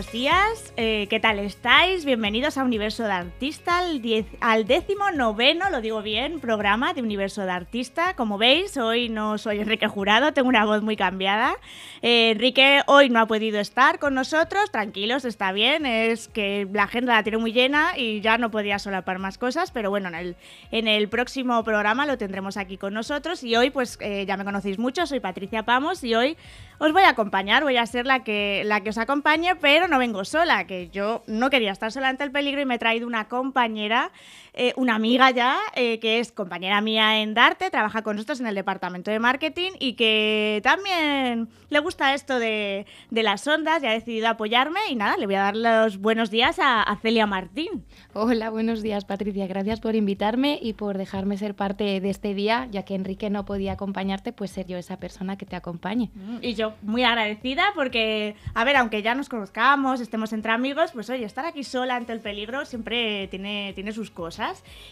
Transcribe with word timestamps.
Buenos 0.00 0.14
días, 0.14 0.72
eh, 0.78 1.08
¿qué 1.10 1.20
tal 1.20 1.38
estáis? 1.40 2.06
Bienvenidos 2.06 2.56
a 2.56 2.64
Universo 2.64 3.02
de 3.02 3.12
Artista, 3.12 3.80
al, 3.80 4.00
diez, 4.00 4.24
al 4.40 4.66
décimo 4.66 5.10
noveno, 5.10 5.68
lo 5.68 5.82
digo 5.82 6.00
bien, 6.00 6.40
programa 6.40 6.94
de 6.94 7.02
Universo 7.02 7.42
de 7.42 7.50
Artista. 7.50 8.14
Como 8.14 8.38
veis, 8.38 8.78
hoy 8.78 9.10
no 9.10 9.36
soy 9.36 9.60
Enrique 9.60 9.88
Jurado, 9.88 10.32
tengo 10.32 10.48
una 10.48 10.64
voz 10.64 10.80
muy 10.80 10.96
cambiada. 10.96 11.54
Eh, 12.00 12.30
Enrique 12.30 12.80
hoy 12.86 13.10
no 13.10 13.20
ha 13.20 13.26
podido 13.26 13.60
estar 13.60 13.98
con 13.98 14.14
nosotros, 14.14 14.70
tranquilos, 14.70 15.26
está 15.26 15.52
bien, 15.52 15.84
es 15.84 16.28
que 16.28 16.66
la 16.72 16.84
agenda 16.84 17.16
la 17.16 17.22
tiene 17.22 17.36
muy 17.36 17.52
llena 17.52 17.90
y 17.94 18.22
ya 18.22 18.38
no 18.38 18.50
podía 18.50 18.78
solapar 18.78 19.18
más 19.18 19.36
cosas, 19.36 19.70
pero 19.70 19.90
bueno, 19.90 20.08
en 20.08 20.14
el, 20.14 20.36
en 20.70 20.88
el 20.88 21.10
próximo 21.10 21.62
programa 21.62 22.06
lo 22.06 22.16
tendremos 22.16 22.56
aquí 22.56 22.78
con 22.78 22.94
nosotros 22.94 23.44
y 23.44 23.54
hoy 23.54 23.68
pues 23.68 23.98
eh, 24.00 24.24
ya 24.26 24.38
me 24.38 24.46
conocéis 24.46 24.78
mucho, 24.78 25.06
soy 25.06 25.20
Patricia 25.20 25.64
Pamos 25.64 26.02
y 26.04 26.14
hoy 26.14 26.38
os 26.80 26.92
voy 26.92 27.02
a 27.02 27.10
acompañar, 27.10 27.62
voy 27.62 27.76
a 27.76 27.84
ser 27.84 28.06
la 28.06 28.24
que, 28.24 28.62
la 28.64 28.80
que 28.80 28.88
os 28.88 28.96
acompañe, 28.96 29.54
pero 29.54 29.86
no 29.86 29.98
vengo 29.98 30.24
sola, 30.24 30.66
que 30.66 30.88
yo 30.88 31.22
no 31.26 31.50
quería 31.50 31.72
estar 31.72 31.92
sola 31.92 32.08
ante 32.08 32.24
el 32.24 32.32
peligro 32.32 32.62
y 32.62 32.64
me 32.64 32.76
he 32.76 32.78
traído 32.78 33.06
una 33.06 33.28
compañera, 33.28 34.10
eh, 34.52 34.72
una 34.76 34.94
amiga 34.94 35.30
ya, 35.30 35.58
eh, 35.74 35.98
que 36.00 36.18
es 36.18 36.32
compañera 36.32 36.80
mía 36.80 37.20
en 37.20 37.34
Darte, 37.34 37.70
trabaja 37.70 38.02
con 38.02 38.16
nosotros 38.16 38.40
en 38.40 38.46
el 38.46 38.54
departamento 38.54 39.10
de 39.10 39.18
marketing 39.18 39.72
y 39.78 39.94
que 39.94 40.60
también 40.62 41.48
le 41.68 41.78
gusta 41.78 42.14
esto 42.14 42.38
de, 42.38 42.86
de 43.10 43.22
las 43.22 43.46
ondas 43.46 43.82
y 43.82 43.86
ha 43.86 43.92
decidido 43.92 44.28
apoyarme 44.28 44.80
y 44.90 44.96
nada, 44.96 45.16
le 45.16 45.26
voy 45.26 45.36
a 45.36 45.42
dar 45.42 45.56
los 45.56 45.98
buenos 45.98 46.30
días 46.30 46.58
a, 46.58 46.82
a 46.82 46.96
Celia 46.96 47.26
Martín. 47.26 47.84
Hola, 48.12 48.50
buenos 48.50 48.82
días 48.82 49.04
Patricia, 49.04 49.46
gracias 49.46 49.80
por 49.80 49.94
invitarme 49.94 50.58
y 50.60 50.72
por 50.72 50.98
dejarme 50.98 51.36
ser 51.38 51.54
parte 51.54 52.00
de 52.00 52.10
este 52.10 52.34
día, 52.34 52.68
ya 52.70 52.84
que 52.84 52.94
Enrique 52.94 53.30
no 53.30 53.44
podía 53.44 53.72
acompañarte, 53.72 54.32
pues 54.32 54.50
ser 54.50 54.66
yo 54.66 54.78
esa 54.78 54.98
persona 54.98 55.36
que 55.36 55.46
te 55.46 55.56
acompañe. 55.56 56.10
Y 56.42 56.54
yo 56.54 56.74
muy 56.82 57.04
agradecida 57.04 57.64
porque, 57.74 58.34
a 58.54 58.64
ver, 58.64 58.76
aunque 58.76 59.02
ya 59.02 59.14
nos 59.14 59.28
conozcamos, 59.28 60.00
estemos 60.00 60.32
entre 60.32 60.52
amigos, 60.52 60.90
pues 60.92 61.08
oye, 61.10 61.24
estar 61.24 61.44
aquí 61.44 61.64
sola 61.64 61.96
ante 61.96 62.12
el 62.12 62.20
peligro 62.20 62.64
siempre 62.64 63.28
tiene, 63.28 63.72
tiene 63.74 63.92
sus 63.92 64.10
cosas. 64.10 64.39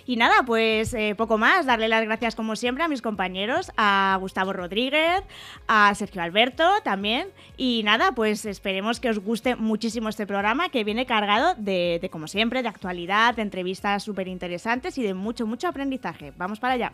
Y 0.06 0.16
nada, 0.16 0.42
pues 0.46 0.94
eh, 0.94 1.14
poco 1.16 1.38
más, 1.38 1.66
darle 1.66 1.88
las 1.88 2.04
gracias 2.04 2.34
como 2.34 2.56
siempre 2.56 2.84
a 2.84 2.88
mis 2.88 3.02
compañeros, 3.02 3.72
a 3.76 4.16
Gustavo 4.20 4.52
Rodríguez, 4.52 5.22
a 5.66 5.94
Sergio 5.94 6.22
Alberto 6.22 6.64
también. 6.84 7.28
Y 7.56 7.82
nada, 7.84 8.12
pues 8.12 8.44
esperemos 8.44 9.00
que 9.00 9.10
os 9.10 9.18
guste 9.18 9.56
muchísimo 9.56 10.08
este 10.08 10.26
programa 10.26 10.68
que 10.68 10.84
viene 10.84 11.06
cargado 11.06 11.54
de, 11.56 11.98
de 12.00 12.10
como 12.10 12.28
siempre, 12.28 12.62
de 12.62 12.68
actualidad, 12.68 13.34
de 13.34 13.42
entrevistas 13.42 14.02
súper 14.02 14.28
interesantes 14.28 14.96
y 14.98 15.02
de 15.02 15.14
mucho, 15.14 15.46
mucho 15.46 15.68
aprendizaje. 15.68 16.32
Vamos 16.36 16.60
para 16.60 16.74
allá. 16.74 16.92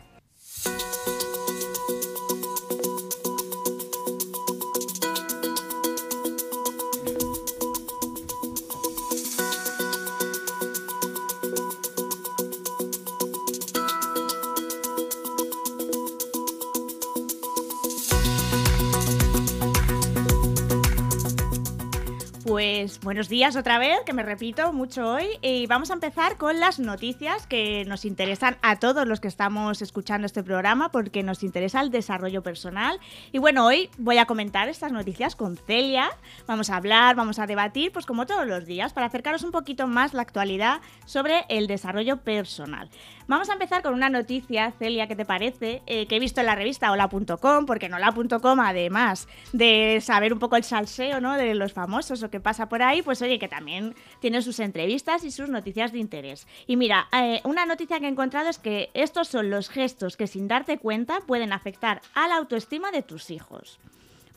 Pues 22.77 22.99
buenos 22.99 23.29
días 23.29 23.55
otra 23.55 23.79
vez, 23.79 23.99
que 24.05 24.11
me 24.11 24.21
repito 24.21 24.73
mucho 24.73 25.13
hoy. 25.13 25.27
Y 25.41 25.65
vamos 25.65 25.91
a 25.91 25.93
empezar 25.93 26.35
con 26.35 26.59
las 26.59 26.77
noticias 26.77 27.47
que 27.47 27.85
nos 27.85 28.03
interesan 28.03 28.57
a 28.61 28.79
todos 28.79 29.07
los 29.07 29.21
que 29.21 29.29
estamos 29.29 29.81
escuchando 29.81 30.25
este 30.25 30.43
programa, 30.43 30.91
porque 30.91 31.23
nos 31.23 31.41
interesa 31.41 31.79
el 31.79 31.89
desarrollo 31.89 32.43
personal. 32.43 32.99
Y 33.31 33.37
bueno, 33.37 33.65
hoy 33.65 33.89
voy 33.97 34.17
a 34.17 34.25
comentar 34.25 34.67
estas 34.67 34.91
noticias 34.91 35.37
con 35.37 35.55
Celia. 35.55 36.09
Vamos 36.47 36.69
a 36.69 36.75
hablar, 36.75 37.15
vamos 37.15 37.39
a 37.39 37.47
debatir, 37.47 37.93
pues 37.93 38.05
como 38.05 38.25
todos 38.25 38.45
los 38.45 38.65
días, 38.65 38.91
para 38.91 39.07
acercaros 39.07 39.43
un 39.43 39.51
poquito 39.51 39.87
más 39.87 40.13
la 40.13 40.23
actualidad 40.23 40.81
sobre 41.05 41.45
el 41.47 41.67
desarrollo 41.67 42.17
personal. 42.17 42.89
Vamos 43.27 43.49
a 43.49 43.53
empezar 43.53 43.81
con 43.81 43.93
una 43.95 44.09
noticia, 44.09 44.71
Celia, 44.77 45.07
¿qué 45.07 45.15
te 45.15 45.25
parece? 45.25 45.81
Eh, 45.87 46.05
que 46.05 46.17
he 46.17 46.19
visto 46.19 46.41
en 46.41 46.45
la 46.45 46.55
revista 46.55 46.91
hola.com, 46.91 47.65
porque 47.65 47.87
en 47.87 47.93
hola.com, 47.95 48.59
además 48.59 49.27
de 49.51 49.99
saber 50.01 50.31
un 50.31 50.37
poco 50.37 50.57
el 50.57 50.63
salseo 50.63 51.21
¿no? 51.21 51.33
de 51.33 51.55
los 51.55 51.73
famosos 51.73 52.21
o 52.21 52.29
qué 52.29 52.39
pasa 52.39 52.64
por 52.69 52.83
ahí, 52.83 53.01
pues 53.01 53.21
oye, 53.21 53.39
que 53.39 53.47
también 53.47 53.95
tiene 54.19 54.41
sus 54.41 54.59
entrevistas 54.59 55.23
y 55.23 55.31
sus 55.31 55.49
noticias 55.49 55.91
de 55.91 55.99
interés. 55.99 56.47
Y 56.67 56.77
mira, 56.77 57.07
eh, 57.11 57.41
una 57.43 57.65
noticia 57.65 57.99
que 57.99 58.05
he 58.05 58.09
encontrado 58.09 58.49
es 58.49 58.57
que 58.57 58.89
estos 58.93 59.27
son 59.27 59.49
los 59.49 59.69
gestos 59.69 60.17
que 60.17 60.27
sin 60.27 60.47
darte 60.47 60.77
cuenta 60.77 61.21
pueden 61.21 61.53
afectar 61.53 62.01
a 62.13 62.27
la 62.27 62.37
autoestima 62.37 62.91
de 62.91 63.01
tus 63.01 63.31
hijos. 63.31 63.79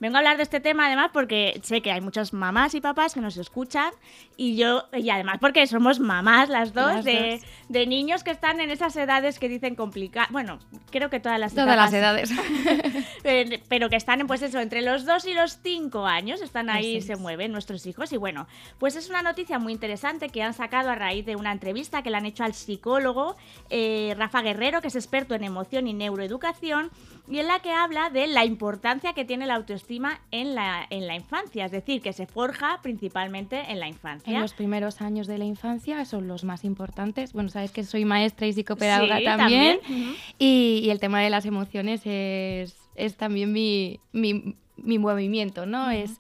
Vengo 0.01 0.17
a 0.17 0.19
hablar 0.19 0.37
de 0.37 0.43
este 0.45 0.61
tema 0.61 0.87
además 0.87 1.11
porque 1.13 1.61
sé 1.63 1.83
que 1.83 1.91
hay 1.91 2.01
muchas 2.01 2.33
mamás 2.33 2.75
y 2.75 2.81
papás 2.81 3.15
que 3.15 3.21
nos 3.21 3.37
escuchan 3.37 3.93
y 4.37 4.57
yo, 4.57 4.85
y 4.93 5.11
además 5.11 5.39
porque 5.41 5.67
somos 5.67 5.99
mamás 5.99 6.49
las 6.49 6.73
dos, 6.73 6.95
Las 6.97 7.05
de, 7.05 7.39
dos. 7.41 7.51
de 7.69 7.87
niños 7.87 8.23
que 8.23 8.31
están 8.31 8.61
en 8.61 8.71
esas 8.71 8.95
edades 8.97 9.39
que 9.39 9.49
dicen 9.49 9.75
complicadas. 9.75 10.31
Bueno, 10.31 10.61
creo 10.91 11.11
que 11.11 11.19
todas 11.19 11.41
las 11.41 11.53
Todas 11.55 11.77
las 11.77 11.93
etapas, 11.93 12.31
edades. 12.31 13.05
eh, 13.25 13.63
pero 13.69 13.89
que 13.89 13.97
están 13.97 14.19
pues 14.29 14.43
eso, 14.43 14.61
entre 14.61 14.83
los 14.83 15.05
2 15.05 15.25
y 15.27 15.35
los 15.35 15.59
5 15.63 16.07
años, 16.07 16.41
están 16.41 16.71
ahí 16.71 16.95
y 16.95 16.99
Así 16.99 17.07
se 17.09 17.13
es. 17.15 17.19
mueven 17.21 17.51
nuestros 17.51 17.85
hijos. 17.87 18.13
Y 18.13 18.17
bueno, 18.17 18.47
pues 18.79 18.95
es 18.95 19.09
una 19.11 19.23
noticia 19.23 19.59
muy 19.59 19.73
interesante 19.73 20.29
que 20.29 20.43
han 20.43 20.55
sacado 20.55 20.91
a 20.91 20.95
raíz 20.95 21.25
de 21.27 21.35
una 21.37 21.51
entrevista 21.53 22.03
que 22.03 22.11
le 22.11 22.17
han 22.19 22.27
hecho 22.27 22.45
al 22.45 22.55
psicólogo 22.55 23.37
eh, 23.71 24.15
Rafa 24.17 24.43
Guerrero, 24.43 24.81
que 24.81 24.89
es 24.89 24.97
experto 24.97 25.35
en 25.35 25.45
emoción 25.45 25.87
y 25.89 25.95
neuroeducación, 25.95 26.91
y 27.29 27.39
en 27.41 27.47
la 27.49 27.61
que 27.61 27.73
habla 27.73 28.11
de 28.11 28.27
la 28.27 28.45
importancia 28.45 29.13
que 29.13 29.25
tiene 29.25 29.47
la 29.47 29.55
autoestima 29.57 29.88
en 30.31 30.54
la, 30.54 30.87
en 30.91 31.06
la 31.06 31.15
infancia, 31.15 31.65
es 31.65 31.72
decir, 31.72 32.03
que 32.03 32.12
se 32.12 32.26
forja 32.26 32.81
principalmente 32.82 33.71
en 33.71 33.81
la 33.81 33.88
infancia. 33.88 34.34
En 34.34 34.41
los 34.41 34.53
primeros 34.53 35.00
años 35.00 35.26
de 35.26 35.38
la 35.38 35.44
infancia 35.44 36.04
son 36.04 36.28
los 36.28 36.44
más 36.44 36.65
importantes. 36.65 37.32
Bueno, 37.32 37.49
sabes 37.49 37.71
que 37.71 37.84
soy 37.84 38.04
maestra 38.04 38.47
y 38.47 38.53
psicopedagoga 38.53 39.19
Sí, 39.19 39.25
también. 39.25 39.78
Ujú. 39.84 40.15
Y, 40.38 40.82
y 40.84 40.91
el 40.91 41.00
tema 41.00 41.21
de 41.21 41.31
las 41.31 41.47
emociones 41.47 42.03
es, 42.04 42.76
es 42.94 43.16
también 43.16 43.53
mi, 43.53 44.00
mi, 44.12 44.54
mi 44.76 44.99
movimiento, 44.99 45.66
¿no? 45.66 45.91
es, 45.91 46.19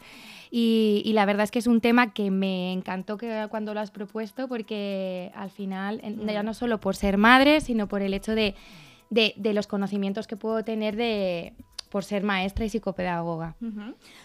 y, 0.50 1.02
y 1.04 1.12
la 1.12 1.26
verdad 1.26 1.44
es 1.44 1.50
que 1.50 1.58
es 1.58 1.66
un 1.66 1.80
tema 1.80 2.14
que 2.14 2.30
me 2.30 2.72
encantó 2.72 3.18
que, 3.18 3.46
cuando 3.50 3.74
lo 3.74 3.80
has 3.80 3.90
propuesto 3.90 4.48
porque 4.48 5.30
al 5.34 5.50
final, 5.50 6.00
ya 6.26 6.42
no 6.42 6.54
solo 6.54 6.80
por 6.80 6.96
ser 6.96 7.18
madre, 7.18 7.60
sino 7.60 7.86
por 7.86 8.00
el 8.00 8.14
hecho 8.14 8.34
de, 8.34 8.54
de, 9.10 9.34
de 9.36 9.52
los 9.52 9.66
conocimientos 9.66 10.26
que 10.26 10.36
puedo 10.36 10.64
tener 10.64 10.96
de, 10.96 11.52
por 11.88 12.04
ser 12.04 12.22
maestra 12.22 12.64
y 12.64 12.68
psicopedagoga. 12.68 13.54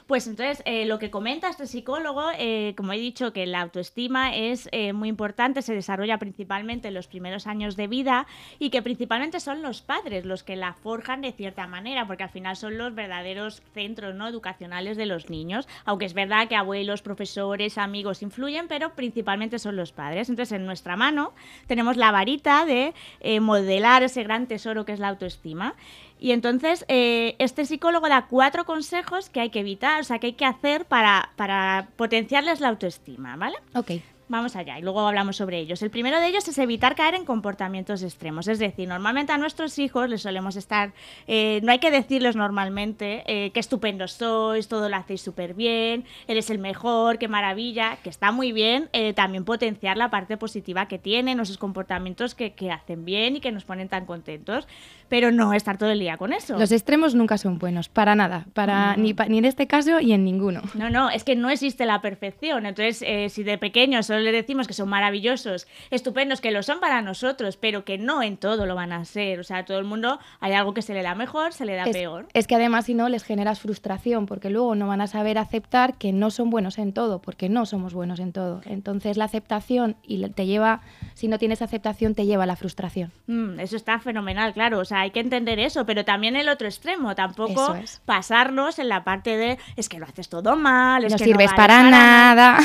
Pues 0.08 0.28
entonces, 0.28 0.62
eh, 0.66 0.86
lo 0.86 1.00
que 1.00 1.10
comenta 1.10 1.50
este 1.50 1.68
psicólogo, 1.68 2.24
eh, 2.38 2.74
como 2.76 2.94
he 2.94 2.98
dicho, 2.98 3.34
que 3.34 3.46
la 3.46 3.62
autoestima 3.62 4.36
es 4.36 4.70
eh, 4.72 4.94
muy 4.94 5.10
importante, 5.10 5.62
se 5.62 5.74
desarrolla 5.74 6.18
principalmente 6.18 6.90
en 6.90 6.94
los 6.94 7.08
primeros 7.08 7.48
años 7.48 7.76
de 7.76 7.88
vida 7.88 8.28
y 8.60 8.70
que 8.70 8.82
principalmente 8.82 9.40
son 9.40 9.62
los 9.62 9.82
padres 9.82 10.26
los 10.26 10.44
que 10.44 10.56
la 10.56 10.74
forjan 10.74 11.22
de 11.22 11.32
cierta 11.32 11.68
manera, 11.68 12.06
porque 12.08 12.24
al 12.24 12.30
final 12.30 12.56
son 12.56 12.78
los 12.78 12.94
verdaderos 12.96 13.62
centros 13.74 14.16
¿no? 14.16 14.28
educacionales 14.28 14.98
de 14.98 15.06
los 15.06 15.30
niños, 15.30 15.68
aunque 15.86 16.06
es 16.06 16.14
verdad 16.14 16.48
que 16.48 16.56
abuelos, 16.56 17.02
profesores, 17.02 17.78
amigos 17.78 18.22
influyen, 18.22 18.68
pero 18.68 18.94
principalmente 18.94 19.60
son 19.60 19.76
los 19.76 19.92
padres. 19.92 20.30
Entonces, 20.30 20.54
en 20.54 20.66
nuestra 20.66 20.96
mano 20.96 21.34
tenemos 21.68 21.98
la 21.98 22.12
varita 22.12 22.66
de 22.66 22.94
eh, 23.20 23.40
modelar 23.40 24.04
ese 24.04 24.24
gran 24.24 24.48
tesoro 24.48 24.86
que 24.86 24.94
es 24.94 25.00
la 25.00 25.10
autoestima. 25.10 25.76
Y 26.24 26.32
entonces, 26.32 26.86
eh, 26.88 27.36
este 27.38 27.66
psicólogo 27.66 28.08
da 28.08 28.28
cuatro 28.30 28.64
consejos 28.64 29.30
que 29.30 29.42
hay 29.42 29.50
que 29.50 29.60
evitar, 29.60 30.00
o 30.00 30.04
sea, 30.06 30.20
que 30.20 30.28
hay 30.28 30.34
que 30.34 30.46
hacer 30.46 30.86
para, 30.86 31.34
para 31.36 31.90
potenciarles 31.98 32.62
la 32.62 32.70
autoestima, 32.70 33.36
¿vale? 33.36 33.58
Ok. 33.76 33.92
Vamos 34.30 34.56
allá 34.56 34.80
y 34.80 34.82
luego 34.82 35.06
hablamos 35.06 35.36
sobre 35.36 35.60
ellos. 35.60 35.82
El 35.82 35.90
primero 35.92 36.20
de 36.20 36.28
ellos 36.28 36.48
es 36.48 36.58
evitar 36.58 36.96
caer 36.96 37.14
en 37.14 37.26
comportamientos 37.26 38.02
extremos. 38.04 38.48
Es 38.48 38.58
decir, 38.58 38.88
normalmente 38.88 39.34
a 39.34 39.38
nuestros 39.38 39.78
hijos 39.80 40.10
les 40.10 40.22
solemos 40.22 40.56
estar, 40.56 40.94
eh, 41.28 41.60
no 41.62 41.72
hay 41.74 41.80
que 41.80 41.92
decirles 41.92 42.36
normalmente 42.36 43.24
eh, 43.28 43.52
qué 43.52 43.60
estupendos 43.60 44.14
sois, 44.14 44.70
todo 44.70 44.88
lo 44.88 44.96
hacéis 44.96 45.22
súper 45.22 45.54
bien, 45.54 46.06
eres 46.28 46.50
el 46.50 46.58
mejor, 46.58 47.18
qué 47.18 47.28
maravilla, 47.28 47.98
que 48.02 48.10
está 48.10 48.32
muy 48.32 48.54
bien 48.54 48.90
eh, 48.94 49.14
también 49.14 49.44
potenciar 49.44 49.98
la 49.98 50.10
parte 50.10 50.38
positiva 50.38 50.88
que 50.88 50.98
tienen, 50.98 51.42
esos 51.42 51.58
comportamientos 51.58 52.34
que, 52.34 52.54
que 52.54 52.72
hacen 52.72 53.04
bien 53.04 53.36
y 53.36 53.42
que 53.42 53.52
nos 53.52 53.66
ponen 53.66 53.90
tan 53.90 54.06
contentos, 54.06 54.68
pero 55.14 55.32
no 55.32 55.54
estar 55.54 55.78
todo 55.78 55.92
el 55.92 56.00
día 56.00 56.18
con 56.18 56.34
eso. 56.34 56.58
Los 56.58 56.72
extremos 56.72 57.14
nunca 57.14 57.38
son 57.38 57.60
buenos, 57.60 57.88
para 57.88 58.16
nada, 58.16 58.48
para, 58.56 58.96
Mm. 58.98 59.02
ni, 59.04 59.14
pa- 59.14 59.28
ni 59.28 59.38
en 59.38 59.46
este 59.46 59.68
caso 59.68 60.00
y 60.00 60.12
en 60.12 60.24
ninguno. 60.26 60.64
No, 60.74 60.90
no, 60.90 61.12
es 61.12 61.24
que 61.24 61.36
no 61.36 61.52
existe 61.52 61.86
la 61.86 62.02
perfección. 62.02 62.66
Entonces, 62.66 63.04
eh, 63.06 63.30
si 63.30 63.44
de 63.44 63.60
pequeños 63.60 64.08
solo 64.08 64.22
le 64.22 64.32
decimos 64.32 64.68
que 64.68 64.74
son 64.74 64.90
maravillosos, 64.90 65.68
estupendos, 65.92 66.42
que 66.42 66.50
lo 66.50 66.64
son 66.64 66.80
para 66.80 67.04
nosotros, 67.04 67.58
pero 67.58 67.86
que 67.86 68.00
no 68.00 68.24
en 68.24 68.38
todo 68.38 68.66
lo 68.66 68.74
van 68.74 68.92
a 68.92 69.06
ser. 69.06 69.40
O 69.40 69.44
sea, 69.44 69.58
a 69.60 69.66
todo 69.66 69.78
el 69.78 69.86
mundo 69.86 70.18
hay 70.40 70.54
algo 70.54 70.74
que 70.74 70.82
se 70.82 70.96
le 70.96 71.04
da 71.04 71.14
mejor, 71.14 71.54
se 71.54 71.66
le 71.66 71.76
da 71.76 71.84
peor. 71.86 72.26
Es 72.34 72.48
que 72.48 72.56
además 72.56 72.86
si 72.86 72.96
no 72.96 73.08
les 73.08 73.24
generas 73.24 73.60
frustración, 73.60 74.26
porque 74.26 74.50
luego 74.50 74.74
no 74.74 74.88
van 74.88 75.02
a 75.02 75.06
saber 75.06 75.38
aceptar 75.38 75.94
que 75.94 76.12
no 76.12 76.32
son 76.32 76.50
buenos 76.50 76.80
en 76.80 76.92
todo, 76.92 77.22
porque 77.22 77.50
no 77.50 77.68
somos 77.68 77.94
buenos 77.94 78.20
en 78.20 78.32
todo. 78.32 78.62
Entonces 78.66 79.16
la 79.18 79.26
aceptación 79.26 79.96
y 80.02 80.28
te 80.30 80.48
lleva, 80.48 80.82
si 81.14 81.28
no 81.28 81.38
tienes 81.38 81.62
aceptación, 81.62 82.16
te 82.16 82.26
lleva 82.26 82.46
a 82.46 82.48
la 82.48 82.56
frustración. 82.56 83.12
Mm, 83.28 83.60
eso 83.60 83.76
está 83.76 84.00
fenomenal, 84.00 84.54
claro. 84.54 84.80
O 84.80 84.86
sea, 84.86 85.03
hay 85.04 85.12
que 85.12 85.20
entender 85.20 85.60
eso, 85.60 85.86
pero 85.86 86.06
también 86.06 86.36
el 86.36 86.50
otro 86.50 86.68
extremo, 86.68 87.14
tampoco 87.16 87.76
pasarnos 88.06 88.80
en 88.80 88.90
la 88.90 89.04
parte 89.04 89.38
de 89.38 89.58
es 89.76 89.90
que 89.90 90.00
lo 90.00 90.06
haces 90.06 90.30
todo 90.30 90.56
mal, 90.56 91.04
es 91.04 91.12
no 91.12 91.18
que 91.18 91.26
sirves 91.26 91.54
para, 91.54 91.84
nada. 91.84 92.58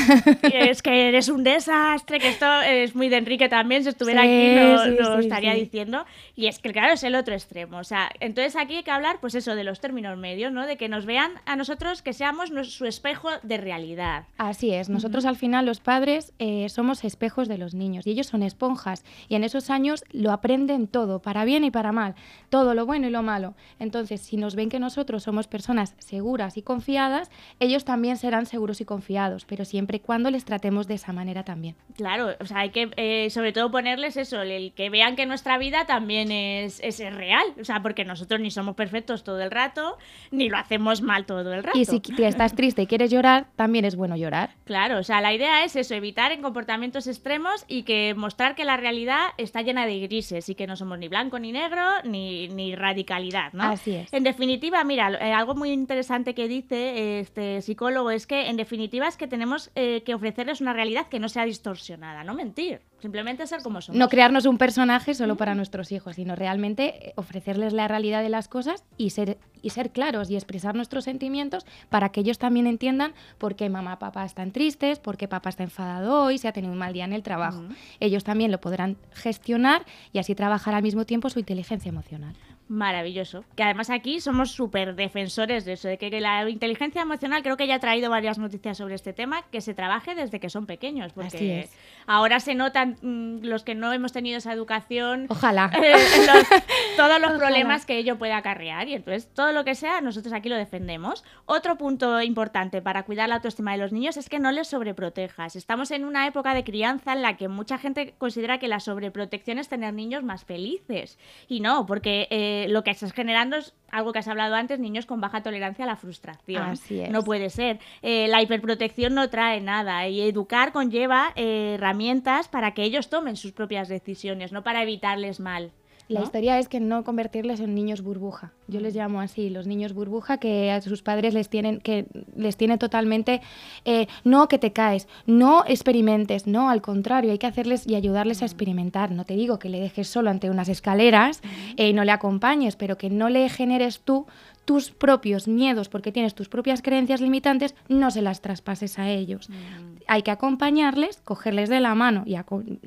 es 0.42 0.82
que 0.82 1.08
eres 1.08 1.28
un 1.28 1.42
desastre, 1.42 2.20
que 2.20 2.28
esto 2.28 2.46
es 2.62 2.94
muy 2.94 3.08
de 3.08 3.16
Enrique 3.16 3.48
también, 3.48 3.82
si 3.82 3.90
estuviera 3.90 4.22
aquí 4.22 4.98
lo, 4.98 5.18
estaría 5.18 5.54
diciendo. 5.54 6.04
Y 6.36 6.46
es 6.46 6.58
que, 6.60 6.72
claro, 6.72 6.92
es 6.92 7.02
el 7.02 7.14
otro 7.14 7.34
extremo. 7.34 7.78
O 7.78 7.84
sea, 7.84 8.10
entonces 8.20 8.56
aquí 8.56 8.76
hay 8.76 8.82
que 8.82 8.90
hablar, 8.90 9.18
pues 9.20 9.34
eso, 9.34 9.54
de 9.54 9.64
los 9.64 9.80
términos 9.80 10.16
medios, 10.16 10.52
¿no? 10.52 10.66
De 10.66 10.76
que 10.76 10.88
nos 10.88 11.06
vean 11.06 11.32
a 11.46 11.56
nosotros 11.56 12.02
que 12.02 12.12
seamos 12.12 12.50
su 12.68 12.86
espejo 12.86 13.30
de 13.42 13.56
realidad. 13.56 14.26
Así 14.36 14.72
es. 14.72 14.88
Nosotros 14.88 15.24
al 15.24 15.36
final, 15.36 15.66
los 15.66 15.80
padres, 15.80 16.32
eh, 16.38 16.68
somos 16.68 17.04
espejos 17.04 17.48
de 17.48 17.58
los 17.58 17.74
niños 17.74 18.06
y 18.06 18.10
ellos 18.10 18.28
son 18.28 18.42
esponjas. 18.42 19.04
Y 19.28 19.34
en 19.34 19.44
esos 19.44 19.70
años 19.70 20.04
lo 20.12 20.30
aprenden 20.30 20.86
todo, 20.86 21.20
para 21.20 21.44
bien 21.44 21.64
y 21.64 21.70
para 21.70 21.90
mal. 21.92 22.14
Todo 22.50 22.74
lo 22.74 22.86
bueno 22.86 23.06
y 23.06 23.10
lo 23.10 23.22
malo. 23.22 23.54
Entonces, 23.78 24.22
si 24.22 24.36
nos 24.36 24.54
ven 24.54 24.70
que 24.70 24.78
nosotros 24.78 25.22
somos 25.22 25.46
personas 25.48 25.94
seguras 25.98 26.56
y 26.56 26.62
confiadas, 26.62 27.30
ellos 27.60 27.84
también 27.84 28.16
serán 28.16 28.46
seguros 28.46 28.80
y 28.80 28.84
confiados, 28.84 29.44
pero 29.44 29.64
siempre 29.64 29.98
y 29.98 30.00
cuando 30.00 30.30
les 30.30 30.44
tratemos 30.44 30.88
de 30.88 30.94
esa 30.94 31.12
manera 31.12 31.44
también. 31.44 31.76
Claro, 31.94 32.34
o 32.40 32.46
sea, 32.46 32.60
hay 32.60 32.70
que 32.70 32.90
eh, 32.96 33.28
sobre 33.30 33.52
todo 33.52 33.70
ponerles 33.70 34.16
eso, 34.16 34.40
el 34.42 34.72
que 34.72 34.90
vean 34.90 35.16
que 35.16 35.26
nuestra 35.26 35.58
vida 35.58 35.86
también 35.86 36.32
es, 36.32 36.80
es, 36.80 36.98
real, 37.14 37.44
o 37.60 37.64
sea, 37.64 37.82
porque 37.82 38.04
nosotros 38.04 38.40
ni 38.40 38.50
somos 38.50 38.74
perfectos 38.74 39.24
todo 39.24 39.40
el 39.40 39.50
rato, 39.50 39.98
ni 40.30 40.48
lo 40.48 40.56
hacemos 40.56 41.02
mal 41.02 41.26
todo 41.26 41.52
el 41.52 41.62
rato. 41.62 41.78
Y 41.78 41.84
si 41.84 42.00
estás 42.18 42.54
triste 42.54 42.82
y 42.82 42.86
quieres 42.86 43.10
llorar, 43.10 43.48
también 43.56 43.84
es 43.84 43.96
bueno 43.96 44.16
llorar. 44.16 44.50
Claro, 44.64 44.98
o 44.98 45.02
sea, 45.02 45.20
la 45.20 45.32
idea 45.32 45.64
es 45.64 45.76
eso, 45.76 45.94
evitar 45.94 46.32
en 46.32 46.42
comportamientos 46.42 47.06
extremos 47.06 47.64
y 47.68 47.82
que 47.82 48.14
mostrar 48.16 48.54
que 48.54 48.64
la 48.64 48.76
realidad 48.76 49.28
está 49.36 49.62
llena 49.62 49.86
de 49.86 50.00
grises 50.00 50.48
y 50.48 50.54
que 50.54 50.66
no 50.66 50.76
somos 50.76 50.98
ni 50.98 51.08
blanco 51.08 51.38
ni 51.38 51.52
negro 51.52 51.82
ni, 52.10 52.48
ni 52.48 52.74
radicalidad, 52.74 53.52
¿no? 53.52 53.64
Así 53.64 53.94
es. 53.94 54.12
En 54.12 54.24
definitiva, 54.24 54.82
mira, 54.84 55.10
eh, 55.14 55.32
algo 55.32 55.54
muy 55.54 55.70
interesante 55.70 56.34
que 56.34 56.48
dice 56.48 57.20
este 57.20 57.62
psicólogo 57.62 58.10
es 58.10 58.26
que 58.26 58.48
en 58.48 58.56
definitiva 58.56 59.08
es 59.08 59.16
que 59.16 59.26
tenemos 59.26 59.70
eh, 59.74 60.02
que 60.04 60.14
ofrecerles 60.14 60.60
una 60.60 60.72
realidad 60.72 61.08
que 61.08 61.18
no 61.18 61.28
sea 61.28 61.44
distorsionada, 61.44 62.24
no 62.24 62.34
mentir. 62.34 62.80
Simplemente 63.00 63.46
ser 63.46 63.62
como 63.62 63.80
somos. 63.80 63.98
No 63.98 64.08
crearnos 64.08 64.44
un 64.46 64.58
personaje 64.58 65.14
solo 65.14 65.36
para 65.36 65.54
nuestros 65.54 65.92
hijos, 65.92 66.16
sino 66.16 66.34
realmente 66.34 67.08
eh, 67.08 67.12
ofrecerles 67.16 67.72
la 67.72 67.86
realidad 67.86 68.22
de 68.22 68.28
las 68.28 68.48
cosas 68.48 68.84
y 68.96 69.10
ser, 69.10 69.38
y 69.62 69.70
ser 69.70 69.90
claros 69.90 70.30
y 70.30 70.34
expresar 70.34 70.74
nuestros 70.74 71.04
sentimientos 71.04 71.64
para 71.90 72.08
que 72.08 72.20
ellos 72.20 72.38
también 72.38 72.66
entiendan 72.66 73.14
por 73.38 73.54
qué 73.54 73.68
mamá, 73.68 73.98
papá 73.98 74.24
están 74.24 74.50
tristes, 74.50 74.98
por 74.98 75.16
qué 75.16 75.28
papá 75.28 75.50
está 75.50 75.62
enfadado 75.62 76.24
hoy, 76.24 76.38
se 76.38 76.48
ha 76.48 76.52
tenido 76.52 76.72
un 76.72 76.78
mal 76.78 76.92
día 76.92 77.04
en 77.04 77.12
el 77.12 77.22
trabajo. 77.22 77.62
Ellos 78.00 78.24
también 78.24 78.50
lo 78.50 78.60
podrán 78.60 78.96
gestionar 79.12 79.84
y 80.12 80.18
así 80.18 80.34
trabajar 80.34 80.74
al 80.74 80.82
mismo 80.82 81.06
tiempo 81.06 81.30
su 81.30 81.38
inteligencia 81.38 81.88
emocional 81.88 82.34
maravilloso. 82.68 83.44
Que 83.56 83.62
además 83.62 83.90
aquí 83.90 84.20
somos 84.20 84.52
súper 84.52 84.94
defensores 84.94 85.64
de 85.64 85.72
eso, 85.72 85.88
de 85.88 85.98
que 85.98 86.20
la 86.20 86.48
inteligencia 86.48 87.02
emocional, 87.02 87.42
creo 87.42 87.56
que 87.56 87.66
ya 87.66 87.76
ha 87.76 87.80
traído 87.80 88.10
varias 88.10 88.38
noticias 88.38 88.76
sobre 88.76 88.94
este 88.94 89.12
tema, 89.12 89.42
que 89.50 89.60
se 89.60 89.74
trabaje 89.74 90.14
desde 90.14 90.38
que 90.40 90.50
son 90.50 90.66
pequeños, 90.66 91.12
porque 91.12 91.68
ahora 92.06 92.40
se 92.40 92.54
notan 92.54 92.96
mm, 93.02 93.44
los 93.44 93.64
que 93.64 93.74
no 93.74 93.92
hemos 93.92 94.12
tenido 94.12 94.38
esa 94.38 94.52
educación. 94.52 95.26
Ojalá. 95.28 95.70
Eh, 95.88 95.94
todos 96.96 97.20
los 97.20 97.32
problemas 97.32 97.86
que 97.86 97.98
ello 97.98 98.18
puede 98.18 98.32
acarrear 98.32 98.88
y 98.88 98.94
entonces 98.94 99.32
todo 99.32 99.52
lo 99.52 99.64
que 99.64 99.74
sea, 99.74 100.00
nosotros 100.00 100.34
aquí 100.34 100.48
lo 100.48 100.56
defendemos. 100.56 101.24
Otro 101.46 101.78
punto 101.78 102.20
importante 102.20 102.82
para 102.82 103.04
cuidar 103.04 103.28
la 103.28 103.36
autoestima 103.36 103.72
de 103.72 103.78
los 103.78 103.92
niños 103.92 104.16
es 104.16 104.28
que 104.28 104.38
no 104.38 104.50
les 104.50 104.68
sobreprotejas. 104.68 105.56
Estamos 105.56 105.90
en 105.92 106.04
una 106.04 106.26
época 106.26 106.52
de 106.52 106.64
crianza 106.64 107.12
en 107.12 107.22
la 107.22 107.36
que 107.36 107.48
mucha 107.48 107.78
gente 107.78 108.14
considera 108.18 108.58
que 108.58 108.68
la 108.68 108.80
sobreprotección 108.80 109.58
es 109.58 109.68
tener 109.68 109.94
niños 109.94 110.24
más 110.24 110.44
felices 110.44 111.18
y 111.46 111.60
no, 111.60 111.86
porque... 111.86 112.26
Eh, 112.30 112.57
lo 112.68 112.82
que 112.82 112.90
estás 112.90 113.12
generando 113.12 113.56
es 113.56 113.74
algo 113.90 114.12
que 114.12 114.18
has 114.18 114.28
hablado 114.28 114.54
antes, 114.54 114.78
niños 114.80 115.06
con 115.06 115.20
baja 115.20 115.42
tolerancia 115.42 115.84
a 115.84 115.88
la 115.88 115.96
frustración. 115.96 116.62
Así 116.62 117.00
es. 117.00 117.10
No 117.10 117.22
puede 117.22 117.50
ser. 117.50 117.78
Eh, 118.02 118.26
la 118.28 118.42
hiperprotección 118.42 119.14
no 119.14 119.30
trae 119.30 119.60
nada 119.60 120.08
y 120.08 120.20
educar 120.20 120.72
conlleva 120.72 121.32
eh, 121.36 121.74
herramientas 121.74 122.48
para 122.48 122.72
que 122.74 122.82
ellos 122.82 123.08
tomen 123.08 123.36
sus 123.36 123.52
propias 123.52 123.88
decisiones, 123.88 124.52
no 124.52 124.64
para 124.64 124.82
evitarles 124.82 125.40
mal. 125.40 125.72
La 126.08 126.22
historia 126.22 126.58
es 126.58 126.68
que 126.68 126.80
no 126.80 127.04
convertirles 127.04 127.60
en 127.60 127.74
niños 127.74 128.02
burbuja. 128.02 128.52
Yo 128.66 128.80
les 128.80 128.94
llamo 128.94 129.20
así, 129.20 129.50
los 129.50 129.66
niños 129.66 129.92
burbuja 129.92 130.38
que 130.38 130.70
a 130.70 130.80
sus 130.80 131.02
padres 131.02 131.34
les 131.34 131.50
tienen 131.50 131.80
que 131.80 132.06
les 132.34 132.56
tiene 132.56 132.78
totalmente 132.78 133.42
eh, 133.84 134.06
no 134.24 134.48
que 134.48 134.58
te 134.58 134.72
caes, 134.72 135.06
no 135.26 135.64
experimentes, 135.66 136.46
no 136.46 136.70
al 136.70 136.80
contrario, 136.80 137.30
hay 137.30 137.38
que 137.38 137.46
hacerles 137.46 137.86
y 137.86 137.94
ayudarles 137.94 138.40
a 138.40 138.46
experimentar. 138.46 139.10
No 139.10 139.24
te 139.24 139.34
digo 139.34 139.58
que 139.58 139.68
le 139.68 139.80
dejes 139.80 140.08
solo 140.08 140.30
ante 140.30 140.48
unas 140.48 140.70
escaleras 140.70 141.42
y 141.76 141.92
no 141.92 142.04
le 142.04 142.12
acompañes, 142.12 142.76
pero 142.76 142.96
que 142.96 143.10
no 143.10 143.28
le 143.28 143.48
generes 143.50 144.00
tú 144.00 144.26
tus 144.68 144.90
propios 144.90 145.48
miedos, 145.48 145.88
porque 145.88 146.12
tienes 146.12 146.34
tus 146.34 146.50
propias 146.50 146.82
creencias 146.82 147.22
limitantes, 147.22 147.74
no 147.88 148.10
se 148.10 148.20
las 148.20 148.42
traspases 148.42 148.98
a 148.98 149.08
ellos. 149.08 149.48
Mm. 149.48 150.02
Hay 150.06 150.20
que 150.20 150.30
acompañarles, 150.30 151.22
cogerles 151.24 151.70
de 151.70 151.80
la 151.80 151.94
mano 151.94 152.22
y 152.26 152.36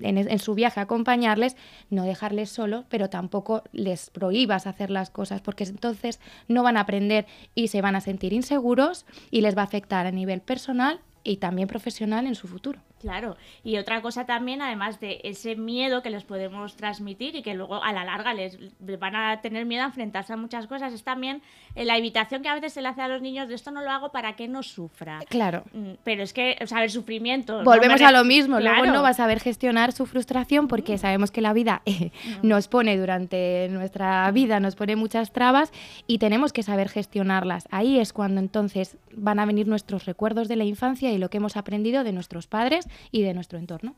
en, 0.04 0.38
su 0.38 0.54
viaje 0.54 0.80
acompañarles, 0.80 1.57
no 1.89 2.04
dejarles 2.04 2.51
solos, 2.51 2.86
pero 2.88 3.10
tampoco 3.10 3.63
les 3.72 4.12
prohíbas 4.12 4.68
hacer 4.68 4.92
las 4.92 5.10
cosas, 5.10 5.42
porque 5.42 5.63
entonces 5.63 6.19
no 6.48 6.62
van 6.62 6.78
a 6.78 6.81
aprender 6.81 7.25
y 7.56 7.69
se 7.69 7.81
van 7.81 7.95
a 7.95 8.01
sentir 8.01 8.31
inseguros 8.31 9.07
y 9.31 9.42
les 9.42 9.57
va 9.57 9.62
a 9.62 9.66
afectar 9.66 10.06
a 10.06 10.12
nivel 10.12 10.42
personal 10.42 11.00
y 11.24 11.38
también 11.38 11.68
profesional 11.68 12.28
en 12.28 12.36
su 12.36 12.48
futuro. 12.48 12.80
Claro, 13.01 13.36
y 13.63 13.77
otra 13.77 14.01
cosa 14.01 14.25
también, 14.25 14.62
además 14.62 15.00
de 15.00 15.21
ese 15.24 15.56
miedo 15.56 16.01
que 16.01 16.09
les 16.09 16.24
podemos 16.24 16.75
transmitir 16.75 17.36
y 17.36 17.42
que 17.42 17.56
luego 17.56 17.83
a 17.83 17.92
la 17.94 18.06
larga 18.06 18.33
les 18.33 18.57
van 18.80 19.15
a 19.15 19.42
tener 19.42 19.65
miedo 19.65 19.83
a 19.83 19.88
enfrentarse 19.88 20.33
a 20.33 20.38
muchas 20.38 20.68
cosas, 20.68 20.94
es 20.94 21.03
también 21.03 21.42
eh, 21.75 21.83
la 21.83 21.98
invitación 21.98 22.44
que 22.44 22.50
a 22.50 22.56
veces 22.56 22.74
se 22.74 22.81
le 22.81 22.89
hace 22.89 23.01
a 23.01 23.07
los 23.07 23.21
niños 23.21 23.48
de 23.50 23.56
esto 23.56 23.71
no 23.71 23.81
lo 23.81 23.89
hago 23.89 24.12
para 24.12 24.36
que 24.36 24.48
no 24.48 24.62
sufra. 24.62 25.19
Claro. 25.30 25.63
Mm, 25.74 25.94
pero 26.03 26.24
es 26.24 26.33
que, 26.33 26.57
o 26.62 26.68
sea, 26.68 26.83
el 26.83 26.89
sufrimiento... 26.89 27.63
Volvemos 27.63 28.01
a 28.01 28.12
lo 28.12 28.24
mismo, 28.24 28.59
luego 28.59 28.86
no 28.86 29.01
va 29.01 29.09
a 29.09 29.13
saber 29.13 29.39
gestionar 29.39 29.92
su 29.92 30.06
frustración 30.06 30.68
porque 30.68 30.95
mm. 30.95 30.97
sabemos 31.00 31.31
que 31.31 31.42
la 31.42 31.54
vida 31.54 31.81
eh, 31.85 32.11
mm. 32.42 32.47
nos 32.47 32.68
pone 32.68 32.97
durante 32.97 33.68
nuestra 33.69 34.30
vida, 34.31 34.59
nos 34.59 34.75
pone 34.75 34.95
muchas 34.95 35.31
trabas 35.31 35.71
y 36.07 36.19
tenemos 36.19 36.54
que 36.54 36.64
saber 36.64 36.90
gestionarlas. 36.90 37.68
Ahí 37.71 37.99
es 37.99 38.14
cuando 38.14 38.40
entonces 38.40 38.97
van 39.14 39.40
a 39.40 39.45
venir 39.45 39.68
nuestros 39.68 40.06
recuerdos 40.06 40.47
de 40.47 40.56
la 40.56 40.64
infancia 40.64 41.11
y 41.11 41.18
lo 41.18 41.30
que 41.30 41.37
hemos 41.37 41.57
aprendido 41.57 42.04
de 42.04 42.11
nuestros 42.11 42.47
padres 42.47 42.87
y 43.12 43.21
de 43.21 43.33
nuestro 43.33 43.60
entorno. 43.60 43.95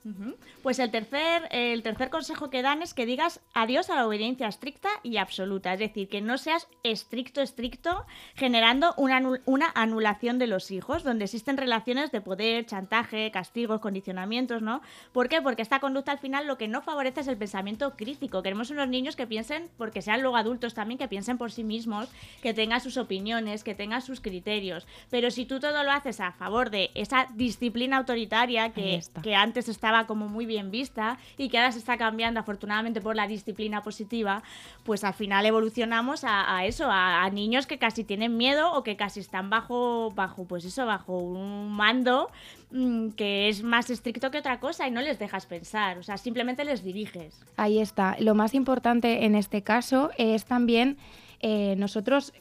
Pues 0.62 0.80
el 0.80 0.92
tercer, 0.92 1.48
el 1.52 1.84
tercer 1.84 2.10
consejo 2.10 2.50
que 2.50 2.62
dan 2.62 2.82
es 2.82 2.94
que 2.94 3.06
digas 3.06 3.42
adiós 3.54 3.90
a 3.90 3.96
la 3.96 4.08
obediencia 4.08 4.48
estricta 4.48 4.90
y 5.04 5.18
absoluta, 5.18 5.74
es 5.74 5.80
decir, 5.80 6.10
que 6.10 6.22
no 6.22 6.38
seas 6.38 6.68
estricto, 6.84 7.42
estricto, 7.42 8.06
generando 8.36 8.94
una, 8.98 9.22
una 9.46 9.72
anulación 9.76 10.40
de 10.40 10.48
los 10.48 10.72
hijos, 10.72 11.04
donde 11.04 11.26
existen 11.26 11.58
relaciones 11.58 12.12
de 12.12 12.22
poder, 12.22 12.66
chantaje, 12.66 13.32
castigos, 13.32 13.80
condicionamientos, 13.80 14.62
¿no? 14.62 14.82
¿Por 15.12 15.30
qué? 15.30 15.42
Porque 15.42 15.62
esta 15.62 15.80
conducta 15.80 16.12
al 16.12 16.20
final 16.20 16.48
lo 16.48 16.58
que 16.58 16.68
no 16.68 16.82
favorece 16.82 17.22
es 17.22 17.28
el 17.28 17.38
pensamiento 17.38 17.96
crítico. 17.96 18.44
Queremos 18.44 18.70
unos 18.70 18.88
niños 18.88 19.16
que 19.16 19.28
piensen, 19.28 19.70
porque 19.78 20.02
sean 20.02 20.22
luego 20.22 20.38
adultos 20.38 20.74
también, 20.74 20.98
que 20.98 21.08
piensen 21.08 21.38
por 21.38 21.52
sí 21.52 21.64
mismos, 21.64 22.10
que 22.42 22.54
tengan 22.54 22.82
sus 22.82 22.98
opiniones, 22.98 23.64
que 23.64 23.76
tengan 23.76 24.02
sus 24.02 24.22
criterios. 24.22 24.88
Pero 25.10 25.32
si 25.32 25.46
tú 25.46 25.60
todo 25.60 25.84
lo 25.84 25.92
haces 25.92 26.20
a 26.20 26.32
favor 26.32 26.70
de 26.70 26.92
esa 26.96 27.28
disciplina 27.36 27.98
autoritaria 27.98 28.74
que 28.74 28.83
que, 29.22 29.36
antes 29.36 29.70
estaba 29.70 30.06
como 30.08 30.28
muy 30.28 30.46
bien 30.46 30.72
vista 30.72 31.18
y 31.38 31.50
que 31.50 31.58
ahora 31.58 31.72
se 31.72 31.80
está 31.80 31.98
cambiando 31.98 32.40
afortunadamente 32.40 33.02
por 33.02 33.16
la 33.16 33.28
disciplina 33.28 33.82
positiva, 33.82 34.44
pues 34.84 35.04
al 35.04 35.14
final 35.14 35.46
evolucionamos 35.46 36.24
a, 36.24 36.66
eso, 36.66 36.88
a, 36.90 37.30
niños 37.30 37.68
que 37.68 37.78
casi 37.78 38.04
tienen 38.04 38.38
miedo 38.38 38.74
o 38.74 38.84
que 38.84 38.96
casi 38.96 39.20
están 39.20 39.50
bajo, 39.50 40.12
bajo 40.12 40.46
pues 40.46 40.66
eso, 40.66 40.86
bajo 40.86 41.18
un 41.18 41.72
mando 41.72 42.30
mm, 42.72 43.10
que 43.10 43.50
es 43.50 43.64
más 43.64 43.90
estricto 43.90 44.32
que 44.32 44.40
otra 44.40 44.60
cosa 44.60 44.88
y 44.88 44.92
no 44.92 45.02
les 45.02 45.20
dejas 45.20 45.46
pensar, 45.46 45.98
o 45.98 46.04
sea, 46.04 46.18
simplemente 46.18 46.66
les 46.66 46.84
diriges. 46.84 47.42
Ahí 47.58 47.80
está. 47.80 48.16
Lo 48.20 48.36
más 48.36 48.54
importante 48.54 49.26
en 49.26 49.36
este 49.36 49.62
caso 49.64 50.12
es 50.18 50.46
también 50.46 50.98
eh, 51.40 51.76
nosotros 51.78 52.34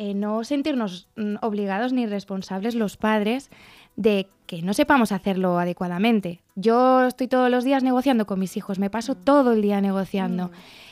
eh, 0.00 0.14
no 0.14 0.44
sentirnos 0.44 1.08
mm, 1.16 1.36
obligados 1.42 1.92
ni 1.92 2.06
responsables 2.06 2.76
los 2.76 2.96
padres 2.96 3.50
de 3.98 4.28
que 4.46 4.62
no 4.62 4.72
sepamos 4.72 5.10
hacerlo 5.10 5.58
adecuadamente. 5.58 6.40
Yo 6.54 7.04
estoy 7.04 7.26
todos 7.26 7.50
los 7.50 7.64
días 7.64 7.82
negociando 7.82 8.26
con 8.26 8.38
mis 8.38 8.56
hijos, 8.56 8.78
me 8.78 8.90
paso 8.90 9.14
mm. 9.14 9.24
todo 9.24 9.52
el 9.52 9.60
día 9.60 9.80
negociando, 9.80 10.46
mm. 10.46 10.50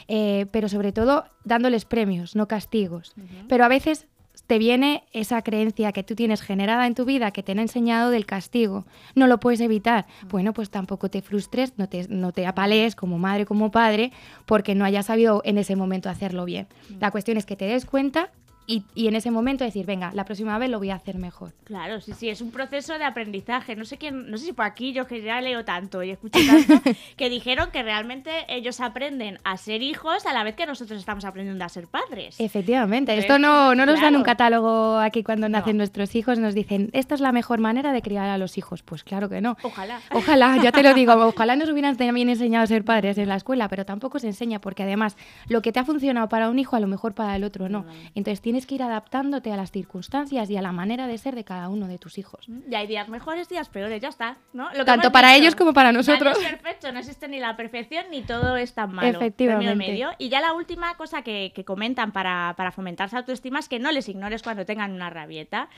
eh, 0.08 0.46
pero 0.50 0.68
sobre 0.68 0.92
todo 0.92 1.24
dándoles 1.44 1.84
premios, 1.84 2.34
no 2.34 2.48
castigos. 2.48 3.14
Pero 3.48 3.64
a 3.64 3.68
veces 3.68 4.08
te 4.48 4.58
viene 4.58 5.04
esa 5.12 5.40
creencia 5.42 5.92
que 5.92 6.02
tú 6.02 6.16
tienes 6.16 6.42
generada 6.42 6.86
en 6.86 6.94
tu 6.94 7.04
vida, 7.04 7.30
que 7.30 7.44
te 7.44 7.52
han 7.52 7.60
enseñado 7.60 8.10
del 8.10 8.26
castigo. 8.26 8.84
No 9.14 9.28
lo 9.28 9.38
puedes 9.38 9.60
evitar. 9.60 10.06
Bueno, 10.28 10.52
pues 10.52 10.68
tampoco 10.68 11.08
te 11.08 11.22
frustres, 11.22 11.74
no 11.76 11.88
te, 11.88 12.08
no 12.08 12.32
te 12.32 12.44
apalees 12.44 12.96
como 12.96 13.18
madre, 13.18 13.46
como 13.46 13.70
padre, 13.70 14.12
porque 14.46 14.74
no 14.74 14.84
hayas 14.84 15.06
sabido 15.06 15.42
en 15.44 15.58
ese 15.58 15.76
momento 15.76 16.10
hacerlo 16.10 16.44
bien. 16.44 16.66
La 17.00 17.12
cuestión 17.12 17.36
es 17.36 17.46
que 17.46 17.56
te 17.56 17.66
des 17.66 17.86
cuenta 17.86 18.30
y, 18.66 18.84
y, 18.94 19.08
en 19.08 19.16
ese 19.16 19.30
momento 19.30 19.64
decir, 19.64 19.86
venga, 19.86 20.10
la 20.12 20.24
próxima 20.24 20.58
vez 20.58 20.70
lo 20.70 20.78
voy 20.78 20.90
a 20.90 20.96
hacer 20.96 21.18
mejor. 21.18 21.52
Claro, 21.64 22.00
sí, 22.00 22.12
sí, 22.12 22.28
es 22.28 22.40
un 22.40 22.50
proceso 22.50 22.98
de 22.98 23.04
aprendizaje. 23.04 23.76
No 23.76 23.84
sé 23.84 23.96
quién, 23.96 24.30
no 24.30 24.38
sé 24.38 24.46
si 24.46 24.52
por 24.52 24.64
aquí 24.64 24.92
yo 24.92 25.06
que 25.06 25.22
ya 25.22 25.40
leo 25.40 25.64
tanto 25.64 26.02
y 26.02 26.10
escucho 26.10 26.40
tanto, 26.46 26.82
que 27.16 27.28
dijeron 27.30 27.70
que 27.70 27.82
realmente 27.82 28.44
ellos 28.48 28.80
aprenden 28.80 29.38
a 29.44 29.56
ser 29.56 29.82
hijos 29.82 30.26
a 30.26 30.32
la 30.32 30.42
vez 30.44 30.56
que 30.56 30.66
nosotros 30.66 30.98
estamos 30.98 31.24
aprendiendo 31.24 31.64
a 31.64 31.68
ser 31.68 31.86
padres. 31.86 32.40
Efectivamente, 32.40 33.16
esto 33.16 33.38
no, 33.38 33.74
no 33.74 33.86
nos 33.86 33.94
claro. 33.94 34.06
dan 34.06 34.16
un 34.16 34.22
catálogo 34.22 34.98
aquí 34.98 35.22
cuando 35.22 35.48
nacen 35.48 35.76
no. 35.76 35.78
nuestros 35.78 36.14
hijos, 36.14 36.38
nos 36.38 36.54
dicen, 36.54 36.90
esta 36.92 37.14
es 37.14 37.20
la 37.20 37.32
mejor 37.32 37.60
manera 37.60 37.92
de 37.92 38.02
criar 38.02 38.28
a 38.28 38.38
los 38.38 38.58
hijos. 38.58 38.82
Pues 38.82 39.04
claro 39.04 39.28
que 39.28 39.40
no. 39.40 39.56
Ojalá. 39.62 40.00
Ojalá, 40.12 40.56
ya 40.62 40.72
te 40.72 40.82
lo 40.82 40.94
digo, 40.94 41.12
ojalá 41.26 41.56
nos 41.56 41.68
hubieran 41.68 41.96
también 41.96 42.28
enseñado 42.28 42.64
a 42.64 42.66
ser 42.66 42.84
padres 42.84 43.18
en 43.18 43.28
la 43.28 43.36
escuela, 43.36 43.68
pero 43.68 43.84
tampoco 43.84 44.18
se 44.18 44.26
enseña 44.26 44.60
porque 44.60 44.82
además 44.82 45.16
lo 45.48 45.62
que 45.62 45.72
te 45.72 45.80
ha 45.80 45.84
funcionado 45.84 46.28
para 46.28 46.50
un 46.50 46.58
hijo 46.58 46.76
a 46.76 46.80
lo 46.80 46.86
mejor 46.86 47.14
para 47.14 47.36
el 47.36 47.44
otro 47.44 47.68
no. 47.68 47.84
Entonces 48.14 48.40
tienes 48.40 48.55
que 48.64 48.76
ir 48.76 48.82
adaptando 48.82 49.42
a 49.44 49.56
las 49.56 49.70
circunstancias 49.70 50.48
y 50.50 50.56
a 50.56 50.62
la 50.62 50.72
manera 50.72 51.06
de 51.06 51.18
ser 51.18 51.34
de 51.34 51.44
cada 51.44 51.68
uno 51.68 51.88
de 51.88 51.98
tus 51.98 52.18
hijos. 52.18 52.46
Y 52.48 52.74
hay 52.74 52.86
días 52.86 53.08
mejores, 53.08 53.48
días 53.48 53.68
peores, 53.68 54.00
ya 54.00 54.08
está. 54.08 54.38
¿no? 54.52 54.72
Lo 54.72 54.84
Tanto 54.84 55.12
para 55.12 55.32
dicho, 55.32 55.42
ellos 55.42 55.54
como 55.56 55.72
para 55.72 55.92
nosotros. 55.92 56.38
No 56.38 56.44
es 56.44 56.52
perfecto, 56.52 56.92
no 56.92 57.00
existe 57.00 57.28
ni 57.28 57.40
la 57.40 57.56
perfección 57.56 58.06
ni 58.10 58.22
todo 58.22 58.56
es 58.56 58.72
tan 58.72 58.94
malo. 58.94 59.18
Efectivamente. 59.18 59.74
Medio. 59.74 60.10
Y 60.18 60.28
ya 60.28 60.40
la 60.40 60.52
última 60.52 60.96
cosa 60.96 61.22
que, 61.22 61.52
que 61.54 61.64
comentan 61.64 62.12
para, 62.12 62.54
para 62.56 62.72
fomentar 62.72 63.10
su 63.10 63.16
autoestima 63.16 63.58
es 63.58 63.68
que 63.68 63.78
no 63.78 63.90
les 63.90 64.08
ignores 64.08 64.42
cuando 64.42 64.64
tengan 64.64 64.92
una 64.92 65.10
rabieta. 65.10 65.68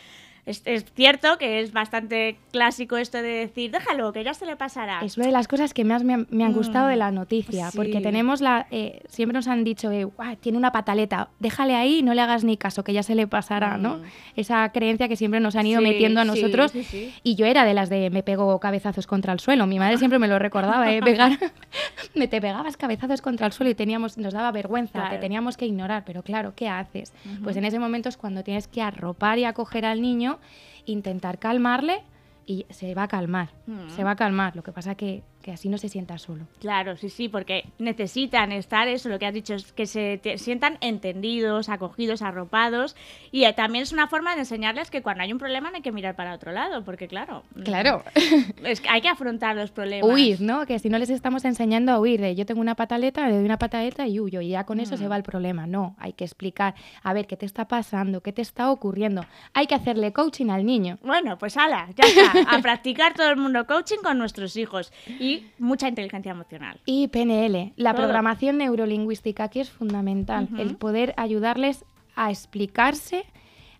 Es, 0.48 0.62
es, 0.64 0.84
cierto 0.94 1.36
que 1.36 1.60
es 1.60 1.72
bastante 1.72 2.38
clásico 2.52 2.96
esto 2.96 3.18
de 3.18 3.28
decir, 3.28 3.70
déjalo, 3.70 4.12
que 4.14 4.24
ya 4.24 4.32
se 4.32 4.46
le 4.46 4.56
pasará. 4.56 5.00
Es 5.02 5.18
una 5.18 5.26
de 5.26 5.32
las 5.32 5.46
cosas 5.46 5.74
que 5.74 5.84
más 5.84 6.04
me, 6.04 6.14
han, 6.14 6.26
me 6.30 6.44
han 6.44 6.54
gustado 6.54 6.86
mm, 6.86 6.90
de 6.90 6.96
la 6.96 7.10
noticia, 7.10 7.70
sí. 7.70 7.76
porque 7.76 8.00
tenemos 8.00 8.40
la, 8.40 8.66
eh, 8.70 9.02
siempre 9.08 9.34
nos 9.34 9.46
han 9.46 9.62
dicho, 9.62 9.90
eh, 9.92 10.08
tiene 10.40 10.56
una 10.56 10.72
pataleta, 10.72 11.28
déjale 11.38 11.74
ahí 11.74 11.98
y 11.98 12.02
no 12.02 12.14
le 12.14 12.22
hagas 12.22 12.44
ni 12.44 12.56
caso, 12.56 12.82
que 12.82 12.94
ya 12.94 13.02
se 13.02 13.14
le 13.14 13.26
pasará, 13.26 13.76
mm. 13.76 13.82
¿no? 13.82 14.00
Esa 14.36 14.70
creencia 14.72 15.06
que 15.06 15.16
siempre 15.16 15.38
nos 15.40 15.54
han 15.54 15.66
ido 15.66 15.80
sí, 15.80 15.86
metiendo 15.86 16.20
a 16.20 16.24
nosotros. 16.24 16.72
Sí, 16.72 17.12
y 17.22 17.34
yo 17.34 17.44
era 17.44 17.64
de 17.64 17.74
las 17.74 17.90
de 17.90 18.08
me 18.08 18.22
pego 18.22 18.58
cabezazos 18.58 19.06
contra 19.06 19.34
el 19.34 19.40
suelo. 19.40 19.66
Mi 19.66 19.78
madre 19.78 19.98
siempre 19.98 20.18
me 20.18 20.28
lo 20.28 20.38
recordaba, 20.38 20.90
¿eh? 20.90 21.02
Pegar, 21.02 21.38
me 22.14 22.26
te 22.26 22.40
pegabas 22.40 22.78
cabezazos 22.78 23.20
contra 23.20 23.46
el 23.46 23.52
suelo 23.52 23.70
y 23.70 23.74
teníamos, 23.74 24.16
nos 24.16 24.32
daba 24.32 24.50
vergüenza, 24.50 24.92
Claro. 24.92 25.14
te 25.14 25.18
teníamos 25.18 25.56
que 25.58 25.66
ignorar, 25.66 26.04
pero 26.06 26.22
claro, 26.22 26.54
¿qué 26.56 26.68
haces? 26.68 27.12
Pues 27.44 27.56
en 27.56 27.64
ese 27.64 27.78
momento 27.78 28.08
es 28.08 28.16
cuando 28.16 28.42
tienes 28.42 28.66
que 28.66 28.80
arropar 28.80 29.38
y 29.38 29.44
acoger 29.44 29.84
al 29.84 30.00
niño 30.00 30.37
intentar 30.86 31.38
calmarle 31.38 32.02
y 32.46 32.66
se 32.70 32.94
va 32.94 33.04
a 33.04 33.08
calmar, 33.08 33.50
Mm. 33.66 33.88
se 33.90 34.04
va 34.04 34.12
a 34.12 34.16
calmar. 34.16 34.56
Lo 34.56 34.62
que 34.62 34.72
pasa 34.72 34.94
que, 34.94 35.22
que 35.48 35.54
así 35.54 35.70
no 35.70 35.78
se 35.78 35.88
sienta 35.88 36.18
solo. 36.18 36.44
Claro, 36.60 36.94
sí, 36.98 37.08
sí, 37.08 37.30
porque 37.30 37.64
necesitan 37.78 38.52
estar, 38.52 38.86
eso 38.86 39.08
lo 39.08 39.18
que 39.18 39.24
has 39.24 39.32
dicho, 39.32 39.54
es 39.54 39.72
que 39.72 39.86
se 39.86 40.18
te- 40.22 40.36
sientan 40.36 40.76
entendidos, 40.82 41.70
acogidos, 41.70 42.20
arropados. 42.20 42.94
Y 43.32 43.44
eh, 43.44 43.54
también 43.54 43.82
es 43.82 43.92
una 43.92 44.08
forma 44.08 44.34
de 44.34 44.40
enseñarles 44.40 44.90
que 44.90 45.00
cuando 45.00 45.22
hay 45.22 45.32
un 45.32 45.38
problema 45.38 45.70
no 45.70 45.76
hay 45.76 45.82
que 45.82 45.90
mirar 45.90 46.14
para 46.16 46.34
otro 46.34 46.52
lado, 46.52 46.84
porque 46.84 47.08
claro, 47.08 47.44
mm, 47.54 47.62
Claro. 47.62 48.02
es 48.64 48.82
que 48.82 48.90
hay 48.90 49.00
que 49.00 49.08
afrontar 49.08 49.56
los 49.56 49.70
problemas. 49.70 50.10
Huir, 50.10 50.42
¿no? 50.42 50.66
Que 50.66 50.78
si 50.78 50.90
no 50.90 50.98
les 50.98 51.08
estamos 51.08 51.46
enseñando 51.46 51.92
a 51.92 51.98
huir 51.98 52.20
de 52.20 52.34
yo 52.34 52.44
tengo 52.44 52.60
una 52.60 52.74
pataleta, 52.74 53.26
le 53.26 53.36
doy 53.36 53.44
una 53.46 53.58
pataleta 53.58 54.06
y 54.06 54.20
huyo 54.20 54.42
y 54.42 54.50
ya 54.50 54.64
con 54.64 54.80
eso 54.80 54.96
Mm. 54.96 54.98
se 54.98 55.08
va 55.08 55.16
el 55.16 55.22
problema. 55.22 55.66
No, 55.66 55.96
hay 55.98 56.12
que 56.12 56.24
explicar, 56.24 56.74
a 57.02 57.12
ver, 57.14 57.26
¿qué 57.26 57.38
te 57.38 57.46
está 57.46 57.66
pasando? 57.68 58.20
¿Qué 58.20 58.34
te 58.34 58.42
está 58.42 58.70
ocurriendo? 58.70 59.24
Hay 59.54 59.66
que 59.66 59.74
hacerle 59.74 60.12
coaching 60.12 60.50
al 60.50 60.66
niño. 60.66 60.98
Bueno, 61.02 61.38
pues 61.38 61.56
ala, 61.56 61.88
ya 61.96 62.06
está. 62.06 62.54
A 62.54 62.60
practicar 62.60 63.14
todo 63.14 63.30
el 63.30 63.36
mundo 63.38 63.66
coaching 63.66 63.98
con 64.02 64.18
nuestros 64.18 64.56
hijos. 64.56 64.92
Y 65.06 65.37
mucha 65.58 65.88
inteligencia 65.88 66.32
emocional. 66.32 66.80
Y 66.84 67.08
PNL, 67.08 67.72
la 67.76 67.92
Todo. 67.92 68.02
programación 68.04 68.58
neurolingüística, 68.58 69.44
aquí 69.44 69.60
es 69.60 69.70
fundamental, 69.70 70.48
el 70.58 70.76
poder 70.76 71.14
ayudarles 71.16 71.84
a 72.16 72.30
explicarse 72.30 73.24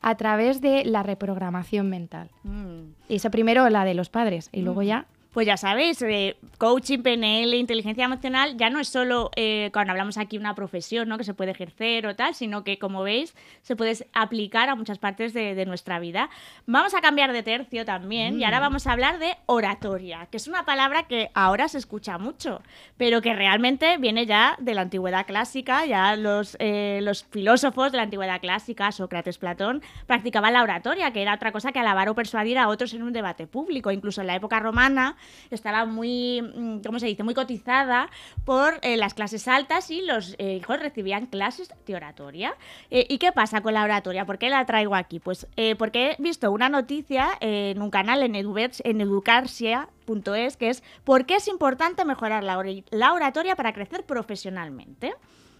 a 0.00 0.14
través 0.16 0.60
de 0.60 0.84
la 0.84 1.02
reprogramación 1.02 1.90
mental. 1.90 2.30
Mm. 2.44 2.92
Y 3.08 3.16
eso 3.16 3.30
primero 3.30 3.68
la 3.68 3.84
de 3.84 3.94
los 3.94 4.10
padres 4.10 4.48
y 4.52 4.62
luego 4.62 4.82
Mm. 4.82 4.84
ya 4.84 5.06
Pues 5.32 5.46
ya 5.46 5.58
sabéis, 5.58 6.00
eh, 6.00 6.36
coaching, 6.56 7.00
PNL, 7.00 7.54
inteligencia 7.54 8.06
emocional, 8.06 8.56
ya 8.56 8.70
no 8.70 8.80
es 8.80 8.88
solo 8.88 9.30
eh, 9.36 9.68
cuando 9.74 9.92
hablamos 9.92 10.16
aquí 10.16 10.38
una 10.38 10.54
profesión 10.54 11.06
¿no? 11.06 11.18
que 11.18 11.24
se 11.24 11.34
puede 11.34 11.50
ejercer 11.50 12.06
o 12.06 12.16
tal, 12.16 12.34
sino 12.34 12.64
que, 12.64 12.78
como 12.78 13.02
veis, 13.02 13.34
se 13.60 13.76
puede 13.76 14.06
aplicar 14.14 14.70
a 14.70 14.74
muchas 14.74 14.98
partes 14.98 15.34
de, 15.34 15.54
de 15.54 15.66
nuestra 15.66 15.98
vida. 15.98 16.30
Vamos 16.66 16.94
a 16.94 17.02
cambiar 17.02 17.34
de 17.34 17.42
tercio 17.42 17.84
también 17.84 18.40
y 18.40 18.44
ahora 18.44 18.58
vamos 18.58 18.86
a 18.86 18.92
hablar 18.92 19.18
de 19.18 19.36
oratoria, 19.44 20.28
que 20.30 20.38
es 20.38 20.48
una 20.48 20.64
palabra 20.64 21.02
que 21.02 21.30
ahora 21.34 21.68
se 21.68 21.76
escucha 21.76 22.16
mucho, 22.16 22.62
pero 22.96 23.20
que 23.20 23.34
realmente 23.34 23.98
viene 23.98 24.24
ya 24.24 24.56
de 24.58 24.72
la 24.72 24.80
antigüedad 24.80 25.26
clásica, 25.26 25.84
ya 25.84 26.16
los, 26.16 26.56
eh, 26.58 27.00
los 27.02 27.24
filósofos 27.24 27.92
de 27.92 27.98
la 27.98 28.04
antigüedad 28.04 28.40
clásica, 28.40 28.90
Sócrates, 28.92 29.36
Platón, 29.36 29.82
practicaban 30.06 30.54
la 30.54 30.62
oratoria, 30.62 31.12
que 31.12 31.20
era 31.20 31.34
otra 31.34 31.52
cosa 31.52 31.70
que 31.70 31.80
alabar 31.80 32.08
o 32.08 32.14
persuadir 32.14 32.56
a 32.56 32.68
otros 32.68 32.94
en 32.94 33.02
un 33.02 33.12
debate 33.12 33.46
público. 33.46 33.90
Incluso 33.90 34.22
en 34.22 34.28
la 34.28 34.34
época 34.34 34.58
romana 34.58 35.16
estaba 35.50 35.84
muy, 35.84 36.42
mm, 36.42 36.80
¿cómo 36.80 36.98
se 36.98 37.06
dice?, 37.06 37.22
muy 37.22 37.34
cotizada 37.34 38.10
por 38.44 38.78
eh, 38.82 38.96
las 38.96 39.14
clases 39.14 39.48
altas 39.48 39.90
y 39.90 40.02
los 40.02 40.34
eh, 40.38 40.54
hijos 40.54 40.80
recibían 40.80 41.26
clases 41.26 41.72
de 41.86 41.94
oratoria. 41.94 42.54
Eh, 42.90 43.06
¿Y 43.08 43.18
qué 43.18 43.32
pasa 43.32 43.60
con 43.60 43.74
la 43.74 43.84
oratoria? 43.84 44.24
¿Por 44.26 44.38
qué 44.38 44.50
la 44.50 44.64
traigo 44.66 44.94
aquí? 44.94 45.20
Pues 45.20 45.46
porque 45.78 46.12
he 46.12 46.22
visto 46.22 46.50
una 46.50 46.68
noticia 46.68 47.30
en 47.40 47.80
un 47.82 47.90
canal 47.90 48.22
en, 48.22 48.34
Eduvers- 48.34 48.80
en 48.84 49.00
educarsia.es 49.00 50.56
que 50.56 50.70
es 50.70 50.82
¿por 51.04 51.26
qué 51.26 51.36
es 51.36 51.48
importante 51.48 52.04
mejorar 52.04 52.44
la, 52.44 52.62
la 52.90 53.12
oratoria 53.12 53.56
para 53.56 53.72
crecer 53.72 54.04
profesionalmente? 54.04 55.14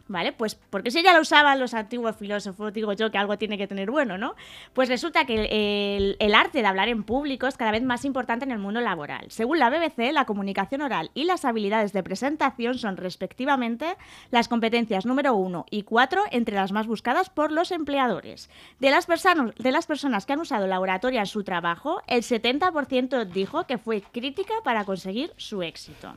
¿Vale? 0.09 0.33
Pues 0.33 0.55
porque 0.55 0.91
si 0.91 1.03
ya 1.03 1.12
lo 1.12 1.21
usaban 1.21 1.61
los 1.61 1.75
antiguos 1.75 2.17
filósofos, 2.17 2.73
digo 2.73 2.95
yo 2.95 3.11
que 3.11 3.19
algo 3.19 3.37
tiene 3.37 3.59
que 3.59 3.67
tener 3.67 3.91
bueno, 3.91 4.17
¿no? 4.17 4.35
Pues 4.73 4.88
resulta 4.88 5.27
que 5.27 6.17
el, 6.19 6.35
arte 6.35 6.62
de 6.62 6.67
hablar 6.67 6.88
en 6.88 7.03
público 7.03 7.47
es 7.47 7.59
cada 7.59 7.73
vez 7.73 7.83
más 7.83 8.07
importante 8.07 8.47
en 8.47 8.50
el 8.50 8.59
mundo 8.59 8.81
laboral. 8.81 9.27
Según 9.29 9.59
la 9.59 9.69
BBC, 9.69 10.12
la 10.12 10.25
comunicación 10.25 10.81
oral 10.81 11.11
y 11.12 11.25
las 11.25 11.45
habilidades 11.45 11.93
de 11.93 12.03
presentación 12.03 12.79
son 12.79 12.97
respectivamente 12.97 13.97
las 14.31 14.49
competencias 14.49 15.05
número 15.05 15.35
uno 15.35 15.67
y 15.71 15.83
cuatro 15.83 16.23
entre 16.31 16.55
las 16.55 16.73
más 16.73 16.87
buscadas 16.87 17.29
por 17.29 17.53
los 17.53 17.71
empleadores. 17.71 18.49
De 18.81 18.91
las, 18.91 19.05
personas 19.05 19.55
de 19.57 19.73
las 19.73 19.87
personas 19.87 20.25
que 20.25 20.33
han 20.33 20.41
usado 20.41 20.67
la 20.67 20.81
oratoria 20.81 21.21
en 21.21 21.27
su 21.27 21.45
trabajo, 21.45 22.03
el 22.07 22.23
70% 22.23 23.27
dijo 23.27 23.67
que 23.67 23.77
fue 23.77 24.00
crítica 24.00 24.55
para 24.65 24.85
conseguir 24.85 25.33
su 25.37 25.62
éxito. 25.62 26.15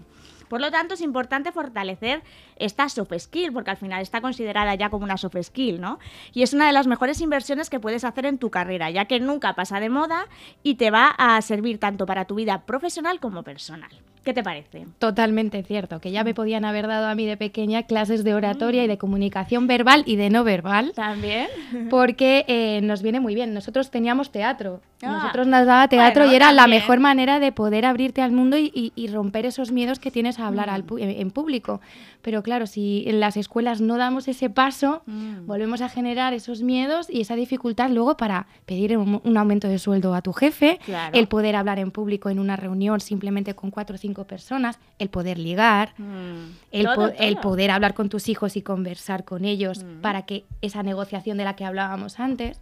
Por 0.51 0.60
lo 0.60 0.70
tanto, 0.70 0.96
es 0.96 1.01
importante 1.01 1.53
fortalecer 1.53 2.24
esta 2.58 2.89
soft 2.89 3.13
skill, 3.17 3.53
porque 3.53 3.72
al 3.72 3.77
final 3.77 4.01
está 4.01 4.20
considerada 4.20 4.75
ya 4.75 4.89
como 4.89 5.05
una 5.05 5.15
soft 5.15 5.38
skill, 5.41 5.79
¿no? 5.79 5.98
Y 6.34 6.43
es 6.43 6.51
una 6.51 6.67
de 6.67 6.74
las 6.74 6.88
mejores 6.88 7.22
inversiones 7.22 7.70
que 7.70 7.79
puedes 7.79 8.03
hacer 8.03 8.25
en 8.25 8.38
tu 8.38 8.50
carrera, 8.51 8.89
ya 8.89 9.05
que 9.05 9.22
nunca 9.22 9.55
pasa 9.55 9.79
de 9.79 9.88
moda 9.88 10.27
y 10.62 10.75
te 10.75 10.91
va 10.91 11.08
a 11.08 11.41
servir 11.41 11.79
tanto 11.79 12.05
para 12.05 12.25
tu 12.25 12.36
vida 12.36 12.65
profesional 12.65 13.22
como 13.22 13.43
personal. 13.43 13.91
¿Qué 14.24 14.34
te 14.34 14.44
parece? 14.44 14.86
totalmente 15.00 15.63
cierto, 15.63 16.00
que 16.00 16.12
ya 16.12 16.24
me 16.24 16.34
podían 16.34 16.63
haber 16.66 16.86
dado 16.88 17.08
a 17.08 17.16
mí 17.16 17.25
de 17.25 17.38
pequeña 17.38 17.84
clases 17.84 18.24
de 18.24 18.34
oratoria 18.36 18.84
y 18.84 18.88
de 18.88 18.98
comunicación 19.00 19.66
verbal 19.68 20.04
y 20.06 20.16
de 20.16 20.30
no 20.30 20.44
verbal. 20.44 20.92
También. 20.96 21.48
Porque 21.90 22.46
eh, 22.48 22.82
nos 22.84 23.01
viene 23.01 23.20
muy 23.20 23.34
bien. 23.36 23.54
Nosotros 23.54 23.90
teníamos 23.90 24.32
teatro. 24.32 24.82
Ah. 25.04 25.20
Nosotros 25.24 25.48
nos 25.48 25.66
daba 25.66 25.88
teatro 25.88 26.22
Bueno, 26.24 26.34
y 26.34 26.36
era 26.36 26.51
la 26.51 26.68
mejor 26.68 27.00
manera 27.00 27.40
de 27.40 27.51
poder 27.51 27.86
abrirte 27.86 28.22
al 28.22 28.32
mundo 28.32 28.58
y, 28.58 28.72
y- 28.75 28.92
y 28.96 29.08
romper 29.08 29.46
esos 29.48 29.72
miedos 29.72 29.98
que 29.98 30.12
tienes 30.12 30.38
a 30.40 30.46
hablar 30.48 30.70
al 30.70 30.86
pu- 30.86 31.01
en, 31.01 31.10
en 31.10 31.32
público. 31.32 31.82
Pero 32.22 32.44
claro, 32.44 32.68
si 32.68 33.04
en 33.08 33.20
las 33.20 33.36
escuelas 33.36 33.82
no 33.82 33.98
damos 33.98 34.28
ese 34.28 34.50
paso, 34.51 35.01
Mm. 35.08 35.48
volvemos 35.48 35.82
a 35.82 35.90
generar 35.90 36.34
esos 36.36 36.62
miedos 36.62 37.10
y 37.10 37.22
esa 37.22 37.36
dificultad 37.36 37.90
luego 37.90 38.16
para 38.16 38.46
pedir 38.68 38.96
un, 38.98 39.20
un 39.24 39.38
aumento 39.38 39.68
de 39.68 39.80
sueldo 39.80 40.13
a 40.13 40.22
tu 40.22 40.34
jefe, 40.34 40.80
Claro. 40.86 41.18
el 41.18 41.28
poder 41.28 41.56
hablar 41.56 41.80
en 41.80 41.90
público 41.90 42.30
en 42.30 42.38
una 42.40 42.56
reunión 42.56 43.00
simplemente 43.00 43.56
con 43.56 43.72
cuatro 43.72 43.96
o 43.96 43.98
cinco 43.98 44.11
personas, 44.25 44.80
el 45.00 45.10
poder 45.10 45.38
ligar. 45.38 45.94
Mm. 45.98 46.51
El, 46.72 46.86
Todo, 46.86 46.96
po- 46.96 47.13
el 47.20 47.34
todo. 47.36 47.41
poder 47.41 47.72
hablar 47.72 47.94
con 47.94 48.10
tus 48.10 48.30
hijos 48.30 48.56
y 48.58 48.62
conversar 48.62 49.24
con 49.25 49.46
ellos 49.46 49.84
Mm. 49.84 50.01
para 50.01 50.24
que 50.24 50.46
esa 50.62 50.84
negociación 50.84 51.38
de 51.38 51.44
la 51.46 51.56
que 51.56 51.65
hablábamos 51.65 52.20
antes. 52.20 52.60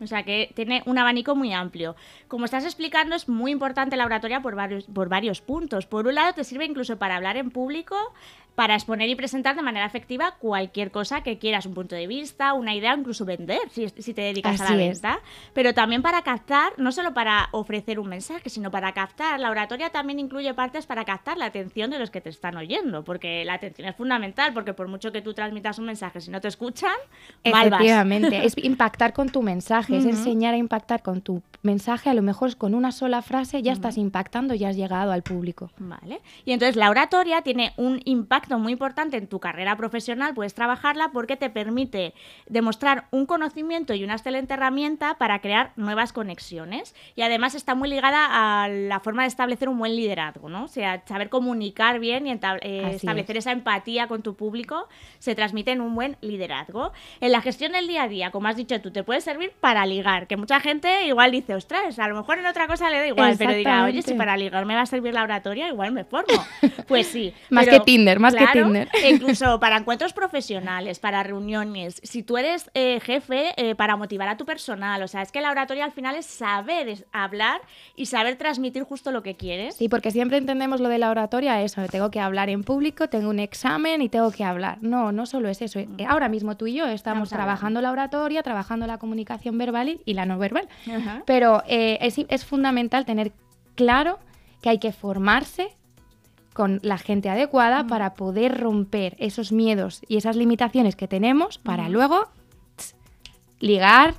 O 0.00 0.06
sea 0.08 0.24
que 0.24 0.50
tiene 0.54 0.82
un 0.86 0.98
abanico 0.98 1.36
muy 1.36 1.52
amplio. 1.52 1.94
Como 2.26 2.44
estás 2.46 2.64
explicando, 2.64 3.14
es 3.14 3.28
muy 3.28 3.52
importante 3.52 3.96
la 3.96 4.04
oratoria 4.04 4.40
por 4.42 4.56
varios, 4.56 4.84
por 4.84 5.08
varios 5.08 5.40
puntos. 5.40 5.86
Por 5.86 6.08
un 6.08 6.16
lado, 6.16 6.32
te 6.34 6.42
sirve 6.42 6.64
incluso 6.64 6.96
para 6.98 7.14
hablar 7.16 7.36
en 7.36 7.50
público 7.52 7.94
para 8.54 8.74
exponer 8.74 9.08
y 9.08 9.14
presentar 9.16 9.56
de 9.56 9.62
manera 9.62 9.84
efectiva 9.84 10.36
cualquier 10.38 10.90
cosa 10.90 11.22
que 11.22 11.38
quieras, 11.38 11.66
un 11.66 11.74
punto 11.74 11.96
de 11.96 12.06
vista, 12.06 12.52
una 12.52 12.74
idea, 12.74 12.94
incluso 12.94 13.24
vender, 13.24 13.60
si, 13.70 13.88
te 13.88 14.22
dedicas 14.22 14.60
a 14.60 14.70
la 14.70 14.76
venta. 14.76 15.18
Pero 15.52 15.74
también 15.74 16.02
para 16.02 16.22
captar, 16.22 16.72
no 16.76 16.92
solo 16.92 17.14
para 17.14 17.48
ofrecer 17.50 17.98
un 17.98 18.08
mensaje, 18.08 18.48
sino 18.48 18.70
para 18.70 18.92
captar. 18.92 19.40
La 19.40 19.50
oratoria 19.50 19.90
también 19.90 20.20
incluye 20.20 20.54
partes 20.54 20.86
para 20.86 21.04
captar 21.04 21.36
la 21.36 21.46
atención 21.46 21.90
de 21.90 21.98
los 21.98 22.10
que 22.10 22.20
te 22.20 22.30
están 22.30 22.56
oyendo, 22.56 23.02
porque 23.02 23.44
la 23.44 23.54
atención 23.54 23.88
es 23.88 23.96
fundamental, 23.96 24.52
porque 24.54 24.72
por 24.72 24.86
mucho 24.86 25.10
que 25.10 25.20
tú 25.20 25.34
transmitas 25.34 25.78
un 25.78 25.86
mensaje, 25.86 26.20
si 26.20 26.30
no 26.30 26.40
te 26.40 26.48
escuchan, 26.48 26.94
mal 27.50 27.66
Efectivamente, 27.66 28.46
es 28.46 28.54
impactar 28.62 29.12
con 29.12 29.30
tu 29.30 29.42
mensaje, 29.42 29.96
es 29.96 30.04
enseñar 30.04 30.54
a 30.54 30.58
impactar 30.58 31.02
con 31.02 31.22
tu 31.22 31.42
mensaje, 31.62 32.10
a 32.10 32.14
lo 32.14 32.22
mejor 32.22 32.56
con 32.56 32.74
una 32.74 32.92
sola 32.92 33.22
frase 33.22 33.62
ya 33.62 33.72
estás 33.72 33.96
impactando, 33.96 34.54
ya 34.54 34.68
has 34.68 34.76
llegado 34.76 35.10
al 35.10 35.22
público. 35.22 35.70
Vale. 35.78 36.20
Y 36.44 36.52
entonces 36.52 36.76
la 36.76 36.90
oratoria 36.90 37.42
tiene 37.42 37.72
un 37.76 38.00
impacto 38.04 38.43
muy 38.50 38.72
importante 38.72 39.16
en 39.16 39.26
tu 39.26 39.40
carrera 39.40 39.76
profesional, 39.76 40.34
puedes 40.34 40.54
trabajarla 40.54 41.10
porque 41.12 41.36
te 41.36 41.50
permite 41.50 42.14
demostrar 42.46 43.06
un 43.10 43.26
conocimiento 43.26 43.94
y 43.94 44.04
una 44.04 44.14
excelente 44.14 44.54
herramienta 44.54 45.14
para 45.18 45.40
crear 45.40 45.72
nuevas 45.76 46.12
conexiones. 46.12 46.94
Y 47.16 47.22
además 47.22 47.54
está 47.54 47.74
muy 47.74 47.88
ligada 47.88 48.64
a 48.64 48.68
la 48.68 49.00
forma 49.00 49.22
de 49.22 49.28
establecer 49.28 49.68
un 49.68 49.78
buen 49.78 49.96
liderazgo, 49.96 50.48
¿no? 50.48 50.64
O 50.64 50.68
sea, 50.68 51.02
saber 51.06 51.28
comunicar 51.28 51.98
bien 51.98 52.26
y 52.26 52.32
eh, 52.32 52.90
establecer 52.94 53.36
esa 53.36 53.52
empatía 53.52 54.06
con 54.06 54.22
tu 54.22 54.34
público 54.34 54.88
se 55.18 55.34
transmite 55.34 55.72
en 55.72 55.80
un 55.80 55.94
buen 55.94 56.16
liderazgo. 56.20 56.92
En 57.20 57.32
la 57.32 57.40
gestión 57.40 57.72
del 57.72 57.88
día 57.88 58.04
a 58.04 58.08
día, 58.08 58.30
como 58.30 58.48
has 58.48 58.56
dicho 58.56 58.80
tú, 58.80 58.90
te 58.90 59.02
puede 59.02 59.20
servir 59.20 59.52
para 59.60 59.86
ligar, 59.86 60.26
que 60.26 60.36
mucha 60.36 60.60
gente 60.60 61.06
igual 61.06 61.30
dice, 61.30 61.54
ostras, 61.54 61.98
a 61.98 62.08
lo 62.08 62.16
mejor 62.16 62.38
en 62.38 62.46
otra 62.46 62.66
cosa 62.66 62.90
le 62.90 62.98
da 62.98 63.06
igual, 63.06 63.36
pero 63.38 63.52
diga, 63.52 63.84
oye, 63.84 64.02
si 64.02 64.14
para 64.14 64.36
ligar 64.36 64.64
me 64.66 64.74
va 64.74 64.82
a 64.82 64.86
servir 64.86 65.14
la 65.14 65.22
oratoria, 65.22 65.68
igual 65.68 65.92
me 65.92 66.04
formo. 66.04 66.44
Pues 66.88 67.06
sí. 67.06 67.32
más 67.50 67.66
que 67.66 67.80
Tinder, 67.80 68.18
más 68.20 68.33
claro, 68.36 68.72
incluso 69.10 69.60
para 69.60 69.76
encuentros 69.76 70.12
profesionales, 70.12 70.98
para 70.98 71.22
reuniones, 71.22 72.00
si 72.02 72.22
tú 72.22 72.36
eres 72.36 72.70
eh, 72.74 73.00
jefe, 73.00 73.52
eh, 73.56 73.74
para 73.74 73.96
motivar 73.96 74.28
a 74.28 74.36
tu 74.36 74.44
personal. 74.44 75.02
O 75.02 75.08
sea, 75.08 75.22
es 75.22 75.32
que 75.32 75.40
la 75.40 75.50
oratoria 75.50 75.84
al 75.84 75.92
final 75.92 76.16
es 76.16 76.26
saber 76.26 77.06
hablar 77.12 77.60
y 77.96 78.06
saber 78.06 78.36
transmitir 78.36 78.82
justo 78.84 79.12
lo 79.12 79.22
que 79.22 79.34
quieres. 79.34 79.76
Sí, 79.76 79.88
porque 79.88 80.10
siempre 80.10 80.38
entendemos 80.38 80.80
lo 80.80 80.88
de 80.88 80.98
la 80.98 81.10
oratoria, 81.10 81.62
eso, 81.62 81.82
tengo 81.88 82.10
que 82.10 82.20
hablar 82.20 82.48
en 82.48 82.64
público, 82.64 83.08
tengo 83.08 83.30
un 83.30 83.40
examen 83.40 84.02
y 84.02 84.08
tengo 84.08 84.30
que 84.30 84.44
hablar. 84.44 84.78
No, 84.80 85.12
no 85.12 85.26
solo 85.26 85.48
es 85.48 85.62
eso. 85.62 85.80
Mm. 85.80 86.06
Ahora 86.08 86.28
mismo 86.28 86.56
tú 86.56 86.66
y 86.66 86.74
yo 86.74 86.86
estamos 86.86 87.28
trabajando 87.28 87.80
la 87.80 87.90
oratoria, 87.90 88.42
trabajando 88.42 88.86
la 88.86 88.98
comunicación 88.98 89.58
verbal 89.58 90.00
y 90.04 90.14
la 90.14 90.26
no 90.26 90.38
verbal. 90.38 90.68
Pero 91.26 91.62
eh, 91.66 91.98
es, 92.00 92.18
es 92.28 92.44
fundamental 92.44 93.04
tener 93.04 93.32
claro 93.74 94.18
que 94.62 94.70
hay 94.70 94.78
que 94.78 94.92
formarse 94.92 95.68
con 96.54 96.80
la 96.82 96.96
gente 96.96 97.28
adecuada 97.28 97.86
para 97.86 98.14
poder 98.14 98.58
romper 98.58 99.16
esos 99.18 99.52
miedos 99.52 100.00
y 100.08 100.16
esas 100.16 100.36
limitaciones 100.36 100.96
que 100.96 101.08
tenemos 101.08 101.58
para 101.58 101.90
luego 101.90 102.28
ligar, 103.60 104.14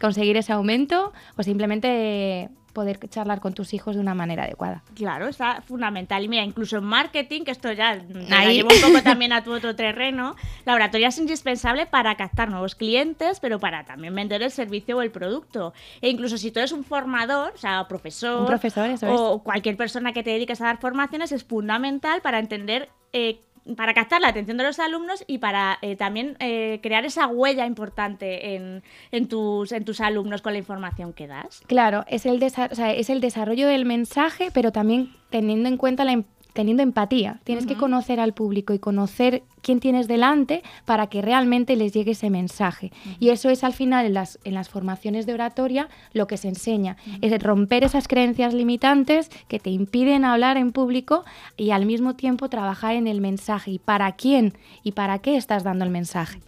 conseguir 0.00 0.36
ese 0.36 0.52
aumento 0.52 1.12
o 1.36 1.42
simplemente 1.42 2.50
poder 2.72 2.98
charlar 3.08 3.40
con 3.40 3.54
tus 3.54 3.74
hijos 3.74 3.94
de 3.94 4.00
una 4.00 4.14
manera 4.14 4.44
adecuada. 4.44 4.82
Claro, 4.94 5.28
está 5.28 5.62
fundamental. 5.62 6.24
Y 6.24 6.28
mira, 6.28 6.44
incluso 6.44 6.78
en 6.78 6.84
marketing, 6.84 7.42
que 7.42 7.50
esto 7.50 7.72
ya 7.72 8.00
Ahí. 8.30 8.56
llevo 8.56 8.70
un 8.74 8.80
poco 8.80 9.02
también 9.02 9.32
a 9.32 9.42
tu 9.44 9.52
otro 9.52 9.74
terreno, 9.76 10.36
la 10.64 10.74
oratoria 10.74 11.08
es 11.08 11.18
indispensable 11.18 11.86
para 11.86 12.14
captar 12.16 12.50
nuevos 12.50 12.74
clientes, 12.74 13.40
pero 13.40 13.58
para 13.58 13.84
también 13.84 14.14
vender 14.14 14.42
el 14.42 14.50
servicio 14.50 14.96
o 14.98 15.02
el 15.02 15.10
producto. 15.10 15.72
E 16.00 16.08
incluso 16.08 16.38
si 16.38 16.50
tú 16.50 16.60
eres 16.60 16.72
un 16.72 16.84
formador, 16.84 17.52
o 17.54 17.58
sea, 17.58 17.86
profesor, 17.88 18.46
profesor 18.46 18.90
o 19.08 19.42
cualquier 19.42 19.76
persona 19.76 20.12
que 20.12 20.22
te 20.22 20.30
dediques 20.30 20.60
a 20.60 20.64
dar 20.64 20.78
formaciones, 20.78 21.32
es 21.32 21.44
fundamental 21.44 22.20
para 22.22 22.38
entender 22.38 22.88
eh, 23.12 23.40
para 23.76 23.94
captar 23.94 24.20
la 24.20 24.28
atención 24.28 24.56
de 24.56 24.64
los 24.64 24.78
alumnos 24.78 25.24
y 25.26 25.38
para 25.38 25.78
eh, 25.82 25.96
también 25.96 26.36
eh, 26.40 26.80
crear 26.82 27.04
esa 27.04 27.26
huella 27.26 27.66
importante 27.66 28.54
en, 28.54 28.82
en, 29.12 29.28
tus, 29.28 29.72
en 29.72 29.84
tus 29.84 30.00
alumnos 30.00 30.42
con 30.42 30.52
la 30.52 30.58
información 30.58 31.12
que 31.12 31.26
das. 31.26 31.62
Claro, 31.66 32.04
es 32.08 32.26
el, 32.26 32.42
es 32.42 33.10
el 33.10 33.20
desarrollo 33.20 33.68
del 33.68 33.84
mensaje, 33.84 34.50
pero 34.52 34.72
también 34.72 35.12
teniendo 35.30 35.68
en 35.68 35.76
cuenta 35.76 36.04
la, 36.04 36.24
teniendo 36.52 36.82
empatía. 36.82 37.40
Tienes 37.44 37.66
que 37.66 37.76
conocer 37.76 38.20
al 38.20 38.34
público 38.34 38.72
y 38.74 38.78
conocer 38.78 39.42
quién 39.62 39.80
tienes 39.80 40.08
delante 40.08 40.62
para 40.84 41.08
que 41.08 41.22
realmente 41.22 41.76
les 41.76 41.92
llegue 41.92 42.12
ese 42.12 42.30
mensaje. 42.30 42.92
Y 43.18 43.30
eso 43.30 43.50
es 43.50 43.64
al 43.64 43.72
final 43.72 44.06
en 44.06 44.14
las, 44.14 44.38
en 44.44 44.54
las 44.54 44.68
formaciones 44.68 45.26
de 45.26 45.34
oratoria 45.34 45.88
lo 46.12 46.26
que 46.26 46.36
se 46.36 46.48
enseña, 46.48 46.96
es 47.20 47.42
romper 47.42 47.84
esas 47.84 48.08
creencias 48.08 48.54
limitantes 48.54 49.30
que 49.48 49.58
te 49.58 49.70
impiden 49.70 50.24
hablar 50.24 50.56
en 50.56 50.72
público 50.72 51.24
y 51.56 51.70
al 51.70 51.86
mismo 51.86 52.14
tiempo 52.14 52.48
trabajar 52.48 52.94
en 52.94 53.06
el 53.06 53.20
mensaje 53.20 53.72
y 53.72 53.78
para 53.78 54.12
quién 54.12 54.54
y 54.82 54.92
para 54.92 55.18
qué 55.18 55.36
estás 55.36 55.64
dando 55.64 55.84
el 55.84 55.90
mensaje. 55.90 56.40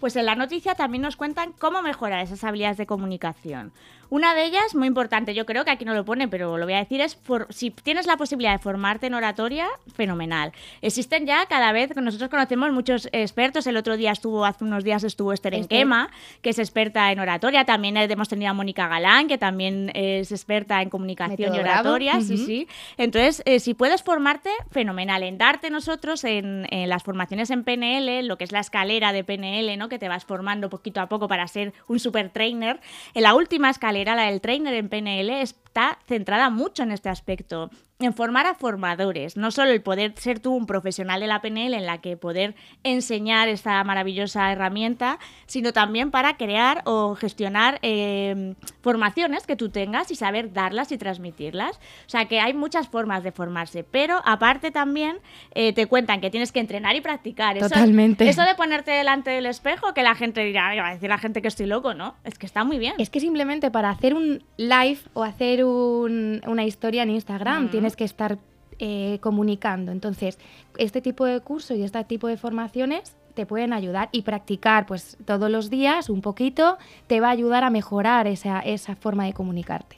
Pues 0.00 0.14
en 0.14 0.26
la 0.26 0.36
noticia 0.36 0.76
también 0.76 1.02
nos 1.02 1.16
cuentan 1.16 1.52
cómo 1.58 1.82
mejorar 1.82 2.20
esas 2.20 2.44
habilidades 2.44 2.76
de 2.76 2.86
comunicación. 2.86 3.72
Una 4.10 4.34
de 4.34 4.44
ellas, 4.44 4.74
muy 4.74 4.88
importante, 4.88 5.34
yo 5.34 5.44
creo 5.44 5.64
que 5.64 5.70
aquí 5.70 5.84
no 5.84 5.92
lo 5.92 6.04
pone, 6.04 6.28
pero 6.28 6.56
lo 6.56 6.64
voy 6.64 6.72
a 6.74 6.78
decir, 6.78 7.00
es 7.00 7.18
si 7.50 7.70
tienes 7.70 8.06
la 8.06 8.16
posibilidad 8.16 8.52
de 8.52 8.58
formarte 8.58 9.06
en 9.06 9.14
oratoria, 9.14 9.66
fenomenal. 9.94 10.52
Existen 10.80 11.26
ya 11.26 11.44
cada 11.46 11.72
vez, 11.72 11.94
nosotros 11.94 12.30
conocemos 12.30 12.72
muchos 12.72 13.08
expertos, 13.12 13.66
el 13.66 13.76
otro 13.76 13.96
día 13.98 14.12
estuvo, 14.12 14.46
hace 14.46 14.64
unos 14.64 14.82
días 14.82 15.04
estuvo 15.04 15.32
Esther 15.32 15.54
Enquema, 15.54 16.10
que 16.40 16.50
es 16.50 16.58
experta 16.58 17.12
en 17.12 17.20
oratoria, 17.20 17.64
también 17.66 17.96
hemos 17.96 18.28
tenido 18.28 18.50
a 18.50 18.54
Mónica 18.54 18.88
Galán, 18.88 19.28
que 19.28 19.36
también 19.36 19.90
es 19.94 20.32
experta 20.32 20.80
en 20.80 20.88
comunicación 20.88 21.54
y 21.54 21.58
oratoria, 21.58 22.20
sí, 22.22 22.38
sí. 22.38 22.68
Entonces, 22.96 23.42
eh, 23.44 23.60
si 23.60 23.74
puedes 23.74 24.02
formarte, 24.02 24.50
fenomenal. 24.70 25.22
En 25.22 25.36
darte 25.36 25.68
nosotros 25.70 26.24
en, 26.24 26.66
en, 26.70 26.88
las 26.88 27.02
formaciones 27.02 27.50
en 27.50 27.64
PNL, 27.64 28.26
lo 28.26 28.38
que 28.38 28.44
es 28.44 28.52
la 28.52 28.60
escalera 28.60 29.12
de 29.12 29.24
PNL, 29.24 29.76
¿no? 29.76 29.88
que 29.88 29.98
te 29.98 30.08
vas 30.08 30.24
formando 30.24 30.70
poquito 30.70 31.00
a 31.00 31.08
poco 31.08 31.28
para 31.28 31.46
ser 31.48 31.74
un 31.88 31.98
super 31.98 32.30
trainer, 32.30 32.80
en 33.14 33.22
la 33.22 33.34
última 33.34 33.68
escalera 33.68 33.97
era 34.00 34.14
la 34.14 34.24
del 34.24 34.40
trainer 34.40 34.74
en 34.74 34.88
PNL, 34.88 35.30
está 35.40 35.98
centrada 36.06 36.50
mucho 36.50 36.82
en 36.82 36.92
este 36.92 37.08
aspecto 37.08 37.70
en 38.00 38.14
formar 38.14 38.46
a 38.46 38.54
formadores, 38.54 39.36
no 39.36 39.50
solo 39.50 39.72
el 39.72 39.82
poder 39.82 40.14
ser 40.16 40.38
tú 40.38 40.54
un 40.54 40.66
profesional 40.66 41.20
de 41.20 41.26
la 41.26 41.40
PNL 41.40 41.74
en 41.74 41.84
la 41.84 41.98
que 41.98 42.16
poder 42.16 42.54
enseñar 42.84 43.48
esta 43.48 43.82
maravillosa 43.82 44.52
herramienta, 44.52 45.18
sino 45.46 45.72
también 45.72 46.12
para 46.12 46.36
crear 46.36 46.82
o 46.84 47.16
gestionar 47.16 47.80
em, 47.82 48.54
formaciones 48.82 49.46
que 49.48 49.56
tú 49.56 49.70
tengas 49.70 50.12
y 50.12 50.14
saber 50.14 50.52
darlas 50.52 50.92
y 50.92 50.98
transmitirlas. 50.98 51.76
O 52.06 52.08
sea 52.08 52.26
que 52.26 52.38
hay 52.38 52.54
muchas 52.54 52.86
formas 52.86 53.24
de 53.24 53.32
formarse, 53.32 53.82
pero 53.82 54.22
aparte 54.24 54.70
también 54.70 55.18
eh, 55.54 55.72
te 55.72 55.86
cuentan 55.86 56.20
que 56.20 56.30
tienes 56.30 56.52
que 56.52 56.60
entrenar 56.60 56.94
y 56.94 57.00
practicar. 57.00 57.58
Totalmente. 57.58 58.28
Eso 58.28 58.42
de 58.42 58.54
ponerte 58.54 58.92
delante 58.92 59.30
del 59.30 59.46
espejo, 59.46 59.92
que 59.92 60.04
la 60.04 60.14
gente 60.14 60.44
dirá, 60.44 60.72
va 60.76 60.90
a 60.90 60.94
decir 60.94 61.08
la 61.08 61.18
gente 61.18 61.42
que 61.42 61.48
estoy 61.48 61.66
loco, 61.66 61.94
¿no? 61.94 62.14
Es 62.22 62.38
que 62.38 62.46
está 62.46 62.62
muy 62.62 62.78
bien. 62.78 62.94
Es 62.98 63.10
que 63.10 63.18
simplemente 63.18 63.72
para 63.72 63.90
hacer 63.90 64.14
un 64.14 64.44
live 64.56 65.00
o 65.14 65.24
hacer 65.24 65.64
una 65.64 66.64
historia 66.64 67.02
en 67.02 67.10
Instagram 67.10 67.70
tienes 67.70 67.87
que 67.96 68.04
estar 68.04 68.38
eh, 68.78 69.18
comunicando. 69.20 69.90
Entonces, 69.90 70.38
este 70.76 71.00
tipo 71.00 71.24
de 71.24 71.40
curso 71.40 71.74
y 71.74 71.82
este 71.82 72.02
tipo 72.04 72.28
de 72.28 72.36
formaciones 72.36 73.16
te 73.38 73.46
pueden 73.46 73.72
ayudar 73.72 74.08
y 74.10 74.22
practicar 74.22 74.84
pues 74.84 75.16
todos 75.24 75.48
los 75.48 75.70
días 75.70 76.10
un 76.10 76.22
poquito 76.22 76.76
te 77.06 77.20
va 77.20 77.28
a 77.28 77.30
ayudar 77.30 77.62
a 77.62 77.70
mejorar 77.70 78.26
esa, 78.26 78.58
esa 78.58 78.96
forma 78.96 79.26
de 79.26 79.32
comunicarte. 79.32 79.96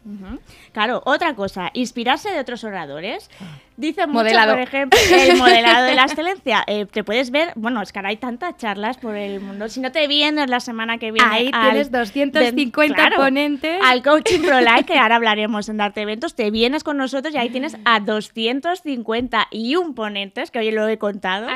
Claro, 0.73 1.01
otra 1.07 1.35
cosa, 1.35 1.71
inspirarse 1.73 2.31
de 2.31 2.39
otros 2.39 2.65
oradores. 2.65 3.31
Dice 3.81 4.07
mucho, 4.07 4.29
por 4.47 4.61
ejemplo, 4.61 5.01
el 5.11 5.39
modelado 5.39 5.87
de 5.87 5.95
la 5.95 6.03
excelencia. 6.07 6.63
Eh, 6.67 6.85
te 6.85 7.03
puedes 7.03 7.31
ver, 7.31 7.53
bueno, 7.57 7.81
es 7.81 7.93
que 7.93 7.99
ahora 7.99 8.11
hay 8.11 8.19
tantas 8.19 8.59
charlas 8.59 8.99
por 8.99 9.17
el 9.17 9.41
mundo. 9.41 9.71
Si 9.71 9.81
no 9.81 9.91
te 9.91 10.07
vienes 10.07 10.51
la 10.51 10.61
semana 10.61 10.99
que 10.99 11.13
viene. 11.13 11.31
Ahí 11.31 11.51
tienes 11.51 11.91
250 11.91 13.11
ponentes. 13.17 13.81
Al 13.83 14.03
Coaching 14.03 14.41
Pro 14.41 14.61
Life, 14.61 14.85
que 14.85 14.99
ahora 14.99 15.17
hablaremos 15.17 15.71
en 15.71 15.79
Darte 15.79 16.03
Eventos, 16.03 16.35
te 16.35 16.51
vienes 16.51 16.85
con 16.85 16.99
nosotros 16.99 17.35
y 17.35 17.39
ahí 17.39 17.49
tienes 17.49 17.75
a 17.87 18.01
251 18.01 19.95
ponentes, 19.95 20.51
que 20.51 20.59
hoy 20.59 20.73
lo 20.73 20.87
he 20.87 20.99
contado. 20.99 21.49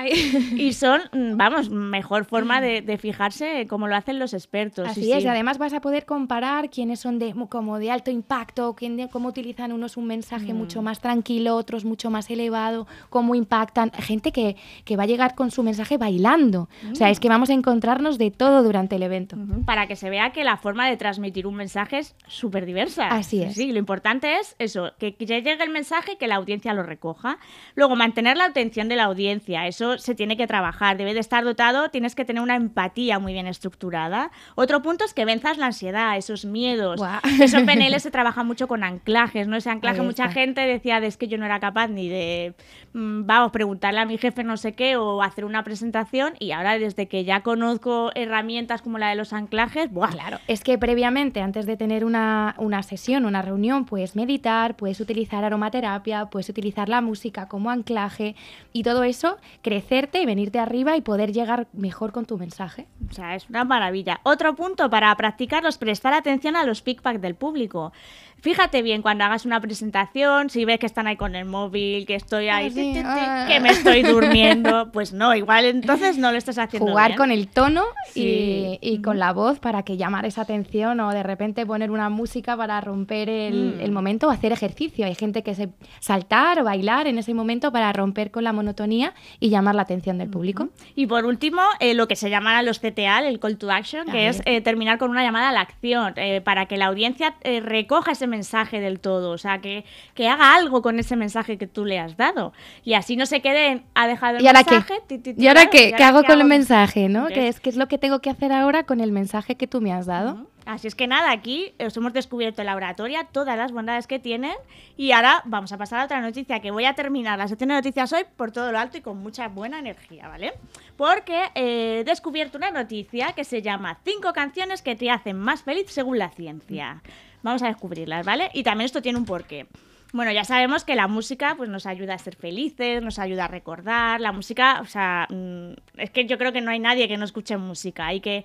Y 0.56 0.72
son, 0.72 1.02
mm, 1.12 1.36
vamos, 1.36 1.68
mejor 1.68 2.24
forma 2.24 2.62
de, 2.62 2.94
fijarse 2.98 3.66
cómo 3.68 3.86
lo 3.86 3.96
hacen 3.96 4.18
los 4.18 4.32
expertos. 4.32 4.88
Así 4.88 5.12
es, 5.12 5.24
y 5.24 5.28
además 5.28 5.58
vas 5.58 5.74
a 5.74 5.82
poder 5.82 6.06
comparar 6.06 6.70
quiénes 6.70 7.00
son 7.00 7.18
de, 7.18 7.34
como 7.50 7.78
de 7.78 7.90
alto 7.90 8.10
impacto, 8.10 8.74
quién, 8.74 9.08
cómo 9.08 9.28
utilizan 9.28 9.72
unos 9.72 9.98
un 9.98 10.06
mensaje 10.06 10.54
mm. 10.54 10.56
mucho 10.56 10.80
más 10.80 11.00
tranquilo, 11.00 11.56
otros 11.56 11.84
mucho 11.84 12.08
más 12.08 12.13
más 12.14 12.30
elevado, 12.30 12.86
cómo 13.10 13.34
impactan. 13.34 13.90
Gente 13.92 14.32
que, 14.32 14.56
que 14.84 14.96
va 14.96 15.02
a 15.02 15.06
llegar 15.06 15.34
con 15.34 15.50
su 15.50 15.62
mensaje 15.62 15.98
bailando. 15.98 16.68
O 16.90 16.94
sea, 16.94 17.10
es 17.10 17.20
que 17.20 17.28
vamos 17.28 17.50
a 17.50 17.52
encontrarnos 17.52 18.16
de 18.16 18.30
todo 18.30 18.62
durante 18.62 18.96
el 18.96 19.02
evento. 19.02 19.36
Para 19.66 19.86
que 19.86 19.96
se 19.96 20.08
vea 20.08 20.30
que 20.30 20.44
la 20.44 20.56
forma 20.56 20.88
de 20.88 20.96
transmitir 20.96 21.46
un 21.46 21.56
mensaje 21.56 21.98
es 21.98 22.16
súper 22.26 22.64
diversa. 22.64 23.08
Así 23.08 23.42
es. 23.42 23.54
Sí, 23.54 23.72
lo 23.72 23.78
importante 23.78 24.38
es 24.38 24.56
eso, 24.58 24.92
que 24.98 25.14
ya 25.18 25.38
llegue 25.38 25.62
el 25.62 25.70
mensaje 25.70 26.12
y 26.12 26.16
que 26.16 26.26
la 26.26 26.36
audiencia 26.36 26.72
lo 26.72 26.82
recoja. 26.82 27.38
Luego, 27.74 27.96
mantener 27.96 28.36
la 28.36 28.46
atención 28.46 28.88
de 28.88 28.96
la 28.96 29.04
audiencia. 29.04 29.66
Eso 29.66 29.98
se 29.98 30.14
tiene 30.14 30.36
que 30.36 30.46
trabajar. 30.46 30.96
Debe 30.96 31.14
de 31.14 31.20
estar 31.20 31.44
dotado, 31.44 31.90
tienes 31.90 32.14
que 32.14 32.24
tener 32.24 32.42
una 32.42 32.56
empatía 32.56 33.18
muy 33.18 33.32
bien 33.32 33.46
estructurada. 33.46 34.30
Otro 34.54 34.82
punto 34.82 35.04
es 35.04 35.14
que 35.14 35.24
venzas 35.24 35.58
la 35.58 35.66
ansiedad, 35.66 36.16
esos 36.16 36.44
miedos. 36.44 37.00
Eso 37.40 37.58
en 37.58 37.66
PNL 37.66 37.98
se 38.00 38.10
trabaja 38.10 38.42
mucho 38.44 38.68
con 38.68 38.84
anclajes, 38.84 39.48
¿no? 39.48 39.56
Ese 39.56 39.70
anclaje, 39.70 40.02
mucha 40.02 40.30
gente 40.30 40.60
decía, 40.62 40.98
es 40.98 41.16
que 41.16 41.28
yo 41.28 41.38
no 41.38 41.44
era 41.44 41.60
capaz 41.60 41.88
ni 41.88 42.03
ni 42.04 42.08
de, 42.10 42.54
mm, 42.92 43.26
vamos, 43.26 43.52
preguntarle 43.52 44.00
a 44.00 44.06
mi 44.06 44.18
jefe 44.18 44.44
no 44.44 44.56
sé 44.56 44.74
qué 44.74 44.96
o 44.96 45.22
hacer 45.22 45.44
una 45.44 45.64
presentación. 45.64 46.34
Y 46.38 46.52
ahora, 46.52 46.78
desde 46.78 47.08
que 47.08 47.24
ya 47.24 47.42
conozco 47.42 48.10
herramientas 48.14 48.82
como 48.82 48.98
la 48.98 49.08
de 49.08 49.14
los 49.14 49.32
anclajes, 49.32 49.90
¡buah! 49.90 50.10
Claro, 50.10 50.38
es 50.46 50.62
que 50.62 50.78
previamente, 50.78 51.40
antes 51.40 51.66
de 51.66 51.76
tener 51.76 52.04
una, 52.04 52.54
una 52.58 52.82
sesión, 52.82 53.24
una 53.24 53.42
reunión, 53.42 53.84
puedes 53.84 54.16
meditar, 54.16 54.76
puedes 54.76 55.00
utilizar 55.00 55.44
aromaterapia, 55.44 56.26
puedes 56.26 56.48
utilizar 56.48 56.88
la 56.88 57.00
música 57.00 57.48
como 57.48 57.70
anclaje 57.70 58.36
y 58.72 58.82
todo 58.82 59.04
eso, 59.04 59.38
crecerte 59.62 60.20
y 60.20 60.26
venirte 60.26 60.58
arriba 60.58 60.96
y 60.96 61.00
poder 61.00 61.32
llegar 61.32 61.68
mejor 61.72 62.12
con 62.12 62.26
tu 62.26 62.38
mensaje. 62.38 62.86
O 63.10 63.12
sea, 63.12 63.34
es 63.34 63.48
una 63.48 63.64
maravilla. 63.64 64.20
Otro 64.22 64.54
punto 64.54 64.90
para 64.90 65.14
practicarlo 65.16 65.68
es 65.68 65.78
prestar 65.78 66.14
atención 66.14 66.56
a 66.56 66.64
los 66.64 66.82
feedback 66.82 67.18
del 67.20 67.34
público. 67.34 67.92
Fíjate 68.40 68.82
bien 68.82 69.00
cuando 69.02 69.24
hagas 69.24 69.46
una 69.46 69.60
presentación, 69.60 70.50
si 70.50 70.64
ves 70.64 70.78
que 70.78 70.86
están 70.86 71.06
ahí 71.06 71.16
con 71.16 71.34
el 71.34 71.44
móvil, 71.46 72.04
que 72.06 72.14
estoy 72.14 72.48
ahí, 72.48 72.66
Ah, 72.66 72.70
sí, 72.70 72.74
ti, 72.74 72.92
ti, 72.92 72.98
ti, 73.02 73.52
que 73.52 73.60
me 73.60 73.70
estoy 73.70 74.02
durmiendo, 74.02 74.90
pues 74.92 75.12
no, 75.12 75.34
igual 75.34 75.64
entonces 75.64 76.18
no 76.18 76.30
lo 76.30 76.36
estás 76.38 76.58
haciendo 76.58 76.90
Jugar 76.90 77.08
bien. 77.12 77.18
con 77.18 77.30
el 77.30 77.48
tono 77.48 77.82
Sí. 78.12 78.78
y, 78.82 78.94
y 78.94 79.00
con 79.02 79.18
la 79.18 79.32
voz 79.32 79.58
para 79.60 79.82
que 79.82 79.96
llamar 79.96 80.26
esa 80.26 80.42
atención 80.42 81.00
o 81.00 81.10
de 81.12 81.22
repente 81.22 81.64
poner 81.64 81.90
una 81.90 82.10
música 82.10 82.56
para 82.56 82.80
romper 82.80 83.28
el, 83.30 83.76
Mm. 83.76 83.80
el 83.80 83.92
momento 83.92 84.28
o 84.28 84.30
hacer 84.30 84.52
ejercicio. 84.52 85.06
Hay 85.06 85.14
gente 85.14 85.42
que 85.42 85.54
se 85.54 85.70
saltar 86.00 86.60
o 86.60 86.64
bailar 86.64 87.06
en 87.06 87.18
ese 87.18 87.32
momento 87.34 87.72
para 87.72 87.92
romper 87.92 88.30
con 88.30 88.44
la 88.44 88.52
monotonía 88.52 89.14
y 89.40 89.48
llamar 89.48 89.74
la 89.74 89.82
atención 89.82 90.18
del 90.18 90.28
público. 90.28 90.68
Y 90.94 91.06
por 91.06 91.24
último, 91.24 91.62
eh, 91.80 91.94
lo 91.94 92.08
que 92.08 92.16
se 92.16 92.28
llama 92.30 92.62
los 92.62 92.78
CTA, 92.78 93.20
el 93.26 93.40
call 93.40 93.56
to 93.56 93.70
action, 93.70 94.06
que 94.06 94.28
es 94.28 94.42
eh, 94.44 94.60
terminar 94.60 94.98
con 94.98 95.10
una 95.10 95.22
llamada 95.22 95.48
a 95.48 95.52
la 95.52 95.60
acción, 95.60 96.12
eh, 96.16 96.40
para 96.42 96.66
que 96.66 96.76
la 96.76 96.86
audiencia 96.86 97.34
recoja 97.62 98.12
ese 98.12 98.23
mensaje 98.26 98.80
del 98.80 99.00
todo, 99.00 99.30
o 99.30 99.38
sea, 99.38 99.60
que, 99.60 99.84
que 100.14 100.28
haga 100.28 100.54
algo 100.54 100.82
con 100.82 100.98
ese 100.98 101.16
mensaje 101.16 101.58
que 101.58 101.66
tú 101.66 101.84
le 101.84 101.98
has 101.98 102.16
dado. 102.16 102.52
Y 102.84 102.94
así 102.94 103.16
no 103.16 103.26
se 103.26 103.40
quede 103.42 103.66
en, 103.68 103.84
ha 103.94 104.06
dejado 104.06 104.36
el 104.38 104.42
¿Y 104.42 104.46
ahora 104.46 104.64
qué? 104.64 104.70
mensaje. 104.74 105.00
ti, 105.06 105.18
ti, 105.18 105.34
ti, 105.34 105.42
¿Y 105.42 105.48
ahora 105.48 105.62
claro, 105.68 105.70
qué? 105.72 105.94
¿Qué 105.96 106.02
hago 106.04 106.22
con 106.22 106.32
el 106.32 106.40
hago? 106.40 106.48
mensaje? 106.48 107.08
¿no? 107.08 107.26
¿Qué 107.28 107.48
es, 107.48 107.60
¿Qué 107.60 107.70
es 107.70 107.76
lo 107.76 107.88
que 107.88 107.98
tengo 107.98 108.20
que 108.20 108.30
hacer 108.30 108.52
ahora 108.52 108.84
con 108.84 109.00
el 109.00 109.12
mensaje 109.12 109.56
que 109.56 109.66
tú 109.66 109.80
me 109.80 109.92
has 109.92 110.06
dado? 110.06 110.34
Ujú. 110.34 110.48
Así 110.66 110.86
es 110.88 110.94
que 110.94 111.06
nada, 111.06 111.30
aquí 111.30 111.74
os 111.78 111.94
hemos 111.98 112.14
descubierto 112.14 112.62
en 112.62 112.66
la 112.68 112.74
oratoria 112.76 113.24
todas 113.30 113.54
las 113.58 113.70
bondades 113.70 114.06
que 114.06 114.18
tienen 114.18 114.54
y 114.96 115.12
ahora 115.12 115.42
vamos 115.44 115.70
a 115.72 115.76
pasar 115.76 116.00
a 116.00 116.04
otra 116.06 116.22
noticia 116.22 116.60
que 116.60 116.70
voy 116.70 116.86
a 116.86 116.94
terminar 116.94 117.38
la 117.38 117.48
sección 117.48 117.68
de 117.68 117.74
noticias 117.74 118.10
hoy 118.14 118.22
por 118.34 118.50
todo 118.50 118.72
lo 118.72 118.78
alto 118.78 118.96
y 118.96 119.02
con 119.02 119.18
mucha 119.18 119.48
buena 119.48 119.78
energía, 119.78 120.26
¿vale? 120.26 120.54
Porque 120.96 121.38
eh, 121.54 121.98
he 122.00 122.04
descubierto 122.04 122.56
una 122.56 122.70
noticia 122.70 123.34
que 123.34 123.44
se 123.44 123.60
llama 123.60 123.98
cinco 124.06 124.32
canciones 124.32 124.80
que 124.80 124.96
te 124.96 125.10
hacen 125.10 125.38
más 125.38 125.62
feliz 125.62 125.90
según 125.90 126.16
la 126.18 126.30
ciencia. 126.30 127.02
Vamos 127.44 127.62
a 127.62 127.66
descubrirlas, 127.66 128.24
¿vale? 128.24 128.50
Y 128.54 128.62
también 128.62 128.86
esto 128.86 129.02
tiene 129.02 129.18
un 129.18 129.26
porqué. 129.26 129.66
Bueno, 130.14 130.32
ya 130.32 130.44
sabemos 130.44 130.82
que 130.82 130.94
la 130.94 131.08
música 131.08 131.54
pues, 131.56 131.68
nos 131.68 131.84
ayuda 131.84 132.14
a 132.14 132.18
ser 132.18 132.36
felices, 132.36 133.02
nos 133.02 133.18
ayuda 133.18 133.44
a 133.44 133.48
recordar. 133.48 134.18
La 134.20 134.32
música, 134.32 134.80
o 134.80 134.86
sea, 134.86 135.28
mm, 135.28 135.72
es 135.98 136.10
que 136.10 136.24
yo 136.24 136.38
creo 136.38 136.52
que 136.52 136.62
no 136.62 136.70
hay 136.70 136.78
nadie 136.78 137.06
que 137.06 137.18
no 137.18 137.24
escuche 137.26 137.58
música 137.58 138.14
y 138.14 138.20
que 138.20 138.44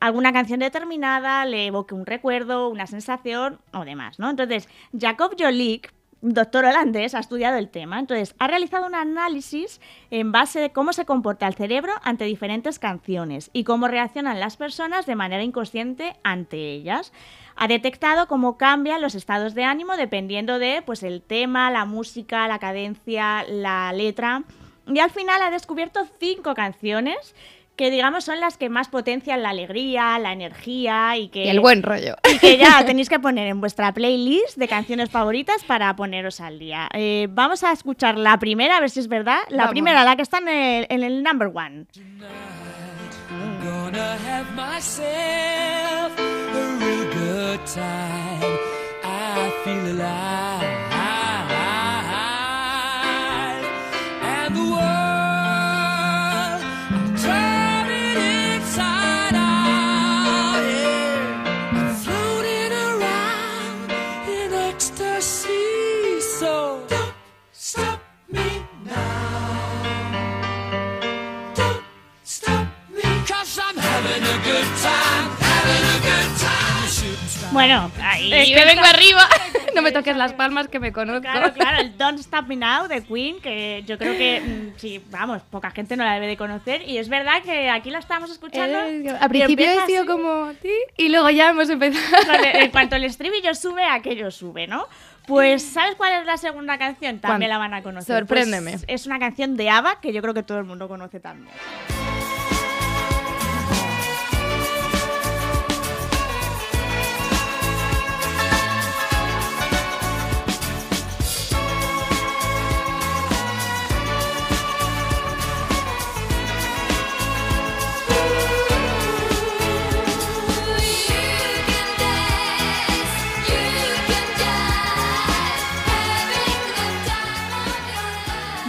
alguna 0.00 0.34
canción 0.34 0.60
determinada 0.60 1.46
le 1.46 1.66
evoque 1.66 1.94
un 1.94 2.04
recuerdo, 2.04 2.68
una 2.68 2.86
sensación 2.86 3.58
o 3.72 3.86
demás, 3.86 4.18
¿no? 4.18 4.28
Entonces, 4.28 4.68
Jacob 4.98 5.34
Jolik, 5.38 5.94
doctor 6.22 6.64
holandés, 6.64 7.14
ha 7.14 7.18
estudiado 7.18 7.58
el 7.58 7.68
tema. 7.68 7.98
Entonces, 7.98 8.34
ha 8.38 8.46
realizado 8.46 8.86
un 8.86 8.94
análisis 8.94 9.80
en 10.10 10.32
base 10.32 10.60
de 10.60 10.70
cómo 10.70 10.92
se 10.92 11.04
comporta 11.04 11.46
el 11.46 11.54
cerebro 11.54 11.92
ante 12.02 12.24
diferentes 12.24 12.78
canciones 12.78 13.50
y 13.52 13.64
cómo 13.64 13.88
reaccionan 13.88 14.40
las 14.40 14.56
personas 14.56 15.06
de 15.06 15.14
manera 15.14 15.42
inconsciente 15.42 16.16
ante 16.22 16.72
ellas. 16.72 17.12
Ha 17.54 17.68
detectado 17.68 18.28
cómo 18.28 18.58
cambian 18.58 19.00
los 19.00 19.14
estados 19.14 19.54
de 19.54 19.64
ánimo 19.64 19.96
dependiendo 19.96 20.58
de 20.58 20.82
pues, 20.84 21.02
el 21.02 21.22
tema, 21.22 21.70
la 21.70 21.84
música, 21.84 22.48
la 22.48 22.58
cadencia, 22.58 23.44
la 23.48 23.92
letra. 23.92 24.44
Y 24.86 24.98
al 25.00 25.10
final 25.10 25.42
ha 25.42 25.50
descubierto 25.50 26.06
cinco 26.20 26.54
canciones 26.54 27.34
que 27.76 27.90
digamos 27.90 28.24
son 28.24 28.40
las 28.40 28.56
que 28.56 28.68
más 28.68 28.88
potencian 28.88 29.42
la 29.42 29.50
alegría, 29.50 30.18
la 30.18 30.32
energía 30.32 31.16
y 31.16 31.28
que, 31.28 31.44
Y 31.44 31.48
el 31.48 31.60
buen 31.60 31.82
rollo. 31.82 32.16
y 32.32 32.38
que 32.38 32.56
ya 32.56 32.82
tenéis 32.86 33.08
que 33.08 33.18
poner 33.18 33.46
en 33.46 33.60
vuestra 33.60 33.92
playlist 33.92 34.56
de 34.56 34.66
canciones 34.68 35.10
favoritas 35.10 35.62
para 35.64 35.94
poneros 35.94 36.40
al 36.40 36.58
día. 36.58 36.88
Eh, 36.94 37.28
vamos 37.30 37.62
a 37.64 37.72
escuchar 37.72 38.16
la 38.16 38.38
primera, 38.38 38.78
a 38.78 38.80
ver 38.80 38.90
si 38.90 39.00
es 39.00 39.08
verdad. 39.08 39.38
La 39.50 39.64
Vamos. 39.64 39.70
primera, 39.72 40.04
la 40.04 40.16
que 40.16 40.22
está 40.22 40.38
en 40.38 40.48
el, 40.48 40.86
en 40.88 41.02
el 41.02 41.22
number 41.22 41.48
one. 41.54 41.86
I'm 50.58 50.85
Bueno, 77.56 77.90
ahí 78.02 78.50
Y 78.50 78.54
me 78.54 78.66
vengo 78.66 78.84
arriba. 78.84 79.26
no 79.74 79.80
me 79.80 79.90
toques 79.90 80.14
las 80.14 80.34
palmas 80.34 80.68
que 80.68 80.78
me 80.78 80.92
conozco. 80.92 81.22
Claro, 81.22 81.54
claro, 81.54 81.80
el 81.80 81.96
Don't 81.96 82.18
Stop 82.20 82.48
Me 82.48 82.56
Now 82.56 82.86
de 82.86 83.02
Queen, 83.02 83.40
que 83.40 83.82
yo 83.86 83.96
creo 83.96 84.12
que, 84.16 84.40
mm, 84.42 84.78
sí, 84.78 85.02
vamos, 85.10 85.40
poca 85.50 85.70
gente 85.70 85.96
no 85.96 86.04
la 86.04 86.12
debe 86.14 86.26
de 86.26 86.36
conocer. 86.36 86.82
Y 86.86 86.98
es 86.98 87.08
verdad 87.08 87.42
que 87.42 87.70
aquí 87.70 87.88
la 87.88 87.98
estamos 87.98 88.30
escuchando. 88.30 88.78
Eh, 88.78 89.08
Al 89.18 89.28
principio 89.30 89.66
he 89.70 89.86
sido 89.86 90.04
como... 90.04 90.52
"Ti", 90.60 90.68
Y 90.98 91.08
luego 91.08 91.30
ya 91.30 91.48
hemos 91.48 91.70
empezado... 91.70 92.26
Vale, 92.26 92.64
En 92.64 92.70
cuanto 92.70 92.96
el 92.96 93.04
estribillo 93.04 93.54
sube, 93.54 93.84
aquello 93.84 94.30
sube, 94.30 94.66
¿no? 94.66 94.86
Pues, 95.26 95.62
¿sabes 95.62 95.94
cuál 95.96 96.12
es 96.20 96.26
la 96.26 96.36
segunda 96.36 96.76
canción? 96.76 97.20
También 97.20 97.48
¿Cuál? 97.50 97.58
la 97.58 97.58
van 97.58 97.72
a 97.74 97.82
conocer. 97.82 98.18
Sorpréndeme. 98.18 98.72
Pues, 98.72 98.84
es 98.86 99.06
una 99.06 99.18
canción 99.18 99.56
de 99.56 99.70
ABBA 99.70 100.00
que 100.02 100.12
yo 100.12 100.20
creo 100.20 100.34
que 100.34 100.42
todo 100.42 100.58
el 100.58 100.64
mundo 100.64 100.88
conoce 100.88 101.20
también. 101.20 101.52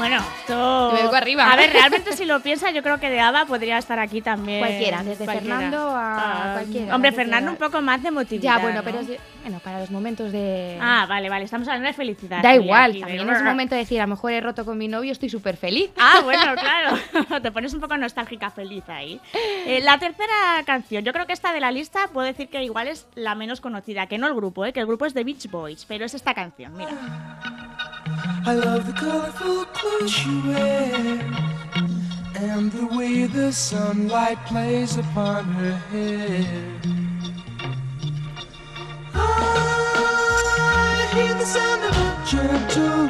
Bueno, 0.07 0.91
vengo 0.93 1.15
arriba. 1.15 1.51
A 1.51 1.55
ver, 1.55 1.71
realmente 1.73 2.13
si 2.13 2.25
lo 2.25 2.39
piensas, 2.41 2.73
yo 2.73 2.81
creo 2.81 2.99
que 2.99 3.09
de 3.09 3.19
ABBA 3.19 3.45
podría 3.45 3.77
estar 3.77 3.99
aquí 3.99 4.21
también. 4.21 4.59
Cualquiera, 4.59 5.03
desde 5.03 5.25
Fernando 5.25 5.89
a 5.89 6.17
Ah, 6.17 6.53
cualquiera, 6.53 6.95
Hombre, 6.95 7.11
Fernando 7.11 7.51
un 7.51 7.57
poco 7.57 7.81
más 7.81 8.01
de 8.01 8.07
emotividad. 8.09 8.55
Ya, 8.57 8.61
bueno, 8.61 8.81
pero... 8.83 8.99
Bueno, 9.43 9.59
para 9.63 9.79
los 9.79 9.91
momentos 9.91 10.31
de... 10.31 10.77
Ah, 10.81 11.05
vale, 11.07 11.29
vale, 11.29 11.45
estamos 11.45 11.67
hablando 11.67 11.87
de 11.87 11.93
felicidad. 11.93 12.41
Da 12.41 12.53
igual, 12.55 12.91
aquí, 12.91 12.99
también 12.99 13.25
de- 13.27 13.33
es 13.33 13.43
momento 13.43 13.75
de 13.75 13.79
decir, 13.81 13.99
a 14.01 14.03
lo 14.03 14.09
mejor 14.09 14.31
he 14.33 14.41
roto 14.41 14.65
con 14.65 14.77
mi 14.77 14.87
novio, 14.89 15.11
estoy 15.11 15.29
súper 15.29 15.55
feliz. 15.57 15.89
Ah, 15.97 16.19
bueno, 16.23 16.53
claro. 16.55 16.97
Te 17.41 17.51
pones 17.51 17.73
un 17.73 17.79
poco 17.79 17.95
nostálgica 17.97 18.49
feliz 18.49 18.83
ahí. 18.89 19.19
Eh, 19.65 19.79
la 19.83 19.97
tercera 19.99 20.33
canción, 20.65 21.03
yo 21.05 21.13
creo 21.13 21.25
que 21.27 21.33
esta 21.33 21.53
de 21.53 21.61
la 21.61 21.71
lista 21.71 22.07
puedo 22.11 22.27
decir 22.27 22.49
que 22.49 22.63
igual 22.63 22.87
es 22.87 23.07
la 23.15 23.35
menos 23.35 23.61
conocida, 23.61 24.07
que 24.07 24.17
no 24.17 24.27
el 24.27 24.33
grupo, 24.35 24.65
eh, 24.65 24.73
que 24.73 24.79
el 24.81 24.85
grupo 24.85 25.05
es 25.05 25.13
de 25.13 25.23
Beach 25.23 25.49
Boys, 25.49 25.85
pero 25.85 26.03
es 26.05 26.13
esta 26.13 26.33
canción, 26.33 26.75
mira. 26.75 26.91
I 28.45 28.53
love 28.53 28.85
the 28.85 28.93
colorful 28.93 29.65
clothes 29.73 30.25
you 30.25 30.41
wear 30.47 31.19
and 32.35 32.71
the 32.71 32.85
way 32.97 33.25
the 33.27 33.51
sunlight 33.51 34.37
plays 34.45 34.97
upon 34.97 35.43
her 35.45 35.73
hair. 35.91 36.45
I 39.13 41.09
hear 41.13 41.33
the 41.33 41.45
sound 41.45 41.83
of 41.83 41.91
a 41.97 42.25
gentle 42.25 43.07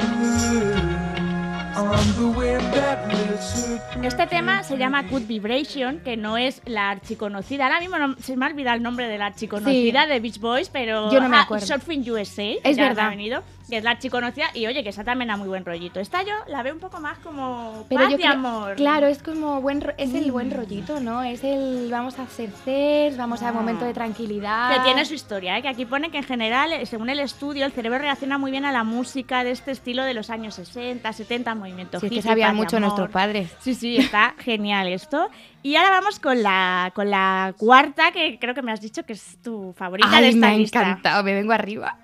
on 1.78 2.06
the 2.20 2.28
wind 2.40 2.62
that 2.74 3.08
lifts 3.08 3.68
her 3.68 4.04
Este 4.04 4.28
tema 4.28 4.64
se 4.64 4.78
llama 4.78 5.04
Good 5.04 5.24
Vibration, 5.28 6.00
que 6.00 6.18
no 6.18 6.38
es 6.38 6.62
la 6.66 6.90
archiconocida. 6.92 7.66
Ahora 7.66 7.80
mismo 7.80 7.98
no- 7.98 8.16
se 8.20 8.36
me 8.38 8.46
ha 8.46 8.50
olvidado 8.50 8.78
el 8.78 8.84
nombre 8.84 9.08
de 9.08 9.18
la 9.18 9.28
archiconocida 9.28 10.04
Sí. 10.04 10.10
de 10.10 10.20
Beach 10.20 10.40
Boys, 10.40 10.70
pero 10.70 11.12
Yo 11.12 11.20
no 11.20 11.30
me 11.30 11.38
ah, 11.38 11.42
acuerdo. 11.42 11.66
Surfing 11.66 12.10
USA, 12.10 12.54
Es 12.64 12.78
ya 12.78 12.88
verdad. 12.90 13.08
ha 13.08 13.10
venido. 13.10 13.44
Que 13.70 13.78
es 13.78 13.84
la 13.84 14.00
chiconocida, 14.00 14.46
y 14.54 14.66
oye, 14.68 14.82
que 14.84 14.90
esa 14.90 15.04
también 15.04 15.30
a 15.32 15.38
muy 15.38 15.48
buen 15.48 15.66
rollito. 15.66 16.00
Esta 16.00 16.24
yo 16.24 16.34
la 16.48 16.64
veo 16.64 16.74
un 16.74 16.80
poco 16.80 17.00
más 17.00 17.18
como 17.20 17.86
Pero 17.90 18.02
paz 18.02 18.10
yo 18.12 18.18
y 18.18 18.22
creo- 18.22 18.34
amor. 18.34 18.76
Claro, 18.76 19.08
es 19.08 19.22
como 19.22 19.60
buen 19.62 19.82
ro- 19.82 19.94
es 19.98 20.14
el 20.14 20.28
Mm. 20.30 20.32
buen 20.32 20.52
rollito, 20.52 21.00
¿no? 21.00 21.22
Es 21.24 21.44
el 21.44 21.90
vamos 21.92 22.18
a 22.20 22.24
hacer 22.24 22.50
test, 22.64 23.18
vamos 23.18 23.42
a 23.44 23.50
Ah. 23.50 23.52
un 23.52 23.58
momento 23.58 23.84
de 23.86 23.94
tranquilidad. 23.94 24.74
Que 24.76 24.80
tiene 24.82 25.06
su 25.06 25.14
historia, 25.14 25.58
¿eh? 25.58 25.62
que 25.62 25.68
aquí 25.68 25.86
pone 25.86 26.10
que 26.12 26.18
en 26.18 26.24
general, 26.24 26.72
eh, 26.74 26.86
según 26.86 27.10
el 27.10 27.20
estudio, 27.20 27.66
el 27.66 27.72
cerebro 27.72 28.00
reacciona 28.00 28.38
muy 28.38 28.52
bien 28.52 28.66
a 28.66 28.72
la 28.72 28.84
música 28.84 29.44
de 29.44 29.52
este 29.52 29.72
estilo 29.72 30.04
de 30.04 30.14
los 30.14 30.30
años 30.30 30.56
60, 30.56 31.12
70, 31.14 31.54
movimiento 31.56 32.00
Sí, 32.00 32.06
es 32.08 32.12
que 32.12 32.22
sabían 32.22 32.56
mucho 32.56 32.80
nuestros 32.80 33.10
padres. 33.10 33.54
Sí, 33.60 33.74
sí, 33.76 33.98
está 33.98 34.34
genial 34.40 34.88
esto. 34.88 35.30
Y 35.64 35.76
ahora 35.76 35.90
vamos 35.90 36.20
con 36.20 36.42
la, 36.42 36.92
con 36.96 37.10
la 37.10 37.54
cuarta, 37.58 38.12
que 38.12 38.40
creo 38.40 38.54
que 38.56 38.62
me 38.62 38.72
has 38.72 38.80
dicho 38.80 39.04
que 39.04 39.14
es 39.14 39.38
tu 39.44 39.74
favorita 39.78 40.10
de 40.10 40.16
Ay, 40.18 40.26
esta 40.30 40.40
me 40.40 40.48
ha 40.54 40.58
lista. 40.58 40.80
encantado, 40.82 41.24
me 41.24 41.34
vengo 41.34 41.52
arriba. 41.52 41.98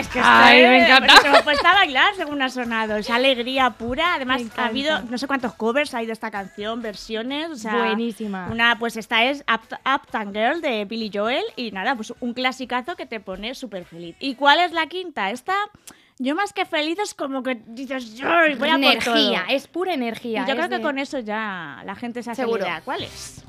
Es 0.00 0.08
que 0.08 0.20
Ay, 0.22 0.58
está- 0.60 0.70
me 0.70 0.84
encanta. 0.84 1.16
Se 1.20 1.28
me 1.30 1.42
puesta 1.42 1.70
a 1.70 1.74
bailar 1.74 2.14
según 2.16 2.40
ha 2.42 2.48
sonado. 2.48 2.96
Es 2.96 3.10
alegría 3.10 3.70
pura. 3.70 4.14
Además, 4.14 4.42
ha 4.56 4.66
habido 4.66 5.00
no 5.02 5.18
sé 5.18 5.26
cuántos 5.26 5.54
covers 5.54 5.94
hay 5.94 6.06
de 6.06 6.12
esta 6.12 6.30
canción, 6.30 6.82
versiones. 6.82 7.50
O 7.50 7.56
sea, 7.56 7.76
Buenísima. 7.76 8.48
Una, 8.50 8.78
pues 8.78 8.96
esta 8.96 9.24
es 9.24 9.44
Up- 9.52 9.78
Uptown 9.94 10.32
Girl 10.32 10.60
de 10.60 10.84
Billy 10.84 11.10
Joel. 11.12 11.44
Y 11.56 11.70
nada, 11.70 11.94
pues 11.94 12.12
un 12.20 12.34
clasicazo 12.34 12.96
que 12.96 13.06
te 13.06 13.20
pone 13.20 13.54
súper 13.54 13.84
feliz. 13.84 14.16
¿Y 14.20 14.34
cuál 14.34 14.60
es 14.60 14.72
la 14.72 14.86
quinta? 14.86 15.30
Esta, 15.30 15.54
yo 16.18 16.34
más 16.34 16.52
que 16.52 16.64
feliz 16.64 16.98
es 16.98 17.14
como 17.14 17.42
que 17.42 17.60
dices, 17.66 18.20
"Ay, 18.24 18.54
voy 18.54 18.68
a 18.68 18.72
por 18.72 18.82
energía, 18.82 19.44
todo". 19.46 19.54
es 19.56 19.66
pura 19.68 19.94
energía. 19.94 20.44
Y 20.44 20.48
yo 20.48 20.56
creo 20.56 20.68
que 20.68 20.80
con 20.80 20.98
eso 20.98 21.18
ya 21.18 21.82
la 21.84 21.94
gente 21.94 22.22
se 22.22 22.30
hace. 22.30 22.44
¿Cuál 22.84 23.02
es? 23.04 23.44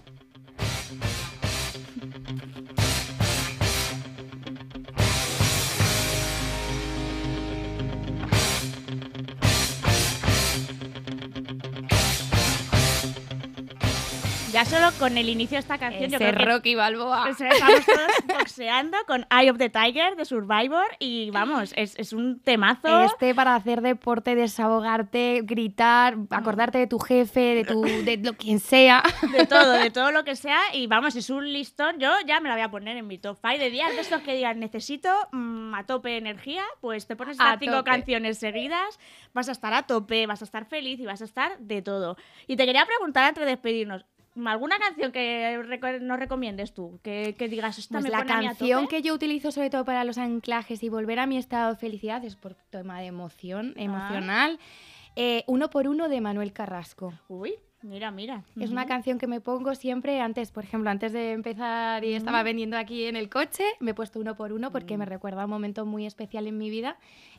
Ya 14.61 14.65
solo 14.65 14.91
con 14.99 15.17
el 15.17 15.27
inicio 15.27 15.55
de 15.55 15.61
esta 15.61 15.79
canción, 15.79 16.11
yo 16.11 16.17
Ese 16.17 16.33
creo 16.33 16.37
que 16.37 16.45
Rocky 16.45 16.75
Balboa. 16.75 17.27
estamos 17.31 17.83
todos 17.83 18.11
boxeando 18.37 18.95
con 19.07 19.25
Eye 19.31 19.49
of 19.49 19.57
the 19.57 19.69
Tiger 19.71 20.15
de 20.15 20.23
Survivor 20.23 20.85
y 20.99 21.31
vamos, 21.31 21.73
es, 21.75 21.97
es 21.97 22.13
un 22.13 22.39
temazo. 22.39 23.05
Este 23.05 23.33
para 23.33 23.55
hacer 23.55 23.81
deporte, 23.81 24.35
desahogarte, 24.35 25.41
gritar, 25.45 26.15
acordarte 26.29 26.77
de 26.77 26.85
tu 26.85 26.99
jefe, 26.99 27.39
de 27.55 27.63
tu 27.65 27.81
de 27.81 28.17
lo 28.17 28.33
quien 28.33 28.59
sea. 28.59 29.01
De 29.31 29.47
todo, 29.47 29.71
de 29.71 29.89
todo 29.89 30.11
lo 30.11 30.23
que 30.23 30.35
sea. 30.35 30.59
Y 30.73 30.85
vamos, 30.85 31.15
es 31.15 31.31
un 31.31 31.51
listón. 31.51 31.97
Yo 31.97 32.13
ya 32.27 32.39
me 32.39 32.47
la 32.47 32.53
voy 32.53 32.63
a 32.63 32.69
poner 32.69 32.97
en 32.97 33.07
mi 33.07 33.17
top 33.17 33.39
5 33.41 33.57
de 33.57 33.71
días 33.71 33.89
de 33.95 34.01
estos 34.01 34.21
que 34.21 34.35
digan 34.35 34.59
necesito 34.59 35.09
mm, 35.31 35.73
a 35.73 35.87
tope 35.87 36.17
energía. 36.17 36.61
Pues 36.81 37.07
te 37.07 37.15
pones 37.15 37.39
A 37.39 37.57
cinco 37.57 37.77
tope. 37.77 37.89
canciones 37.89 38.37
seguidas, 38.37 38.99
vas 39.33 39.49
a 39.49 39.53
estar 39.53 39.73
a 39.73 39.87
tope, 39.87 40.27
vas 40.27 40.43
a 40.43 40.45
estar 40.45 40.65
feliz 40.65 40.99
y 40.99 41.07
vas 41.07 41.23
a 41.23 41.25
estar 41.25 41.57
de 41.57 41.81
todo. 41.81 42.15
Y 42.45 42.57
te 42.57 42.67
quería 42.67 42.85
preguntar 42.85 43.23
antes 43.23 43.43
de 43.43 43.49
despedirnos. 43.49 44.05
¿Alguna 44.45 44.77
canción 44.79 45.11
que 45.11 45.59
reco- 45.67 45.99
nos 46.01 46.17
recomiendes 46.19 46.73
tú? 46.73 46.99
Que, 47.03 47.35
que 47.37 47.47
digas, 47.49 47.77
esta 47.77 47.95
Pues 47.95 48.05
me 48.05 48.09
la 48.09 48.19
a 48.19 48.21
a 48.21 48.25
canción 48.25 48.83
tope"? 48.83 48.95
que 48.95 49.01
yo 49.01 49.13
utilizo 49.13 49.51
sobre 49.51 49.69
todo 49.69 49.83
para 49.83 50.03
los 50.05 50.17
anclajes 50.17 50.81
y 50.83 50.89
volver 50.89 51.19
a 51.19 51.25
mi 51.27 51.37
estado 51.37 51.71
de 51.73 51.77
felicidad 51.77 52.23
es 52.23 52.35
por 52.37 52.55
tema 52.69 52.99
de 53.01 53.07
emoción, 53.07 53.73
Ah. 53.77 53.81
emocional. 53.81 54.59
Eh, 55.17 55.43
uno 55.47 55.69
por 55.69 55.87
uno 55.89 56.07
de 56.07 56.21
Manuel 56.21 56.53
Carrasco. 56.53 57.13
Uy, 57.27 57.55
mira, 57.81 58.11
mira. 58.11 58.45
Es 58.57 58.71
una 58.71 58.83
Ujú. 58.83 58.87
canción 58.87 59.17
que 59.19 59.27
me 59.27 59.41
pongo 59.41 59.75
siempre 59.75 60.21
antes, 60.21 60.51
por 60.51 60.63
ejemplo, 60.63 60.89
antes 60.89 61.11
de 61.11 61.33
empezar 61.33 62.05
y 62.05 62.13
estaba 62.13 62.43
vendiendo 62.43 62.77
aquí 62.77 63.03
en 63.07 63.17
el 63.17 63.27
coche, 63.29 63.65
me 63.81 63.91
he 63.91 63.93
puesto 63.93 64.21
uno 64.21 64.35
por 64.37 64.53
uno 64.53 64.71
porque 64.71 64.95
Mm. 64.95 64.99
me 64.99 65.05
recuerda 65.05 65.43
un 65.43 65.51
momento 65.51 65.85
muy 65.85 66.05
especial 66.05 66.47
en 66.47 66.57
mi 66.57 66.69
vida 66.69 66.95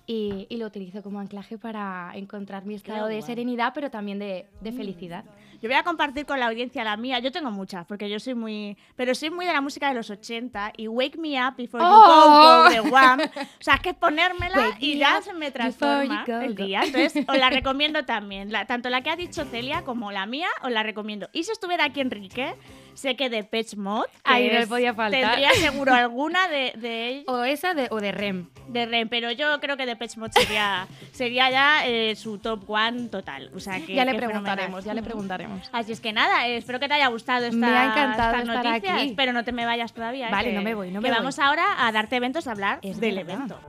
y, 0.07 0.47
y 0.49 0.57
lo 0.57 0.67
utilizo 0.67 1.03
como 1.03 1.21
anclaje 1.21 1.59
para 1.59 2.11
encontrar 2.15 2.65
mi 2.65 2.75
estado 2.75 3.07
de 3.07 3.23
serenidad, 3.23 3.73
pero 3.75 3.91
también 3.91 4.19
de, 4.19 4.47
de 4.61 4.73
felicidad. 4.73 5.25
Yo 5.63 5.69
voy 5.69 5.77
a 5.79 5.85
compartir 5.85 6.27
con 6.27 6.41
la 6.41 6.49
audiencia 6.49 6.83
la 6.83 6.97
mía. 6.97 7.21
Yo 7.21 7.31
tengo 7.31 7.53
muchas, 7.53 7.87
porque 7.87 8.11
yo 8.11 8.19
soy 8.19 8.35
muy. 8.35 8.77
Pero 8.97 9.15
soy 9.15 9.31
muy 9.31 9.47
de 9.47 9.53
la 9.53 9.61
música 9.61 9.87
de 9.89 9.95
los 9.95 10.11
80 10.11 10.73
y 10.77 10.89
Wake 10.89 11.17
Me 11.19 11.41
Up 11.47 11.55
Before 11.57 11.85
You 11.85 11.89
¡Oh! 11.89 12.05
Go 12.05 12.63
Go 12.65 12.69
de 12.71 12.81
Wham. 12.91 13.21
O 13.21 13.63
sea, 13.63 13.75
es 13.75 13.81
que 13.81 13.91
es 13.91 13.95
ponérmela 13.95 14.57
Wake 14.57 14.77
y 14.81 14.99
ya 14.99 15.23
se 15.23 15.33
me 15.33 15.53
transforma 15.53 16.25
go 16.27 16.41
el 16.41 16.57
go. 16.57 16.65
día. 16.65 16.83
Entonces, 16.85 17.25
os 17.29 17.39
la 17.39 17.49
recomiendo 17.51 18.05
también. 18.05 18.51
La- 18.51 18.67
tanto 18.67 18.91
la 18.91 19.03
que 19.03 19.11
ha 19.11 19.17
dicho 19.17 19.45
Celia 19.45 19.83
como 19.83 20.11
la 20.11 20.27
mía, 20.27 20.49
os 20.65 20.73
la 20.73 20.83
recomiendo. 20.83 21.29
Y 21.33 21.45
si 21.45 21.53
estuviera 21.53 21.85
aquí 21.85 22.01
Enrique, 22.01 22.55
sé 22.95 23.17
que 23.17 23.29
de 23.31 23.45
Pitch 23.45 23.77
Mod. 23.77 24.05
que 24.07 24.11
Ahí 24.25 24.51
no 24.51 24.67
podía 24.67 24.95
faltar. 24.95 25.21
Tendría 25.21 25.51
seguro 25.53 25.93
alguna 25.95 26.49
de, 26.49 26.73
de 26.77 27.09
ellos. 27.09 27.25
O 27.29 27.45
esa 27.45 27.75
de, 27.75 27.89
o 27.91 28.01
de 28.01 28.13
REM. 28.13 28.49
De 28.69 28.87
Ren, 28.87 29.09
pero 29.09 29.31
yo 29.33 29.61
creo 29.61 29.77
que 29.77 29.87
Depeche 29.87 30.19
Mode 30.21 30.33
sería, 30.33 30.87
sería 31.13 31.51
ya 31.51 31.87
eh, 31.87 32.15
su 32.17 32.39
top 32.39 32.69
one 32.71 33.09
total. 33.09 33.51
O 33.55 33.61
sea, 33.61 33.85
que, 33.85 33.95
ya 33.95 34.05
le 34.05 34.13
que 34.13 34.19
preguntaremos, 34.19 34.57
fenomenal. 34.57 34.85
ya 34.85 34.95
le 34.95 35.03
preguntaremos. 35.03 35.71
Así 35.73 35.93
es 35.93 36.01
que 36.01 36.13
nada, 36.13 36.47
eh, 36.47 36.57
espero 36.59 36.79
que 36.81 36.89
te 36.89 36.95
haya 36.95 37.09
gustado 37.09 37.45
esta, 37.47 37.57
Me 37.57 37.67
ha 37.67 37.85
encantado 37.87 38.37
estas 38.37 38.49
estar 38.57 38.65
noticias, 38.65 38.95
aquí. 39.03 39.15
pero 39.17 39.33
no 39.33 39.45
te 39.45 39.53
me 39.53 39.67
vayas 39.67 39.93
todavía. 39.93 40.29
eh, 40.29 40.31
Vale, 40.33 40.51
que- 40.51 40.55
no 40.57 40.63
me 40.63 40.75
voy, 40.75 40.91
no 40.91 41.01
que 41.03 41.09
me 41.09 41.15
vamos 41.17 41.37
voy. 41.37 41.45
ahora 41.45 41.65
a 41.87 41.93
darte 41.93 42.17
eventos 42.17 42.47
a 42.47 42.53
hablar 42.53 42.79
Es 42.83 43.01
del 43.01 43.17
verdad. 43.17 43.35
evento. 43.35 43.61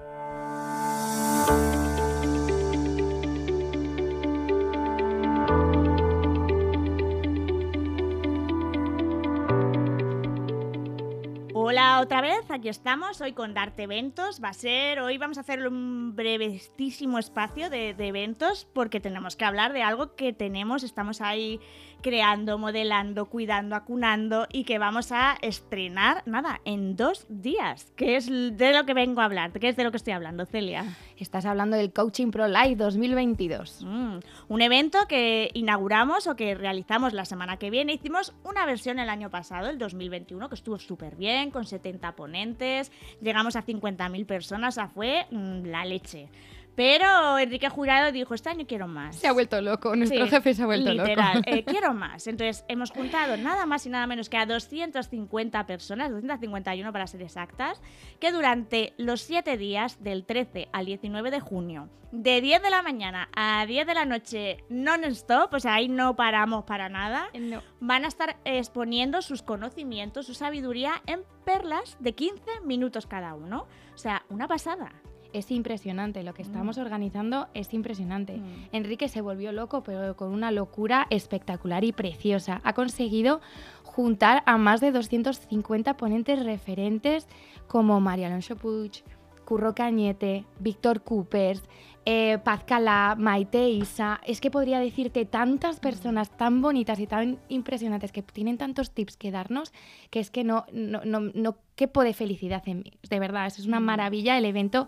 Hola 11.66 12.02
otra 12.02 12.20
vez, 12.20 12.52
aquí 12.52 12.68
estamos, 12.68 13.22
hoy 13.22 13.32
con 13.32 13.54
Darte 13.54 13.84
Eventos. 13.84 14.44
Va 14.44 14.50
a 14.50 14.54
ser, 14.54 15.00
hoy 15.00 15.18
vamos 15.18 15.38
a 15.38 15.42
hacer 15.42 15.66
un 15.66 16.14
brevísimo 16.14 17.18
espacio 17.18 17.70
de, 17.70 17.94
de 17.94 18.08
eventos 18.08 18.68
porque 18.74 19.00
tenemos 19.00 19.38
que 19.38 19.46
hablar 19.46 19.72
de 19.72 19.82
algo 19.82 20.14
que 20.14 20.34
tenemos, 20.34 20.84
estamos 20.84 21.22
ahí 21.22 21.62
creando, 22.04 22.60
modelando, 22.60 23.26
cuidando, 23.26 23.76
acunando 23.76 24.46
y 24.52 24.66
que 24.66 24.78
vamos 24.78 25.12
a 25.12 25.38
estrenar, 25.42 26.22
nada, 26.28 26.62
en 26.66 26.96
dos 26.96 27.26
días, 27.30 27.92
que 27.96 28.18
es 28.18 28.28
de 28.28 28.74
lo 28.74 28.86
que 28.86 28.94
vengo 28.94 29.22
a 29.22 29.26
hablar, 29.26 29.52
que 29.54 29.70
es 29.70 29.76
de 29.76 29.84
lo 29.84 29.90
que 29.90 29.98
estoy 29.98 30.14
hablando, 30.14 30.46
Celia. 30.46 30.86
Estás 31.18 31.46
hablando 31.46 31.78
del 31.78 31.92
Coaching 31.92 32.30
Pro 32.30 32.48
Live 32.48 32.76
2022. 32.76 33.84
Mm, 33.86 34.18
un 34.50 34.62
evento 34.62 35.00
que 35.08 35.50
inauguramos 35.54 36.28
o 36.28 36.36
que 36.36 36.54
realizamos 36.54 37.14
la 37.14 37.26
semana 37.26 37.58
que 37.58 37.72
viene. 37.72 37.94
Hicimos 37.94 38.34
una 38.44 38.66
versión 38.66 39.00
el 39.00 39.10
año 39.10 39.32
pasado, 39.32 39.70
el 39.70 39.80
2021, 39.80 40.50
que 40.50 40.56
estuvo 40.56 40.78
súper 40.78 41.16
bien, 41.16 41.50
con 41.50 41.66
70 41.66 42.16
ponentes. 42.16 42.92
Llegamos 43.22 43.56
a 43.56 43.66
50.000 43.66 44.26
personas, 44.26 44.74
o 44.74 44.76
sea, 44.76 44.88
fue 44.90 45.26
mm, 45.32 45.66
la 45.66 45.86
leche. 45.86 46.30
Pero 46.76 47.38
Enrique 47.38 47.70
Jurado 47.70 48.12
dijo, 48.12 48.34
este 48.34 48.50
año 48.50 48.66
quiero 48.68 48.88
más. 48.88 49.16
Se 49.18 49.28
ha 49.28 49.32
vuelto 49.32 49.62
loco, 49.62 49.96
nuestro 49.96 50.26
Sí, 50.26 50.30
jefe 50.32 50.54
se 50.56 50.64
ha 50.64 50.66
vuelto 50.66 50.92
literal, 50.92 51.38
loco. 51.38 51.50
eh, 51.50 51.64
quiero 51.68 51.94
más. 51.94 52.26
Entonces, 52.28 52.66
hemos 52.68 52.90
juntado 52.92 53.38
nada 53.38 53.66
más 53.68 53.86
y 53.86 53.90
nada 53.90 54.08
menos 54.08 54.28
que 54.30 54.38
a 54.38 54.46
250 54.46 55.66
personas, 55.68 56.10
251 56.10 56.92
para 56.92 57.06
ser 57.08 57.22
exactas, 57.22 57.82
que 58.20 58.32
durante 58.32 58.94
los 58.98 59.22
7 59.22 59.56
días, 59.58 60.02
del 60.04 60.26
13 60.26 60.70
al 60.74 60.86
19 60.86 61.30
de 61.32 61.40
junio, 61.40 61.90
de 62.12 62.42
10 62.42 62.62
de 62.62 62.70
la 62.70 62.82
mañana 62.84 63.30
a 63.36 63.66
10 63.66 63.88
de 63.88 63.94
la 63.94 64.06
noche, 64.06 64.58
non-stop, 64.70 65.54
o 65.54 65.60
sea, 65.60 65.76
ahí 65.76 65.90
no 65.90 66.16
paramos 66.16 66.64
para 66.64 66.90
nada, 66.90 67.28
No. 67.40 67.62
van 67.80 68.06
a 68.06 68.08
estar 68.08 68.38
exponiendo 68.46 69.22
sus 69.22 69.42
conocimientos, 69.42 70.26
su 70.28 70.34
sabiduría 70.34 71.02
en 71.08 71.22
perlas 71.46 71.98
de 72.00 72.14
15 72.14 72.62
minutos 72.64 73.06
cada 73.08 73.34
uno. 73.34 73.68
O 73.94 73.98
sea, 73.98 74.24
una 74.30 74.48
pasada. 74.48 74.92
Es 75.34 75.52
impresionante, 75.52 76.24
lo 76.24 76.34
que 76.34 76.44
estamos 76.44 76.78
organizando 76.78 77.48
es 77.54 77.74
impresionante. 77.74 78.38
Mm. 78.38 78.70
Enrique 78.72 79.10
se 79.10 79.22
volvió 79.22 79.52
loco, 79.52 79.84
pero 79.84 80.16
con 80.16 80.32
una 80.32 80.52
locura 80.52 81.08
espectacular 81.10 81.84
y 81.84 81.92
preciosa. 81.92 82.62
Ha 82.64 82.74
conseguido 82.74 83.42
juntar 83.84 84.44
a 84.46 84.58
más 84.58 84.80
de 84.80 84.92
250 84.92 85.98
ponentes 85.98 86.44
referentes 86.44 87.28
como 87.68 88.00
María 88.00 88.28
Alonso 88.28 88.56
Puig, 88.56 89.04
Curro 89.44 89.76
Cañete, 89.76 90.46
Víctor 90.60 91.02
Coopers, 91.02 91.64
eh, 92.06 92.38
Paz 92.44 92.64
Calá, 92.66 93.16
Maite 93.18 93.70
Isa. 93.70 94.20
Es 94.26 94.42
que 94.42 94.52
podría 94.52 94.80
decirte 94.80 95.26
tantas 95.26 95.80
personas 95.80 96.30
tan 96.36 96.62
bonitas 96.62 97.00
y 97.00 97.08
tan 97.08 97.38
impresionantes 97.50 98.12
que 98.12 98.22
tienen 98.22 98.58
tantos 98.58 98.92
tips 98.92 99.16
que 99.18 99.32
darnos 99.32 99.72
que 100.10 100.20
es 100.20 100.30
que 100.30 100.44
no, 100.44 100.66
no, 100.74 101.02
no, 101.06 101.20
no 101.22 101.56
quepo 101.76 102.04
de 102.04 102.14
felicidad 102.14 102.62
en 102.68 102.80
mí. 102.80 102.94
De 103.10 103.20
verdad, 103.20 103.48
eso 103.48 103.62
es 103.62 103.68
una 103.68 103.80
Mm. 103.80 103.84
maravilla 103.86 104.38
el 104.38 104.46
evento. 104.46 104.88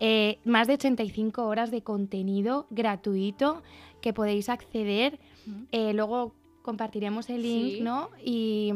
Eh, 0.00 0.38
más 0.44 0.66
de 0.66 0.74
85 0.74 1.46
horas 1.46 1.70
de 1.70 1.82
contenido 1.82 2.66
gratuito 2.70 3.62
que 4.00 4.12
podéis 4.12 4.48
acceder. 4.48 5.18
Mm. 5.46 5.62
Eh, 5.72 5.92
luego 5.94 6.34
compartiremos 6.62 7.30
el 7.30 7.42
link, 7.42 7.74
Sí. 7.76 7.80
¿no? 7.80 8.10
Y, 8.24 8.72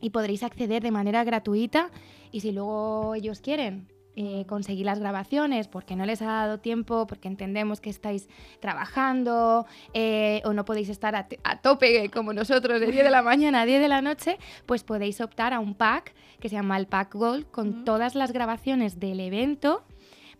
y 0.00 0.10
podréis 0.10 0.42
acceder 0.44 0.82
de 0.82 0.92
manera 0.92 1.24
gratuita 1.24 1.90
y 2.30 2.40
si 2.40 2.52
luego 2.52 3.14
ellos 3.16 3.40
quieren 3.40 3.88
eh, 4.26 4.44
conseguir 4.46 4.84
las 4.84 4.98
grabaciones 4.98 5.66
porque 5.66 5.96
no 5.96 6.04
les 6.04 6.20
ha 6.20 6.26
dado 6.26 6.58
tiempo, 6.58 7.06
porque 7.06 7.26
entendemos 7.26 7.80
que 7.80 7.88
estáis 7.88 8.28
trabajando 8.60 9.64
eh, 9.94 10.42
o 10.44 10.52
no 10.52 10.66
podéis 10.66 10.90
estar 10.90 11.16
a, 11.16 11.26
a 11.42 11.60
tope 11.62 12.10
como 12.10 12.34
nosotros 12.34 12.80
de 12.80 12.86
10 12.86 13.04
de 13.04 13.10
la 13.10 13.22
mañana 13.22 13.62
a 13.62 13.64
10 13.66 13.80
de 13.80 13.88
la 13.88 14.02
noche, 14.02 14.36
pues 14.66 14.84
podéis 14.84 15.22
optar 15.22 15.54
a 15.54 15.60
un 15.60 15.74
pack 15.74 16.12
que 16.38 16.50
se 16.50 16.56
llama 16.56 16.76
el 16.76 16.86
Pack 16.86 17.14
Gold 17.14 17.50
con 17.50 17.86
todas 17.86 18.14
las 18.14 18.32
grabaciones 18.32 19.00
del 19.00 19.20
evento 19.20 19.84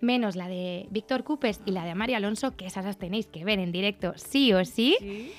menos 0.01 0.37
la 0.37 0.49
de 0.49 0.87
Víctor 0.91 1.25
Cupes 1.25 1.61
y 1.65 1.73
la 1.73 1.85
de 1.85 1.95
María 1.95 2.19
Alonso, 2.19 2.57
que 2.57 2.67
esas 2.67 2.85
las 2.85 2.99
tenéis 2.99 3.27
que 3.27 3.45
ver 3.45 3.59
en 3.59 3.73
directo 3.73 4.13
sí 4.17 4.53
o 4.53 4.65
sí. 4.65 4.97
Sí. 5.01 5.33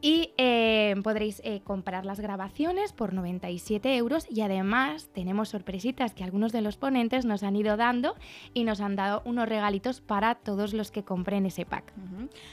Y 0.00 0.32
eh, 0.36 0.94
podréis 1.02 1.40
eh, 1.44 1.60
comprar 1.64 2.04
las 2.04 2.20
grabaciones 2.20 2.92
por 2.92 3.12
97 3.12 3.96
euros 3.96 4.26
y 4.30 4.42
además 4.42 5.08
tenemos 5.12 5.48
sorpresitas 5.48 6.14
que 6.14 6.22
algunos 6.22 6.52
de 6.52 6.60
los 6.60 6.76
ponentes 6.76 7.24
nos 7.24 7.42
han 7.42 7.56
ido 7.56 7.76
dando 7.76 8.14
y 8.52 8.64
nos 8.64 8.80
han 8.80 8.94
dado 8.94 9.22
unos 9.24 9.48
regalitos 9.48 10.00
para 10.00 10.34
todos 10.34 10.74
los 10.74 10.90
que 10.90 11.02
compren 11.02 11.46
ese 11.46 11.64
pack. 11.64 11.92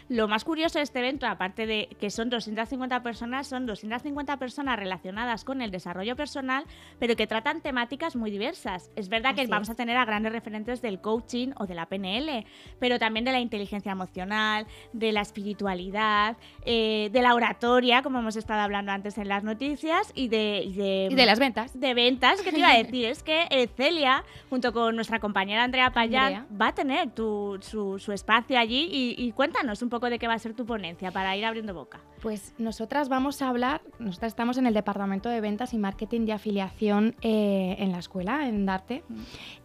Lo 0.10 0.28
más 0.28 0.46
curioso 0.46 0.80
de 0.80 0.84
este 0.84 1.00
evento, 1.00 1.28
aparte 1.28 1.66
de 1.66 1.90
que 2.00 2.10
son 2.10 2.30
250 2.30 3.04
personas, 3.04 3.48
son 3.48 3.66
250 3.66 4.38
personas 4.38 4.80
relacionadas 4.80 5.44
con 5.44 5.62
el 5.62 5.72
desarrollo 5.72 6.16
personal, 6.16 6.64
pero 7.00 7.16
que 7.16 7.28
tratan 7.28 7.62
temáticas 7.62 8.16
muy 8.16 8.32
diversas. 8.32 8.90
Es 8.96 9.10
verdad 9.10 9.36
que 9.36 9.46
vamos 9.48 9.70
es. 9.70 9.74
a 9.74 9.76
tener 9.76 9.98
a 9.98 10.06
grandes 10.06 10.32
referentes 10.32 10.82
del 10.82 11.02
coaching 11.02 11.50
o 11.58 11.68
de 11.68 11.76
la 11.76 11.88
PNL, 11.88 12.46
pero 12.80 13.00
también 13.00 13.26
de 13.26 13.32
la 13.32 13.40
inteligencia 13.40 13.92
emocional, 13.92 14.66
de 14.94 15.12
la 15.12 15.22
espiritualidad, 15.22 16.38
eh, 16.66 17.10
de 17.12 17.22
la 17.22 17.33
oratoria, 17.34 18.02
como 18.04 18.20
hemos 18.20 18.36
estado 18.36 18.62
hablando 18.62 18.92
antes 18.92 19.18
en 19.18 19.28
las 19.28 19.44
noticias, 19.44 20.12
y 20.16 20.28
de, 20.28 20.62
y 20.66 20.74
de, 20.74 21.08
Y 21.12 21.16
de 21.16 21.26
las 21.26 21.40
ventas. 21.40 21.80
de 21.80 21.94
ventas, 21.94 22.42
que 22.42 22.52
te 22.52 22.60
iba 22.60 22.70
a 22.72 22.78
decir, 22.84 23.06
es 23.06 23.24
que 23.24 23.46
eh, 23.50 23.68
Celia, 23.76 24.24
junto 24.50 24.74
con 24.74 24.96
nuestra 24.96 25.20
compañera 25.20 25.64
Andrea 25.64 25.92
Payán, 25.92 26.24
Andrea. 26.36 26.46
va 26.62 26.68
a 26.70 26.74
tener 26.74 27.12
tu- 27.12 27.58
su, 27.62 28.00
su 28.00 28.12
espacio 28.12 28.58
allí 28.60 28.90
y, 28.92 29.16
y 29.18 29.32
cuéntanos 29.32 29.82
un 29.82 29.90
poco 29.90 30.10
de 30.10 30.20
qué 30.20 30.28
va 30.28 30.34
a 30.34 30.40
ser 30.40 30.54
tu 30.54 30.66
ponencia 30.66 31.12
para 31.12 31.36
ir 31.38 31.46
abriendo 31.46 31.74
boca. 31.74 32.00
Pues 32.22 32.54
nosotras 32.58 33.10
vamos 33.10 33.42
a 33.42 33.50
hablar, 33.50 33.82
nosotras 34.00 34.32
estamos 34.32 34.58
en 34.58 34.66
el 34.66 34.74
Departamento 34.74 35.28
de 35.30 35.42
Ventas 35.42 35.74
y 35.74 35.78
Marketing 35.78 36.22
de 36.26 36.32
Afiliación 36.34 37.16
eh, 37.22 37.76
en 37.80 37.92
la 37.92 38.00
escuela, 38.00 38.48
en 38.48 38.66
Darte. 38.66 39.04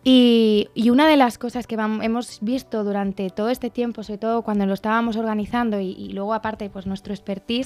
Y, 0.05 0.69
y 0.75 0.91
una 0.91 1.07
de 1.09 1.17
las 1.17 1.39
cosas 1.39 1.67
que 1.67 1.77
vam- 1.77 2.03
hemos 2.05 2.39
visto 2.41 2.85
durante 2.85 3.31
todo 3.31 3.49
este 3.51 3.71
tiempo, 3.71 4.03
sobre 4.03 4.19
todo 4.19 4.43
cuando 4.43 4.65
lo 4.67 4.75
estábamos 4.75 5.17
organizando 5.17 5.81
y, 5.81 5.91
y 5.93 6.11
luego 6.13 6.35
aparte 6.35 6.71
pues 6.71 6.87
nuestro 6.87 7.13
expertise, 7.13 7.58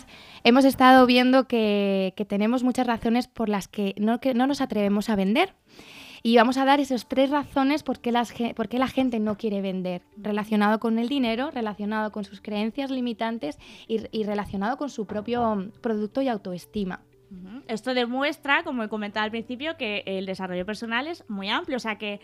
hemos 0.44 0.64
estado 0.64 1.07
viendo 1.07 1.46
que, 1.46 2.14
tenemos 2.28 2.62
muchas 2.62 2.87
razones 2.87 3.28
por 3.28 3.48
las 3.48 3.68
que 3.68 3.94
no, 3.98 4.18
nos 4.46 4.61
atrevemos 4.61 5.09
a 5.09 5.16
vender. 5.16 5.55
Y 6.24 6.37
vamos 6.37 6.57
a 6.57 6.64
dar 6.64 6.78
esas 6.78 7.09
tres 7.09 7.31
razones 7.31 7.83
por 7.83 7.98
qué, 7.98 8.12
las 8.12 8.33
por 8.55 8.72
la 8.72 8.87
gente 8.87 9.18
no 9.18 9.37
quiere 9.37 9.61
vender, 9.61 10.02
relacionado 10.16 10.78
con 10.78 11.00
el 11.00 11.09
dinero, 11.09 11.50
relacionado 11.50 12.12
con 12.12 12.22
sus 12.22 12.40
creencias 12.40 12.92
limitantes 12.92 13.59
y, 13.88 14.02
y 14.16 14.22
relacionado 14.22 14.76
con 14.76 14.88
su 14.88 15.07
propio 15.07 15.72
producto 15.81 16.22
y 16.22 16.28
autoestima. 16.28 17.00
Esto 17.66 17.94
demuestra, 17.94 18.62
como 18.62 18.83
he 18.83 18.88
comentado 18.88 19.24
al 19.24 19.31
principio, 19.31 19.76
que 19.76 20.02
el 20.05 20.26
desarrollo 20.26 20.66
personal 20.66 21.07
es 21.07 21.24
muy 21.28 21.48
amplio, 21.48 21.76
o 21.76 21.81
sea 21.81 21.96
que 21.96 22.20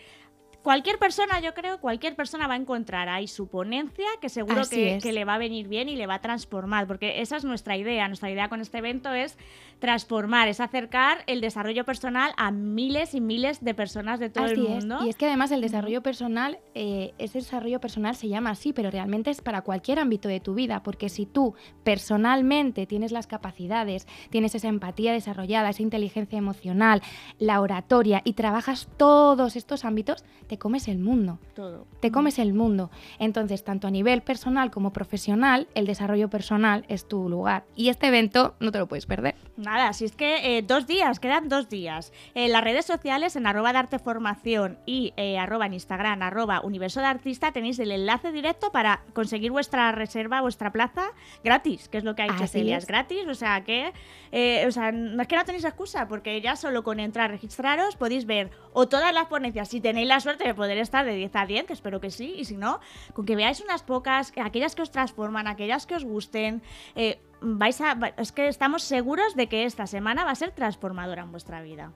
cualquier 0.63 0.97
persona, 0.99 1.39
yo 1.39 1.53
creo, 1.53 1.79
cualquier 1.79 2.15
persona 2.15 2.47
va 2.47 2.53
a 2.53 2.57
encontrar 2.57 3.09
ahí 3.09 3.27
su 3.27 3.47
ponencia 3.47 4.05
que 4.21 4.29
seguro 4.29 4.61
Así 4.61 4.75
que, 4.75 4.95
es. 4.95 5.03
que 5.03 5.11
le 5.11 5.25
va 5.25 5.35
a 5.35 5.37
venir 5.37 5.67
bien 5.67 5.89
y 5.89 5.95
le 5.95 6.07
va 6.07 6.15
a 6.15 6.21
transformar, 6.21 6.87
porque 6.87 7.21
esa 7.21 7.37
es 7.37 7.43
nuestra 7.43 7.77
idea. 7.77 8.07
Nuestra 8.07 8.29
idea 8.29 8.49
con 8.49 8.61
este 8.61 8.77
evento 8.77 9.13
es 9.13 9.37
transformar, 9.79 10.47
es 10.47 10.59
acercar 10.59 11.23
el 11.27 11.41
desarrollo 11.41 11.85
personal 11.85 12.33
a 12.37 12.51
miles 12.51 13.15
y 13.15 13.21
miles 13.21 13.63
de 13.63 13.73
personas 13.73 14.19
de 14.19 14.29
todo 14.29 14.45
Así 14.45 14.53
el 14.53 14.65
es. 14.65 14.69
mundo. 14.69 14.99
Y 15.05 15.09
es 15.09 15.15
que 15.15 15.25
además 15.25 15.51
el 15.51 15.61
desarrollo 15.61 16.03
personal, 16.03 16.59
eh, 16.75 17.13
ese 17.17 17.39
desarrollo 17.39 17.79
personal 17.79 18.15
se 18.15 18.27
llama 18.27 18.51
así, 18.51 18.73
pero 18.73 18.91
realmente 18.91 19.31
es 19.31 19.41
para 19.41 19.61
cualquier 19.61 19.99
ámbito 19.99 20.27
de 20.27 20.39
tu 20.39 20.53
vida, 20.53 20.83
porque 20.83 21.09
si 21.09 21.25
tú 21.25 21.55
personalmente 21.83 22.85
tienes 22.85 23.11
las 23.11 23.27
capacidades, 23.27 24.07
tienes 24.29 24.53
esa 24.55 24.67
empatía 24.67 25.13
desarrollada, 25.13 25.69
esa 25.69 25.81
inteligencia 25.81 26.37
emocional, 26.37 27.01
la 27.37 27.61
oratoria 27.61 28.21
y 28.23 28.33
trabajas 28.33 28.89
todos 28.97 29.55
estos 29.55 29.85
ámbitos, 29.85 30.23
te 30.47 30.57
comes 30.57 30.87
el 30.87 30.99
mundo. 30.99 31.39
Todo. 31.55 31.87
Te 31.99 32.11
comes 32.11 32.39
el 32.39 32.53
mundo. 32.53 32.91
Entonces, 33.17 33.63
tanto 33.63 33.87
a 33.87 33.91
nivel 33.91 34.21
personal 34.21 34.71
como 34.71 34.91
profesional, 34.91 35.67
el 35.73 35.85
desarrollo 35.85 36.29
personal 36.29 36.85
es 36.89 37.07
tu 37.07 37.29
lugar. 37.29 37.65
Y 37.75 37.89
este 37.89 38.07
evento 38.07 38.55
no 38.59 38.71
te 38.71 38.79
lo 38.79 38.87
puedes 38.87 39.05
perder. 39.05 39.35
Nada, 39.69 39.93
si 39.93 40.05
es 40.05 40.15
que 40.15 40.57
eh, 40.57 40.63
dos 40.63 40.87
días, 40.87 41.19
quedan 41.19 41.47
dos 41.47 41.69
días. 41.69 42.11
En 42.33 42.51
las 42.53 42.63
redes 42.63 42.85
sociales, 42.85 43.35
en 43.35 43.45
arroba 43.45 43.71
de 43.71 43.77
arte 43.77 43.99
formación 43.99 44.79
y 44.87 45.13
eh, 45.15 45.37
arroba 45.37 45.67
en 45.67 45.75
Instagram, 45.75 46.23
arroba 46.23 46.61
universo 46.61 47.01
de 47.01 47.05
artista, 47.05 47.51
tenéis 47.51 47.77
el 47.77 47.91
enlace 47.91 48.31
directo 48.31 48.71
para 48.71 49.03
conseguir 49.13 49.51
vuestra 49.51 49.91
reserva, 49.91 50.41
vuestra 50.41 50.71
plaza 50.71 51.11
gratis, 51.43 51.87
que 51.87 51.99
es 51.99 52.03
lo 52.03 52.15
que 52.15 52.23
ha 52.23 52.25
Así 52.25 52.47
Celia, 52.47 52.77
es. 52.77 52.85
es 52.85 52.87
gratis, 52.87 53.27
o 53.27 53.35
sea 53.35 53.63
que, 53.63 53.93
eh, 54.31 54.65
o 54.67 54.71
sea, 54.71 54.91
no 54.91 55.21
es 55.21 55.27
que 55.27 55.35
no 55.35 55.45
tenéis 55.45 55.65
excusa, 55.65 56.07
porque 56.07 56.41
ya 56.41 56.55
solo 56.55 56.81
con 56.81 56.99
entrar, 56.99 57.29
registraros, 57.29 57.95
podéis 57.95 58.25
ver 58.25 58.49
o 58.73 58.87
todas 58.87 59.13
las 59.13 59.27
ponencias, 59.27 59.69
si 59.69 59.81
tenéis 59.81 60.07
la 60.07 60.19
suerte 60.19 60.45
de 60.45 60.55
poder 60.55 60.79
estar 60.79 61.05
de 61.05 61.13
10 61.13 61.35
a 61.35 61.45
10, 61.45 61.65
que 61.65 61.73
espero 61.73 62.01
que 62.01 62.09
sí, 62.09 62.33
y 62.35 62.45
si 62.45 62.57
no, 62.57 62.79
con 63.13 63.23
que 63.23 63.35
veáis 63.35 63.61
unas 63.61 63.83
pocas, 63.83 64.33
aquellas 64.43 64.73
que 64.73 64.81
os 64.81 64.89
transforman, 64.89 65.45
aquellas 65.45 65.85
que 65.85 65.93
os 65.93 66.05
gusten, 66.05 66.63
eh, 66.95 67.19
vais 67.41 67.79
a, 67.81 67.97
es 68.17 68.31
que 68.31 68.47
estamos 68.47 68.83
seguros 68.83 69.35
de 69.35 69.47
que 69.47 69.65
esta 69.65 69.87
semana 69.87 70.25
va 70.25 70.31
a 70.31 70.35
ser 70.35 70.51
transformadora 70.51 71.23
en 71.23 71.31
vuestra 71.31 71.61
vida. 71.61 71.91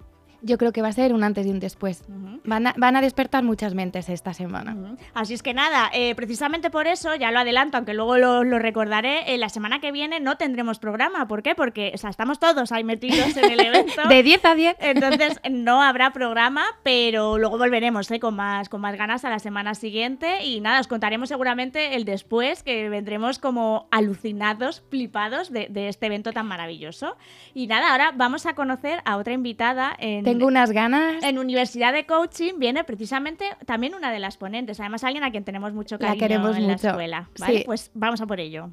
Yo 0.45 0.57
creo 0.57 0.73
que 0.73 0.81
va 0.81 0.89
a 0.89 0.93
ser 0.93 1.13
un 1.13 1.23
antes 1.23 1.47
y 1.47 1.49
un 1.49 1.59
después. 1.59 2.03
Van 2.43 2.67
a, 2.67 2.73
van 2.77 2.97
a 2.97 3.01
despertar 3.01 3.43
muchas 3.43 3.73
mentes 3.73 4.09
esta 4.09 4.33
semana. 4.33 4.75
Así 5.13 5.33
es 5.33 5.41
que 5.41 5.53
nada, 5.53 5.89
eh, 5.93 6.15
precisamente 6.15 6.69
por 6.69 6.85
eso, 6.85 7.15
ya 7.15 7.31
lo 7.31 7.39
adelanto, 7.39 7.77
aunque 7.77 7.93
luego 7.93 8.17
lo, 8.17 8.43
lo 8.43 8.59
recordaré, 8.59 9.33
eh, 9.33 9.37
la 9.37 9.47
semana 9.47 9.79
que 9.79 9.93
viene 9.93 10.19
no 10.19 10.35
tendremos 10.35 10.79
programa. 10.79 11.29
¿Por 11.29 11.43
qué? 11.43 11.55
Porque 11.55 11.93
o 11.95 11.97
sea, 11.97 12.09
estamos 12.09 12.39
todos 12.39 12.73
ahí 12.73 12.83
metidos 12.83 13.37
en 13.37 13.51
el 13.51 13.59
evento. 13.65 14.07
De 14.09 14.21
10 14.21 14.45
a 14.45 14.55
10. 14.55 14.77
Entonces 14.79 15.39
no 15.49 15.81
habrá 15.81 16.11
programa, 16.11 16.65
pero 16.83 17.37
luego 17.37 17.57
volveremos 17.57 18.11
¿eh? 18.11 18.19
con, 18.19 18.35
más, 18.35 18.67
con 18.67 18.81
más 18.81 18.97
ganas 18.97 19.23
a 19.23 19.29
la 19.29 19.39
semana 19.39 19.75
siguiente 19.75 20.43
y 20.43 20.59
nada, 20.59 20.81
os 20.81 20.87
contaremos 20.87 21.29
seguramente 21.29 21.95
el 21.95 22.03
después, 22.03 22.63
que 22.63 22.89
vendremos 22.89 23.39
como 23.39 23.87
alucinados, 23.91 24.83
flipados 24.89 25.51
de, 25.51 25.67
de 25.69 25.87
este 25.87 26.07
evento 26.07 26.33
tan 26.33 26.47
maravilloso. 26.47 27.15
Y 27.53 27.67
nada, 27.67 27.91
ahora 27.91 28.11
vamos 28.13 28.45
a 28.45 28.55
conocer 28.55 29.01
a 29.05 29.15
otra 29.15 29.33
invitada 29.33 29.95
en, 29.97 30.32
Tengo 30.33 30.47
unas 30.47 30.71
ganas. 30.71 31.23
en 31.23 31.37
Universidad 31.37 31.93
de 31.93 32.05
Coaching, 32.05 32.53
viene 32.57 32.83
precisamente 32.83 33.45
también 33.65 33.95
una 33.95 34.11
de 34.11 34.19
las 34.19 34.37
ponentes, 34.37 34.79
además 34.79 35.03
alguien 35.03 35.23
a 35.23 35.31
quien 35.31 35.43
tenemos 35.43 35.73
mucho 35.73 35.95
La 35.95 36.07
cariño 36.07 36.19
queremos 36.19 36.57
en 36.57 36.67
la 36.67 36.73
mucho, 36.73 36.89
escuela. 36.89 37.29
¿vale? 37.39 37.57
sí. 37.59 37.63
Pues 37.65 37.91
vamos 37.93 38.21
a 38.21 38.25
por 38.25 38.39
ello. 38.39 38.69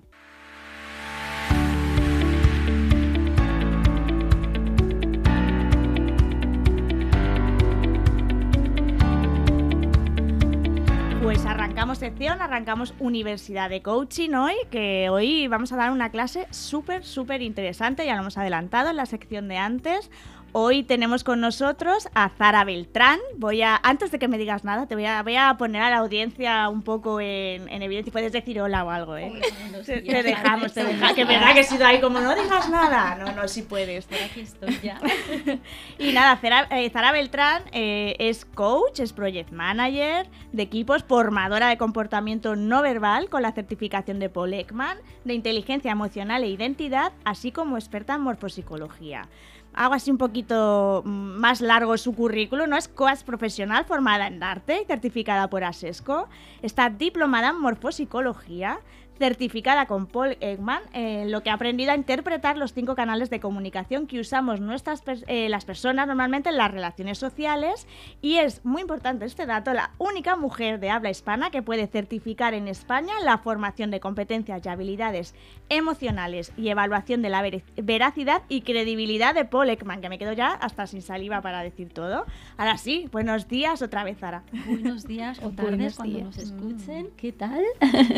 Pues 11.22 11.44
arrancamos 11.44 11.98
sección, 11.98 12.40
arrancamos 12.40 12.94
Universidad 12.98 13.68
de 13.68 13.82
Coaching 13.82 14.30
hoy, 14.30 14.54
que 14.70 15.10
hoy 15.10 15.46
vamos 15.48 15.70
a 15.72 15.76
dar 15.76 15.92
una 15.92 16.10
clase 16.10 16.46
súper, 16.50 17.04
súper 17.04 17.42
interesante, 17.42 18.06
ya 18.06 18.14
lo 18.14 18.22
hemos 18.22 18.38
adelantado 18.38 18.90
en 18.90 18.96
la 18.96 19.06
sección 19.06 19.46
de 19.46 19.58
antes. 19.58 20.10
Hoy 20.52 20.82
tenemos 20.82 21.22
con 21.22 21.40
nosotros 21.40 22.08
a 22.12 22.28
Zara 22.30 22.64
Beltrán. 22.64 23.20
Voy 23.36 23.62
a, 23.62 23.78
antes 23.84 24.10
de 24.10 24.18
que 24.18 24.26
me 24.26 24.36
digas 24.36 24.64
nada, 24.64 24.86
te 24.86 24.96
voy 24.96 25.04
a, 25.04 25.22
voy 25.22 25.36
a 25.36 25.54
poner 25.56 25.80
a 25.80 25.90
la 25.90 25.98
audiencia 25.98 26.68
un 26.68 26.82
poco 26.82 27.20
en, 27.20 27.68
en 27.68 27.82
evidencia. 27.82 28.12
Puedes 28.12 28.32
decir 28.32 28.60
hola 28.60 28.84
o 28.84 28.90
algo, 28.90 29.16
¿eh? 29.16 29.40
te, 29.86 30.02
te 30.02 30.22
dejamos, 30.24 30.72
te 30.72 30.82
dejamos. 30.82 31.14
Que 31.14 31.24
verdad 31.24 31.54
que 31.54 31.60
he 31.60 31.64
sido 31.64 31.86
ahí 31.86 32.00
como 32.00 32.18
no 32.18 32.34
digas 32.34 32.68
nada. 32.68 33.14
No, 33.14 33.32
no, 33.32 33.46
sí 33.46 33.62
puedes. 33.62 34.06
Aquí 34.06 34.40
estoy 34.40 34.76
ya. 34.82 35.00
Y 35.98 36.12
nada, 36.12 36.36
Zara, 36.38 36.66
eh, 36.70 36.90
Zara 36.90 37.12
Beltrán 37.12 37.62
eh, 37.72 38.16
es 38.18 38.44
coach, 38.44 39.00
es 39.00 39.12
project 39.12 39.52
manager 39.52 40.26
de 40.52 40.62
equipos, 40.62 41.04
formadora 41.04 41.68
de 41.68 41.78
comportamiento 41.78 42.56
no 42.56 42.82
verbal 42.82 43.28
con 43.28 43.42
la 43.42 43.52
certificación 43.52 44.18
de 44.18 44.28
Paul 44.28 44.54
Ekman, 44.54 44.98
de 45.24 45.34
inteligencia 45.34 45.92
emocional 45.92 46.42
e 46.42 46.48
identidad, 46.48 47.12
así 47.24 47.52
como 47.52 47.76
experta 47.76 48.14
en 48.14 48.22
morfopsicología. 48.22 49.28
Hago 49.72 49.94
así 49.94 50.10
un 50.10 50.18
poquito 50.18 51.02
mm, 51.04 51.08
más 51.08 51.60
largo 51.60 51.96
su 51.96 52.14
currículo, 52.14 52.66
¿no? 52.66 52.76
Es 52.76 52.88
coach 52.88 53.22
profesional 53.24 53.84
formada 53.84 54.26
en 54.26 54.42
arte 54.42 54.84
certificada 54.86 55.48
por 55.48 55.64
ASESCO. 55.64 56.28
Está 56.62 56.90
diplomada 56.90 57.50
en 57.50 57.60
morfopsicología. 57.60 58.80
Certificada 59.20 59.84
con 59.84 60.06
Paul 60.06 60.38
Ekman, 60.40 60.80
eh, 60.94 61.26
lo 61.28 61.42
que 61.42 61.50
ha 61.50 61.52
aprendido 61.52 61.92
a 61.92 61.94
interpretar 61.94 62.56
los 62.56 62.72
cinco 62.72 62.94
canales 62.94 63.28
de 63.28 63.38
comunicación 63.38 64.06
que 64.06 64.18
usamos 64.18 64.60
nuestras 64.60 65.02
eh, 65.26 65.50
las 65.50 65.66
personas 65.66 66.06
normalmente 66.06 66.48
en 66.48 66.56
las 66.56 66.70
relaciones 66.70 67.18
sociales 67.18 67.86
y 68.22 68.36
es 68.36 68.64
muy 68.64 68.80
importante 68.80 69.26
este 69.26 69.44
dato, 69.44 69.74
la 69.74 69.90
única 69.98 70.36
mujer 70.36 70.80
de 70.80 70.88
habla 70.88 71.10
hispana 71.10 71.50
que 71.50 71.60
puede 71.60 71.86
certificar 71.86 72.54
en 72.54 72.66
España 72.66 73.12
la 73.22 73.36
formación 73.36 73.90
de 73.90 74.00
competencias 74.00 74.64
y 74.64 74.68
habilidades 74.70 75.34
emocionales 75.68 76.52
y 76.56 76.70
evaluación 76.70 77.20
de 77.20 77.28
la 77.28 77.42
ver- 77.42 77.62
veracidad 77.76 78.40
y 78.48 78.62
credibilidad 78.62 79.34
de 79.34 79.44
Paul 79.44 79.68
Ekman, 79.68 80.00
que 80.00 80.08
me 80.08 80.18
quedo 80.18 80.32
ya 80.32 80.48
hasta 80.54 80.86
sin 80.86 81.02
saliva 81.02 81.42
para 81.42 81.62
decir 81.62 81.92
todo. 81.92 82.24
Ahora 82.56 82.78
sí, 82.78 83.06
buenos 83.12 83.48
días 83.48 83.82
otra 83.82 84.02
vez, 84.02 84.16
Sara. 84.16 84.44
Buenos 84.66 85.06
días 85.06 85.38
o 85.40 85.50
tardes 85.50 85.76
Buenos 85.76 85.96
cuando 85.96 86.14
días. 86.14 86.26
nos 86.26 86.38
escuchen. 86.38 87.08
¿Qué 87.18 87.32
tal? 87.32 87.62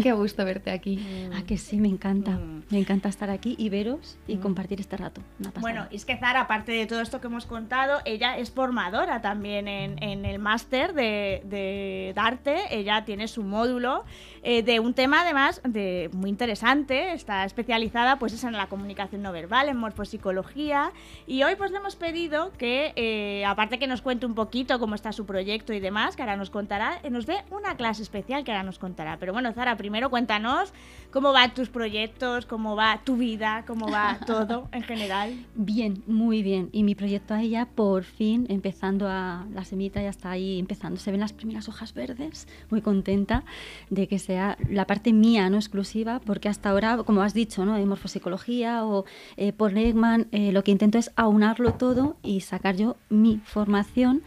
Qué 0.00 0.12
gusto 0.12 0.44
verte 0.44 0.70
aquí. 0.70 0.91
Ah, 1.34 1.42
que 1.46 1.58
sí, 1.58 1.78
me 1.78 1.88
encanta. 1.88 2.32
Mm. 2.32 2.62
Me 2.70 2.78
encanta 2.78 3.08
estar 3.08 3.30
aquí 3.30 3.54
y 3.58 3.68
veros 3.68 4.18
y 4.26 4.36
compartir 4.36 4.80
este 4.80 4.96
rato. 4.96 5.20
Bueno, 5.60 5.86
y 5.90 5.96
es 5.96 6.04
que 6.04 6.16
Zara, 6.16 6.42
aparte 6.42 6.72
de 6.72 6.86
todo 6.86 7.00
esto 7.00 7.20
que 7.20 7.26
hemos 7.26 7.46
contado, 7.46 8.00
ella 8.04 8.38
es 8.38 8.50
formadora 8.50 9.20
también 9.20 9.68
en, 9.68 10.02
en 10.02 10.24
el 10.24 10.38
máster 10.38 10.94
de, 10.94 11.42
de 11.44 12.14
arte. 12.16 12.56
Ella 12.70 13.04
tiene 13.04 13.28
su 13.28 13.42
módulo 13.42 14.04
eh, 14.42 14.62
de 14.62 14.80
un 14.80 14.94
tema 14.94 15.22
además 15.22 15.60
de 15.64 16.10
muy 16.12 16.30
interesante. 16.30 17.12
Está 17.12 17.44
especializada 17.44 18.18
pues 18.18 18.32
es 18.32 18.44
en 18.44 18.52
la 18.52 18.68
comunicación 18.68 19.22
no 19.22 19.32
verbal, 19.32 19.68
en 19.68 19.76
morfopsicología. 19.76 20.92
Y 21.26 21.42
hoy 21.42 21.56
pues 21.56 21.70
le 21.70 21.78
hemos 21.78 21.96
pedido 21.96 22.52
que, 22.58 22.92
eh, 22.96 23.44
aparte 23.44 23.78
que 23.78 23.86
nos 23.86 24.02
cuente 24.02 24.26
un 24.26 24.34
poquito 24.34 24.78
cómo 24.78 24.94
está 24.94 25.12
su 25.12 25.26
proyecto 25.26 25.72
y 25.72 25.80
demás, 25.80 26.16
que 26.16 26.22
ahora 26.22 26.36
nos 26.36 26.50
contará, 26.50 26.98
eh, 27.02 27.10
nos 27.10 27.26
dé 27.26 27.36
una 27.50 27.76
clase 27.76 28.02
especial 28.02 28.44
que 28.44 28.50
ahora 28.50 28.62
nos 28.62 28.78
contará. 28.78 29.18
Pero 29.18 29.32
bueno, 29.32 29.52
Zara, 29.52 29.76
primero 29.76 30.10
cuéntanos 30.10 30.72
cómo 31.12 31.32
van 31.32 31.54
tus 31.54 31.68
proyectos, 31.68 32.46
cómo 32.46 32.74
va 32.74 33.02
tu 33.04 33.16
vida, 33.16 33.64
cómo 33.66 33.90
va 33.90 34.18
todo 34.26 34.68
en 34.72 34.82
general. 34.82 35.46
Bien, 35.54 36.02
muy 36.06 36.42
bien. 36.42 36.70
Y 36.72 36.82
mi 36.82 36.94
proyecto 36.94 37.34
ahí 37.34 37.50
ya 37.50 37.66
por 37.66 38.04
fin 38.04 38.46
empezando 38.48 39.06
a... 39.08 39.46
La 39.52 39.64
semillita 39.64 40.02
ya 40.02 40.08
está 40.08 40.30
ahí 40.30 40.58
empezando. 40.58 40.98
Se 40.98 41.10
ven 41.10 41.20
las 41.20 41.32
primeras 41.32 41.68
hojas 41.68 41.92
verdes. 41.92 42.48
Muy 42.70 42.80
contenta 42.80 43.44
de 43.90 44.08
que 44.08 44.18
sea 44.18 44.56
la 44.68 44.86
parte 44.86 45.12
mía, 45.12 45.50
no 45.50 45.58
exclusiva, 45.58 46.20
porque 46.24 46.48
hasta 46.48 46.70
ahora, 46.70 46.96
como 47.04 47.20
has 47.20 47.34
dicho, 47.34 47.64
¿no? 47.64 47.74
de 47.74 47.84
morfopsicología 47.84 48.84
o 48.84 49.04
eh, 49.36 49.52
por 49.52 49.72
Legman, 49.72 50.28
eh, 50.32 50.50
lo 50.52 50.64
que 50.64 50.70
intento 50.70 50.98
es 50.98 51.12
aunarlo 51.16 51.74
todo 51.74 52.16
y 52.22 52.40
sacar 52.40 52.76
yo 52.76 52.96
mi 53.10 53.40
formación 53.44 54.22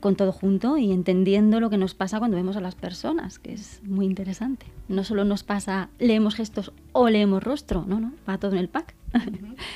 con 0.00 0.16
todo 0.16 0.32
junto 0.32 0.78
y 0.78 0.92
entendiendo 0.92 1.60
lo 1.60 1.70
que 1.70 1.76
nos 1.78 1.94
pasa 1.94 2.18
cuando 2.18 2.36
vemos 2.36 2.56
a 2.56 2.60
las 2.60 2.74
personas, 2.74 3.38
que 3.38 3.52
es 3.52 3.82
muy 3.84 4.06
interesante. 4.06 4.66
No 4.88 5.04
solo 5.04 5.24
nos 5.24 5.42
pasa 5.42 5.88
leemos 5.98 6.34
gestos 6.34 6.72
o 6.92 7.08
leemos 7.08 7.42
rostro, 7.42 7.84
no, 7.86 8.00
no, 8.00 8.12
va 8.28 8.38
todo 8.38 8.52
en 8.52 8.58
el 8.58 8.68
pack. 8.68 8.94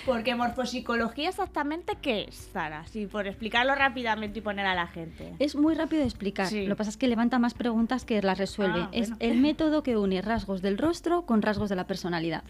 Porque 0.07 0.35
morfopsicología 0.35 1.29
exactamente 1.31 1.97
qué 2.03 2.27
es, 2.29 2.35
Sara, 2.53 2.85
sí, 2.87 3.07
por 3.07 3.27
explicarlo 3.27 3.75
rápidamente 3.75 4.39
y 4.41 4.43
poner 4.43 4.67
a 4.67 4.75
la 4.75 4.87
gente. 4.87 5.33
Es 5.39 5.57
muy 5.57 5.75
rápido 5.75 6.01
de 6.03 6.09
explicar. 6.09 6.47
Sí. 6.49 6.67
Lo 6.67 6.75
que 6.75 6.79
pasa 6.79 6.91
es 6.91 6.97
que 6.97 7.09
levanta 7.09 7.39
más 7.39 7.55
preguntas 7.55 8.05
que 8.05 8.21
las 8.23 8.39
resuelve. 8.39 8.81
Ah, 8.83 8.89
Es 8.93 9.09
bueno. 9.11 9.17
el 9.21 9.39
método 9.41 9.83
que 9.83 9.97
une 9.97 10.21
rasgos 10.23 10.61
del 10.63 10.79
rostro 10.79 11.23
con 11.27 11.41
rasgos 11.43 11.69
de 11.71 11.77
la 11.77 11.87
personalidad. 11.87 12.45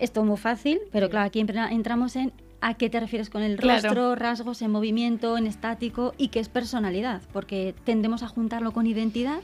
Esto 0.00 0.20
es 0.20 0.26
muy 0.26 0.36
fácil, 0.36 0.80
pero 0.90 1.06
Sí. 1.06 1.10
claro, 1.12 1.26
aquí 1.26 1.38
entra- 1.40 1.70
entramos 1.70 2.16
en 2.16 2.32
a 2.66 2.72
qué 2.72 2.88
te 2.88 2.98
refieres 2.98 3.28
con 3.28 3.42
el 3.42 3.58
Claro. 3.58 3.82
rostro, 3.82 4.14
rasgos 4.14 4.62
en 4.62 4.70
movimiento, 4.70 5.36
en 5.36 5.46
estático 5.46 6.14
y 6.16 6.28
qué 6.28 6.40
es 6.40 6.48
personalidad, 6.48 7.20
porque 7.34 7.74
tendemos 7.84 8.22
a 8.22 8.28
juntarlo 8.28 8.72
con 8.72 8.86
identidad 8.86 9.40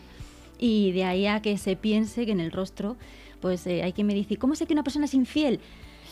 y 0.59 0.93
de 0.93 1.05
ahí 1.05 1.27
a 1.27 1.43
que 1.43 1.59
se 1.59 1.77
piense 1.77 2.25
que 2.25 2.33
en 2.33 2.41
el 2.41 2.51
rostro, 2.51 2.97
pues 3.43 3.67
eh, 3.67 3.83
hay 3.83 3.93
quien 3.93 4.07
me 4.07 4.15
dice, 4.15 4.39
¿cómo 4.39 4.55
sé 4.55 4.67
que 4.67 4.73
una 4.73 4.83
persona 4.83 5.05
es 5.05 5.13
infiel? 5.13 5.61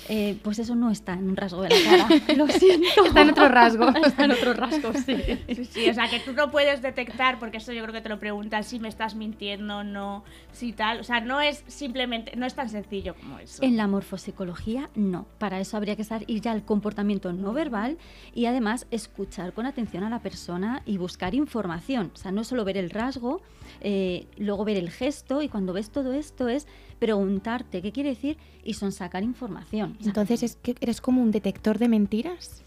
Eh, 0.09 0.39
pues 0.43 0.59
eso 0.59 0.75
no 0.75 0.91
está 0.91 1.13
en 1.13 1.29
un 1.29 1.37
rasgo 1.37 1.63
de 1.63 1.69
la 1.69 1.77
cara. 1.85 2.35
Lo 2.37 2.49
siento. 2.49 3.07
Está 3.07 3.23
en 3.23 3.31
otro 3.31 3.49
rasgo. 3.49 3.89
Está 4.07 4.25
en 4.25 4.33
otro 4.33 4.55
rasgo, 4.55 4.93
sí. 4.95 5.17
Sí, 5.55 5.65
sí, 5.65 5.91
o 5.91 5.95
sea, 5.95 6.09
que 6.09 6.21
tú 6.21 6.33
no 6.33 6.51
puedes 6.51 6.81
detectar, 6.81 7.39
porque 7.39 7.59
eso 7.59 7.73
yo 7.73 7.83
creo 7.83 7.93
que 7.93 8.01
te 8.01 8.09
lo 8.09 8.19
preguntan, 8.19 8.65
si 8.65 8.79
me 8.79 8.89
estás 8.89 9.15
mintiendo 9.15 9.85
no, 9.85 10.25
si 10.53 10.73
tal. 10.73 11.01
O 11.01 11.05
sea, 11.05 11.21
no 11.21 11.41
es 11.41 11.63
simplemente, 11.67 12.35
no 12.37 12.47
es 12.47 12.55
tan 12.55 12.71
sencillo 12.71 13.15
como 13.15 13.39
eso. 13.39 13.63
En 13.63 13.77
la 13.77 13.87
morfopsicología 13.87 14.89
no. 14.95 15.27
Para 15.39 15.61
eso 15.61 15.77
habría 15.77 15.97
que 15.97 16.03
estar, 16.03 16.25
ir 16.27 16.41
ya 16.41 16.53
al 16.53 16.65
comportamiento 16.65 17.33
no 17.33 17.53
verbal 17.53 17.99
y 18.35 18.47
además 18.47 18.87
escuchar 18.91 19.53
con 19.53 19.67
atención 19.67 20.05
a 20.05 20.11
la 20.11 20.21
persona 20.21 20.83
y 20.87 20.97
buscar 20.97 21.35
información. 21.35 22.11
O 22.15 22.17
sea, 22.17 22.33
no 22.33 22.45
solo 22.45 22.65
ver 22.65 22.77
el 22.77 22.91
rasgo, 22.91 23.43
eh, 23.81 24.27
luego 24.37 24.65
ver 24.65 24.77
el 24.77 24.91
gesto 24.91 25.43
y 25.43 25.49
cuando 25.49 25.73
ves 25.73 25.91
todo 25.91 26.13
esto 26.13 26.49
es 26.49 26.67
preguntarte 26.99 27.83
qué 27.83 27.93
quiere 27.93 28.11
decir 28.11 28.37
y 28.65 28.75
son 28.75 28.93
sacar 28.93 29.23
información. 29.23 29.97
Sea, 30.01 30.09
Entonces, 30.09 30.43
¿es 30.43 30.57
que 30.57 30.75
¿eres 30.81 31.01
como 31.01 31.23
un 31.23 31.31
detector 31.31 31.79
de 31.79 31.89
mentiras? 31.89 32.63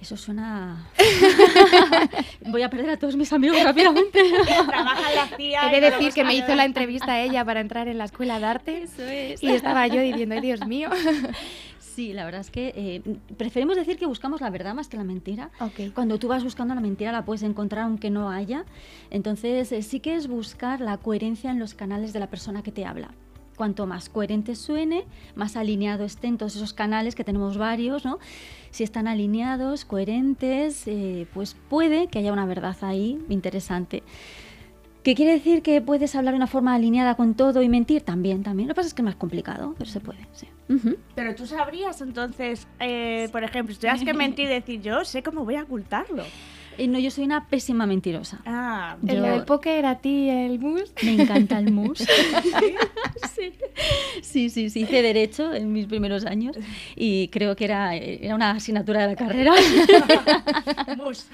Eso 0.00 0.18
suena... 0.18 0.86
Voy 2.46 2.60
a 2.60 2.68
perder 2.68 2.90
a 2.90 2.98
todos 2.98 3.16
mis 3.16 3.32
amigos 3.32 3.62
rápidamente. 3.62 4.22
Trabaja 4.66 5.10
en 5.10 5.16
la 5.16 5.36
CIA. 5.36 5.72
He 5.72 5.80
de 5.80 5.90
decir 5.90 6.12
que 6.12 6.24
me 6.24 6.34
hizo 6.34 6.54
la 6.54 6.66
entrevista 6.66 7.12
a 7.12 7.22
ella 7.22 7.42
para 7.42 7.60
entrar 7.60 7.88
en 7.88 7.96
la 7.96 8.04
escuela 8.04 8.38
de 8.38 8.44
arte 8.44 8.82
Eso 8.82 9.02
es. 9.02 9.42
y 9.42 9.48
estaba 9.48 9.86
yo 9.86 10.02
diciendo, 10.02 10.34
ay 10.34 10.40
Dios 10.42 10.66
mío. 10.66 10.90
Sí, 11.94 12.12
la 12.12 12.24
verdad 12.24 12.40
es 12.40 12.50
que 12.50 12.72
eh, 12.74 13.02
preferimos 13.36 13.76
decir 13.76 13.98
que 13.98 14.06
buscamos 14.06 14.40
la 14.40 14.50
verdad 14.50 14.74
más 14.74 14.88
que 14.88 14.96
la 14.96 15.04
mentira. 15.04 15.50
Cuando 15.94 16.18
tú 16.18 16.26
vas 16.26 16.42
buscando 16.42 16.74
la 16.74 16.80
mentira 16.80 17.12
la 17.12 17.24
puedes 17.24 17.44
encontrar 17.44 17.84
aunque 17.84 18.10
no 18.10 18.30
haya. 18.30 18.64
Entonces 19.10 19.70
eh, 19.70 19.80
sí 19.80 20.00
que 20.00 20.16
es 20.16 20.26
buscar 20.26 20.80
la 20.80 20.96
coherencia 20.96 21.52
en 21.52 21.60
los 21.60 21.74
canales 21.74 22.12
de 22.12 22.18
la 22.18 22.28
persona 22.28 22.64
que 22.64 22.72
te 22.72 22.84
habla. 22.84 23.12
Cuanto 23.56 23.86
más 23.86 24.08
coherente 24.08 24.54
suene, 24.54 25.04
más 25.34 25.56
alineado 25.56 26.04
estén 26.04 26.38
todos 26.38 26.56
esos 26.56 26.72
canales, 26.72 27.14
que 27.14 27.24
tenemos 27.24 27.56
varios, 27.56 28.04
¿no? 28.04 28.18
Si 28.70 28.82
están 28.82 29.06
alineados, 29.06 29.84
coherentes, 29.84 30.86
eh, 30.86 31.26
pues 31.32 31.56
puede 31.68 32.08
que 32.08 32.18
haya 32.18 32.32
una 32.32 32.46
verdad 32.46 32.76
ahí 32.82 33.18
interesante. 33.28 34.02
¿Qué 35.04 35.14
quiere 35.14 35.32
decir 35.32 35.60
que 35.60 35.82
puedes 35.82 36.14
hablar 36.14 36.32
de 36.32 36.36
una 36.38 36.46
forma 36.46 36.74
alineada 36.74 37.14
con 37.14 37.34
todo 37.34 37.62
y 37.62 37.68
mentir? 37.68 38.00
También, 38.00 38.42
también. 38.42 38.68
Lo 38.68 38.74
que 38.74 38.76
pasa 38.76 38.88
es 38.88 38.94
que 38.94 39.02
es 39.02 39.04
más 39.04 39.16
complicado, 39.16 39.74
pero 39.76 39.90
se 39.90 40.00
puede, 40.00 40.26
sí. 40.32 40.48
Ujú. 40.70 40.96
Pero 41.14 41.34
tú 41.34 41.46
sabrías 41.46 42.00
entonces, 42.00 42.66
eh, 42.80 43.28
por 43.30 43.44
ejemplo, 43.44 43.74
si 43.74 43.80
tuvieras 43.80 44.02
que 44.02 44.14
mentir 44.14 44.46
y 44.46 44.48
decir 44.48 44.80
yo 44.80 45.04
sé 45.04 45.22
cómo 45.22 45.44
voy 45.44 45.56
a 45.56 45.64
ocultarlo. 45.64 46.24
Eh, 46.78 46.88
no, 46.88 46.98
yo 46.98 47.10
soy 47.10 47.24
una 47.24 47.46
pésima 47.48 47.86
mentirosa. 47.86 48.40
Ah, 48.46 48.96
El 49.06 49.16
Yo- 49.16 49.22
del 49.22 49.44
póker 49.44 49.86
a 49.86 49.98
ti, 49.98 50.28
el 50.28 50.58
mus. 50.58 50.92
Me 51.04 51.22
encanta 51.22 51.58
el 51.58 51.70
mus. 51.72 51.98
sí. 53.34 53.52
sí, 54.22 54.50
sí, 54.50 54.70
sí. 54.70 54.80
Hice 54.82 55.02
derecho 55.02 55.52
en 55.54 55.72
mis 55.72 55.86
primeros 55.86 56.24
años 56.26 56.56
y 56.96 57.28
creo 57.28 57.56
que 57.56 57.64
era, 57.64 57.94
era 57.96 58.34
una 58.34 58.50
asignatura 58.52 59.02
de 59.02 59.06
la 59.08 59.16
carrera. 59.16 59.52
mus. 60.96 61.26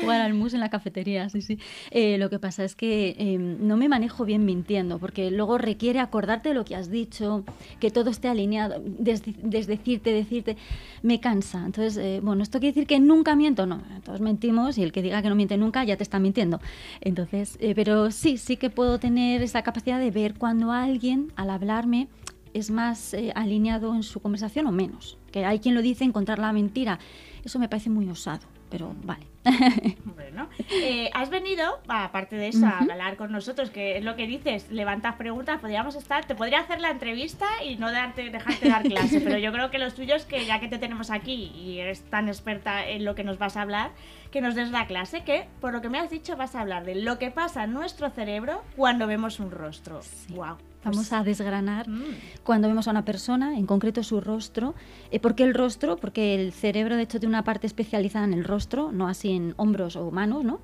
Jugar 0.00 0.20
al 0.20 0.34
mus 0.34 0.54
en 0.54 0.60
la 0.60 0.70
cafetería, 0.70 1.28
sí, 1.28 1.42
sí. 1.42 1.58
Eh, 1.90 2.18
lo 2.18 2.30
que 2.30 2.38
pasa 2.38 2.64
es 2.64 2.74
que 2.74 3.16
eh, 3.18 3.38
no 3.38 3.76
me 3.76 3.88
manejo 3.88 4.24
bien 4.24 4.44
mintiendo, 4.44 4.98
porque 4.98 5.30
luego 5.30 5.58
requiere 5.58 5.98
acordarte 6.00 6.50
de 6.50 6.54
lo 6.54 6.64
que 6.64 6.76
has 6.76 6.90
dicho, 6.90 7.44
que 7.80 7.90
todo 7.90 8.10
esté 8.10 8.28
alineado, 8.28 8.80
des- 8.84 9.22
desdecirte, 9.42 10.12
decirte, 10.12 10.56
me 11.02 11.20
cansa. 11.20 11.64
Entonces, 11.64 11.96
eh, 11.96 12.20
bueno, 12.22 12.42
¿esto 12.42 12.60
quiere 12.60 12.72
decir 12.74 12.86
que 12.86 13.00
nunca 13.00 13.34
miento? 13.34 13.66
No, 13.66 13.82
todos 14.00 14.20
mentimos 14.20 14.78
y 14.78 14.82
el 14.82 14.92
que 14.92 15.02
diga 15.02 15.22
que 15.22 15.28
no 15.28 15.34
miente 15.34 15.56
nunca 15.56 15.84
ya 15.84 15.96
te 15.96 16.02
está 16.02 16.18
mintiendo. 16.18 16.60
Entonces, 17.00 17.56
eh, 17.60 17.74
pero 17.74 18.10
sí, 18.10 18.38
sí 18.38 18.56
que 18.56 18.70
puedo 18.70 18.98
tener 18.98 19.42
esa 19.42 19.62
capacidad 19.62 19.98
de 19.98 20.10
ver 20.10 20.34
cuando 20.34 20.72
alguien, 20.72 21.32
al 21.36 21.50
hablarme, 21.50 22.08
es 22.54 22.70
más 22.70 23.14
eh, 23.14 23.32
alineado 23.34 23.94
en 23.94 24.02
su 24.02 24.20
conversación 24.20 24.66
o 24.66 24.72
menos. 24.72 25.18
Que 25.32 25.44
hay 25.44 25.58
quien 25.60 25.74
lo 25.74 25.82
dice 25.82 26.04
encontrar 26.04 26.38
la 26.38 26.52
mentira. 26.52 26.98
Eso 27.44 27.58
me 27.58 27.68
parece 27.68 27.90
muy 27.90 28.08
osado, 28.08 28.46
pero 28.70 28.94
vale. 29.04 29.26
Bueno, 30.04 30.48
eh, 30.70 31.10
has 31.14 31.30
venido, 31.30 31.80
aparte 31.88 32.36
de 32.36 32.48
eso, 32.48 32.66
a 32.66 32.78
hablar 32.78 33.16
con 33.16 33.32
nosotros, 33.32 33.70
que 33.70 33.96
es 33.96 34.04
lo 34.04 34.14
que 34.14 34.26
dices, 34.26 34.70
levantas 34.70 35.16
preguntas, 35.16 35.58
podríamos 35.58 35.94
estar, 35.96 36.26
te 36.26 36.34
podría 36.34 36.60
hacer 36.60 36.80
la 36.80 36.90
entrevista 36.90 37.46
y 37.64 37.76
no 37.76 37.90
darte, 37.90 38.30
dejarte 38.30 38.68
dar 38.68 38.82
clase, 38.82 39.20
pero 39.20 39.38
yo 39.38 39.52
creo 39.52 39.70
que 39.70 39.78
lo 39.78 39.90
tuyo 39.92 40.14
es 40.14 40.24
que 40.24 40.44
ya 40.44 40.60
que 40.60 40.68
te 40.68 40.78
tenemos 40.78 41.10
aquí 41.10 41.50
y 41.54 41.78
eres 41.78 42.02
tan 42.02 42.28
experta 42.28 42.86
en 42.86 43.04
lo 43.04 43.14
que 43.14 43.24
nos 43.24 43.38
vas 43.38 43.56
a 43.56 43.62
hablar, 43.62 43.90
que 44.30 44.40
nos 44.40 44.54
des 44.54 44.70
la 44.70 44.86
clase, 44.86 45.22
que 45.24 45.46
por 45.60 45.72
lo 45.72 45.80
que 45.80 45.88
me 45.88 45.98
has 45.98 46.10
dicho 46.10 46.36
vas 46.36 46.54
a 46.54 46.60
hablar 46.60 46.84
de 46.84 46.94
lo 46.96 47.18
que 47.18 47.30
pasa 47.30 47.64
en 47.64 47.72
nuestro 47.72 48.10
cerebro 48.10 48.62
cuando 48.76 49.06
vemos 49.06 49.40
un 49.40 49.50
rostro. 49.50 50.00
Wow. 50.30 50.56
Vamos 50.84 51.12
a 51.12 51.24
desgranar 51.24 51.88
Mm. 51.88 52.04
cuando 52.44 52.68
vemos 52.68 52.86
a 52.86 52.92
una 52.92 53.04
persona, 53.04 53.58
en 53.58 53.66
concreto 53.66 54.02
su 54.04 54.20
rostro. 54.20 54.74
Eh, 55.10 55.18
¿Por 55.18 55.34
qué 55.34 55.42
el 55.42 55.52
rostro? 55.54 55.96
Porque 55.96 56.34
el 56.36 56.52
cerebro, 56.52 56.96
de 56.96 57.02
hecho, 57.02 57.18
tiene 57.18 57.34
una 57.34 57.42
parte 57.42 57.66
especializada 57.66 58.24
en 58.24 58.32
el 58.32 58.44
rostro, 58.44 58.92
no 58.92 59.08
así 59.08 59.32
en 59.32 59.54
hombros 59.56 59.96
o 59.96 60.10
manos, 60.12 60.44
¿no? 60.44 60.60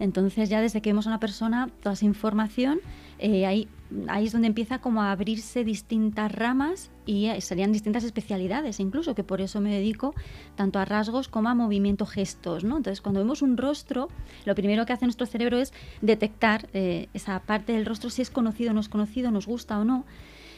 Entonces, 0.00 0.48
ya 0.48 0.60
desde 0.62 0.80
que 0.80 0.90
vemos 0.90 1.06
a 1.06 1.10
una 1.10 1.20
persona, 1.20 1.68
toda 1.82 1.92
esa 1.92 2.06
información, 2.06 2.80
eh, 3.18 3.44
hay 3.46 3.68
ahí 4.08 4.26
es 4.26 4.32
donde 4.32 4.48
empieza 4.48 4.80
como 4.80 5.02
a 5.02 5.12
abrirse 5.12 5.64
distintas 5.64 6.30
ramas 6.32 6.90
y 7.06 7.26
eh, 7.26 7.40
serían 7.40 7.72
distintas 7.72 8.04
especialidades 8.04 8.80
incluso, 8.80 9.14
que 9.14 9.24
por 9.24 9.40
eso 9.40 9.60
me 9.60 9.72
dedico 9.72 10.14
tanto 10.56 10.78
a 10.78 10.84
rasgos 10.84 11.28
como 11.28 11.48
a 11.48 11.54
movimiento 11.54 12.06
gestos. 12.06 12.64
Entonces, 12.64 13.00
cuando 13.00 13.20
vemos 13.20 13.42
un 13.42 13.56
rostro, 13.56 14.08
lo 14.44 14.54
primero 14.54 14.84
que 14.86 14.92
hace 14.92 15.06
nuestro 15.06 15.26
cerebro 15.26 15.58
es 15.58 15.72
detectar 16.02 16.68
eh, 16.72 17.08
esa 17.14 17.40
parte 17.40 17.72
del 17.72 17.86
rostro, 17.86 18.10
si 18.10 18.22
es 18.22 18.30
conocido 18.30 18.70
o 18.70 18.74
no 18.74 18.80
es 18.80 18.88
conocido, 18.88 19.30
nos 19.30 19.46
gusta 19.46 19.78
o 19.78 19.84
no. 19.84 20.04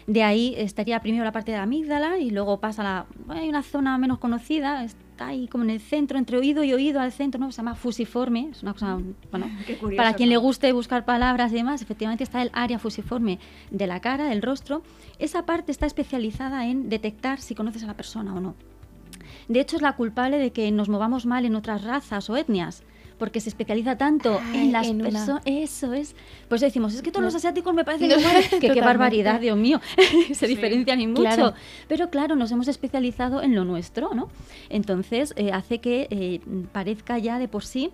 De 0.06 0.22
ahí 0.22 0.54
estaría 0.56 0.98
primero 1.00 1.24
la 1.24 1.32
parte 1.32 1.52
de 1.52 1.58
la 1.58 1.64
amígdala 1.64 2.18
y 2.18 2.30
luego 2.30 2.58
pasa 2.58 2.82
la... 2.82 3.06
Hay 3.28 3.48
una 3.48 3.62
zona 3.62 3.96
menos 3.98 4.18
conocida, 4.18 4.84
está 5.20 5.28
ahí 5.28 5.48
como 5.48 5.64
en 5.64 5.70
el 5.70 5.80
centro, 5.80 6.16
entre 6.16 6.38
oído 6.38 6.64
y 6.64 6.72
oído 6.72 6.98
al 6.98 7.12
centro, 7.12 7.38
¿no? 7.38 7.52
Se 7.52 7.58
llama 7.58 7.74
fusiforme, 7.74 8.48
es 8.52 8.62
una 8.62 8.72
cosa, 8.72 8.98
bueno, 9.30 9.50
Qué 9.66 9.76
curioso, 9.76 9.98
para 9.98 10.14
quien 10.14 10.30
¿no? 10.30 10.34
le 10.34 10.36
guste 10.38 10.72
buscar 10.72 11.04
palabras 11.04 11.52
y 11.52 11.56
demás, 11.56 11.82
efectivamente 11.82 12.24
está 12.24 12.40
el 12.40 12.50
área 12.54 12.78
fusiforme 12.78 13.38
de 13.70 13.86
la 13.86 14.00
cara, 14.00 14.24
del 14.28 14.40
rostro. 14.40 14.82
Esa 15.18 15.44
parte 15.44 15.72
está 15.72 15.84
especializada 15.84 16.66
en 16.66 16.88
detectar 16.88 17.38
si 17.38 17.54
conoces 17.54 17.82
a 17.82 17.86
la 17.86 17.94
persona 17.94 18.34
o 18.34 18.40
no. 18.40 18.54
De 19.48 19.60
hecho, 19.60 19.76
es 19.76 19.82
la 19.82 19.94
culpable 19.94 20.38
de 20.38 20.52
que 20.52 20.70
nos 20.70 20.88
movamos 20.88 21.26
mal 21.26 21.44
en 21.44 21.54
otras 21.54 21.84
razas 21.84 22.30
o 22.30 22.36
etnias, 22.38 22.82
porque 23.20 23.38
se 23.40 23.50
especializa 23.50 23.96
tanto 23.96 24.40
Ay, 24.52 24.62
en 24.62 24.72
las 24.72 24.90
personas. 24.90 25.42
Eso 25.44 25.92
es. 25.92 26.16
Pues 26.48 26.60
decimos, 26.60 26.92
es 26.94 27.02
que 27.02 27.12
todos 27.12 27.20
No. 27.22 27.26
los 27.26 27.36
asiáticos 27.36 27.72
me 27.72 27.84
parecen 27.84 28.08
No, 28.08 28.18
iguales. 28.18 28.48
que 28.60 28.70
qué 28.70 28.80
barbaridad, 28.80 29.38
Dios 29.38 29.56
mío. 29.56 29.80
se 30.28 30.34
Sí, 30.34 30.46
diferencian 30.46 31.00
y 31.00 31.06
mucho. 31.06 31.22
claro. 31.22 31.52
Pero 31.86 32.10
claro, 32.10 32.34
nos 32.34 32.50
hemos 32.50 32.66
especializado 32.66 33.42
en 33.42 33.54
lo 33.54 33.64
nuestro, 33.64 34.12
¿no? 34.14 34.28
Entonces, 34.70 35.32
eh, 35.36 35.52
hace 35.52 35.78
que 35.78 36.08
eh, 36.10 36.40
parezca 36.72 37.18
ya 37.18 37.38
de 37.38 37.46
por 37.46 37.64
sí 37.64 37.90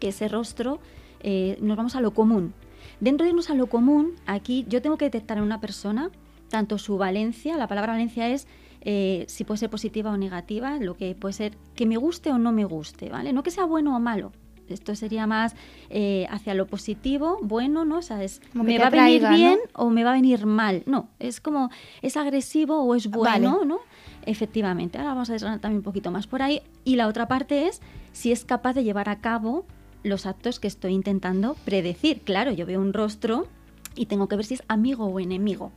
que 0.00 0.08
ese 0.08 0.26
rostro 0.26 0.80
eh, 1.20 1.56
nos 1.60 1.76
vamos 1.76 1.94
a 1.94 2.00
lo 2.00 2.12
común. 2.12 2.54
Dentro 2.98 3.24
de 3.24 3.30
irnos 3.30 3.50
a 3.50 3.54
lo 3.54 3.66
común, 3.68 4.14
aquí 4.26 4.64
yo 4.68 4.82
tengo 4.82 4.96
que 4.96 5.04
detectar 5.04 5.36
en 5.38 5.44
una 5.44 5.60
persona 5.60 6.10
tanto 6.48 6.78
su 6.78 6.96
valencia, 6.98 7.56
la 7.56 7.66
palabra 7.68 7.92
valencia 7.92 8.28
es 8.28 8.46
eh, 8.84 9.24
si 9.28 9.44
puede 9.44 9.58
ser 9.58 9.70
positiva 9.70 10.10
o 10.10 10.16
negativa, 10.16 10.76
lo 10.78 10.96
que 10.96 11.14
puede 11.14 11.32
ser 11.32 11.56
que 11.76 11.86
me 11.86 11.96
guste 11.96 12.30
o 12.32 12.38
no 12.38 12.50
me 12.52 12.64
guste, 12.64 13.08
¿vale? 13.10 13.32
No 13.32 13.42
que 13.44 13.50
sea 13.52 13.64
bueno 13.64 13.96
o 13.96 14.00
malo. 14.00 14.32
Esto 14.72 14.94
sería 14.94 15.26
más 15.26 15.54
eh, 15.90 16.26
hacia 16.30 16.54
lo 16.54 16.66
positivo, 16.66 17.38
bueno, 17.42 17.84
¿no? 17.84 17.98
O 17.98 18.02
sea, 18.02 18.22
es 18.22 18.40
Como 18.52 18.64
me 18.64 18.78
va 18.78 18.86
a 18.86 18.90
venir 18.90 19.28
bien 19.28 19.58
o 19.74 19.90
me 19.90 20.04
va 20.04 20.10
a 20.10 20.14
venir 20.14 20.46
mal. 20.46 20.82
No, 20.86 21.08
es 21.18 21.40
como 21.40 21.70
es 22.00 22.16
agresivo 22.16 22.82
o 22.82 22.94
es 22.94 23.08
bueno, 23.08 23.52
Vale. 23.58 23.66
¿no? 23.66 23.78
Efectivamente. 24.26 24.98
Ahora 24.98 25.10
vamos 25.10 25.30
a 25.30 25.34
desgranar 25.34 25.60
también 25.60 25.78
un 25.78 25.84
poquito 25.84 26.10
más 26.10 26.26
por 26.26 26.42
ahí. 26.42 26.62
Y 26.84 26.96
la 26.96 27.08
otra 27.08 27.28
parte 27.28 27.66
es 27.66 27.80
si 28.12 28.32
es 28.32 28.44
capaz 28.44 28.74
de 28.74 28.84
llevar 28.84 29.08
a 29.08 29.20
cabo 29.20 29.64
los 30.02 30.26
actos 30.26 30.60
que 30.60 30.68
estoy 30.68 30.92
intentando 30.92 31.54
predecir. 31.64 32.20
Claro, 32.22 32.52
yo 32.52 32.66
veo 32.66 32.80
un 32.80 32.92
rostro 32.92 33.46
y 33.94 34.06
tengo 34.06 34.28
que 34.28 34.36
ver 34.36 34.44
si 34.44 34.54
es 34.54 34.62
amigo 34.68 35.06
o 35.06 35.20
enemigo. 35.20 35.72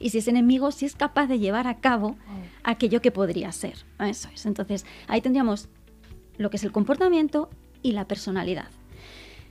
Y 0.00 0.10
si 0.10 0.18
es 0.18 0.28
enemigo, 0.28 0.70
si 0.70 0.86
es 0.86 0.94
capaz 0.94 1.26
de 1.26 1.38
llevar 1.38 1.66
a 1.66 1.78
cabo 1.78 2.16
aquello 2.62 3.00
que 3.00 3.10
podría 3.10 3.50
ser. 3.52 3.84
Eso 3.98 4.28
es. 4.32 4.46
Entonces, 4.46 4.84
ahí 5.06 5.20
tendríamos 5.20 5.68
lo 6.36 6.50
que 6.50 6.56
es 6.56 6.64
el 6.64 6.72
comportamiento 6.72 7.50
y 7.82 7.92
la 7.92 8.06
personalidad. 8.06 8.68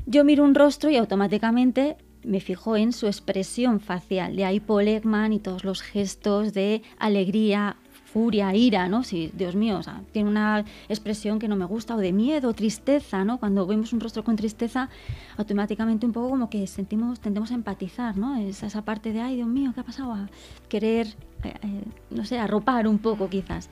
Yo 0.05 0.23
miro 0.23 0.43
un 0.43 0.55
rostro 0.55 0.89
y 0.89 0.95
automáticamente 0.95 1.97
me 2.23 2.39
fijo 2.39 2.75
en 2.75 2.93
su 2.93 3.07
expresión 3.07 3.79
facial. 3.79 4.35
De 4.35 4.45
ahí 4.45 4.59
Paul 4.59 4.87
Ekman 4.87 5.33
y 5.33 5.39
todos 5.39 5.63
los 5.63 5.81
gestos 5.81 6.53
de 6.53 6.81
alegría, 6.99 7.77
furia, 8.05 8.55
ira, 8.55 8.87
¿no? 8.87 9.03
Si, 9.03 9.31
Dios 9.33 9.55
mío, 9.55 9.77
o 9.77 9.83
sea, 9.83 10.01
tiene 10.11 10.29
una 10.29 10.65
expresión 10.89 11.39
que 11.39 11.47
no 11.47 11.55
me 11.55 11.65
gusta, 11.65 11.95
o 11.95 11.97
de 11.97 12.13
miedo, 12.13 12.53
tristeza, 12.53 13.23
¿no? 13.25 13.37
Cuando 13.37 13.67
vemos 13.67 13.93
un 13.93 13.99
rostro 13.99 14.23
con 14.23 14.35
tristeza, 14.35 14.89
automáticamente 15.37 16.05
un 16.05 16.13
poco 16.13 16.29
como 16.29 16.49
que 16.49 16.67
sentimos, 16.67 17.19
tendemos 17.19 17.51
a 17.51 17.55
empatizar, 17.55 18.17
¿no? 18.17 18.37
Es 18.37 18.63
esa 18.63 18.81
parte 18.83 19.13
de, 19.13 19.21
ay, 19.21 19.35
Dios 19.35 19.47
mío, 19.47 19.71
¿qué 19.73 19.81
ha 19.81 19.83
pasado? 19.83 20.13
A 20.13 20.29
querer, 20.69 21.07
eh, 21.43 21.53
eh, 21.61 21.83
no 22.09 22.25
sé, 22.25 22.39
arropar 22.39 22.87
un 22.87 22.97
poco 22.97 23.29
quizás. 23.29 23.69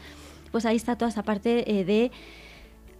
Pues 0.51 0.65
ahí 0.65 0.75
está 0.75 0.97
toda 0.97 1.09
esa 1.09 1.23
parte 1.23 1.79
eh, 1.79 1.85
de 1.85 2.11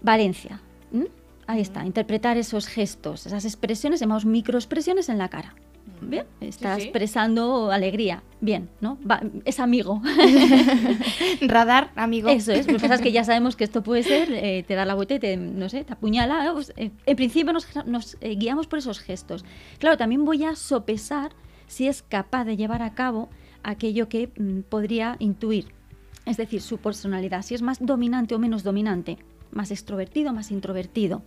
Valencia. 0.02 0.62
¿m? 0.94 1.08
Ahí 1.48 1.62
está, 1.62 1.86
interpretar 1.86 2.38
esos 2.38 2.68
gestos, 2.68 3.26
esas 3.28 3.46
expresiones, 3.46 4.00
llamamos 4.00 4.26
microexpresiones 4.26 5.10
en 5.10 5.18
la 5.20 5.30
cara. 5.30 5.54
Bien, 6.02 6.26
está 6.42 6.76
sí. 6.76 6.82
expresando 6.84 7.72
alegría. 7.72 8.22
Bien, 8.42 8.70
¿no? 8.82 8.98
Va- 9.10 9.22
es 9.46 9.60
amigo. 9.60 10.02
Radar, 11.42 11.92
amigo. 11.96 12.30
Eso 12.30 12.52
es. 12.52 12.68
Lo 12.68 12.74
que 12.74 12.80
pasa 12.82 12.96
es 12.96 13.02
que 13.02 13.12
ya 13.12 13.24
sabemos 13.24 13.56
que 13.56 13.64
esto 13.64 13.84
puede 13.84 14.04
ser, 14.04 14.30
eh, 14.32 14.64
te 14.68 14.76
da 14.76 14.86
la 14.86 14.94
vuelta 14.96 15.16
y 15.16 15.20
te, 15.20 15.38
no 15.38 15.70
sé, 15.70 15.84
te 15.84 15.94
apuñala. 15.94 16.52
pues, 16.54 16.74
eh, 16.78 16.92
en 17.06 17.16
principio 17.16 17.54
nos, 17.54 17.68
nos, 17.86 18.18
eh, 18.22 18.36
guiamos 18.36 18.68
por 18.68 18.80
esos 18.80 19.00
gestos. 19.00 19.46
Claro, 19.80 19.98
también 19.98 20.26
voy 20.26 20.44
a 20.44 20.56
sopesar 20.56 21.32
si 21.68 21.88
es 21.88 22.02
capaz 22.04 22.46
de 22.46 22.58
llevar 22.58 22.82
a 22.82 22.94
cabo 22.94 23.30
aquello 23.64 24.10
que 24.10 24.30
mm, 24.38 24.62
podría 24.70 25.16
intuir. 25.20 25.68
Es 26.26 26.38
decir, 26.38 26.62
su 26.62 26.78
personalidad, 26.78 27.44
si 27.44 27.56
es 27.56 27.62
más 27.62 27.78
dominante 27.80 28.36
o 28.36 28.40
menos 28.40 28.64
dominante, 28.64 29.18
más 29.52 29.72
extrovertido 29.72 30.32
o 30.32 30.34
más 30.34 30.52
introvertido. 30.52 31.24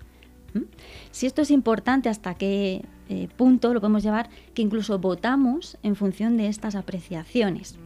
¿Mm? 0.55 0.63
Si 1.11 1.27
esto 1.27 1.43
es 1.43 1.51
importante, 1.51 2.09
hasta 2.09 2.35
qué 2.35 2.85
eh, 3.09 3.29
punto 3.37 3.73
lo 3.75 3.81
podemos 3.81 4.03
llevar, 4.03 4.31
que 4.55 4.63
incluso 4.63 4.99
votamos 4.99 5.79
en 5.83 5.97
función 5.97 6.37
de 6.37 6.49
estas 6.49 6.75
apreciaciones. 6.75 7.79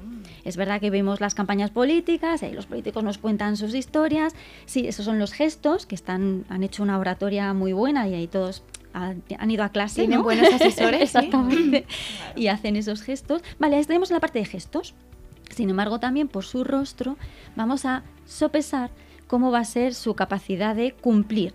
Es 0.44 0.56
verdad 0.56 0.80
que 0.80 0.90
vemos 0.90 1.20
las 1.20 1.34
campañas 1.34 1.70
políticas, 1.70 2.42
ahí 2.42 2.52
los 2.52 2.66
políticos 2.66 3.04
nos 3.04 3.18
cuentan 3.18 3.56
sus 3.56 3.74
historias. 3.74 4.34
Sí, 4.66 4.88
esos 4.88 5.04
son 5.04 5.18
los 5.18 5.32
gestos 5.32 5.86
que 5.86 5.94
están, 5.94 6.44
han 6.48 6.64
hecho 6.64 6.82
una 6.82 6.98
oratoria 6.98 7.52
muy 7.54 7.72
buena 7.72 8.08
y 8.08 8.14
ahí 8.14 8.26
todos 8.26 8.64
han, 8.92 9.22
ido 9.50 9.64
a 9.64 9.68
clase. 9.68 10.02
Tienen 10.02 10.18
¿no? 10.18 10.24
buenos 10.24 10.52
asesores, 10.52 11.10
sí. 11.10 11.18
Exactamente. 11.18 11.86
Y 12.36 12.48
hacen 12.48 12.76
esos 12.76 13.02
gestos. 13.02 13.42
Vale, 13.58 13.76
ahí 13.76 13.84
tenemos 13.84 14.10
la 14.10 14.20
parte 14.20 14.38
de 14.38 14.44
gestos. 14.44 14.94
Sin 15.50 15.70
embargo, 15.70 16.00
también 16.00 16.28
por 16.28 16.44
su 16.44 16.64
rostro 16.64 17.16
vamos 17.56 17.84
a 17.84 18.02
sopesar 18.24 18.90
cómo 19.26 19.50
va 19.50 19.60
a 19.60 19.64
ser 19.64 19.94
su 19.94 20.14
capacidad 20.14 20.74
de 20.74 20.92
cumplir. 20.92 21.54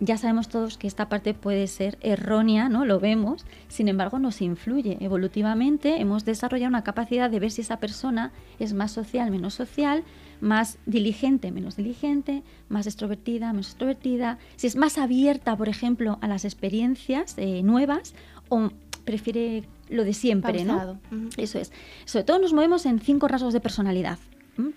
Ya 0.00 0.18
sabemos 0.18 0.48
todos 0.48 0.76
que 0.76 0.88
esta 0.88 1.08
parte 1.08 1.34
puede 1.34 1.66
ser 1.68 1.98
errónea, 2.00 2.68
¿no? 2.68 2.84
Lo 2.84 2.98
vemos, 2.98 3.46
sin 3.68 3.88
embargo 3.88 4.18
nos 4.18 4.42
influye. 4.42 4.98
Evolutivamente 5.00 6.00
hemos 6.00 6.24
desarrollado 6.24 6.70
una 6.70 6.82
capacidad 6.82 7.30
de 7.30 7.38
ver 7.38 7.52
si 7.52 7.60
esa 7.60 7.78
persona 7.78 8.32
es 8.58 8.74
más 8.74 8.90
social, 8.90 9.30
menos 9.30 9.54
social, 9.54 10.02
más 10.40 10.78
diligente, 10.84 11.52
menos 11.52 11.76
diligente, 11.76 12.42
más 12.68 12.86
extrovertida, 12.86 13.52
menos 13.52 13.68
extrovertida, 13.68 14.38
si 14.56 14.66
es 14.66 14.74
más 14.74 14.98
abierta, 14.98 15.56
por 15.56 15.68
ejemplo, 15.68 16.18
a 16.20 16.28
las 16.28 16.44
experiencias 16.44 17.34
eh, 17.38 17.62
nuevas 17.62 18.14
o 18.48 18.70
prefiere 19.04 19.64
lo 19.88 20.04
de 20.04 20.12
siempre, 20.12 20.64
¿no? 20.64 20.98
Eso 21.36 21.58
es. 21.58 21.72
Sobre 22.04 22.24
todo 22.24 22.38
nos 22.40 22.52
movemos 22.52 22.84
en 22.86 22.98
cinco 22.98 23.28
rasgos 23.28 23.52
de 23.52 23.60
personalidad, 23.60 24.18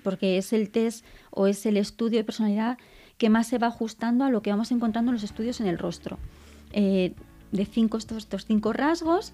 porque 0.03 0.37
es 0.37 0.53
el 0.53 0.69
test 0.69 1.05
o 1.31 1.47
es 1.47 1.65
el 1.65 1.77
estudio 1.77 2.19
de 2.19 2.23
personalidad 2.23 2.77
que 3.17 3.29
más 3.29 3.47
se 3.47 3.57
va 3.57 3.67
ajustando 3.67 4.25
a 4.25 4.29
lo 4.29 4.41
que 4.41 4.51
vamos 4.51 4.71
encontrando 4.71 5.11
en 5.11 5.15
los 5.15 5.23
estudios 5.23 5.59
en 5.59 5.67
el 5.67 5.77
rostro. 5.77 6.17
Eh, 6.71 7.13
de 7.51 7.65
cinco, 7.65 7.97
estos, 7.97 8.17
estos 8.17 8.45
cinco 8.45 8.73
rasgos, 8.73 9.33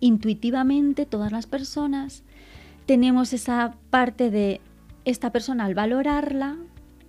intuitivamente 0.00 1.06
todas 1.06 1.30
las 1.30 1.46
personas 1.46 2.24
tenemos 2.86 3.32
esa 3.32 3.74
parte 3.90 4.30
de 4.30 4.60
esta 5.04 5.30
persona 5.30 5.64
al 5.64 5.74
valorarla, 5.74 6.56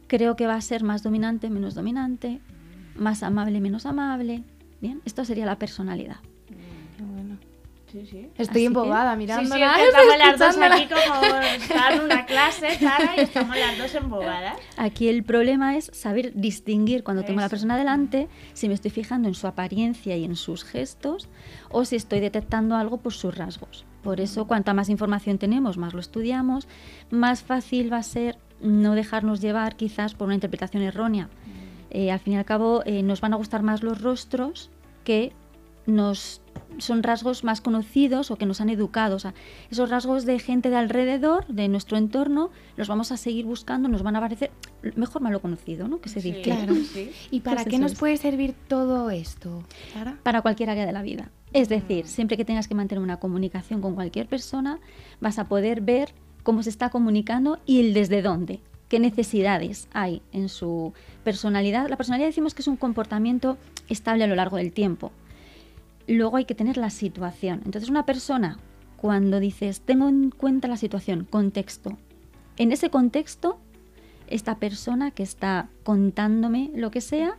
creo 0.08 0.36
que 0.36 0.48
va 0.48 0.56
a 0.56 0.62
ser 0.62 0.84
más 0.84 1.04
dominante, 1.04 1.50
menos 1.50 1.76
dominante, 1.76 2.42
más 2.96 3.24
amable, 3.24 3.60
menos 3.60 3.86
amable. 3.86 4.44
Bien, 4.82 5.02
esto 5.06 5.26
sería 5.26 5.46
la 5.46 5.58
personalidad. 5.58 6.18
Sí, 7.94 8.08
sí. 8.08 8.28
Estoy 8.39 8.66
embobada 8.66 9.16
Sí, 9.16 9.28
sí, 9.28 9.32
es 9.34 9.52
que 9.52 9.86
estamos 9.86 10.18
las 10.18 10.39
dos 10.39 10.58
aquí 10.58 10.88
como 10.88 11.80
dando 11.80 12.06
una 12.06 12.26
clase, 12.26 12.80
Sara, 12.80 13.14
y 13.16 13.20
estamos 13.20 13.56
las 13.56 13.78
dos 13.78 13.94
embobadas. 13.94 14.58
Aquí 14.78 15.10
el 15.10 15.24
problema 15.24 15.78
es 15.78 15.91
saber 15.94 16.34
distinguir 16.34 17.04
cuando 17.04 17.22
tengo 17.22 17.38
a 17.38 17.41
la 17.41 17.46
Eso. 17.46 17.52
persona 17.52 17.78
delante 17.78 18.30
si 18.54 18.68
me 18.68 18.74
estoy 18.74 18.89
fijando 18.89 19.28
en 19.28 19.36
su 19.36 19.46
apariencia 19.46 20.18
y 20.18 20.26
en 20.26 20.36
sus 20.36 20.64
gestos 20.64 21.30
o 21.70 21.86
si 21.86 21.96
estoy 21.96 22.20
detectando 22.20 22.76
algo 22.76 22.98
por 22.98 23.14
sus 23.14 23.38
rasgos. 23.38 23.86
Por 24.02 24.22
eso, 24.22 24.48
cuanta 24.48 24.74
más 24.74 24.89
información 24.89 25.38
tenemos, 25.38 25.78
más 25.78 25.94
lo 25.94 26.00
estudiamos, 26.00 26.68
más 27.12 27.44
fácil 27.44 27.94
va 27.94 27.98
a 27.98 28.04
ser 28.04 28.39
no 28.60 28.96
dejarnos 28.96 29.39
llevar 29.39 29.76
quizás 29.76 30.16
por 30.16 30.26
una 30.26 30.36
interpretación 30.36 30.82
errónea. 30.82 31.30
Eh, 31.91 32.10
al 32.10 32.20
fin 32.20 32.34
y 32.34 32.38
al 32.38 32.46
cabo, 32.46 32.82
eh, 32.88 33.04
nos 33.04 33.22
van 33.22 33.34
a 33.34 33.38
gustar 33.38 33.62
más 33.62 33.84
los 33.84 34.02
rostros 34.02 34.72
que 35.04 35.32
nos 35.86 36.41
son 36.78 37.03
rasgos 37.03 37.43
más 37.43 37.61
conocidos 37.61 38.32
o 38.32 38.36
que 38.36 38.45
nos 38.45 38.61
han 38.61 38.69
educado. 38.69 39.15
O 39.15 39.19
sea, 39.19 39.34
esos 39.71 39.89
rasgos 39.89 40.26
de 40.26 40.39
gente 40.39 40.69
de 40.69 40.76
alrededor, 40.78 41.45
de 41.47 41.67
nuestro 41.67 41.97
entorno, 41.97 42.49
los 42.78 42.88
vamos 42.88 43.11
a 43.11 43.17
seguir 43.17 43.45
buscando, 43.45 43.89
nos 43.89 44.03
van 44.03 44.15
a 44.15 44.19
parecer 44.19 44.51
mejor 44.95 45.21
malo 45.21 45.41
conocido, 45.41 45.88
¿no? 45.88 45.99
Que 46.01 46.09
se 46.09 46.21
Sí, 46.21 46.32
dice. 46.32 46.41
Claro. 46.43 46.74
sí. 46.76 47.11
¿Y 47.32 47.39
para 47.41 47.57
Pues 47.63 47.67
qué 47.67 47.80
nos 47.80 47.93
es. 47.93 47.99
puede 47.99 48.17
servir 48.17 48.53
todo 48.67 49.09
esto? 49.09 49.63
Para 50.24 50.41
cualquier 50.41 50.69
área 50.69 50.86
de 50.86 50.91
la 50.91 51.01
vida. 51.01 51.30
Es 51.53 51.69
decir, 51.69 52.07
siempre 52.07 52.38
que 52.38 52.45
tengas 52.45 52.67
que 52.67 52.76
mantener 52.76 53.03
una 53.03 53.17
comunicación 53.17 53.82
con 53.82 53.95
cualquier 53.95 54.28
persona, 54.28 54.80
vas 55.21 55.38
a 55.39 55.47
poder 55.47 55.82
ver 55.82 56.13
cómo 56.43 56.63
se 56.63 56.69
está 56.69 56.89
comunicando 56.89 57.59
y 57.65 57.80
el 57.80 57.93
desde 57.93 58.21
dónde. 58.21 58.59
qué 58.89 58.99
necesidades 58.99 59.88
hay 59.93 60.21
en 60.34 60.49
su 60.49 60.93
personalidad. 61.24 61.89
La 61.89 61.97
personalidad 61.97 62.28
decimos 62.28 62.53
que 62.53 62.61
es 62.61 62.67
un 62.67 62.76
comportamiento 62.78 63.57
estable 63.89 64.24
a 64.24 64.28
lo 64.28 64.36
largo 64.36 64.57
del 64.57 64.71
tiempo. 64.71 65.11
Luego 66.08 66.38
hay 66.38 66.45
que 66.45 66.56
tener 66.56 66.78
la 66.78 66.89
situación. 66.89 67.62
Entonces 67.66 67.89
una 67.89 68.06
persona, 68.06 68.58
cuando 68.97 69.39
dices, 69.39 69.82
tengo 69.82 70.08
en 70.10 70.30
cuenta 70.30 70.68
la 70.68 70.78
situación, 70.78 71.28
contexto, 71.30 71.97
en 72.58 72.72
ese 72.72 72.89
contexto, 72.89 73.58
esta 74.28 74.58
persona 74.60 75.12
que 75.12 75.24
está 75.24 75.70
contándome 75.84 76.72
lo 76.76 76.91
que 76.91 77.01
sea, 77.01 77.38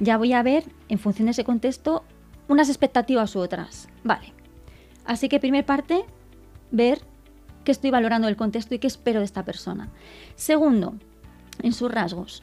ya 0.00 0.18
voy 0.18 0.32
a 0.32 0.42
ver, 0.42 0.64
en 0.88 0.98
función 0.98 1.26
de 1.26 1.32
ese 1.32 1.44
contexto, 1.44 2.04
unas 2.48 2.68
expectativas 2.68 3.34
u 3.34 3.40
otras. 3.40 3.88
Vale. 4.04 4.32
Así 5.04 5.28
que 5.28 5.40
primer 5.40 5.64
parte, 5.64 6.04
ver 6.70 7.00
qué 7.64 7.72
estoy 7.72 7.90
valorando 7.90 8.26
del 8.26 8.36
contexto 8.36 8.74
y 8.74 8.78
qué 8.78 8.86
espero 8.86 9.20
de 9.20 9.24
esta 9.24 9.44
persona. 9.44 9.88
Segundo, 10.34 10.94
en 11.62 11.72
sus 11.72 11.90
rasgos. 11.90 12.42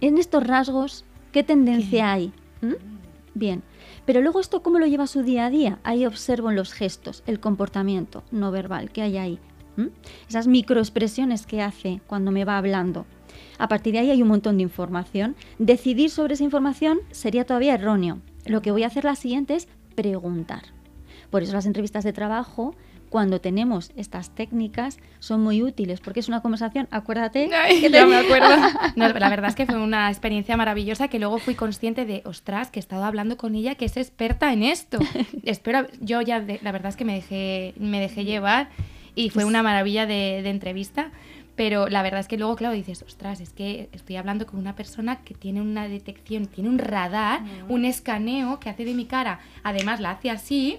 En 0.00 0.18
estos 0.18 0.46
rasgos, 0.46 1.04
¿qué 1.32 1.42
tendencia 1.42 2.12
hay? 2.12 2.32
¿Mm? 2.60 2.74
Bien. 3.34 3.62
Pero 4.10 4.22
luego 4.22 4.40
esto, 4.40 4.60
¿cómo 4.60 4.80
lo 4.80 4.88
lleva 4.88 5.06
su 5.06 5.22
día 5.22 5.46
a 5.46 5.50
día? 5.50 5.78
Ahí 5.84 6.04
observo 6.04 6.50
en 6.50 6.56
los 6.56 6.72
gestos, 6.72 7.22
el 7.28 7.38
comportamiento 7.38 8.24
no 8.32 8.50
verbal 8.50 8.90
que 8.90 9.02
hay 9.02 9.16
ahí. 9.16 9.38
Esas 10.28 10.48
microexpresiones 10.48 11.46
que 11.46 11.62
hace 11.62 12.00
cuando 12.08 12.32
me 12.32 12.44
va 12.44 12.58
hablando. 12.58 13.06
A 13.56 13.68
partir 13.68 13.92
de 13.92 14.00
ahí 14.00 14.10
hay 14.10 14.20
un 14.20 14.26
montón 14.26 14.56
de 14.56 14.64
información. 14.64 15.36
Decidir 15.60 16.10
sobre 16.10 16.34
esa 16.34 16.42
información 16.42 16.98
sería 17.12 17.46
todavía 17.46 17.74
erróneo. 17.74 18.18
Lo 18.46 18.62
que 18.62 18.72
voy 18.72 18.82
a 18.82 18.88
hacer 18.88 19.04
la 19.04 19.14
siguiente 19.14 19.54
es 19.54 19.68
preguntar. 19.94 20.64
Por 21.30 21.44
eso 21.44 21.52
las 21.52 21.66
entrevistas 21.66 22.02
de 22.02 22.12
trabajo, 22.12 22.74
cuando 23.10 23.40
tenemos 23.40 23.90
estas 23.96 24.30
técnicas, 24.34 24.98
son 25.18 25.42
muy 25.42 25.62
útiles, 25.62 26.00
porque 26.00 26.20
es 26.20 26.28
una 26.28 26.40
conversación, 26.40 26.88
acuérdate, 26.90 27.50
Ay, 27.54 27.80
que 27.80 27.90
yo 27.90 27.98
te- 28.00 28.06
me 28.06 28.16
acuerdo. 28.16 28.48
No, 28.96 29.08
la 29.08 29.28
verdad 29.28 29.50
es 29.50 29.56
que 29.56 29.66
fue 29.66 29.76
una 29.76 30.08
experiencia 30.08 30.56
maravillosa 30.56 31.08
que 31.08 31.18
luego 31.18 31.38
fui 31.38 31.54
consciente 31.54 32.06
de, 32.06 32.22
ostras, 32.24 32.70
que 32.70 32.78
he 32.78 32.82
estado 32.82 33.04
hablando 33.04 33.36
con 33.36 33.54
ella 33.54 33.74
que 33.74 33.84
es 33.84 33.96
experta 33.96 34.52
en 34.52 34.62
esto. 34.62 34.98
Espero, 35.44 35.86
yo 36.00 36.22
ya, 36.22 36.40
de- 36.40 36.60
la 36.62 36.72
verdad 36.72 36.88
es 36.90 36.96
que 36.96 37.04
me 37.04 37.14
dejé, 37.14 37.74
me 37.78 38.00
dejé 38.00 38.24
llevar 38.24 38.68
y 39.14 39.30
fue 39.30 39.44
una 39.44 39.62
maravilla 39.62 40.06
de, 40.06 40.40
de 40.42 40.50
entrevista. 40.50 41.10
Pero 41.56 41.88
la 41.88 42.02
verdad 42.02 42.20
es 42.20 42.28
que 42.28 42.38
luego, 42.38 42.56
claro, 42.56 42.74
dices, 42.74 43.02
ostras, 43.02 43.40
es 43.40 43.52
que 43.52 43.90
estoy 43.92 44.16
hablando 44.16 44.46
con 44.46 44.58
una 44.58 44.76
persona 44.76 45.16
que 45.22 45.34
tiene 45.34 45.60
una 45.60 45.88
detección, 45.88 46.46
tiene 46.46 46.70
un 46.70 46.78
radar, 46.78 47.40
un 47.68 47.84
escaneo 47.84 48.58
que 48.60 48.70
hace 48.70 48.84
de 48.86 48.94
mi 48.94 49.04
cara. 49.04 49.40
Además, 49.62 50.00
la 50.00 50.12
hace 50.12 50.30
así, 50.30 50.78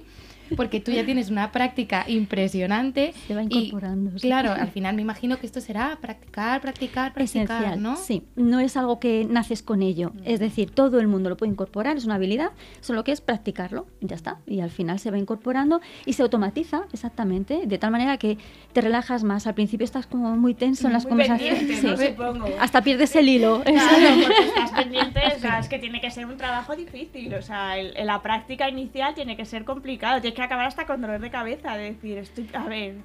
porque 0.56 0.80
tú 0.80 0.92
ya 0.92 1.06
tienes 1.06 1.30
una 1.30 1.52
práctica 1.52 2.06
impresionante. 2.08 3.14
Se 3.28 3.36
va 3.36 3.44
y, 3.44 3.48
incorporando, 3.50 4.18
sí. 4.18 4.28
Claro, 4.28 4.52
al 4.52 4.70
final 4.70 4.96
me 4.96 5.02
imagino 5.02 5.38
que 5.38 5.46
esto 5.46 5.62
será 5.62 5.98
practicar, 6.02 6.62
practicar, 6.62 7.14
practicar, 7.14 7.48
esencial, 7.58 7.82
¿no? 7.82 7.96
Sí, 7.96 8.24
no 8.36 8.60
es 8.60 8.76
algo 8.78 9.00
que 9.00 9.26
naces 9.30 9.62
con 9.64 9.82
ello. 9.82 10.12
Es 10.26 10.40
decir, 10.40 10.72
todo 10.72 11.00
el 11.00 11.08
mundo 11.08 11.30
lo 11.30 11.38
puede 11.38 11.52
incorporar, 11.52 11.98
es 11.98 12.06
una 12.06 12.16
habilidad, 12.16 12.52
solo 12.82 13.04
que 13.04 13.12
es 13.12 13.22
practicarlo, 13.22 13.88
y 14.00 14.08
ya 14.08 14.16
está. 14.16 14.40
Y 14.48 14.60
al 14.62 14.72
final 14.72 15.00
se 15.00 15.12
va 15.12 15.18
incorporando 15.18 15.82
y 16.06 16.14
se 16.14 16.24
automatiza 16.24 16.84
exactamente, 16.94 17.66
de 17.66 17.78
tal 17.78 17.92
manera 17.92 18.18
que 18.18 18.38
te 18.74 18.82
relajas 18.82 19.24
más. 19.24 19.48
Al 19.48 19.54
principio 19.54 19.86
estás 19.86 20.08
como 20.08 20.36
muy 20.36 20.54
tenso 20.54 20.88
en 20.88 20.94
las 20.94 21.04
Muy 21.04 21.10
conversaciones. 21.12 21.84
¿no? 21.84 21.98
sí. 21.98 22.08
Supongo. 22.12 22.48
Hasta 22.60 22.82
pierdes 22.82 23.16
el 23.16 23.30
hilo. 23.30 23.62
Claro, 23.64 24.22
porque 24.28 24.44
estás 24.48 24.72
pendiente, 24.72 25.20
o 25.36 25.40
sea, 25.40 25.60
es 25.60 25.68
que 25.70 25.80
tiene 25.80 26.02
que 26.02 26.12
ser 26.12 26.26
un 26.26 26.38
trabajo 26.38 26.76
difícil, 26.76 27.34
o 27.34 27.42
sea, 27.42 27.78
el- 27.78 27.96
el- 27.98 28.08
la 28.08 28.22
práctica 28.22 28.68
inicial 28.70 29.14
tiene 29.14 29.38
que 29.38 29.46
ser 29.46 29.64
complicado, 29.64 30.20
tienes 30.22 30.36
que 30.36 30.41
acabar 30.42 30.66
hasta 30.68 30.86
con 30.86 31.02
dolor 31.02 31.20
de 31.22 31.30
cabeza, 31.30 31.76
de 31.78 31.94
decir, 31.94 32.18
estoy, 32.18 32.50
a 32.54 32.66
ver, 32.66 32.96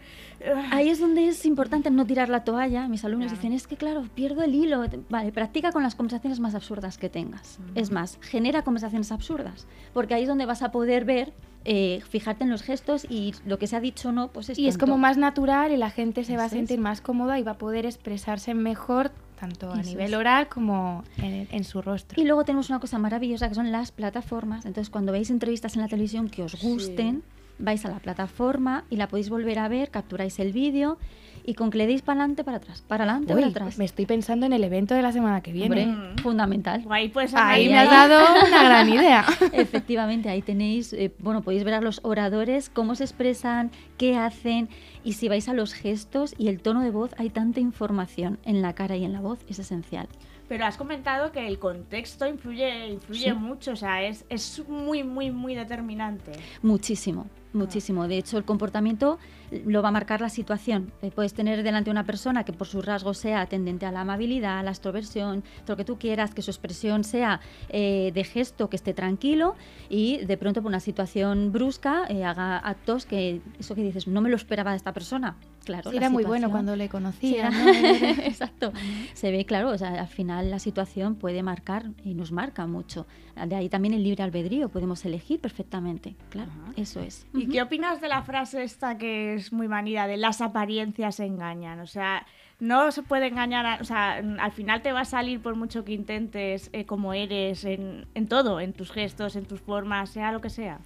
ah, 0.44 0.68
Ahí 0.72 0.88
es 0.88 0.98
donde 1.00 1.28
es 1.28 1.44
importante 1.46 1.90
no 1.90 2.04
tirar 2.06 2.28
la 2.28 2.44
toalla. 2.44 2.88
Mis 2.88 3.04
alumnos 3.04 3.28
Claro. 3.32 3.40
dicen, 3.42 3.52
es 3.54 3.66
que 3.66 3.76
claro, 3.76 4.04
pierdo 4.14 4.42
el 4.42 4.54
hilo. 4.54 4.84
Vale, 5.08 5.32
practica 5.32 5.72
con 5.72 5.82
las 5.82 5.94
conversaciones 5.94 6.40
más 6.40 6.54
absurdas 6.54 6.98
que 6.98 7.08
tengas. 7.08 7.58
Es 7.74 7.90
más, 7.90 8.18
genera 8.22 8.62
conversaciones 8.62 9.12
absurdas. 9.12 9.66
Porque 9.92 10.14
ahí 10.14 10.22
es 10.22 10.28
donde 10.28 10.46
vas 10.46 10.62
a 10.62 10.70
poder 10.72 11.04
ver, 11.04 11.32
eh, 11.64 12.00
fijarte 12.08 12.44
en 12.44 12.50
los 12.50 12.62
gestos 12.62 13.06
y 13.10 13.34
lo 13.44 13.58
que 13.58 13.66
se 13.66 13.74
ha 13.76 13.80
dicho 13.80 14.10
o 14.10 14.12
no, 14.12 14.28
pues 14.28 14.50
es 14.50 14.58
Y 14.58 14.68
es 14.68 14.74
tonto. 14.74 14.86
como 14.86 14.98
más 14.98 15.16
natural 15.16 15.72
y 15.72 15.76
la 15.76 15.90
gente 15.90 16.22
se 16.24 16.36
va 16.36 16.44
a 16.44 16.46
es. 16.46 16.52
sentir 16.52 16.78
más 16.78 17.00
cómoda 17.00 17.38
y 17.38 17.42
va 17.42 17.52
a 17.52 17.58
poder 17.58 17.86
expresarse 17.86 18.54
mejor, 18.54 19.10
tanto 19.38 19.70
a 19.72 19.80
Eso 19.80 19.90
nivel 19.90 20.12
es. 20.12 20.18
oral 20.18 20.48
como 20.48 21.04
en, 21.18 21.46
en 21.50 21.64
su 21.64 21.82
rostro. 21.82 22.20
Y 22.20 22.24
luego 22.24 22.44
tenemos 22.44 22.70
una 22.70 22.80
cosa 22.80 22.98
maravillosa 22.98 23.48
que 23.48 23.54
son 23.54 23.70
las 23.70 23.92
plataformas. 23.92 24.64
Entonces, 24.66 24.90
cuando 24.90 25.12
veis 25.12 25.30
entrevistas 25.30 25.76
en 25.76 25.82
la 25.82 25.88
televisión 25.88 26.28
que 26.28 26.42
os 26.42 26.60
gusten, 26.60 27.22
vais 27.58 27.84
a 27.84 27.90
la 27.90 27.98
plataforma 28.00 28.84
y 28.90 28.96
la 28.96 29.08
podéis 29.08 29.30
volver 29.30 29.58
a 29.58 29.68
ver, 29.68 29.90
capturáis 29.90 30.38
el 30.38 30.52
vídeo 30.52 30.98
y 31.46 31.54
con 31.54 31.70
que 31.70 31.78
le 31.78 31.86
deis 31.86 32.02
para 32.02 32.20
adelante, 32.20 32.42
para 32.44 32.56
atrás, 32.58 32.82
para 32.86 33.04
adelante, 33.04 33.32
para 33.32 33.46
atrás. 33.46 33.78
me 33.78 33.84
estoy 33.84 34.04
pensando 34.04 34.44
en 34.46 34.52
el 34.52 34.64
evento 34.64 34.94
de 34.94 35.02
la 35.02 35.12
semana 35.12 35.40
que 35.40 35.52
viene. 35.52 35.84
Hombre, 35.84 35.86
Mm. 35.86 36.18
fundamental. 36.18 36.84
ahí 36.90 37.08
pues 37.08 37.32
Ahí 37.34 37.62
ahí- 37.62 37.68
me 37.68 37.78
has 37.78 37.88
dado 37.90 38.24
una 38.48 38.62
gran 38.64 38.88
idea. 38.88 39.24
Efectivamente, 39.52 40.28
ahí 40.28 40.42
tenéis, 40.42 40.92
eh, 40.92 41.12
bueno, 41.20 41.42
podéis 41.42 41.64
ver 41.64 41.74
a 41.74 41.80
los 41.80 42.00
oradores, 42.02 42.68
cómo 42.68 42.94
se 42.96 43.04
expresan, 43.04 43.70
qué 43.96 44.16
hacen, 44.16 44.68
y 45.04 45.12
si 45.14 45.28
vais 45.28 45.48
a 45.48 45.54
los 45.54 45.72
gestos 45.72 46.34
y 46.36 46.48
el 46.48 46.60
tono 46.60 46.80
de 46.82 46.90
voz, 46.90 47.10
hay 47.16 47.30
tanta 47.30 47.60
información 47.60 48.38
en 48.44 48.60
la 48.60 48.72
cara 48.74 48.96
y 48.96 49.04
en 49.04 49.12
la 49.12 49.20
voz, 49.20 49.38
es 49.48 49.58
esencial. 49.60 50.08
Pero 50.48 50.64
has 50.64 50.76
comentado 50.76 51.32
que 51.32 51.46
el 51.48 51.58
contexto 51.58 52.26
influye, 52.26 52.88
influye 52.88 53.30
Sí. 53.30 53.32
mucho, 53.32 53.72
o 53.72 53.76
sea, 53.76 54.02
es, 54.04 54.24
es 54.28 54.62
muy, 54.68 55.02
muy, 55.02 55.30
muy 55.32 55.54
determinante. 55.56 56.32
Muchísimo, 56.62 57.26
muchísimo. 57.52 58.06
De 58.06 58.18
hecho, 58.18 58.38
el 58.38 58.44
comportamiento 58.44 59.18
lo 59.64 59.82
va 59.82 59.88
a 59.88 59.92
marcar 59.92 60.20
la 60.20 60.28
situación. 60.28 60.92
Eh, 61.02 61.10
puedes 61.14 61.34
tener 61.34 61.62
delante 61.62 61.90
una 61.90 62.04
persona 62.04 62.44
que 62.44 62.52
por 62.52 62.66
sus 62.66 62.84
rasgos 62.84 63.18
sea 63.18 63.46
tendente 63.46 63.86
a 63.86 63.92
la 63.92 64.00
amabilidad, 64.02 64.58
a 64.58 64.62
la 64.62 64.70
extroversión, 64.70 65.44
lo 65.66 65.76
que 65.76 65.84
tú 65.84 65.98
quieras, 65.98 66.34
que 66.34 66.42
su 66.42 66.50
expresión 66.50 67.04
sea 67.04 67.40
eh, 67.68 68.10
de 68.14 68.24
gesto, 68.24 68.68
que 68.70 68.76
esté 68.76 68.94
tranquilo 68.94 69.54
y 69.88 70.18
de 70.24 70.36
pronto 70.36 70.62
por 70.62 70.68
una 70.70 70.80
situación 70.80 71.52
brusca 71.52 72.04
eh, 72.08 72.24
haga 72.24 72.58
actos 72.58 73.06
que 73.06 73.40
eso 73.58 73.74
que 73.74 73.82
dices, 73.82 74.06
no 74.08 74.20
me 74.20 74.28
lo 74.30 74.36
esperaba 74.36 74.72
de 74.72 74.76
esta 74.78 74.92
persona. 74.92 75.36
Claro, 75.64 75.90
Sí, 75.90 75.96
era 75.96 76.10
muy 76.10 76.22
bueno 76.22 76.48
cuando 76.48 76.76
le 76.76 76.84
Sí, 76.84 76.90
conocía. 76.90 77.48
era- 77.48 77.50
¿no? 77.50 77.68
Exacto. 78.24 78.72
Se 79.14 79.32
ve, 79.32 79.44
claro, 79.44 79.70
o 79.70 79.78
sea, 79.78 80.00
al 80.00 80.06
final 80.06 80.48
la 80.48 80.60
situación 80.60 81.16
puede 81.16 81.42
marcar 81.42 81.86
y 82.04 82.14
nos 82.14 82.30
marca 82.30 82.66
mucho. 82.68 83.04
De 83.48 83.54
ahí 83.56 83.68
también 83.68 83.92
el 83.92 84.02
libre 84.04 84.22
albedrío, 84.22 84.68
podemos 84.68 85.04
elegir 85.04 85.40
perfectamente. 85.40 86.14
Claro, 86.30 86.52
Ajá. 86.52 86.72
eso 86.76 87.00
es. 87.00 87.26
¿Y 87.34 87.48
qué 87.48 87.60
opinas 87.62 88.00
de 88.00 88.08
la 88.08 88.22
frase 88.22 88.62
esta 88.62 88.96
que 88.96 89.35
es 89.38 89.52
muy 89.52 89.68
manida 89.68 90.06
de 90.06 90.16
las 90.16 90.40
apariencias 90.40 91.20
engañan? 91.20 91.80
O 91.80 91.86
sea, 91.86 92.26
no 92.60 92.90
se 92.90 93.02
puede 93.02 93.26
engañar, 93.26 93.66
a- 93.66 93.78
o 93.80 93.84
sea, 93.84 94.16
al 94.38 94.52
final 94.52 94.82
te 94.82 94.92
va 94.92 95.00
a 95.00 95.04
salir 95.04 95.40
por 95.40 95.56
mucho 95.56 95.84
que 95.84 95.92
intentes 95.92 96.70
eh, 96.72 96.84
como 96.86 97.12
eres 97.12 97.64
en, 97.64 98.06
en 98.14 98.28
todo, 98.28 98.60
en 98.60 98.72
tus 98.72 98.90
gestos, 98.90 99.36
en 99.36 99.44
tus 99.44 99.60
formas, 99.60 100.10
sea 100.10 100.32
lo 100.32 100.40
que 100.40 100.50
sea. 100.50 100.78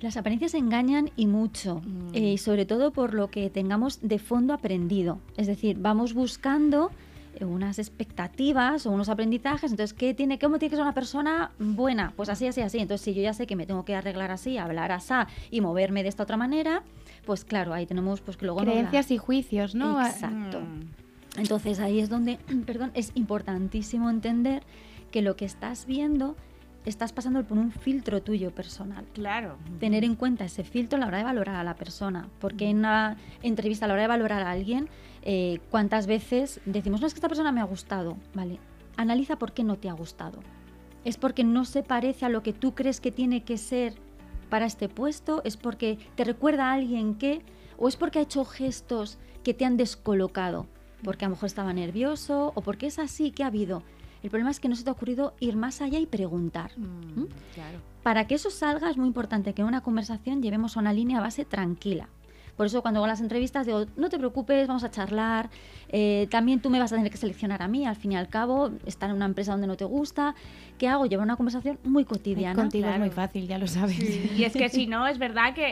Las 0.00 0.16
apariencias 0.16 0.54
engañan 0.54 1.10
y 1.14 1.26
mucho, 1.26 1.82
Mm. 1.84 2.14
eh, 2.14 2.32
y 2.32 2.38
sobre 2.38 2.64
todo 2.64 2.90
por 2.90 3.12
lo 3.12 3.28
que 3.30 3.50
tengamos 3.50 4.00
de 4.00 4.18
fondo 4.18 4.54
aprendido. 4.54 5.18
Es 5.36 5.46
decir, 5.46 5.76
vamos 5.78 6.14
buscando 6.14 6.90
eh, 7.38 7.44
unas 7.44 7.78
expectativas 7.78 8.86
o 8.86 8.90
unos 8.90 9.08
aprendizajes. 9.08 9.70
Entonces, 9.70 9.94
¿qué 9.96 10.14
tiene, 10.14 10.38
¿cómo 10.38 10.58
tiene 10.58 10.70
que 10.70 10.76
ser 10.76 10.82
una 10.82 10.94
persona 10.94 11.52
buena? 11.60 12.12
Pues 12.16 12.28
así, 12.28 12.46
así, 12.46 12.60
así. 12.62 12.78
Entonces, 12.78 13.04
si 13.04 13.14
yo 13.14 13.22
ya 13.22 13.34
sé 13.34 13.46
que 13.46 13.54
me 13.56 13.66
tengo 13.66 13.84
que 13.84 13.94
arreglar 13.94 14.30
así, 14.32 14.58
hablar 14.58 14.90
así 14.90 15.14
y 15.50 15.60
moverme 15.60 16.02
de 16.02 16.08
esta 16.08 16.24
otra 16.24 16.36
manera, 16.36 16.82
pues 17.24 17.44
claro, 17.44 17.72
ahí 17.72 17.86
tenemos 17.86 18.20
pues 18.20 18.36
que 18.36 18.46
luego 18.46 18.60
no 18.60 18.66
la- 18.66 18.72
Creencias 18.72 19.10
y 19.10 19.18
juicios, 19.18 19.74
¿no? 19.74 20.00
Exacto. 20.04 20.60
Mm. 20.60 21.38
Entonces 21.38 21.78
ahí 21.80 22.00
es 22.00 22.08
donde, 22.08 22.38
perdón, 22.66 22.90
es 22.94 23.12
importantísimo 23.14 24.10
entender 24.10 24.62
que 25.10 25.22
lo 25.22 25.36
que 25.36 25.44
estás 25.44 25.86
viendo 25.86 26.36
estás 26.86 27.12
pasando 27.12 27.44
por 27.44 27.58
un 27.58 27.72
filtro 27.72 28.22
tuyo 28.22 28.52
personal. 28.52 29.04
Claro. 29.12 29.56
Tener 29.80 30.02
en 30.02 30.14
cuenta 30.16 30.44
ese 30.46 30.64
filtro 30.64 30.96
a 30.96 31.00
la 31.00 31.06
hora 31.08 31.18
de 31.18 31.24
valorar 31.24 31.56
a 31.56 31.64
la 31.64 31.74
persona. 31.74 32.28
Porque 32.40 32.70
en 32.70 32.78
una 32.78 33.16
entrevista 33.42 33.84
a 33.84 33.88
la 33.88 33.94
hora 33.94 34.02
de 34.02 34.08
valorar 34.08 34.42
a 34.42 34.50
alguien, 34.50 34.88
eh, 35.22 35.60
¿cuántas 35.70 36.06
veces 36.06 36.60
decimos, 36.64 37.00
no 37.00 37.06
es 37.06 37.12
que 37.12 37.18
esta 37.18 37.28
persona 37.28 37.52
me 37.52 37.60
ha 37.60 37.64
gustado? 37.64 38.16
Vale, 38.34 38.58
analiza 38.96 39.36
por 39.36 39.52
qué 39.52 39.62
no 39.62 39.76
te 39.76 39.90
ha 39.90 39.92
gustado. 39.92 40.40
¿Es 41.04 41.16
porque 41.18 41.44
no 41.44 41.64
se 41.64 41.82
parece 41.82 42.24
a 42.24 42.28
lo 42.30 42.42
que 42.42 42.52
tú 42.54 42.74
crees 42.74 43.00
que 43.00 43.12
tiene 43.12 43.42
que 43.42 43.58
ser 43.58 43.94
para 44.50 44.66
este 44.66 44.88
puesto? 44.88 45.40
¿Es 45.44 45.56
porque 45.56 45.98
te 46.16 46.24
recuerda 46.24 46.66
a 46.66 46.74
alguien 46.74 47.14
que? 47.14 47.42
¿O 47.78 47.88
es 47.88 47.96
porque 47.96 48.18
ha 48.18 48.22
hecho 48.22 48.44
gestos 48.44 49.18
que 49.42 49.54
te 49.54 49.64
han 49.64 49.78
descolocado? 49.78 50.66
Porque 51.02 51.24
a 51.24 51.28
lo 51.28 51.36
mejor 51.36 51.46
estaba 51.46 51.72
nervioso 51.72 52.52
o 52.54 52.60
porque 52.60 52.88
es 52.88 52.98
así 52.98 53.30
que 53.30 53.42
ha 53.42 53.46
habido. 53.46 53.82
El 54.22 54.28
problema 54.28 54.50
es 54.50 54.60
que 54.60 54.68
no 54.68 54.76
se 54.76 54.84
te 54.84 54.90
ha 54.90 54.92
ocurrido 54.92 55.32
ir 55.40 55.56
más 55.56 55.80
allá 55.80 55.98
y 55.98 56.04
preguntar. 56.04 56.72
Mm, 56.76 57.20
¿Mm? 57.20 57.28
Claro. 57.54 57.78
Para 58.02 58.26
que 58.26 58.34
eso 58.34 58.50
salga 58.50 58.90
es 58.90 58.98
muy 58.98 59.06
importante 59.06 59.54
que 59.54 59.62
en 59.62 59.68
una 59.68 59.80
conversación 59.80 60.42
llevemos 60.42 60.76
a 60.76 60.80
una 60.80 60.92
línea 60.92 61.20
base 61.20 61.46
tranquila. 61.46 62.08
Por 62.56 62.66
eso 62.66 62.82
cuando 62.82 63.00
hago 63.00 63.06
las 63.06 63.22
entrevistas 63.22 63.64
digo, 63.64 63.86
no 63.96 64.10
te 64.10 64.18
preocupes, 64.18 64.68
vamos 64.68 64.84
a 64.84 64.90
charlar. 64.90 65.48
eh, 65.88 66.26
también 66.30 66.60
tú 66.60 66.68
me 66.68 66.78
vas 66.78 66.92
a 66.92 66.96
tener 66.96 67.10
que 67.10 67.16
seleccionar 67.16 67.62
a 67.62 67.68
mí, 67.68 67.86
al 67.86 67.96
fin 67.96 68.12
y 68.12 68.16
al 68.16 68.28
cabo, 68.28 68.70
estar 68.84 69.08
en 69.08 69.16
una 69.16 69.24
empresa 69.24 69.52
donde 69.52 69.66
no 69.66 69.78
te 69.78 69.86
gusta. 69.86 70.34
¿Qué 70.80 70.88
hago? 70.88 71.04
Llevar 71.04 71.26
una 71.26 71.36
conversación 71.36 71.78
muy 71.84 72.06
cotidiana. 72.06 72.54
Contigo 72.54 72.84
claro. 72.84 72.94
es 72.94 73.00
muy 73.00 73.10
fácil, 73.10 73.46
ya 73.46 73.58
lo 73.58 73.66
sabes. 73.66 74.00
Y 74.00 74.44
es 74.44 74.54
que 74.54 74.66
si 74.70 74.86
no, 74.86 75.06
es 75.06 75.18
verdad 75.18 75.52
que 75.52 75.66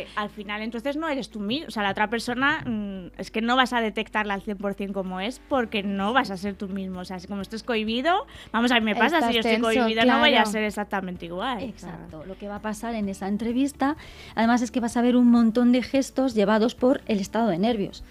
eh, 0.00 0.06
al 0.16 0.30
final 0.30 0.62
entonces 0.62 0.96
no 0.96 1.06
eres 1.06 1.28
tú 1.28 1.38
mismo. 1.38 1.68
O 1.68 1.70
sea, 1.70 1.82
la 1.82 1.90
otra 1.90 2.08
persona 2.08 2.64
mm, 2.64 3.20
es 3.20 3.30
que 3.30 3.42
no 3.42 3.56
vas 3.56 3.74
a 3.74 3.82
detectarla 3.82 4.32
al 4.32 4.42
100% 4.42 4.92
como 4.92 5.20
es 5.20 5.38
porque 5.50 5.82
no 5.82 6.14
vas 6.14 6.30
a 6.30 6.38
ser 6.38 6.54
tú 6.54 6.68
mismo. 6.68 7.00
O 7.00 7.04
sea, 7.04 7.18
si 7.18 7.26
como 7.26 7.42
esto 7.42 7.56
es 7.56 7.62
cohibido, 7.62 8.26
vamos, 8.52 8.70
a 8.72 8.76
mí 8.76 8.86
me 8.86 8.96
pasa, 8.96 9.18
Estás 9.18 9.28
si 9.28 9.34
yo 9.34 9.40
estoy 9.40 9.52
tenso, 9.56 9.68
cohibida 9.68 10.06
no 10.06 10.20
voy 10.20 10.30
a 10.30 10.36
claro. 10.36 10.50
ser 10.50 10.64
exactamente 10.64 11.26
igual. 11.26 11.62
Exacto, 11.62 12.24
lo 12.24 12.38
que 12.38 12.48
va 12.48 12.56
a 12.56 12.62
pasar 12.62 12.94
en 12.94 13.10
esa 13.10 13.28
entrevista, 13.28 13.98
además 14.34 14.62
es 14.62 14.70
que 14.70 14.80
vas 14.80 14.96
a 14.96 15.02
ver 15.02 15.14
un 15.16 15.30
montón 15.30 15.72
de 15.72 15.82
gestos 15.82 16.34
llevados 16.34 16.74
por 16.74 17.02
el 17.04 17.20
estado 17.20 17.48
de 17.48 17.58
nervios 17.58 18.02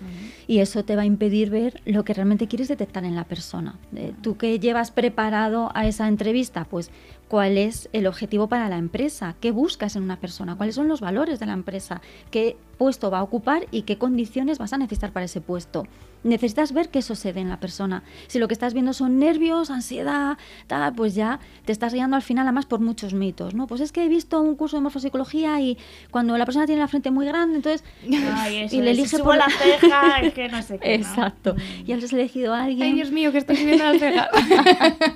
y 0.45 0.60
eso 0.60 0.86
te 0.86 0.95
va 0.95 1.01
a 1.01 1.06
impedir 1.06 1.49
ver 1.49 1.82
lo 1.86 2.04
que 2.04 2.14
realmente 2.14 2.47
quieres 2.47 2.68
detectar 2.68 3.06
en 3.06 3.16
la 3.16 3.24
persona. 3.24 3.80
Eh, 3.95 4.14
Tú 4.22 4.38
que 4.38 4.60
llevas 4.60 4.91
preparado 4.91 5.72
a 5.74 5.88
esa 5.88 6.08
entrevista, 6.08 6.43
pues 6.70 6.91
cuál 7.28 7.58
es 7.58 7.89
el 7.94 8.08
objetivo 8.08 8.48
para 8.48 8.70
la 8.70 8.78
empresa, 8.78 9.36
qué 9.39 9.52
buscas 9.52 9.96
en 9.96 10.04
una 10.04 10.20
persona, 10.20 10.56
cuáles 10.56 10.76
son 10.76 10.88
los 10.88 11.02
valores 11.02 11.39
de 11.39 11.46
la 11.46 11.54
empresa, 11.54 12.02
qué 12.32 12.56
puesto 12.78 13.10
va 13.12 13.20
a 13.20 13.24
ocupar 13.24 13.68
y 13.72 13.84
qué 13.84 13.98
condiciones 13.98 14.58
vas 14.58 14.74
a 14.74 14.78
necesitar 14.78 15.12
para 15.12 15.26
ese 15.26 15.41
puesto. 15.41 15.86
Necesitas 16.24 16.72
ver 16.74 16.90
qué 16.90 17.02
sucede 17.02 17.40
en 17.42 17.50
la 17.50 17.60
persona. 17.60 18.04
Si 18.28 18.40
lo 18.40 18.48
que 18.48 18.54
estás 18.54 18.74
viendo 18.74 18.94
son 18.94 19.20
nervios, 19.20 19.70
ansiedad, 19.70 20.38
tal, 20.68 20.94
pues 20.94 21.16
ya 21.16 21.40
te 21.66 21.72
estás 21.72 21.94
guiando 21.94 22.16
al 22.16 22.22
final 22.22 22.46
además 22.48 22.66
por 22.66 22.80
muchos 22.80 23.14
mitos, 23.14 23.54
¿no? 23.54 23.68
Pues 23.68 23.82
es 23.82 23.92
que 23.92 24.06
he 24.06 24.08
visto 24.08 24.40
un 24.42 24.56
curso 24.56 24.78
de 24.78 24.82
morfopsicología 24.84 25.60
y 25.60 25.78
cuando 26.12 26.38
la 26.38 26.46
persona 26.46 26.66
tiene 26.66 26.82
la 26.82 26.88
frente 26.88 27.12
muy 27.12 27.26
grande, 27.26 27.58
entonces 27.58 27.84
Ay, 28.36 28.58
eso 28.64 28.76
y 28.76 28.82
le 28.82 28.92
elige 28.92 29.20
por 29.20 29.36
la 29.36 29.48
ceja, 29.50 30.20
es 30.22 30.34
que 30.34 30.48
no 30.50 30.62
sé 30.62 30.80
qué. 30.80 30.98
¿no? 30.98 31.06
Exacto. 31.06 31.56
Y 31.86 31.92
has 31.92 32.12
elegido 32.14 32.54
a 32.54 32.64
alguien, 32.64 32.88
Ay, 32.90 32.94
Dios 32.94 33.12
mío, 33.12 33.32
que 33.32 33.40
estoy 33.40 33.56
subiendo 33.58 33.84
las 33.86 34.00
cejas. 34.00 34.30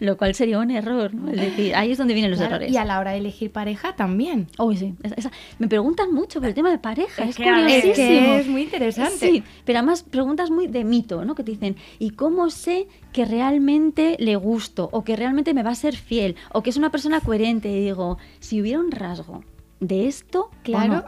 lo 0.00 0.16
cual 0.16 0.34
sería 0.34 0.58
un 0.58 0.70
error, 0.70 1.12
¿no? 1.14 1.30
Es 1.30 1.36
decir, 1.38 1.74
ahí 1.74 1.90
es 1.92 1.98
donde 1.98 2.14
vienen 2.14 2.30
los 2.30 2.40
Claro, 2.40 2.54
errores. 2.56 2.72
y 2.72 2.76
a 2.78 2.84
la 2.86 2.98
hora 3.00 3.10
de 3.10 3.18
elegir 3.18 3.52
pareja 3.52 3.94
también. 3.96 4.46
Uy, 4.58 4.76
sí. 4.78 4.94
esa- 5.02 5.14
esa- 5.16 5.30
Me 5.58 5.68
preguntan 5.68 6.14
mucho 6.14 6.40
por 6.40 6.48
el 6.48 6.54
tema 6.54 6.70
de 6.70 6.78
pareja, 6.78 7.22
Es 7.24 7.30
es, 7.30 7.36
que, 7.36 7.44
ver, 7.44 7.58
Es 7.68 7.82
curiosísimo. 7.82 7.96
que 7.96 8.38
es 8.38 8.46
muy 8.46 8.62
interesante. 8.62 9.18
Sí, 9.30 9.42
pero 9.66 9.78
además 9.80 10.02
preguntas 10.20 10.50
muy 10.50 10.66
de 10.66 10.84
mito, 10.84 11.24
¿no? 11.24 11.34
Que 11.34 11.42
te 11.42 11.52
dicen, 11.52 11.76
¿y 11.98 12.10
cómo 12.10 12.50
sé 12.50 12.88
que 13.14 13.24
realmente 13.24 14.16
le 14.18 14.36
gusto? 14.36 14.90
O 14.92 15.02
que 15.02 15.16
realmente 15.16 15.54
me 15.54 15.62
va 15.62 15.70
a 15.70 15.74
ser 15.74 15.96
fiel? 15.96 16.36
O 16.52 16.62
que 16.62 16.68
es 16.68 16.76
una 16.76 16.90
persona 16.90 17.22
coherente? 17.22 17.70
Y 17.70 17.84
digo, 17.86 18.18
si 18.38 18.60
hubiera 18.60 18.80
un 18.80 18.90
rasgo 18.90 19.42
de 19.80 20.06
esto, 20.06 20.50
Claro. 20.62 21.04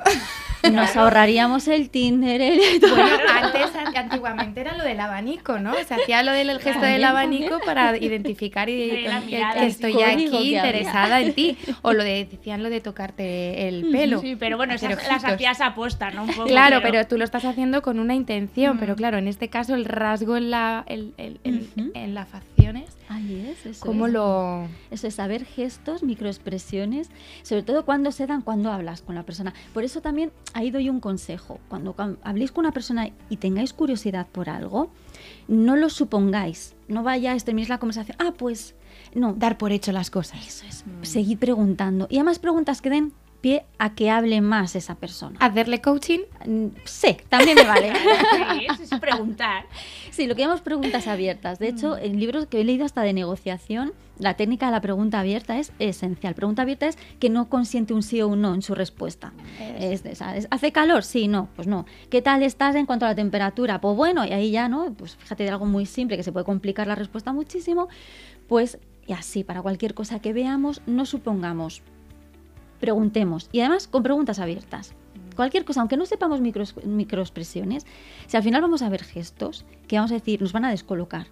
bueno, 0.63 0.77
nos 0.79 0.97
ahorraríamos 0.97 1.69
el 1.69 1.91
Tinder, 1.91 2.41
el... 2.41 2.61
Bueno, 2.81 3.05
antes, 3.31 3.75
an- 3.77 3.95
antiguamente 3.97 4.61
era 4.63 4.77
lo 4.77 4.83
del 4.85 4.99
abanico, 4.99 5.59
¿no? 5.59 5.75
Se 5.87 5.95
hacía 5.95 6.23
lo 6.23 6.33
del 6.33 6.49
gesto 6.59 6.71
del 6.81 7.03
También, 7.03 7.05
abanico 7.05 7.59
para 7.67 7.97
identificar 7.99 8.69
y 8.71 9.03
la 9.03 9.21
mirada, 9.21 9.61
que 9.61 9.67
estoy 9.67 10.01
aquí 10.03 10.27
había. 10.27 10.57
interesada 10.57 11.21
en 11.21 11.35
ti. 11.35 11.59
O 11.83 11.93
lo 11.93 12.03
de, 12.03 12.25
decían 12.31 12.63
lo 12.63 12.71
de 12.71 12.81
tocarte 12.81 13.69
el 13.69 13.91
pelo. 13.91 14.21
Sí, 14.21 14.37
pero 14.37 14.57
bueno, 14.57 14.73
esas 14.75 15.07
las 15.07 15.25
hacías 15.25 15.61
aposta, 15.61 16.11
¿no? 16.11 16.23
Un 16.25 16.29
poco, 16.33 16.47
Claro, 16.47 16.81
pero 16.83 17.07
tú 17.07 17.19
lo 17.19 17.25
estás 17.25 17.45
haciendo 17.45 17.83
con 17.83 17.99
una 17.99 18.15
intención, 18.15 18.77
Mm. 18.77 18.81
pero 18.81 18.97
claro, 18.97 19.19
en 19.19 19.29
este 19.29 19.49
caso 19.49 19.75
el 19.75 19.85
rasgo 19.85 20.37
en 20.37 20.51
la 20.51 20.85
el- 20.87 21.13
el- 21.19 21.41
el- 21.45 21.69
Ujú. 21.77 21.91
en 21.95 22.15
las 22.15 22.29
facciones, 22.29 22.85
Ahí 23.13 23.47
es, 23.51 23.67
eso 23.67 23.87
cómo 23.87 24.07
es. 24.07 24.13
lo 24.13 24.67
Eso 24.91 25.07
es 25.07 25.15
saber 25.15 25.45
gestos, 25.45 26.03
microexpresiones, 26.03 27.11
sobre 27.43 27.63
todo 27.63 27.85
cuando 27.85 28.13
se 28.13 28.27
dan, 28.27 28.43
cuando 28.43 28.73
hablas 28.73 29.03
con 29.03 29.15
la 29.15 29.25
persona. 29.25 29.53
Por 29.75 29.85
eso 29.85 30.01
también 30.01 30.33
ahí 30.55 30.71
doy 30.71 30.89
un 30.89 31.01
consejo. 31.01 31.61
Cuando 31.69 31.95
habléis 32.23 32.53
con 32.53 32.65
una 32.65 32.73
persona 32.73 33.11
y 33.29 33.37
tengáis 33.37 33.73
curiosidad 33.73 34.27
por 34.27 34.49
algo, 34.49 34.91
no 35.49 35.77
lo 35.77 35.91
supongáis. 35.91 36.75
No 36.89 37.03
vayáis, 37.03 37.45
terminéis 37.45 37.69
la 37.69 37.79
conversación. 37.79 38.17
Ah, 38.19 38.33
pues 38.37 38.75
no. 39.15 39.35
dar 39.35 39.59
por 39.59 39.73
hecho 39.73 39.93
las 39.93 40.11
cosas. 40.11 40.47
Eso 40.47 40.67
es. 40.67 40.85
Seguid 41.03 41.39
preguntando. 41.39 42.07
Y 42.11 42.17
además 42.17 42.39
preguntas 42.39 42.81
que 42.81 42.91
den 42.91 43.13
pie 43.43 43.67
a 43.79 43.95
que 43.95 44.09
hable 44.11 44.41
más 44.41 44.75
esa 44.77 44.95
persona. 44.95 45.37
Hacerle 45.41 45.83
coaching 45.83 46.21
Mm, 46.47 46.69
Sí, 46.85 47.17
también 47.29 47.57
me 47.57 47.65
vale. 47.65 47.93
Sí, 48.79 48.83
es 48.83 49.01
preguntar. 49.01 49.67
Sí, 50.11 50.27
lo 50.27 50.35
que 50.35 50.43
llamamos 50.43 50.63
preguntas 50.63 51.07
abiertas. 51.07 51.59
De 51.59 51.69
hecho, 51.69 51.97
en 51.97 52.19
libros 52.19 52.47
que 52.47 52.61
he 52.61 52.65
leído 52.65 52.85
hasta 52.85 53.03
de 53.03 53.13
negociación, 53.13 53.93
la 54.19 54.35
técnica 54.35 54.67
de 54.67 54.73
la 54.73 54.81
pregunta 54.81 55.21
abierta 55.21 55.59
es 55.59 55.73
esencial. 55.79 56.35
Pregunta 56.35 56.63
abierta 56.63 56.87
es 56.87 56.97
que 57.19 57.31
no 57.31 57.49
consiente 57.49 57.95
un 57.95 58.03
sí 58.03 58.21
o 58.23 58.29
un 58.29 58.41
no 58.41 58.55
en 58.55 58.63
su 58.63 58.75
respuesta. 58.75 59.33
Es 59.79 60.05
es, 60.05 60.21
¿Hace 60.51 60.73
calor? 60.73 61.03
Sí, 61.05 61.29
no, 61.29 61.49
pues 61.57 61.67
no. 61.67 61.87
¿Qué 62.11 62.23
tal 62.23 62.43
estás 62.43 62.75
en 62.77 62.87
cuanto 62.87 63.07
a 63.07 63.09
la 63.11 63.15
temperatura? 63.15 63.81
Pues 63.81 63.97
bueno, 63.97 64.25
y 64.25 64.33
ahí 64.33 64.51
ya, 64.51 64.69
¿no? 64.69 64.93
Pues 64.95 65.17
fíjate 65.17 65.45
de 65.45 65.51
algo 65.51 65.67
muy 65.67 65.87
simple 65.87 66.17
que 66.17 66.23
se 66.23 66.33
puede 66.33 66.45
complicar 66.45 66.87
la 66.87 66.95
respuesta 66.95 67.33
muchísimo. 67.33 67.89
Pues, 68.49 68.79
y 69.07 69.13
así, 69.13 69.45
para 69.45 69.63
cualquier 69.63 69.95
cosa 69.95 70.21
que 70.21 70.33
veamos, 70.33 70.83
no 70.87 71.07
supongamos. 71.07 71.83
Preguntemos. 72.83 73.49
Y 73.53 73.61
además 73.61 73.87
con 73.87 74.03
preguntas 74.03 74.41
abiertas. 74.41 74.93
Cualquier 75.37 75.65
cosa, 75.65 75.79
aunque 75.83 75.97
no 75.97 76.05
sepamos 76.05 76.41
micros- 76.41 76.75
microexpresiones, 76.85 77.87
si 78.27 78.37
al 78.37 78.43
final 78.43 78.61
vamos 78.61 78.83
a 78.83 78.89
ver 78.89 79.05
gestos 79.05 79.65
que 79.87 79.95
vamos 79.97 80.11
a 80.11 80.15
decir, 80.15 80.43
nos 80.43 80.53
van 80.53 80.65
a 80.65 80.71
descolocar. 80.71 81.29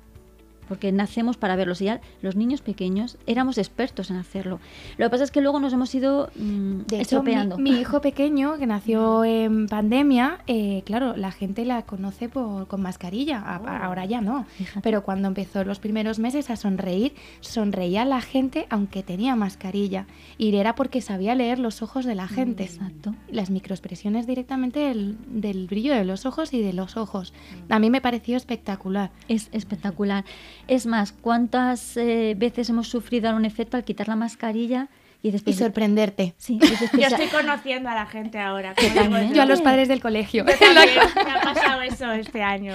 Porque 0.70 0.90
nacemos 0.92 1.36
para 1.36 1.54
verlos. 1.56 1.82
Y 1.82 1.86
ya 1.86 2.00
los 2.22 2.34
niños 2.36 2.62
pequeños 2.62 3.18
éramos 3.26 3.58
expertos 3.58 4.08
en 4.10 4.16
hacerlo. 4.16 4.58
Lo 4.96 5.04
que 5.06 5.10
pasa 5.10 5.24
es 5.24 5.30
que 5.30 5.42
luego 5.42 5.60
nos 5.60 5.74
hemos 5.74 5.94
ido 5.94 6.30
mm, 6.36 6.78
De 6.82 6.82
hecho, 6.82 6.96
mi, 6.96 7.00
estropeando. 7.02 7.58
mi 7.58 7.70
hijo 7.72 8.00
pequeño, 8.00 8.56
que 8.56 8.66
nació 8.66 9.24
en 9.24 9.66
pandemia, 9.66 10.38
eh, 10.46 10.82
claro, 10.86 11.16
la 11.16 11.32
gente 11.32 11.64
la 11.66 11.82
conoce 11.82 12.28
por, 12.30 12.68
con 12.68 12.80
mascarilla, 12.80 13.40
a- 13.40 13.84
ahora 13.84 14.06
ya 14.06 14.22
no. 14.22 14.44
Fíjate. 14.56 14.80
Pero 14.80 15.02
cuando 15.02 15.28
empezó 15.28 15.64
los 15.64 15.80
primeros 15.80 16.18
meses 16.18 16.48
a 16.48 16.56
sonreír, 16.56 17.12
sonreía 17.40 18.04
la 18.04 18.20
gente 18.20 18.66
aunque 18.70 19.02
tenía 19.02 19.34
mascarilla. 19.36 20.06
Y 20.38 20.54
era 20.54 20.76
porque 20.76 21.00
sabía 21.00 21.34
leer 21.34 21.58
los 21.58 21.82
ojos 21.82 22.04
de 22.04 22.14
la 22.14 22.28
gente. 22.28 22.62
Exacto. 22.64 23.14
Las 23.28 23.50
microexpresiones 23.50 24.26
directamente 24.28 24.78
del, 24.78 25.16
del 25.26 25.66
brillo 25.66 25.92
de 25.94 26.04
los 26.04 26.26
ojos 26.26 26.52
y 26.54 26.62
de 26.62 26.72
los 26.72 26.96
ojos. 26.96 27.32
A 27.68 27.78
mí 27.80 27.90
me 27.90 28.00
pareció 28.00 28.36
espectacular. 28.36 29.10
Es 29.26 29.48
espectacular. 29.52 30.24
Es 30.70 30.86
más, 30.86 31.12
¿cuántas 31.12 31.96
eh, 31.96 32.34
veces 32.38 32.70
hemos 32.70 32.88
sufrido 32.88 33.34
un 33.34 33.44
efecto 33.44 33.76
al 33.76 33.82
quitar 33.84 34.06
la 34.08 34.14
mascarilla 34.16 34.86
y 35.22 35.28
Y 35.28 35.30
después... 35.32 35.56
sorprenderte. 35.56 36.34
Sí, 36.38 36.54
y 36.54 36.58
después 36.60 36.92
Yo 36.92 37.06
estoy 37.08 37.26
conociendo 37.26 37.88
a 37.90 37.94
la 37.94 38.06
gente 38.06 38.38
ahora. 38.38 38.74
digo 38.80 39.34
Yo 39.34 39.42
a 39.42 39.46
los 39.46 39.60
padres 39.60 39.88
del 39.88 40.00
colegio. 40.00 40.46
Yo 40.46 40.52
también, 40.58 41.00
me 41.24 41.30
ha 41.32 41.40
pasado 41.42 41.82
eso 41.82 42.12
este 42.12 42.42
año. 42.42 42.72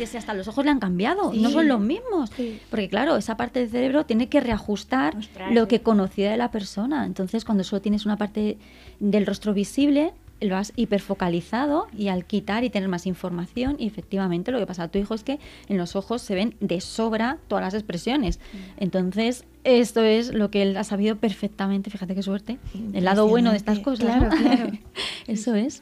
Es 0.00 0.14
hasta 0.14 0.34
los 0.34 0.46
ojos 0.46 0.64
le 0.64 0.70
han 0.70 0.78
cambiado, 0.78 1.32
Sí. 1.32 1.40
no 1.40 1.50
son 1.50 1.66
los 1.68 1.80
mismos. 1.80 2.30
Sí. 2.36 2.60
Porque 2.70 2.88
claro, 2.88 3.16
esa 3.16 3.36
parte 3.36 3.58
del 3.58 3.70
cerebro 3.70 4.06
tiene 4.06 4.28
que 4.28 4.40
reajustar 4.40 5.16
Ostras, 5.16 5.52
lo 5.52 5.66
que 5.68 5.82
conocía 5.82 6.30
de 6.30 6.36
la 6.36 6.52
persona. 6.52 7.04
Entonces, 7.04 7.44
cuando 7.44 7.64
solo 7.64 7.82
tienes 7.82 8.06
una 8.06 8.16
parte 8.16 8.56
del 9.00 9.26
rostro 9.26 9.52
visible, 9.52 10.12
lo 10.40 10.56
has 10.56 10.72
hiperfocalizado 10.76 11.86
y 11.96 12.08
al 12.08 12.24
quitar 12.26 12.64
y 12.64 12.70
tener 12.70 12.88
más 12.88 13.06
información, 13.06 13.76
y 13.78 13.86
efectivamente 13.86 14.52
lo 14.52 14.58
que 14.58 14.66
pasa 14.66 14.84
a 14.84 14.88
tu 14.88 14.98
hijo 14.98 15.14
es 15.14 15.22
que 15.24 15.38
en 15.68 15.78
los 15.78 15.96
ojos 15.96 16.22
se 16.22 16.34
ven 16.34 16.54
de 16.60 16.80
sobra 16.80 17.38
todas 17.48 17.64
las 17.64 17.74
expresiones. 17.74 18.38
Entonces, 18.78 19.44
esto 19.64 20.02
es 20.02 20.32
lo 20.34 20.50
que 20.50 20.62
él 20.62 20.76
ha 20.76 20.84
sabido 20.84 21.16
perfectamente, 21.16 21.90
fíjate 21.90 22.14
qué 22.14 22.22
suerte, 22.22 22.58
el 22.92 23.04
lado 23.04 23.26
bueno 23.28 23.50
de 23.50 23.56
estas 23.56 23.78
cosas. 23.80 24.06
Claro, 24.06 24.28
claro. 24.28 24.70
Eso 25.26 25.54
es. 25.54 25.80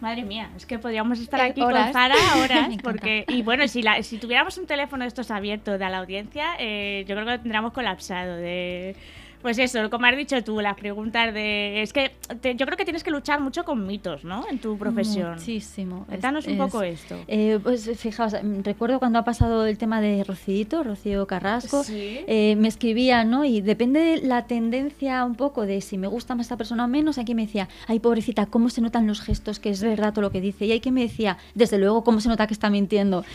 Madre 0.00 0.24
mía, 0.24 0.50
es 0.56 0.66
que 0.66 0.78
podríamos 0.78 1.18
estar 1.20 1.40
Eh, 1.40 1.44
aquí 1.44 1.62
horas. 1.62 1.84
con 1.84 1.92
Zara 1.94 2.14
horas. 2.42 2.68
Porque 2.82 3.24
Y 3.28 3.40
bueno, 3.42 3.66
si, 3.68 3.80
la- 3.80 4.02
si 4.02 4.18
tuviéramos 4.18 4.58
un 4.58 4.66
teléfono 4.66 5.04
de 5.04 5.08
estos 5.08 5.30
abiertos 5.30 5.78
de 5.78 5.88
la 5.88 5.98
audiencia, 5.98 6.48
eh, 6.58 7.04
yo 7.08 7.14
creo 7.14 7.24
que 7.24 7.30
lo 7.32 7.40
tendríamos 7.40 7.72
colapsado. 7.72 8.36
De, 8.36 8.94
pues 9.44 9.58
eso, 9.58 9.90
como 9.90 10.06
has 10.06 10.16
dicho 10.16 10.42
tú, 10.42 10.58
las 10.62 10.74
preguntas 10.74 11.34
de. 11.34 11.82
Es 11.82 11.92
que 11.92 12.12
te- 12.40 12.54
yo 12.56 12.64
creo 12.64 12.78
que 12.78 12.84
tienes 12.84 13.04
que 13.04 13.10
luchar 13.10 13.40
mucho 13.42 13.62
con 13.66 13.86
mitos, 13.86 14.24
¿no? 14.24 14.46
En 14.50 14.58
tu 14.58 14.78
profesión. 14.78 15.34
Muchísimo. 15.34 15.98
Es- 16.04 16.06
Cuéntanos 16.08 16.46
un 16.46 16.54
es- 16.54 16.58
poco 16.58 16.82
esto. 16.82 17.14
Eh, 17.28 17.58
pues 17.62 17.90
fijaos, 17.98 18.32
recuerdo 18.62 18.98
cuando 18.98 19.18
ha 19.18 19.24
pasado 19.24 19.66
el 19.66 19.76
tema 19.76 20.00
de 20.00 20.24
Rocío, 20.24 20.82
Rocío 20.82 21.26
Carrasco, 21.26 21.84
Sí. 21.84 22.20
eh, 22.26 22.56
me 22.56 22.68
escribía, 22.68 23.24
¿no? 23.24 23.44
Y 23.44 23.60
depende 23.60 24.00
de 24.00 24.16
la 24.26 24.46
tendencia 24.46 25.22
un 25.26 25.34
poco 25.34 25.66
de 25.66 25.82
si 25.82 25.98
me 25.98 26.06
gusta 26.06 26.34
más 26.34 26.46
esta 26.46 26.56
persona 26.56 26.86
o 26.86 26.88
menos, 26.88 27.18
aquí 27.18 27.34
me 27.34 27.42
decía, 27.44 27.68
ay 27.86 27.98
pobrecita, 27.98 28.46
cómo 28.46 28.70
se 28.70 28.80
notan 28.80 29.06
los 29.06 29.20
gestos, 29.20 29.58
que 29.60 29.68
es 29.68 29.82
verdad 29.82 30.14
todo 30.14 30.22
lo 30.22 30.30
que 30.30 30.40
dice. 30.40 30.64
Y 30.64 30.72
hay 30.72 30.80
que 30.80 30.90
me 30.90 31.02
decía, 31.02 31.36
desde 31.54 31.76
luego, 31.76 32.02
cómo 32.02 32.20
se 32.22 32.30
nota 32.30 32.46
que 32.46 32.54
está 32.54 32.70
mintiendo. 32.70 33.26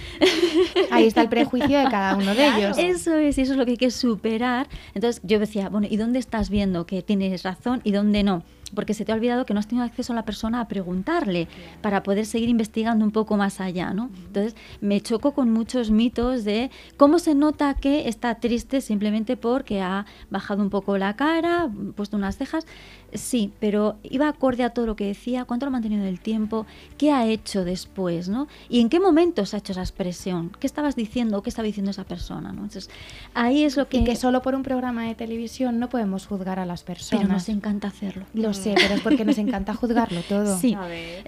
Ahí 0.91 1.05
está 1.05 1.21
el 1.21 1.29
prejuicio 1.29 1.77
de 1.77 1.85
cada 1.89 2.15
uno 2.15 2.33
de 2.33 2.47
ellos. 2.57 2.77
Eso 2.79 3.15
es, 3.15 3.37
y 3.37 3.41
eso 3.41 3.51
es 3.51 3.57
lo 3.59 3.65
que 3.65 3.71
hay 3.71 3.77
que 3.77 3.91
superar. 3.91 4.67
Entonces 4.95 5.21
yo 5.23 5.37
decía, 5.37 5.69
bueno, 5.69 5.87
¿y 5.89 5.97
dónde 5.99 6.17
estás 6.17 6.49
viendo 6.49 6.87
que 6.87 7.03
tienes 7.03 7.43
razón 7.43 7.81
y 7.83 7.91
dónde 7.91 8.23
no? 8.23 8.43
porque 8.73 8.93
se 8.93 9.05
te 9.05 9.11
ha 9.11 9.15
olvidado 9.15 9.45
que 9.45 9.53
no 9.53 9.59
has 9.59 9.67
tenido 9.67 9.85
acceso 9.85 10.13
a 10.13 10.15
la 10.15 10.25
persona 10.25 10.61
a 10.61 10.67
preguntarle 10.67 11.47
para 11.81 12.03
poder 12.03 12.25
seguir 12.25 12.49
investigando 12.49 13.05
un 13.05 13.11
poco 13.11 13.37
más 13.37 13.59
allá, 13.59 13.93
¿no? 13.93 14.09
Entonces 14.27 14.55
me 14.81 15.01
choco 15.01 15.33
con 15.33 15.51
muchos 15.51 15.91
mitos 15.91 16.43
de 16.43 16.71
cómo 16.97 17.19
se 17.19 17.35
nota 17.35 17.73
que 17.73 18.07
está 18.07 18.35
triste 18.35 18.81
simplemente 18.81 19.37
porque 19.37 19.81
ha 19.81 20.05
bajado 20.29 20.61
un 20.61 20.69
poco 20.69 20.97
la 20.97 21.15
cara, 21.15 21.69
puesto 21.95 22.17
unas 22.17 22.37
cejas. 22.37 22.65
Sí, 23.13 23.51
pero 23.59 23.97
iba 24.03 24.27
acorde 24.27 24.63
a 24.63 24.69
todo 24.71 24.85
lo 24.85 24.95
que 24.95 25.05
decía, 25.05 25.45
cuánto 25.45 25.65
lo 25.65 25.69
ha 25.69 25.71
mantenido 25.71 26.01
en 26.03 26.07
el 26.07 26.19
tiempo, 26.19 26.65
qué 26.97 27.11
ha 27.11 27.25
hecho 27.27 27.63
después, 27.65 28.29
¿no? 28.29 28.47
Y 28.69 28.79
en 28.81 28.89
qué 28.89 28.99
momento 28.99 29.45
se 29.45 29.55
ha 29.55 29.59
hecho 29.59 29.71
esa 29.71 29.81
expresión, 29.81 30.51
qué 30.59 30.67
estabas 30.67 30.95
diciendo, 30.95 31.41
qué 31.41 31.49
estaba 31.49 31.65
diciendo 31.65 31.91
esa 31.91 32.03
persona, 32.03 32.49
¿no? 32.51 32.63
Entonces, 32.63 32.89
ahí 33.33 33.63
es 33.63 33.77
lo 33.77 33.87
que... 33.87 33.97
Y 33.97 34.03
que 34.03 34.15
solo 34.15 34.41
por 34.41 34.55
un 34.55 34.63
programa 34.63 35.05
de 35.05 35.15
televisión 35.15 35.79
no 35.79 35.89
podemos 35.89 36.25
juzgar 36.27 36.59
a 36.59 36.65
las 36.65 36.83
personas. 36.83 37.23
Pero 37.23 37.33
nos 37.33 37.49
encanta 37.49 37.87
hacerlo. 37.87 38.25
Lo 38.33 38.53
sé, 38.53 38.75
pero 38.75 38.93
es 38.95 39.01
porque 39.01 39.25
nos 39.25 39.37
encanta 39.37 39.73
juzgarlo 39.73 40.21
todo. 40.27 40.57
Sí, 40.57 40.75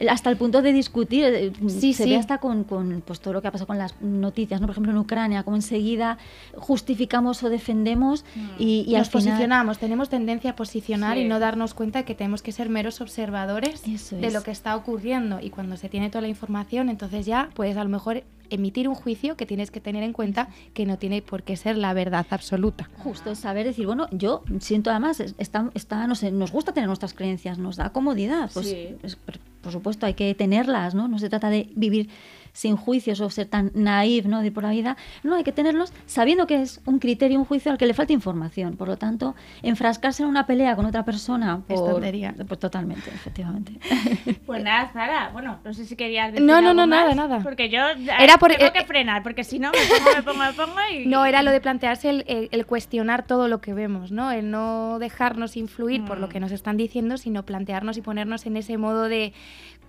hasta 0.10 0.30
el 0.30 0.38
punto 0.38 0.62
de 0.62 0.74
discutir, 0.74 1.24
eh, 1.26 1.52
Sí, 1.68 1.94
se 1.94 2.04
sí. 2.04 2.10
ve 2.12 2.18
hasta 2.18 2.38
con, 2.40 2.64
con, 2.64 3.02
pues, 3.06 3.20
todo 3.20 3.34
lo 3.34 3.42
que 3.42 3.48
ha 3.48 3.52
pasado 3.52 3.68
con 3.68 3.78
las 3.78 4.00
noticias, 4.02 4.60
¿no? 4.62 4.68
por 4.68 4.74
ejemplo 4.74 4.92
en 4.92 4.98
Ucrania, 4.98 5.44
como 5.44 5.56
enseguida 5.56 6.18
justificamos 6.56 7.44
o 7.44 7.50
defendemos 7.50 8.26
y, 8.60 8.86
y 8.88 8.96
al 8.96 9.02
nos 9.02 9.10
final... 9.10 9.24
posicionamos, 9.26 9.78
tenemos 9.78 10.10
tendencia 10.10 10.52
a 10.52 10.56
posicionar 10.56 11.16
Sí. 11.18 11.22
y 11.24 11.28
no 11.28 11.40
darnos 11.40 11.71
cuenta 11.74 12.04
que 12.04 12.16
tenemos 12.16 12.42
que 12.42 12.52
ser 12.52 12.70
meros 12.70 13.02
observadores 13.02 13.88
Eso 13.88 14.16
de 14.18 14.28
es. 14.28 14.34
lo 14.34 14.44
que 14.44 14.52
está 14.52 14.76
ocurriendo. 14.76 15.40
Y 15.40 15.50
cuando 15.50 15.78
se 15.78 15.90
tiene 15.90 16.10
toda 16.10 16.22
la 16.22 16.28
información, 16.28 16.90
entonces 16.90 17.26
ya 17.26 17.50
puedes 17.54 17.78
a 17.78 17.84
lo 17.84 17.90
mejor 17.90 18.24
emitir 18.50 18.90
un 18.90 18.96
juicio 18.96 19.38
que 19.38 19.46
tienes 19.46 19.72
que 19.72 19.80
tener 19.80 20.04
en 20.04 20.12
cuenta 20.12 20.50
que 20.74 20.86
no 20.86 20.98
tiene 20.98 21.22
por 21.22 21.44
qué 21.44 21.56
ser 21.56 21.78
la 21.78 21.94
verdad 21.94 22.26
absoluta. 22.32 22.90
Justo 22.98 23.34
saber 23.34 23.66
decir, 23.66 23.86
bueno, 23.86 24.08
yo 24.12 24.44
siento 24.60 24.90
además, 24.90 25.22
es- 25.22 25.36
está, 25.38 25.70
está, 25.74 26.06
no 26.06 26.16
sé, 26.16 26.32
nos 26.32 26.52
gusta 26.52 26.74
tener 26.74 26.88
nuestras 26.88 27.14
creencias, 27.14 27.58
nos 27.60 27.78
da 27.78 27.92
comodidad, 27.92 28.50
pues 28.54 28.68
Sí. 28.68 28.96
es- 29.04 29.16
por, 29.16 29.40
por 29.62 29.72
supuesto 29.72 30.06
hay 30.06 30.16
que 30.16 30.36
tenerlas, 30.36 30.96
¿no? 30.96 31.08
No 31.08 31.18
se 31.18 31.30
trata 31.30 31.50
de 31.50 31.70
vivir 31.78 32.10
sin 32.54 32.76
juicios 32.76 33.22
o 33.22 33.30
ser 33.30 33.48
tan 33.48 33.72
naif, 33.74 34.26
¿no? 34.26 34.40
De 34.42 34.48
ir 34.48 34.54
por 34.54 34.64
la 34.64 34.72
vida, 34.72 34.98
no, 35.24 35.36
hay 35.36 35.44
que 35.44 35.52
tenerlos 35.52 35.94
sabiendo 36.06 36.48
que 36.48 36.62
es 36.62 36.82
un 36.86 37.00
criterio, 37.00 37.40
un 37.40 37.46
juicio 37.46 37.72
al 37.72 37.78
que 37.78 37.86
le 37.86 37.94
falta 37.94 38.14
información, 38.14 38.76
por 38.78 38.88
lo 38.88 38.98
tanto, 38.98 39.36
enfrascarse 39.64 40.24
en 40.24 40.30
una 40.30 40.46
pelea 40.46 40.76
con 40.76 40.86
otra 40.86 41.06
persona, 41.06 41.62
Es 41.70 41.80
por, 41.80 41.92
tontería. 41.92 42.34
pues 42.48 42.60
totalmente, 42.60 43.10
efectivamente. 43.10 43.74
Pues 44.46 44.64
nada, 44.64 44.90
Zara, 44.92 45.30
bueno, 45.32 45.60
no 45.64 45.74
sé 45.74 45.86
si 45.86 45.96
querías 45.96 46.32
decir 46.32 46.46
No, 46.46 46.62
no, 46.62 46.74
no, 46.74 46.86
nada, 46.86 47.08
más, 47.08 47.16
nada. 47.16 47.40
Porque 47.42 47.70
yo 47.70 47.80
Era 48.20 48.38
por- 48.38 48.52
tengo 48.52 48.66
eh, 48.66 48.74
que 48.74 48.86
frenar, 48.86 49.24
porque 49.24 49.44
si 49.44 49.60
no 49.60 49.72
me 49.72 49.78
pongo, 49.98 50.16
me 50.16 50.24
pongo, 50.24 50.40
me 50.44 50.54
pongo 50.54 50.78
y... 50.94 51.06
No, 51.06 51.26
era 51.26 51.42
lo 51.42 51.52
de 51.52 51.62
plantearse 51.62 52.10
el, 52.10 52.26
el- 52.28 52.50
el 52.52 52.66
cuestionar 52.66 53.26
todo 53.26 53.48
lo 53.48 53.62
que 53.62 53.74
vemos, 53.74 54.12
¿no? 54.12 54.32
El 54.32 54.52
no 54.52 54.98
dejarnos 55.00 55.56
influir 55.58 56.04
por 56.06 56.20
lo 56.20 56.28
Mm. 56.28 56.30
que 56.32 56.40
nos 56.40 56.52
están 56.52 56.76
diciendo, 56.78 57.18
sino 57.18 57.44
plantearnos 57.46 57.98
y 57.98 58.02
ponernos 58.02 58.46
en 58.46 58.58
ese 58.58 58.78
modo 58.78 59.04
de 59.04 59.34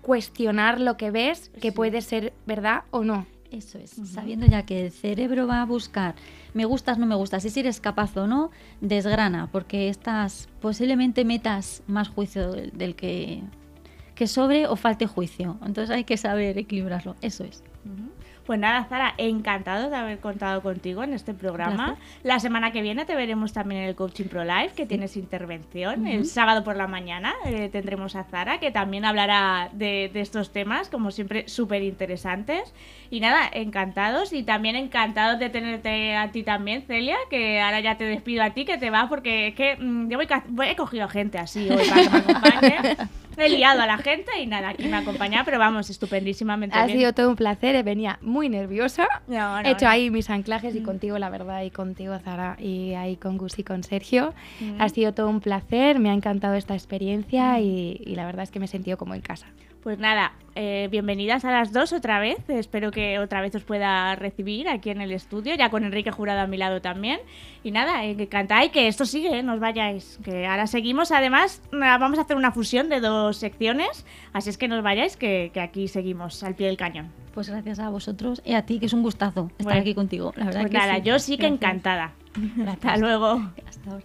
cuestionar 0.03 0.81
lo 0.81 0.97
que 0.99 1.11
ves, 1.11 1.51
que 1.61 1.71
Sí. 1.71 1.77
puede 1.77 2.01
ser 2.03 2.33
verdad 2.47 2.83
o 2.91 3.03
no. 3.05 3.27
Eso 3.51 3.79
es, 3.79 3.91
sabiendo 4.07 4.47
ya 4.47 4.65
que 4.65 4.87
el 4.87 4.91
cerebro 4.93 5.47
va 5.47 5.61
a 5.61 5.67
buscar 5.67 6.15
me 6.55 6.65
gustas, 6.65 6.99
no 6.99 7.05
me 7.07 7.15
gustas, 7.15 7.45
y 7.45 7.51
si 7.51 7.61
eres 7.61 7.81
capaz 7.81 8.17
o 8.17 8.27
no, 8.27 8.51
desgrana, 8.81 9.49
porque 9.53 9.89
estás 9.91 10.49
posiblemente 10.61 11.25
metas 11.27 11.83
más 11.87 12.09
juicio 12.09 12.51
del, 12.53 12.71
del 12.73 12.95
que, 12.95 13.43
que 14.15 14.27
sobre 14.27 14.67
o 14.67 14.77
falte 14.77 15.07
juicio. 15.07 15.59
Entonces 15.67 15.91
hay 15.91 16.05
que 16.05 16.17
saber 16.17 16.57
equilibrarlo, 16.59 17.15
eso 17.21 17.45
es. 17.45 17.63
Pues 18.47 18.59
nada, 18.59 18.85
Zara, 18.85 19.15
encantado 19.19 19.89
de 19.89 19.95
haber 19.97 20.19
contado 20.19 20.63
contigo 20.63 21.05
en 21.05 21.13
este 21.15 21.33
programa. 21.33 21.87
Gracias. 21.97 22.09
La 22.25 22.41
semana 22.41 22.73
que 22.73 22.83
viene 22.83 23.05
te 23.05 23.15
veremos 23.15 23.53
también 23.53 23.83
en 23.83 23.89
el 23.89 23.95
Coaching 23.95 24.25
Pro 24.25 24.43
Live, 24.45 24.73
que 24.77 24.85
tienes 24.85 25.17
intervención. 25.17 26.07
El 26.09 26.27
sábado 26.27 26.65
por 26.65 26.75
la 26.77 26.89
mañana 26.89 27.35
eh, 27.47 27.69
tendremos 27.71 28.17
a 28.17 28.25
Zara, 28.25 28.59
que 28.59 28.73
también 28.73 29.05
hablará 29.05 29.69
de, 29.73 30.11
de 30.13 30.21
estos 30.21 30.53
temas, 30.53 30.89
como 30.89 31.13
siempre, 31.13 31.49
súper 31.49 31.83
interesantes. 31.83 32.75
Y 33.11 33.21
nada, 33.21 33.49
encantados 33.53 34.33
y 34.33 34.43
también 34.43 34.75
encantados 34.75 35.39
de 35.39 35.49
tenerte 35.49 36.17
a 36.17 36.33
ti 36.33 36.43
también, 36.43 36.83
Celia, 36.83 37.17
que 37.31 37.61
ahora 37.61 37.79
ya 37.81 37.97
te 37.97 38.05
despido 38.05 38.43
a 38.43 38.51
ti, 38.51 38.65
que 38.65 38.77
te 38.79 38.91
va, 38.91 39.09
porque 39.09 39.49
es 39.49 39.55
que 39.55 39.77
mm, 39.77 40.09
yo 40.11 40.19
voy- 40.49 40.67
he 40.69 40.75
cogido 40.77 41.07
gente 41.09 41.39
así 41.39 41.69
hoy 41.71 41.87
para 41.89 42.03
que 42.03 42.11
me 42.11 42.19
acompañe. 42.33 42.97
He 43.37 43.49
liado 43.49 43.81
a 43.83 43.87
la 43.87 43.99
gente 43.99 44.31
y 44.41 44.47
nada, 44.47 44.71
aquí 44.71 44.87
me 44.89 44.97
acompaña, 44.97 45.45
pero 45.45 45.59
vamos, 45.59 45.91
estupendísimamente 45.91 46.77
Ha 46.79 46.87
bien. 46.87 46.99
sido 46.99 47.13
todo 47.13 47.29
un 47.31 47.37
placer, 47.37 47.75
eh, 47.75 47.83
venía 47.83 48.19
muy 48.23 48.49
nerviosa. 48.49 49.07
No, 49.27 49.63
no, 49.63 49.69
He 49.69 49.73
hecho 49.73 49.87
no. 49.87 49.91
ahí 49.91 50.11
mis 50.11 50.29
anclajes 50.31 50.75
y 50.77 50.83
contigo, 50.83 51.19
la 51.19 51.31
verdad, 51.31 51.63
y 51.63 51.71
contigo, 51.71 52.19
Zara, 52.19 52.57
y 52.61 52.95
ahí 52.95 53.17
con 53.17 53.39
Gus 53.39 53.59
y 53.59 53.65
con 53.65 53.83
Sergio. 53.83 54.35
Mm. 54.61 54.81
Ha 54.81 54.89
sido 54.89 55.15
todo 55.15 55.29
un 55.29 55.41
placer, 55.41 55.99
me 55.99 56.11
ha 56.11 56.15
encantado 56.15 56.55
esta 56.55 56.75
experiencia 56.75 57.61
y, 57.61 58.01
y 58.05 58.15
la 58.17 58.27
verdad 58.27 58.43
es 58.45 58.51
que 58.51 58.59
me 58.59 58.67
he 58.67 58.69
sentido 58.69 58.97
como 58.99 59.15
en 59.15 59.21
casa. 59.23 59.47
Pues 59.83 59.99
nada, 59.99 60.35
eh, 60.55 60.87
bienvenidas 60.93 61.45
a 61.45 61.51
las 61.51 61.73
dos 61.73 61.93
otra 61.93 62.21
vez. 62.21 62.39
Espero 62.49 62.93
que 62.93 63.19
otra 63.19 63.41
vez 63.41 63.53
os 63.57 63.65
pueda 63.65 64.15
recibir 64.15 64.69
aquí 64.69 64.91
en 64.91 65.01
el 65.01 65.11
estudio, 65.11 65.57
ya 65.57 65.71
con 65.71 65.83
Enrique 65.83 66.13
Jurado 66.13 66.41
a 66.43 66.47
mi 66.47 66.57
lado 66.57 66.81
también. 66.81 67.19
Y 67.65 67.73
nada, 67.73 68.05
eh, 68.05 68.17
que 68.17 68.29
cantáis, 68.29 68.71
que 68.71 68.87
esto 68.87 69.05
sigue, 69.07 69.41
eh, 69.41 69.43
no 69.43 69.55
os 69.55 69.61
vayáis. 69.61 70.21
Que 70.23 70.47
ahora 70.47 70.69
seguimos. 70.69 71.11
Además, 71.11 71.63
vamos 71.73 72.21
a 72.21 72.23
hacer 72.23 72.37
una 72.37 72.53
fusión 72.53 72.89
de 72.91 73.01
dos 73.01 73.39
secciones, 73.39 74.07
así 74.33 74.51
es 74.51 74.57
que 74.59 74.69
no 74.69 74.77
os 74.77 74.85
vayáis, 74.85 75.17
que, 75.17 75.51
que 75.53 75.61
aquí 75.61 75.89
seguimos 75.89 76.45
al 76.45 76.55
pie 76.55 76.69
del 76.69 76.77
cañón. 76.77 77.11
Pues 77.35 77.49
gracias 77.51 77.81
a 77.81 77.89
vosotros 77.89 78.41
y 78.45 78.53
a 78.55 78.65
ti, 78.65 78.79
que 78.79 78.87
es 78.87 78.93
un 78.93 79.03
gustazo 79.03 79.49
estar 79.51 79.65
Bueno, 79.65 79.81
aquí 79.81 79.95
contigo. 79.97 80.33
La 80.37 80.45
verdad 80.45 80.61
Pues 80.61 80.71
que 80.71 80.79
nada, 80.79 80.95
sí. 80.97 81.03
yo 81.03 81.19
sí 81.19 81.37
que 81.39 81.49
Gracias. 81.49 81.57
encantada. 81.61 82.13
Gracias. 82.57 82.85
Hasta 82.85 82.97
luego. 82.99 83.51
Hasta 83.67 83.91
ahora. 83.91 84.05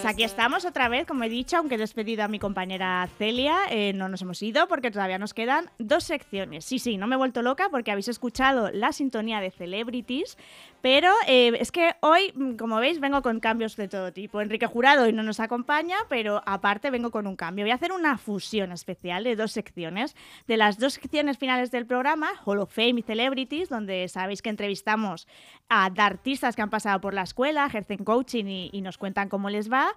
Pues 0.00 0.14
aquí 0.14 0.24
estamos 0.24 0.64
otra 0.64 0.88
vez, 0.88 1.06
como 1.06 1.24
he 1.24 1.28
dicho, 1.28 1.58
aunque 1.58 1.74
he 1.74 1.78
despedido 1.78 2.24
a 2.24 2.28
mi 2.28 2.38
compañera 2.38 3.06
Celia, 3.18 3.58
eh, 3.68 3.92
no 3.92 4.08
nos 4.08 4.22
hemos 4.22 4.40
ido 4.40 4.66
porque 4.66 4.90
todavía 4.90 5.18
nos 5.18 5.34
quedan 5.34 5.68
dos 5.78 6.04
secciones. 6.04 6.64
Sí, 6.64 6.78
sí, 6.78 6.96
no 6.96 7.06
me 7.06 7.16
he 7.16 7.18
vuelto 7.18 7.42
loca 7.42 7.68
porque 7.70 7.90
habéis 7.90 8.08
escuchado 8.08 8.70
la 8.72 8.92
sintonía 8.92 9.42
de 9.42 9.50
Celebrities, 9.50 10.38
pero 10.82 11.12
eh, 11.26 11.52
es 11.60 11.72
que 11.72 11.94
hoy, 12.00 12.32
mm, 12.34 12.56
como 12.56 12.76
veis, 12.76 13.00
vengo 13.00 13.22
con 13.22 13.40
cambios 13.40 13.76
de 13.76 13.88
todo 13.88 14.12
tipo. 14.12 14.40
Enrique 14.40 14.66
Jurado 14.66 15.04
hoy 15.04 15.12
no 15.12 15.22
nos 15.22 15.40
acompaña, 15.40 15.96
pero 16.08 16.42
aparte 16.46 16.90
vengo 16.90 17.10
con 17.10 17.26
un 17.26 17.36
cambio. 17.36 17.64
Voy 17.64 17.72
a 17.72 17.74
hacer 17.74 17.92
una 17.92 18.18
fusión 18.18 18.72
especial 18.72 19.24
de 19.24 19.36
dos 19.36 19.52
secciones. 19.52 20.16
De 20.46 20.56
las 20.56 20.78
dos 20.78 20.94
secciones 20.94 21.38
finales 21.38 21.70
del 21.70 21.86
programa, 21.86 22.30
Hall 22.44 22.58
of 22.58 22.72
Fame 22.72 23.00
y 23.00 23.02
Celebrities, 23.02 23.68
donde 23.68 24.08
sabéis 24.08 24.42
que 24.42 24.50
entrevistamos 24.50 25.26
a 25.68 25.84
artistas 25.84 26.56
que 26.56 26.62
han 26.62 26.70
pasado 26.70 27.00
por 27.00 27.14
la 27.14 27.22
escuela, 27.22 27.66
ejercen 27.66 28.04
coaching 28.04 28.46
y, 28.46 28.70
y 28.72 28.80
nos 28.80 28.98
cuentan 28.98 29.28
cómo 29.28 29.50
les 29.50 29.70
va. 29.70 29.94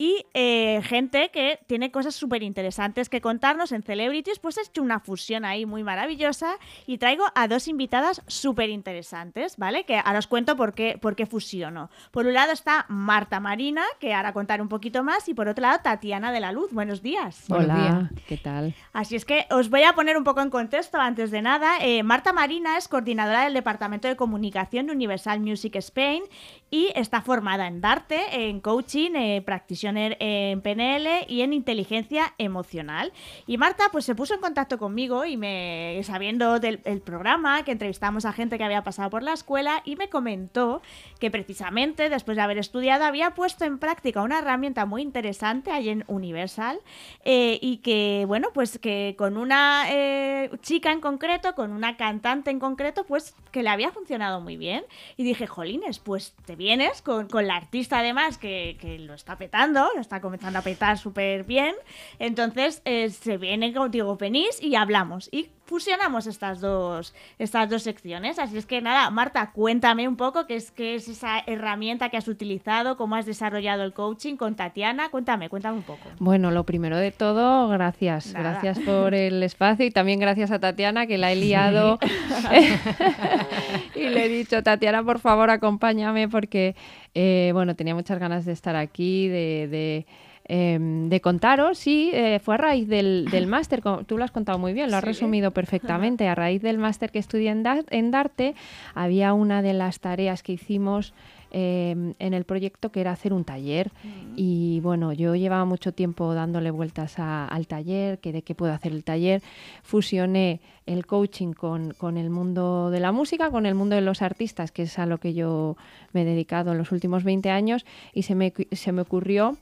Y 0.00 0.24
eh, 0.32 0.80
gente 0.84 1.30
que 1.32 1.58
tiene 1.66 1.90
cosas 1.90 2.14
súper 2.14 2.44
interesantes 2.44 3.08
que 3.08 3.20
contarnos 3.20 3.72
en 3.72 3.82
Celebrities, 3.82 4.38
pues 4.38 4.56
he 4.56 4.60
hecho 4.60 4.80
una 4.80 5.00
fusión 5.00 5.44
ahí 5.44 5.66
muy 5.66 5.82
maravillosa 5.82 6.56
y 6.86 6.98
traigo 6.98 7.24
a 7.34 7.48
dos 7.48 7.66
invitadas 7.66 8.22
súper 8.28 8.70
interesantes, 8.70 9.56
¿vale? 9.56 9.82
Que 9.82 9.96
ahora 9.96 10.20
os 10.20 10.28
cuento 10.28 10.56
por 10.56 10.72
qué, 10.72 10.96
por 11.02 11.16
qué 11.16 11.26
fusiono. 11.26 11.90
Por 12.12 12.26
un 12.26 12.34
lado 12.34 12.52
está 12.52 12.86
Marta 12.88 13.40
Marina, 13.40 13.82
que 13.98 14.14
ahora 14.14 14.32
contaré 14.32 14.62
un 14.62 14.68
poquito 14.68 15.02
más, 15.02 15.28
y 15.28 15.34
por 15.34 15.48
otro 15.48 15.62
lado 15.62 15.80
Tatiana 15.82 16.30
de 16.30 16.38
la 16.38 16.52
Luz. 16.52 16.70
Buenos 16.70 17.02
días. 17.02 17.46
Hola, 17.48 18.08
¿qué 18.28 18.36
tal? 18.36 18.74
Así 18.92 19.16
es 19.16 19.24
que 19.24 19.46
os 19.50 19.68
voy 19.68 19.82
a 19.82 19.94
poner 19.94 20.16
un 20.16 20.22
poco 20.22 20.42
en 20.42 20.50
contexto 20.50 20.98
antes 20.98 21.32
de 21.32 21.42
nada. 21.42 21.78
Eh, 21.80 22.04
Marta 22.04 22.32
Marina 22.32 22.78
es 22.78 22.86
coordinadora 22.86 23.42
del 23.42 23.54
Departamento 23.54 24.06
de 24.06 24.14
Comunicación 24.14 24.86
de 24.86 24.92
Universal 24.92 25.40
Music 25.40 25.74
Spain 25.74 26.22
y 26.70 26.92
está 26.94 27.20
formada 27.20 27.66
en 27.66 27.80
Darte, 27.80 28.48
en 28.48 28.60
coaching, 28.60 29.16
eh, 29.16 29.42
practitioner 29.44 29.87
en 29.96 30.60
PNL 30.60 31.24
y 31.28 31.42
en 31.42 31.52
inteligencia 31.52 32.34
emocional. 32.38 33.12
Y 33.46 33.58
Marta 33.58 33.84
pues 33.90 34.04
se 34.04 34.14
puso 34.14 34.34
en 34.34 34.40
contacto 34.40 34.78
conmigo 34.78 35.24
y 35.24 35.36
me 35.36 36.00
sabiendo 36.04 36.58
del 36.60 36.80
el 36.84 37.00
programa 37.00 37.64
que 37.64 37.72
entrevistamos 37.72 38.24
a 38.24 38.32
gente 38.32 38.58
que 38.58 38.64
había 38.64 38.82
pasado 38.82 39.10
por 39.10 39.22
la 39.22 39.32
escuela 39.32 39.82
y 39.84 39.96
me 39.96 40.08
comentó 40.08 40.82
que 41.18 41.30
precisamente 41.30 42.08
después 42.08 42.36
de 42.36 42.42
haber 42.42 42.58
estudiado 42.58 43.04
había 43.04 43.34
puesto 43.34 43.64
en 43.64 43.78
práctica 43.78 44.22
una 44.22 44.38
herramienta 44.38 44.86
muy 44.86 45.02
interesante 45.02 45.70
ahí 45.70 45.88
en 45.88 46.04
Universal 46.06 46.80
eh, 47.24 47.58
y 47.60 47.78
que 47.78 48.24
bueno 48.26 48.48
pues 48.52 48.78
que 48.78 49.14
con 49.18 49.36
una 49.36 49.84
eh, 49.88 50.50
chica 50.62 50.92
en 50.92 51.00
concreto, 51.00 51.54
con 51.54 51.72
una 51.72 51.96
cantante 51.96 52.50
en 52.50 52.58
concreto, 52.58 53.04
pues 53.04 53.34
que 53.52 53.62
le 53.62 53.70
había 53.70 53.90
funcionado 53.90 54.40
muy 54.40 54.56
bien 54.56 54.84
y 55.16 55.24
dije, 55.24 55.46
jolines, 55.46 55.98
pues 55.98 56.34
te 56.44 56.56
vienes 56.56 57.02
con, 57.02 57.28
con 57.28 57.46
la 57.46 57.56
artista 57.56 57.98
además 57.98 58.38
que, 58.38 58.76
que 58.80 58.98
lo 58.98 59.14
está 59.14 59.36
petando, 59.36 59.77
lo 59.94 60.00
está 60.00 60.20
comenzando 60.20 60.58
a 60.58 60.62
petar 60.62 60.98
súper 60.98 61.44
bien, 61.44 61.74
entonces 62.18 62.82
eh, 62.84 63.10
se 63.10 63.36
viene 63.36 63.72
contigo, 63.72 64.16
venís 64.16 64.62
y 64.62 64.74
hablamos. 64.74 65.28
Y 65.32 65.48
fusionamos 65.68 66.26
estas 66.26 66.60
dos, 66.60 67.14
estas 67.38 67.68
dos 67.68 67.82
secciones. 67.82 68.38
Así 68.38 68.56
es 68.56 68.64
que 68.64 68.80
nada, 68.80 69.10
Marta, 69.10 69.52
cuéntame 69.52 70.08
un 70.08 70.16
poco 70.16 70.46
qué 70.46 70.56
es, 70.56 70.70
qué 70.70 70.94
es 70.94 71.08
esa 71.08 71.40
herramienta 71.46 72.08
que 72.08 72.16
has 72.16 72.26
utilizado, 72.26 72.96
cómo 72.96 73.16
has 73.16 73.26
desarrollado 73.26 73.84
el 73.84 73.92
coaching 73.92 74.36
con 74.36 74.56
Tatiana. 74.56 75.10
Cuéntame, 75.10 75.50
cuéntame 75.50 75.76
un 75.76 75.82
poco. 75.82 76.08
Bueno, 76.18 76.50
lo 76.50 76.64
primero 76.64 76.96
de 76.96 77.12
todo, 77.12 77.68
gracias. 77.68 78.32
Nada. 78.32 78.52
Gracias 78.52 78.78
por 78.80 79.14
el 79.14 79.42
espacio 79.42 79.84
y 79.84 79.90
también 79.90 80.18
gracias 80.18 80.50
a 80.50 80.58
Tatiana 80.58 81.06
que 81.06 81.18
la 81.18 81.32
he 81.32 81.36
liado. 81.36 81.98
y 83.94 84.08
le 84.08 84.24
he 84.24 84.28
dicho, 84.28 84.62
Tatiana, 84.62 85.02
por 85.04 85.18
favor, 85.18 85.50
acompáñame 85.50 86.28
porque, 86.28 86.74
eh, 87.14 87.50
bueno, 87.52 87.76
tenía 87.76 87.94
muchas 87.94 88.18
ganas 88.18 88.46
de 88.46 88.52
estar 88.52 88.74
aquí, 88.74 89.28
de... 89.28 89.68
de 89.70 90.06
em, 90.48 91.08
de 91.08 91.20
contaros, 91.20 91.78
sí, 91.78 92.10
eh, 92.12 92.40
fue 92.42 92.54
a 92.54 92.58
raíz 92.58 92.88
del, 92.88 93.28
del 93.30 93.46
máster, 93.54 93.82
tú 94.06 94.16
lo 94.18 94.24
has 94.24 94.30
contado 94.30 94.58
muy 94.58 94.72
bien, 94.72 94.90
lo 94.90 94.96
has 94.96 95.02
Sí. 95.02 95.08
resumido 95.08 95.50
perfectamente, 95.52 96.26
a 96.26 96.34
raíz 96.34 96.62
del 96.62 96.78
máster 96.78 97.10
que 97.10 97.18
estudié 97.18 97.50
en, 97.50 97.62
Da- 97.62 97.84
en 97.90 98.10
Darte, 98.10 98.54
había 98.94 99.32
una 99.34 99.62
de 99.62 99.74
las 99.74 100.00
tareas 100.00 100.42
que 100.42 100.52
hicimos 100.52 101.12
em, 101.50 102.12
en 102.18 102.34
el 102.34 102.44
proyecto 102.44 102.90
que 102.92 103.00
era 103.00 103.10
hacer 103.12 103.32
un 103.32 103.42
taller. 103.42 103.90
Y 104.36 104.80
bueno, 104.80 105.14
yo 105.14 105.34
llevaba 105.34 105.64
mucho 105.64 105.92
tiempo 105.92 106.34
dándole 106.34 106.70
vueltas 106.70 107.18
a- 107.18 107.46
al 107.46 107.66
taller, 107.66 108.18
que 108.18 108.32
de 108.32 108.42
qué 108.42 108.54
puedo 108.54 108.72
hacer 108.74 108.92
el 108.92 109.02
taller, 109.02 109.40
fusioné 109.82 110.60
el 110.86 111.06
coaching 111.06 111.52
con, 111.54 111.92
con 111.96 112.16
el 112.18 112.28
mundo 112.30 112.90
de 112.90 113.00
la 113.00 113.12
música, 113.12 113.50
con 113.50 113.64
el 113.66 113.74
mundo 113.74 113.94
de 113.96 114.02
los 114.02 114.20
artistas, 114.22 114.72
que 114.72 114.82
es 114.82 114.98
a 114.98 115.06
lo 115.06 115.18
que 115.18 115.32
yo 115.34 115.76
me 116.12 116.22
he 116.22 116.24
dedicado 116.26 116.72
en 116.72 116.78
los 116.78 116.92
últimos 116.92 117.24
20 117.24 117.50
años 117.50 117.86
y 118.12 118.22
se 118.22 118.34
me, 118.34 118.52
se 118.72 118.92
me 118.92 119.00
ocurrió 119.02 119.56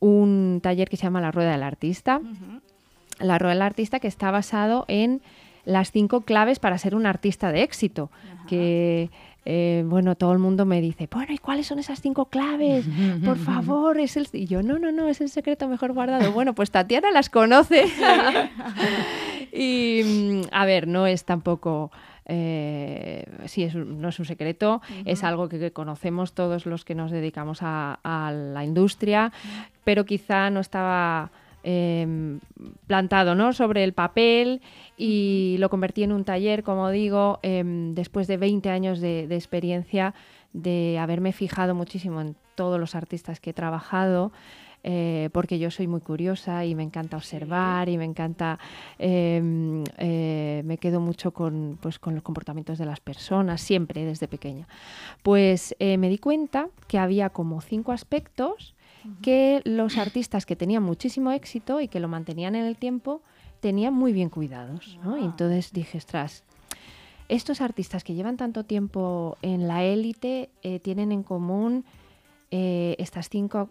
un 0.00 0.60
taller 0.62 0.88
que 0.88 0.96
se 0.96 1.04
llama 1.04 1.20
La 1.20 1.30
Rueda 1.30 1.52
del 1.52 1.62
Artista. 1.62 2.20
La 3.18 3.38
Rueda 3.38 3.54
del 3.54 3.62
Artista 3.62 4.00
que 4.00 4.08
está 4.08 4.30
basado 4.30 4.84
en 4.88 5.20
las 5.64 5.92
cinco 5.92 6.22
claves 6.22 6.58
para 6.58 6.78
ser 6.78 6.94
un 6.94 7.06
artista 7.06 7.52
de 7.52 7.62
éxito. 7.62 8.10
Que, 8.46 9.10
eh, 9.44 9.84
bueno, 9.86 10.14
todo 10.14 10.32
el 10.32 10.38
mundo 10.38 10.64
me 10.64 10.80
dice, 10.80 11.08
bueno, 11.12 11.32
¿y 11.34 11.38
cuáles 11.38 11.66
son 11.66 11.78
esas 11.78 12.00
cinco 12.00 12.26
claves? 12.26 12.86
Por 13.24 13.36
favor, 13.50 13.98
es 13.98 14.16
el... 14.16 14.28
Y 14.32 14.46
yo, 14.46 14.62
no, 14.62 14.78
no, 14.78 14.92
no, 14.92 15.08
es 15.08 15.20
el 15.20 15.28
secreto 15.28 15.68
mejor 15.68 15.92
guardado. 15.92 16.32
Bueno, 16.32 16.54
pues 16.54 16.70
Tatiana 16.70 17.10
las 17.10 17.28
conoce. 17.28 17.84
y, 19.52 20.02
mm, 20.04 20.40
a 20.52 20.64
ver, 20.64 20.88
no 20.88 21.06
es 21.06 21.24
tampoco... 21.24 21.90
Eh, 22.28 23.24
sí, 23.46 23.64
es 23.64 23.74
no 23.74 24.10
es 24.10 24.18
un 24.18 24.26
secreto, 24.26 24.82
es 25.06 25.24
algo 25.24 25.48
que, 25.48 25.58
que 25.58 25.72
conocemos 25.72 26.34
todos 26.34 26.66
los 26.66 26.84
que 26.84 26.94
nos 26.94 27.10
dedicamos 27.10 27.60
a, 27.62 27.98
a 28.04 28.30
la 28.30 28.64
industria, 28.64 29.32
pero 29.84 30.04
quizá 30.04 30.50
no 30.50 30.60
estaba 30.60 31.30
em, 31.62 32.40
plantado 32.86 33.34
¿no? 33.34 33.54
sobre 33.54 33.82
el 33.82 33.94
papel 33.94 34.60
y 34.98 35.56
lo 35.58 35.70
convertí 35.70 36.02
en 36.02 36.12
un 36.12 36.24
taller, 36.24 36.62
como 36.62 36.90
digo, 36.90 37.40
em, 37.42 37.94
después 37.94 38.26
de 38.26 38.36
20 38.36 38.68
años 38.68 39.00
de, 39.00 39.26
de 39.26 39.34
experiencia, 39.34 40.12
de 40.52 40.98
haberme 40.98 41.32
fijado 41.32 41.74
muchísimo 41.74 42.20
en 42.20 42.36
todos 42.54 42.78
los 42.78 42.94
artistas 42.94 43.40
que 43.40 43.50
he 43.50 43.54
trabajado. 43.54 44.32
Eh, 44.90 45.28
porque 45.34 45.58
yo 45.58 45.70
soy 45.70 45.86
muy 45.86 46.00
curiosa 46.00 46.64
y 46.64 46.74
me 46.74 46.82
encanta 46.82 47.18
observar 47.18 47.90
y 47.90 47.98
me 47.98 48.06
encanta, 48.06 48.58
em, 48.98 49.84
eh, 49.98 50.62
me 50.64 50.78
quedo 50.78 50.98
mucho 50.98 51.30
con, 51.30 51.78
pues, 51.82 51.98
con 51.98 52.14
los 52.14 52.22
comportamientos 52.22 52.78
de 52.78 52.86
las 52.86 52.98
personas, 52.98 53.60
siempre 53.60 54.06
desde 54.06 54.28
pequeña. 54.28 54.66
Pues 55.22 55.76
eh, 55.78 55.98
me 55.98 56.08
di 56.08 56.16
cuenta 56.16 56.70
que 56.86 56.98
había 56.98 57.28
como 57.28 57.60
cinco 57.60 57.92
aspectos 57.92 58.74
que 59.20 59.60
los 59.64 59.98
artistas 59.98 60.46
que 60.46 60.56
tenían 60.56 60.82
muchísimo 60.82 61.32
éxito 61.32 61.82
y 61.82 61.88
que 61.88 62.00
lo 62.00 62.08
mantenían 62.08 62.54
en 62.54 62.64
el 62.64 62.78
tiempo 62.78 63.20
tenían 63.60 63.92
muy 63.92 64.14
bien 64.14 64.30
cuidados. 64.30 64.98
¿no? 65.04 65.18
Y 65.18 65.24
entonces 65.24 65.70
dije, 65.70 65.98
ostras, 65.98 66.44
estos 67.28 67.60
artistas 67.60 68.04
que 68.04 68.14
llevan 68.14 68.38
tanto 68.38 68.64
tiempo 68.64 69.36
en 69.42 69.68
la 69.68 69.84
élite 69.84 70.48
eh, 70.62 70.80
tienen 70.80 71.12
en 71.12 71.22
común 71.22 71.84
eh, 72.50 72.96
estas 72.98 73.28
cinco, 73.28 73.68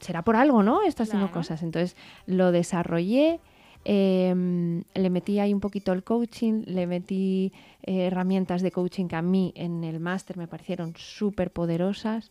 será 0.00 0.22
por 0.22 0.36
algo, 0.36 0.62
¿no? 0.62 0.82
Estas 0.82 1.10
Claro. 1.10 1.30
cosas. 1.30 1.62
Entonces 1.62 1.96
lo 2.26 2.52
desarrollé, 2.52 3.38
em, 3.84 4.82
le 4.94 5.10
metí 5.10 5.38
ahí 5.38 5.54
un 5.54 5.60
poquito 5.60 5.92
el 5.92 6.02
coaching, 6.02 6.64
le 6.66 6.86
metí 6.86 7.52
eh, 7.82 8.06
herramientas 8.08 8.60
de 8.62 8.70
coaching 8.70 9.06
que 9.06 9.16
a 9.16 9.22
mí 9.22 9.52
en 9.56 9.84
el 9.84 10.00
máster 10.00 10.36
me 10.36 10.46
parecieron 10.46 10.94
súper 10.96 11.50
poderosas. 11.50 12.30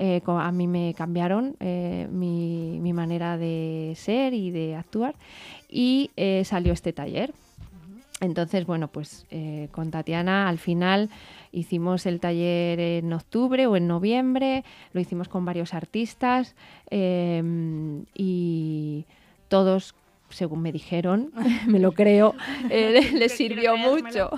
eh, 0.00 0.20
a 0.26 0.52
mí 0.52 0.66
me 0.68 0.94
cambiaron 0.94 1.56
eh, 1.60 2.06
mi, 2.10 2.78
mi 2.80 2.92
manera 2.92 3.36
de 3.36 3.94
ser 3.96 4.32
y 4.32 4.50
de 4.52 4.76
actuar 4.76 5.14
y 5.68 6.10
salió 6.44 6.72
este 6.72 6.92
taller. 6.92 7.32
Entonces, 8.20 8.66
bueno, 8.66 8.88
pues 8.88 9.26
eh, 9.30 9.68
con 9.70 9.90
Tatiana 9.90 10.48
al 10.48 10.58
final 10.58 11.08
hicimos 11.52 12.04
el 12.06 12.18
taller 12.18 12.80
en 12.80 13.12
octubre 13.12 13.66
o 13.66 13.76
en 13.76 13.86
noviembre, 13.86 14.64
lo 14.92 15.00
hicimos 15.00 15.28
con 15.28 15.44
varios 15.44 15.72
artistas 15.72 16.56
eh, 16.90 17.42
y 18.14 19.04
todos, 19.48 19.94
según 20.30 20.62
me 20.62 20.72
dijeron, 20.72 21.30
me 21.68 21.78
lo 21.78 21.92
creo, 21.92 22.34
eh, 22.70 23.12
les 23.14 23.32
sirvió 23.32 23.76
mucho, 23.76 24.30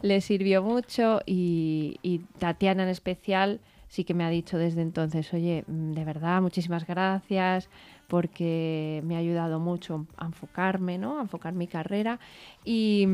les 0.00 0.24
sirvió 0.24 0.62
mucho 0.62 1.20
y, 1.26 1.98
y 2.02 2.20
Tatiana 2.38 2.84
en 2.84 2.88
especial 2.88 3.60
sí 3.88 4.04
que 4.04 4.14
me 4.14 4.24
ha 4.24 4.30
dicho 4.30 4.56
desde 4.56 4.80
entonces, 4.80 5.34
oye, 5.34 5.64
mm, 5.66 5.92
de 5.92 6.04
verdad, 6.06 6.40
muchísimas 6.40 6.86
gracias 6.86 7.68
porque 8.12 9.00
me 9.06 9.16
ha 9.16 9.20
ayudado 9.20 9.58
mucho 9.58 10.06
a 10.18 10.26
enfocarme, 10.26 10.98
¿no? 10.98 11.18
A 11.18 11.22
enfocar 11.22 11.54
mi 11.54 11.66
carrera 11.66 12.20
y, 12.62 13.06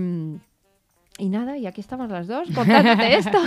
y 1.18 1.28
nada, 1.28 1.56
y 1.56 1.68
aquí 1.68 1.80
estamos 1.80 2.10
las 2.10 2.26
dos 2.26 2.48
contándote 2.52 3.14
esto. 3.16 3.38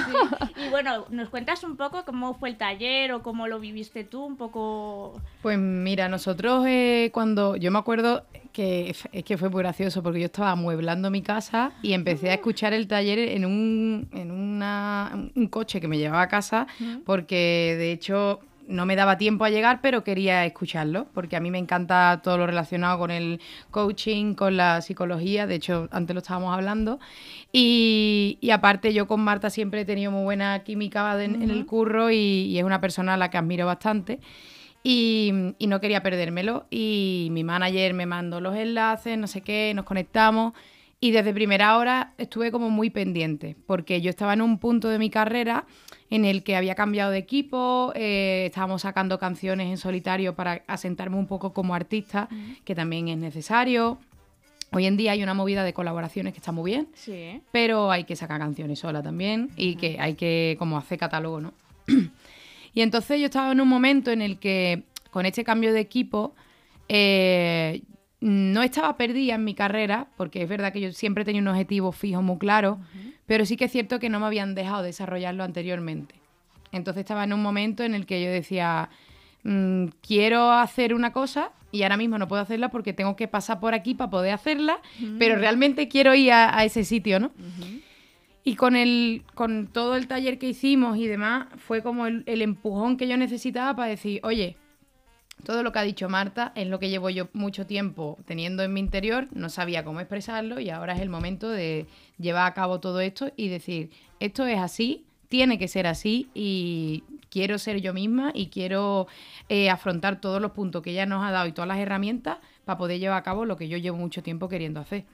Y 0.66 0.70
bueno, 0.70 1.08
¿nos 1.10 1.28
cuentas 1.28 1.62
un 1.66 1.76
poco 1.76 2.06
cómo 2.06 2.36
fue 2.36 2.47
el 2.52 2.56
taller 2.56 3.12
o 3.12 3.22
cómo 3.22 3.47
lo 3.49 3.60
viviste 3.60 4.06
tú? 4.06 4.24
Un 4.24 4.38
poco... 4.38 5.20
Pues 5.41 5.60
mira, 5.60 6.08
nosotros 6.08 6.64
eh, 6.70 7.10
cuando 7.14 7.58
yo 7.58 7.70
me 7.70 7.80
acuerdo 7.80 8.24
que 8.54 8.95
es 9.12 9.24
que 9.26 9.38
fue 9.38 9.49
muy 9.49 9.60
gracioso 9.62 10.02
porque 10.02 10.22
yo 10.22 10.28
estaba 10.28 10.52
amueblando 10.52 11.12
mi 11.12 11.22
casa 11.22 11.74
y 11.82 11.91
empecé 11.91 12.30
a 12.30 12.36
escuchar 12.36 12.72
el 12.72 12.88
taller 12.88 13.20
en 13.20 13.43
un, 13.45 14.08
en 14.14 14.32
una- 14.32 15.12
un 15.36 15.47
coche 15.47 15.82
que 15.82 15.89
me 15.89 15.97
llevaba 15.97 16.22
a 16.22 16.28
casa 16.30 16.66
porque 17.06 17.76
de 17.78 17.91
hecho 17.91 18.39
no 18.72 18.86
me 18.86 18.95
daba 18.95 19.17
tiempo 19.17 19.45
a 19.45 19.49
llegar, 19.49 19.80
pero 19.82 20.03
quería 20.03 20.45
escucharlo, 20.45 21.07
porque 21.13 21.36
a 21.36 21.39
mí 21.39 21.51
me 21.51 21.59
encanta 21.59 22.22
todo 22.24 22.38
lo 22.38 22.47
relacionado 22.47 22.97
con 22.97 23.11
el 23.11 23.39
coaching, 23.69 24.34
con 24.34 24.57
la 24.57 24.82
psicología, 24.82 25.45
de 25.45 25.55
hecho 25.55 25.89
antes 25.91 26.13
lo 26.13 26.22
estábamos 26.22 26.53
hablando, 26.53 26.99
y, 27.51 28.38
y 28.41 28.49
aparte 28.51 28.93
yo 28.93 29.07
con 29.07 29.22
Marta 29.22 29.49
siempre 29.49 29.82
he 29.82 29.86
tenido 29.86 30.11
muy 30.11 30.24
buena 30.24 30.63
química 30.63 31.24
en, 31.24 31.41
en 31.41 31.49
el 31.51 31.65
curro 31.65 32.09
y, 32.09 32.15
y 32.15 32.57
es 32.57 32.63
una 32.63 32.82
persona 32.82 33.13
a 33.13 33.17
la 33.17 33.30
que 33.30 33.38
admiro 33.38 33.65
bastante. 33.65 34.19
Y, 34.84 35.53
y 35.59 35.67
no 35.67 35.80
quería 35.80 36.01
perdérmelo. 36.01 36.65
Y 36.72 37.28
mi 37.32 37.43
manager 37.43 37.93
me 37.93 38.07
mandó 38.07 38.41
los 38.41 38.55
enlaces, 38.55 39.15
no 39.15 39.28
sé 39.28 39.41
qué, 39.41 39.74
nos 39.76 39.86
conectamos. 39.86 40.53
Y 40.99 41.11
desde 41.11 41.34
primera 41.34 41.78
hora 41.78 42.13
estuve 42.17 42.51
como 42.51 42.69
muy 42.72 42.89
pendiente, 42.89 43.55
porque 43.67 44.01
yo 44.01 44.09
estaba 44.09 44.34
en 44.34 44.41
un 44.41 44.57
punto 44.57 44.89
de 44.89 44.97
mi 44.97 45.09
carrera 45.09 45.65
en 46.12 46.26
el 46.26 46.43
que 46.43 46.55
había 46.55 46.76
cambiado 46.76 47.09
de 47.09 47.18
equipo, 47.18 47.91
eh, 47.95 48.43
estábamos 48.47 48.84
sacando 48.84 49.18
canciones 49.18 49.68
en 49.70 49.78
solitario 49.78 50.36
para 50.36 50.62
asentarme 50.68 51.16
un 51.18 51.26
poco 51.26 51.53
como 51.53 51.74
artista, 51.74 52.28
que 52.66 52.76
también 52.76 53.07
es 53.07 53.18
necesario. 53.18 53.97
Hoy 54.74 54.86
en 54.86 54.97
día 54.97 55.14
hay 55.14 55.24
una 55.24 55.34
movida 55.34 55.64
de 55.64 55.74
colaboraciones 55.74 56.34
que 56.34 56.39
está 56.39 56.51
muy 56.51 56.72
bien, 56.72 56.88
Sí. 56.93 57.41
pero 57.51 57.91
hay 57.91 58.03
que 58.03 58.16
sacar 58.16 58.39
canciones 58.39 58.80
sola 58.80 59.01
también 59.01 59.49
y 59.57 59.76
que 59.76 59.97
hay 59.99 60.14
que 60.16 60.55
como 60.59 60.78
hacer 60.78 60.99
catálogo, 60.99 61.39
¿no? 61.41 61.53
y 62.74 62.82
entonces 62.82 63.20
yo 63.20 63.26
estaba 63.26 63.51
en 63.51 63.59
un 63.62 63.68
momento 63.68 64.12
en 64.12 64.22
el 64.22 64.38
que 64.38 64.84
con 65.12 65.26
este 65.26 65.43
cambio 65.43 65.74
de 65.74 65.80
equipo 65.80 66.34
eh, 66.89 67.82
no 68.22 68.61
estaba 68.61 68.97
perdida 68.97 69.34
en 69.36 69.43
mi 69.43 69.55
carrera, 69.55 70.07
porque 70.15 70.43
es 70.43 70.49
verdad 70.49 70.72
que 70.72 70.80
yo 70.80 70.91
siempre 70.93 71.26
tenía 71.26 71.41
un 71.41 71.47
objetivo 71.47 71.91
fijo 71.91 72.22
muy 72.22 72.38
claro, 72.38 72.80
pero 73.26 73.45
sí 73.45 73.57
que 73.57 73.65
es 73.65 73.72
cierto 73.72 73.99
que 73.99 74.09
no 74.09 74.19
me 74.19 74.28
habían 74.28 74.53
dejado 74.53 74.84
desarrollarlo 74.84 75.43
anteriormente. 75.43 76.15
Entonces 76.72 77.01
estaba 77.01 77.24
en 77.24 77.34
un 77.34 77.41
momento 77.41 77.84
en 77.84 77.95
el 77.95 78.05
que 78.05 78.24
yo 78.24 78.30
decía, 78.30 78.89
mm, 79.43 79.86
quiero 80.05 80.51
hacer 80.51 80.93
una 80.93 81.11
cosa 81.11 81.51
y 81.72 81.82
ahora 81.82 81.97
mismo 81.97 82.19
no 82.19 82.28
puedo 82.28 82.43
hacerla 82.43 82.69
porque 82.69 82.93
tengo 82.93 83.15
que 83.15 83.28
pasar 83.28 83.59
por 83.59 83.74
aquí 83.74 83.95
para 83.95 84.11
poder 84.11 84.34
hacerla, 84.34 84.80
pero 85.17 85.38
realmente 85.38 85.88
quiero 85.88 86.13
ir 86.13 86.32
a, 86.32 86.55
a 86.55 86.63
ese 86.63 86.84
sitio, 86.84 87.19
¿no? 87.19 87.32
Y 88.43 88.55
con, 88.55 88.76
el, 88.76 89.24
con 89.34 89.67
todo 89.67 89.95
el 89.95 90.07
taller 90.07 90.38
que 90.38 90.49
hicimos 90.49 90.97
y 90.97 91.07
demás, 91.07 91.47
fue 91.57 91.82
como 91.82 92.07
el, 92.07 92.24
el 92.28 92.41
empujón 92.41 92.97
que 92.97 93.07
yo 93.07 93.17
necesitaba 93.17 93.76
para 93.76 93.89
decir, 93.89 94.19
oye, 94.24 94.57
todo 95.44 95.64
lo 95.64 95.72
que 95.72 95.80
ha 95.80 95.84
dicho 95.84 96.10
Marta 96.10 96.52
es 96.56 96.68
lo 96.68 96.80
que 96.80 96.89
llevo 96.89 97.10
yo 97.10 97.30
mucho 97.34 97.66
tiempo 97.66 98.18
teniendo 98.26 98.64
en 98.64 98.74
mi 98.74 98.80
interior, 98.80 99.28
no 99.32 99.50
sabía 99.50 99.84
cómo 99.84 100.00
expresarlo 100.00 100.60
y 100.60 100.70
ahora 100.70 100.94
es 100.94 101.02
el 101.02 101.10
momento 101.10 101.50
de 101.50 101.88
llevar 102.20 102.46
a 102.46 102.54
cabo 102.54 102.80
todo 102.80 103.02
esto 103.02 103.32
y 103.36 103.50
decir, 103.50 103.89
esto 104.20 104.46
es 104.46 104.60
así, 104.60 105.06
tiene 105.30 105.58
que 105.58 105.68
ser 105.68 105.88
así 105.88 106.30
y 106.34 107.04
quiero 107.30 107.58
ser 107.58 107.82
yo 107.82 107.94
misma 107.94 108.32
y 108.34 108.48
quiero 108.48 109.08
eh, 109.50 109.70
afrontar 109.70 110.22
todos 110.22 110.42
los 110.42 110.52
puntos 110.52 110.82
que 110.82 110.92
ella 110.92 111.06
nos 111.06 111.26
ha 111.26 111.32
dado 111.32 111.48
y 111.48 111.54
todas 111.54 111.68
las 111.68 111.80
herramientas 111.80 112.38
para 112.66 112.78
poder 112.78 113.00
llevar 113.00 113.18
a 113.18 113.24
cabo 113.24 113.46
lo 113.46 113.56
que 113.58 113.68
yo 113.68 113.78
llevo 113.78 113.98
mucho 113.98 114.22
tiempo 114.22 114.50
queriendo 114.50 114.80
hacer. 114.80 115.06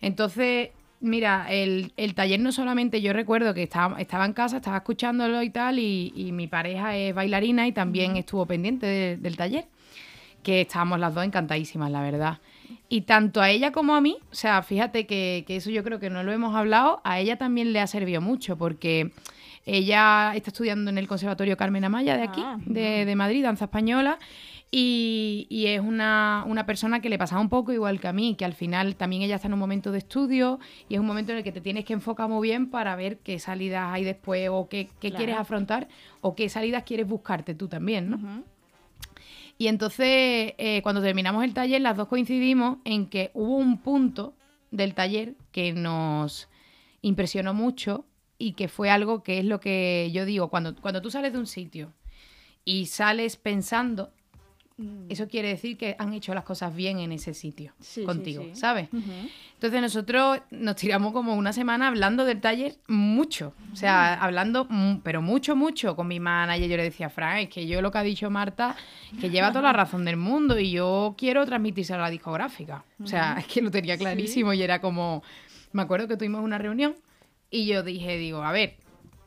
Entonces, 0.00 0.70
mira, 1.04 1.46
el, 1.50 1.92
el 1.96 2.14
taller 2.14 2.40
no 2.40 2.50
solamente, 2.52 3.00
yo 3.02 3.12
recuerdo 3.12 3.54
que 3.54 3.62
estaba, 3.62 4.00
estaba 4.00 4.24
en 4.24 4.32
casa, 4.32 4.56
estaba 4.56 4.78
escuchándolo 4.78 5.42
y 5.42 5.50
tal, 5.50 5.78
y, 5.78 6.12
y 6.16 6.32
mi 6.32 6.46
pareja 6.48 6.96
es 6.96 7.14
bailarina 7.14 7.66
y 7.66 7.72
también 7.72 8.16
estuvo 8.16 8.46
pendiente 8.46 8.86
de- 8.86 9.16
del 9.16 9.36
taller, 9.36 9.66
que 10.42 10.62
estábamos 10.62 10.98
las 11.00 11.14
dos 11.14 11.24
encantadísimas, 11.24 11.90
la 11.90 12.02
verdad. 12.02 12.38
Y 12.88 13.02
tanto 13.02 13.40
a 13.40 13.50
ella 13.50 13.72
como 13.72 13.94
a 13.94 14.00
mí, 14.00 14.18
o 14.30 14.34
sea, 14.34 14.62
fíjate 14.62 15.06
que, 15.06 15.44
que 15.46 15.56
eso 15.56 15.70
yo 15.70 15.82
creo 15.84 15.98
que 16.00 16.10
no 16.10 16.22
lo 16.22 16.32
hemos 16.32 16.54
hablado, 16.54 17.00
a 17.04 17.18
ella 17.20 17.36
también 17.36 17.72
le 17.72 17.80
ha 17.80 17.86
servido 17.86 18.20
mucho, 18.20 18.56
porque 18.56 19.10
ella 19.66 20.32
está 20.34 20.50
estudiando 20.50 20.90
en 20.90 20.98
el 20.98 21.08
Conservatorio 21.08 21.56
Carmen 21.56 21.84
Amaya 21.84 22.16
de 22.16 22.22
aquí, 22.24 22.42
Ah, 22.44 22.58
de, 22.66 23.04
de 23.06 23.16
Madrid, 23.16 23.42
danza 23.42 23.64
española, 23.64 24.18
y, 24.76 25.46
y 25.50 25.66
es 25.66 25.80
una, 25.80 26.42
una 26.48 26.66
persona 26.66 26.98
que 27.00 27.08
le 27.08 27.16
pasaba 27.16 27.40
un 27.40 27.48
poco 27.48 27.72
igual 27.72 28.00
que 28.00 28.08
a 28.08 28.12
mí, 28.12 28.34
que 28.34 28.44
al 28.44 28.54
final 28.54 28.96
también 28.96 29.22
ella 29.22 29.36
está 29.36 29.46
en 29.46 29.52
un 29.54 29.60
momento 29.60 29.92
de 29.92 29.98
estudio 29.98 30.58
y 30.88 30.94
es 30.94 31.00
un 31.00 31.06
momento 31.06 31.30
en 31.30 31.38
el 31.38 31.44
que 31.44 31.52
te 31.52 31.60
tienes 31.60 31.84
que 31.84 31.92
enfocar 31.92 32.28
muy 32.28 32.48
bien 32.48 32.68
para 32.70 32.96
ver 32.96 33.18
qué 33.18 33.38
salidas 33.38 33.92
hay 33.92 34.02
después 34.02 34.48
o 34.50 34.68
qué, 34.68 34.86
qué 34.98 35.10
Claro. 35.10 35.16
quieres 35.16 35.36
afrontar 35.36 35.86
o 36.22 36.34
qué 36.34 36.48
salidas 36.48 36.82
quieres 36.82 37.06
buscarte 37.06 37.54
tú 37.54 37.68
también, 37.68 38.10
¿no? 38.10 38.42
Y 39.58 39.68
entonces, 39.68 40.54
eh, 40.58 40.80
cuando 40.82 41.00
terminamos 41.00 41.44
el 41.44 41.54
taller, 41.54 41.80
las 41.80 41.96
dos 41.96 42.08
coincidimos 42.08 42.78
en 42.84 43.06
que 43.06 43.30
hubo 43.34 43.56
un 43.56 43.78
punto 43.78 44.34
del 44.72 44.94
taller 44.94 45.34
que 45.52 45.72
nos 45.72 46.48
impresionó 47.00 47.54
mucho 47.54 48.06
y 48.38 48.54
que 48.54 48.66
fue 48.66 48.90
algo 48.90 49.22
que 49.22 49.38
es 49.38 49.44
lo 49.44 49.60
que 49.60 50.10
yo 50.12 50.24
digo, 50.24 50.48
cuando, 50.48 50.74
cuando 50.74 51.00
tú 51.00 51.12
sales 51.12 51.32
de 51.32 51.38
un 51.38 51.46
sitio 51.46 51.92
y 52.64 52.86
sales 52.86 53.36
pensando, 53.36 54.10
Mm. 54.76 55.06
eso 55.08 55.28
quiere 55.28 55.48
decir 55.48 55.76
que 55.76 55.94
han 56.00 56.12
hecho 56.14 56.34
las 56.34 56.42
cosas 56.42 56.74
bien 56.74 56.98
en 56.98 57.12
ese 57.12 57.32
sitio 57.32 57.72
Sí, 57.78 58.02
contigo, 58.02 58.42
sí. 58.42 58.56
¿sabes? 58.56 58.88
Entonces 59.54 59.80
nosotros 59.80 60.40
nos 60.50 60.74
tiramos 60.74 61.12
como 61.12 61.36
una 61.36 61.52
semana 61.52 61.86
hablando 61.86 62.24
del 62.24 62.40
taller 62.40 62.74
mucho, 62.88 63.54
o 63.72 63.76
sea, 63.76 64.14
hablando, 64.14 64.64
mu- 64.68 65.00
pero 65.02 65.22
mucho, 65.22 65.54
mucho 65.54 65.94
con 65.94 66.08
mi 66.08 66.18
manager. 66.18 66.68
Yo 66.68 66.76
le 66.76 66.82
decía, 66.82 67.08
Fran, 67.08 67.38
es 67.38 67.48
que 67.50 67.68
yo 67.68 67.80
lo 67.82 67.92
que 67.92 67.98
ha 67.98 68.02
dicho 68.02 68.28
Marta, 68.30 68.74
que 69.20 69.30
lleva 69.30 69.50
toda 69.50 69.62
la 69.62 69.72
razón 69.74 70.04
del 70.04 70.16
mundo 70.16 70.58
y 70.58 70.72
yo 70.72 71.14
quiero 71.16 71.46
transmitírselo 71.46 72.00
a 72.00 72.06
la 72.06 72.10
discográfica. 72.10 72.84
O 73.00 73.06
sea, 73.06 73.36
es 73.38 73.46
que 73.46 73.62
lo 73.62 73.70
tenía 73.70 73.96
clarísimo 73.96 74.52
y 74.54 74.62
era 74.62 74.80
como, 74.80 75.22
me 75.72 75.82
acuerdo 75.82 76.08
que 76.08 76.16
tuvimos 76.16 76.42
una 76.42 76.58
reunión 76.58 76.96
y 77.48 77.66
yo 77.66 77.84
dije, 77.84 78.18
digo, 78.18 78.42
a 78.42 78.50
ver, 78.50 78.74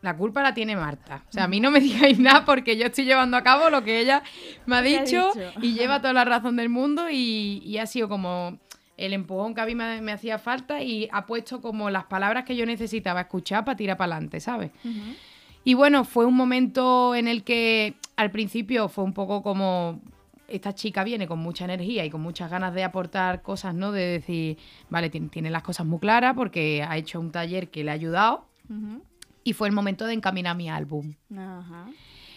la 0.01 0.15
culpa 0.15 0.41
la 0.41 0.53
tiene 0.53 0.75
Marta. 0.75 1.23
O 1.29 1.31
sea, 1.31 1.45
a 1.45 1.47
mí 1.47 1.59
no 1.59 1.71
me 1.71 1.79
digáis 1.81 2.19
nada 2.19 2.45
porque 2.45 2.77
yo 2.77 2.85
estoy 2.85 3.05
llevando 3.05 3.37
a 3.37 3.43
cabo 3.43 3.69
lo 3.69 3.83
que 3.83 3.99
ella 3.99 4.23
me 4.65 4.77
ha 4.77 4.81
dicho, 4.81 5.31
dicho. 5.33 5.53
y 5.61 5.73
lleva 5.73 5.99
toda 6.01 6.13
la 6.13 6.25
razón 6.25 6.55
del 6.55 6.69
mundo 6.69 7.09
y, 7.09 7.61
y 7.65 7.77
ha 7.77 7.85
sido 7.85 8.07
como 8.09 8.57
el 8.97 9.13
empujón 9.13 9.53
que 9.53 9.61
a 9.61 9.65
mí 9.65 9.75
me, 9.75 10.01
me 10.01 10.11
hacía 10.11 10.39
falta 10.39 10.81
y 10.81 11.07
ha 11.11 11.25
puesto 11.25 11.61
como 11.61 11.89
las 11.89 12.05
palabras 12.05 12.45
que 12.45 12.55
yo 12.55 12.65
necesitaba 12.65 13.21
escuchar 13.21 13.63
para 13.63 13.75
tirar 13.77 13.97
para 13.97 14.13
adelante, 14.15 14.39
¿sabes? 14.39 14.71
Y 15.63 15.73
bueno, 15.73 16.03
fue 16.05 16.25
un 16.25 16.33
momento 16.33 17.13
en 17.13 17.27
el 17.27 17.43
que 17.43 17.95
al 18.15 18.31
principio 18.31 18.87
fue 18.89 19.03
un 19.03 19.13
poco 19.13 19.43
como 19.43 20.01
esta 20.47 20.73
chica 20.73 21.03
viene 21.03 21.27
con 21.27 21.39
mucha 21.39 21.65
energía 21.65 22.05
y 22.05 22.09
con 22.09 22.21
muchas 22.21 22.49
ganas 22.49 22.73
de 22.73 22.83
aportar 22.85 23.41
cosas, 23.41 23.75
¿no? 23.75 23.91
De 23.91 24.01
decir, 24.01 24.57
vale, 24.89 25.09
tiene, 25.09 25.27
tiene 25.27 25.49
las 25.49 25.61
cosas 25.61 25.85
muy 25.85 25.99
claras 25.99 26.35
porque 26.35 26.83
ha 26.87 26.95
hecho 26.97 27.19
un 27.19 27.31
taller 27.31 27.69
que 27.69 27.83
le 27.83 27.91
ha 27.91 27.93
ayudado 27.95 28.45
Ujú. 28.69 29.01
Y 29.47 29.53
fue 29.53 29.69
el 29.69 29.73
momento 29.73 30.05
de 30.05 30.13
encaminar 30.13 30.57
mi 30.57 30.69
álbum. 30.69 31.13
Ajá. 31.31 31.87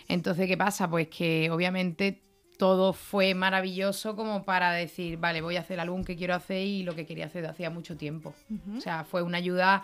Entonces, 0.06 0.46
¿qué 0.46 0.56
pasa? 0.56 0.88
Pues 0.88 1.08
que 1.08 1.50
obviamente 1.50 2.22
todo 2.56 2.92
fue 2.92 3.34
maravilloso 3.34 4.14
como 4.14 4.44
para 4.44 4.70
decir, 4.70 5.16
vale, 5.18 5.40
voy 5.40 5.56
a 5.56 5.61
hacer 5.61 5.74
el 5.74 5.80
álbum 5.80 6.04
que 6.04 6.14
quiero 6.14 6.36
hacer 6.36 6.64
y 6.64 6.84
lo 6.84 6.94
que 6.94 7.06
quería 7.06 7.26
hacer 7.26 7.42
de 7.42 7.48
hacía 7.48 7.68
mucho 7.68 7.96
tiempo. 7.96 8.32
O 8.76 8.80
sea, 8.80 9.02
fue 9.02 9.22
una 9.22 9.38
ayuda 9.38 9.82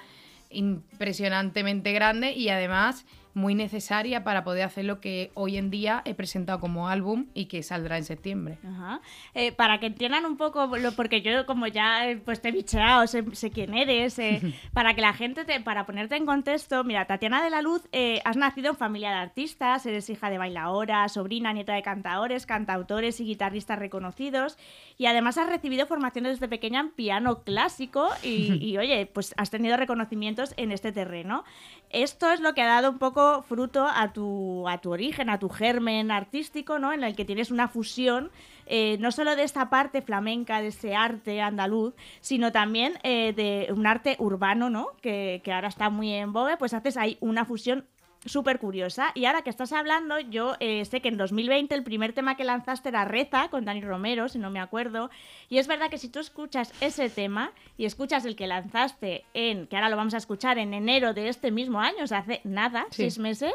impresionantemente 0.50 1.92
grande 1.92 2.30
y 2.30 2.48
además 2.48 3.04
muy 3.36 3.54
necesaria 3.54 4.24
para 4.24 4.44
poder 4.44 4.62
hacer 4.62 4.86
lo 4.86 4.98
que 4.98 5.30
hoy 5.34 5.58
en 5.58 5.70
día 5.70 6.00
he 6.06 6.14
presentado 6.14 6.58
como 6.58 6.88
álbum 6.88 7.26
y 7.34 7.44
que 7.44 7.62
saldrá 7.62 7.98
en 7.98 8.04
septiembre. 8.04 8.56
Ajá. 8.66 9.02
Eh, 9.34 9.52
para 9.52 9.78
que 9.78 9.86
entiendan 9.86 10.24
un 10.24 10.38
poco, 10.38 10.74
lo, 10.78 10.92
porque 10.92 11.20
yo 11.20 11.44
como 11.44 11.66
ya 11.66 12.08
eh, 12.08 12.16
pues 12.16 12.40
te 12.40 12.48
he 12.48 12.52
bicheado, 12.52 13.06
sé, 13.06 13.22
sé 13.34 13.50
quién 13.50 13.74
eres, 13.74 14.18
eh, 14.18 14.40
para 14.72 14.94
que 14.94 15.02
la 15.02 15.12
gente, 15.12 15.44
te, 15.44 15.60
para 15.60 15.84
ponerte 15.84 16.16
en 16.16 16.24
contexto, 16.24 16.82
mira, 16.82 17.04
Tatiana 17.04 17.44
de 17.44 17.50
la 17.50 17.60
Luz, 17.60 17.82
eh, 17.92 18.22
has 18.24 18.38
nacido 18.38 18.70
en 18.70 18.76
familia 18.76 19.10
de 19.10 19.16
artistas, 19.16 19.84
eres 19.84 20.08
hija 20.08 20.30
de 20.30 20.38
bailaora, 20.38 21.06
sobrina, 21.10 21.52
nieta 21.52 21.74
de 21.74 21.82
cantadores, 21.82 22.46
cantautores 22.46 23.20
y 23.20 23.26
guitarristas 23.26 23.78
reconocidos, 23.78 24.56
y 24.96 25.06
además 25.06 25.36
has 25.36 25.50
recibido 25.50 25.86
formación 25.86 26.24
desde 26.24 26.48
pequeña 26.48 26.80
en 26.80 26.90
piano 26.90 27.42
clásico 27.42 28.08
y, 28.22 28.54
y, 28.64 28.78
oye, 28.78 29.04
pues 29.04 29.34
has 29.36 29.50
tenido 29.50 29.76
reconocimientos 29.76 30.54
en 30.56 30.72
este 30.72 30.90
terreno. 30.90 31.44
Esto 31.90 32.32
es 32.32 32.40
lo 32.40 32.54
que 32.54 32.62
ha 32.62 32.66
dado 32.66 32.90
un 32.90 32.98
poco 32.98 33.25
fruto 33.48 33.86
a 33.86 34.12
tu, 34.12 34.68
a 34.68 34.78
tu 34.78 34.90
origen, 34.90 35.30
a 35.30 35.38
tu 35.38 35.48
germen 35.48 36.10
artístico, 36.10 36.78
¿no? 36.78 36.92
En 36.92 37.04
el 37.04 37.14
que 37.14 37.24
tienes 37.24 37.50
una 37.50 37.68
fusión, 37.68 38.30
eh, 38.66 38.96
no 39.00 39.12
solo 39.12 39.36
de 39.36 39.42
esta 39.42 39.70
parte 39.70 40.02
flamenca, 40.02 40.60
de 40.60 40.68
ese 40.68 40.94
arte 40.94 41.40
andaluz, 41.40 41.94
sino 42.20 42.52
también 42.52 42.94
eh, 43.02 43.32
de 43.32 43.72
un 43.72 43.86
arte 43.86 44.16
urbano, 44.18 44.70
¿no? 44.70 44.88
Que, 45.00 45.40
que 45.44 45.52
ahora 45.52 45.68
está 45.68 45.90
muy 45.90 46.12
en 46.12 46.32
boga, 46.32 46.56
pues 46.58 46.74
haces 46.74 46.96
ahí 46.96 47.16
una 47.20 47.44
fusión 47.44 47.86
súper 48.26 48.58
curiosa. 48.58 49.12
Y 49.14 49.24
ahora 49.24 49.42
que 49.42 49.50
estás 49.50 49.72
hablando, 49.72 50.18
yo 50.20 50.54
eh, 50.60 50.84
sé 50.84 51.00
que 51.00 51.08
en 51.08 51.16
2020 51.16 51.74
el 51.74 51.82
primer 51.82 52.12
tema 52.12 52.36
que 52.36 52.44
lanzaste 52.44 52.88
era 52.90 53.04
Reza 53.04 53.48
con 53.48 53.64
Dani 53.64 53.80
Romero, 53.80 54.28
si 54.28 54.38
no 54.38 54.50
me 54.50 54.60
acuerdo. 54.60 55.10
Y 55.48 55.58
es 55.58 55.66
verdad 55.66 55.88
que 55.90 55.98
si 55.98 56.08
tú 56.08 56.18
escuchas 56.20 56.72
ese 56.80 57.08
tema 57.08 57.52
y 57.78 57.84
escuchas 57.86 58.24
el 58.24 58.36
que 58.36 58.46
lanzaste 58.46 59.24
en, 59.34 59.66
que 59.66 59.76
ahora 59.76 59.88
lo 59.88 59.96
vamos 59.96 60.14
a 60.14 60.18
escuchar 60.18 60.58
en 60.58 60.74
enero 60.74 61.14
de 61.14 61.28
este 61.28 61.50
mismo 61.50 61.80
año, 61.80 62.04
o 62.04 62.06
sea, 62.06 62.18
hace 62.18 62.40
nada, 62.44 62.84
Sí. 62.90 63.02
seis 63.02 63.18
meses, 63.18 63.54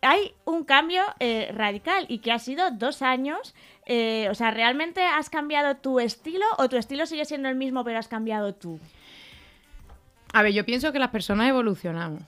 hay 0.00 0.34
un 0.44 0.64
cambio 0.64 1.02
eh, 1.20 1.50
radical 1.54 2.06
y 2.08 2.18
que 2.18 2.32
ha 2.32 2.38
sido 2.38 2.70
dos 2.72 3.02
años. 3.02 3.54
eh, 3.86 4.28
o 4.30 4.34
sea, 4.34 4.50
¿realmente 4.52 5.02
has 5.04 5.28
cambiado 5.30 5.76
tu 5.76 5.98
estilo 6.00 6.44
o 6.58 6.68
tu 6.68 6.76
estilo 6.76 7.04
sigue 7.06 7.24
siendo 7.24 7.48
el 7.48 7.56
mismo 7.56 7.82
pero 7.84 7.98
has 7.98 8.06
cambiado 8.08 8.54
tú? 8.54 8.78
A 10.34 10.42
ver, 10.42 10.52
yo 10.52 10.64
pienso 10.64 10.92
que 10.92 10.98
las 10.98 11.10
personas 11.10 11.48
evolucionamos 11.48 12.22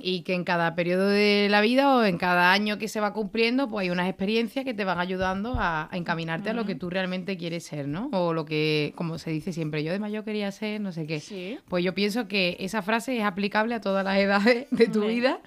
y 0.00 0.22
que 0.22 0.32
en 0.32 0.42
cada 0.42 0.74
periodo 0.74 1.06
de 1.08 1.48
la 1.50 1.60
vida 1.60 1.94
o 1.94 2.02
en 2.02 2.16
cada 2.16 2.50
año 2.50 2.78
que 2.78 2.88
se 2.88 2.98
va 2.98 3.12
cumpliendo, 3.12 3.68
pues 3.68 3.84
hay 3.84 3.90
unas 3.90 4.08
experiencias 4.08 4.64
que 4.64 4.72
te 4.72 4.84
van 4.84 4.98
ayudando 4.98 5.54
a, 5.58 5.88
a 5.92 5.96
encaminarte 5.98 6.48
a 6.48 6.54
lo 6.54 6.64
que 6.64 6.74
tú 6.74 6.88
realmente 6.88 7.36
quieres 7.36 7.64
ser, 7.64 7.88
¿no? 7.88 8.08
O 8.12 8.32
lo 8.32 8.46
que, 8.46 8.94
como 8.96 9.18
se 9.18 9.30
dice 9.30 9.52
siempre, 9.52 9.84
yo 9.84 9.92
de 9.92 9.98
mayor 9.98 10.24
quería 10.24 10.50
ser, 10.50 10.80
no 10.80 10.92
sé 10.92 11.06
qué. 11.06 11.20
Sí. 11.20 11.58
Pues 11.68 11.84
yo 11.84 11.94
pienso 11.94 12.26
que 12.26 12.56
esa 12.58 12.80
frase 12.80 13.18
es 13.18 13.24
aplicable 13.24 13.74
a 13.74 13.82
todas 13.82 14.02
las 14.02 14.16
edades 14.16 14.66
de 14.70 14.86
tu 14.86 15.04
vida, 15.06 15.40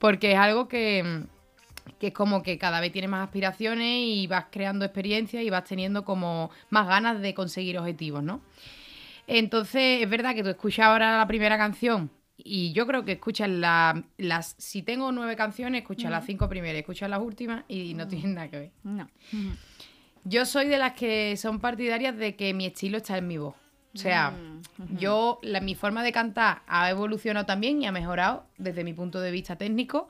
porque 0.00 0.32
es 0.32 0.38
algo 0.38 0.66
que, 0.66 1.22
que 2.00 2.08
es 2.08 2.12
como 2.12 2.42
que 2.42 2.58
cada 2.58 2.80
vez 2.80 2.90
tienes 2.90 3.10
más 3.10 3.24
aspiraciones 3.24 4.00
y 4.00 4.26
vas 4.26 4.46
creando 4.50 4.84
experiencias 4.84 5.44
y 5.44 5.50
vas 5.50 5.64
teniendo 5.64 6.04
como 6.04 6.50
más 6.70 6.88
ganas 6.88 7.20
de 7.20 7.32
conseguir 7.32 7.78
objetivos, 7.78 8.24
¿no? 8.24 8.40
Entonces, 9.26 10.02
es 10.02 10.08
verdad 10.10 10.34
que 10.34 10.42
tú 10.42 10.50
escuchas 10.50 10.86
ahora 10.86 11.16
la 11.18 11.26
primera 11.26 11.56
canción 11.56 12.10
y 12.36 12.72
yo 12.72 12.86
creo 12.86 13.04
que 13.04 13.12
escuchas 13.12 13.48
la- 13.48 14.02
las... 14.18 14.54
Si 14.58 14.82
tengo 14.82 15.12
nueve 15.12 15.36
canciones, 15.36 15.82
escuchas 15.82 16.10
las 16.10 16.26
cinco 16.26 16.48
primeras, 16.48 16.80
escuchas 16.80 17.08
las 17.08 17.20
últimas 17.20 17.64
y 17.68 17.94
no 17.94 18.06
tienen 18.08 18.34
nada 18.34 18.48
que 18.48 18.58
ver. 18.58 18.70
No. 18.82 19.08
Yo 20.24 20.44
soy 20.46 20.68
de 20.68 20.78
las 20.78 20.92
que 20.94 21.36
son 21.36 21.60
partidarias 21.60 22.16
de 22.16 22.34
que 22.36 22.52
mi 22.54 22.66
estilo 22.66 22.96
está 22.98 23.16
en 23.18 23.26
mi 23.28 23.38
voz. 23.38 23.54
O 23.94 23.98
sea, 23.98 24.30
Mm, 24.32 24.96
yo, 24.98 25.38
la, 25.42 25.60
mi 25.60 25.74
forma 25.76 26.02
de 26.02 26.10
cantar 26.10 26.62
ha 26.66 26.90
evolucionado 26.90 27.46
también 27.46 27.80
y 27.80 27.86
ha 27.86 27.92
mejorado 27.92 28.44
desde 28.58 28.82
mi 28.82 28.92
punto 28.92 29.20
de 29.20 29.30
vista 29.30 29.54
técnico. 29.56 30.08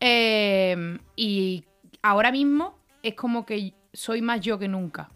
Eh, 0.00 0.98
y 1.14 1.64
ahora 2.02 2.32
mismo 2.32 2.76
es 3.02 3.14
como 3.14 3.46
que 3.46 3.74
soy 3.92 4.20
más 4.22 4.40
yo 4.40 4.58
que 4.58 4.66
nunca. 4.66 5.08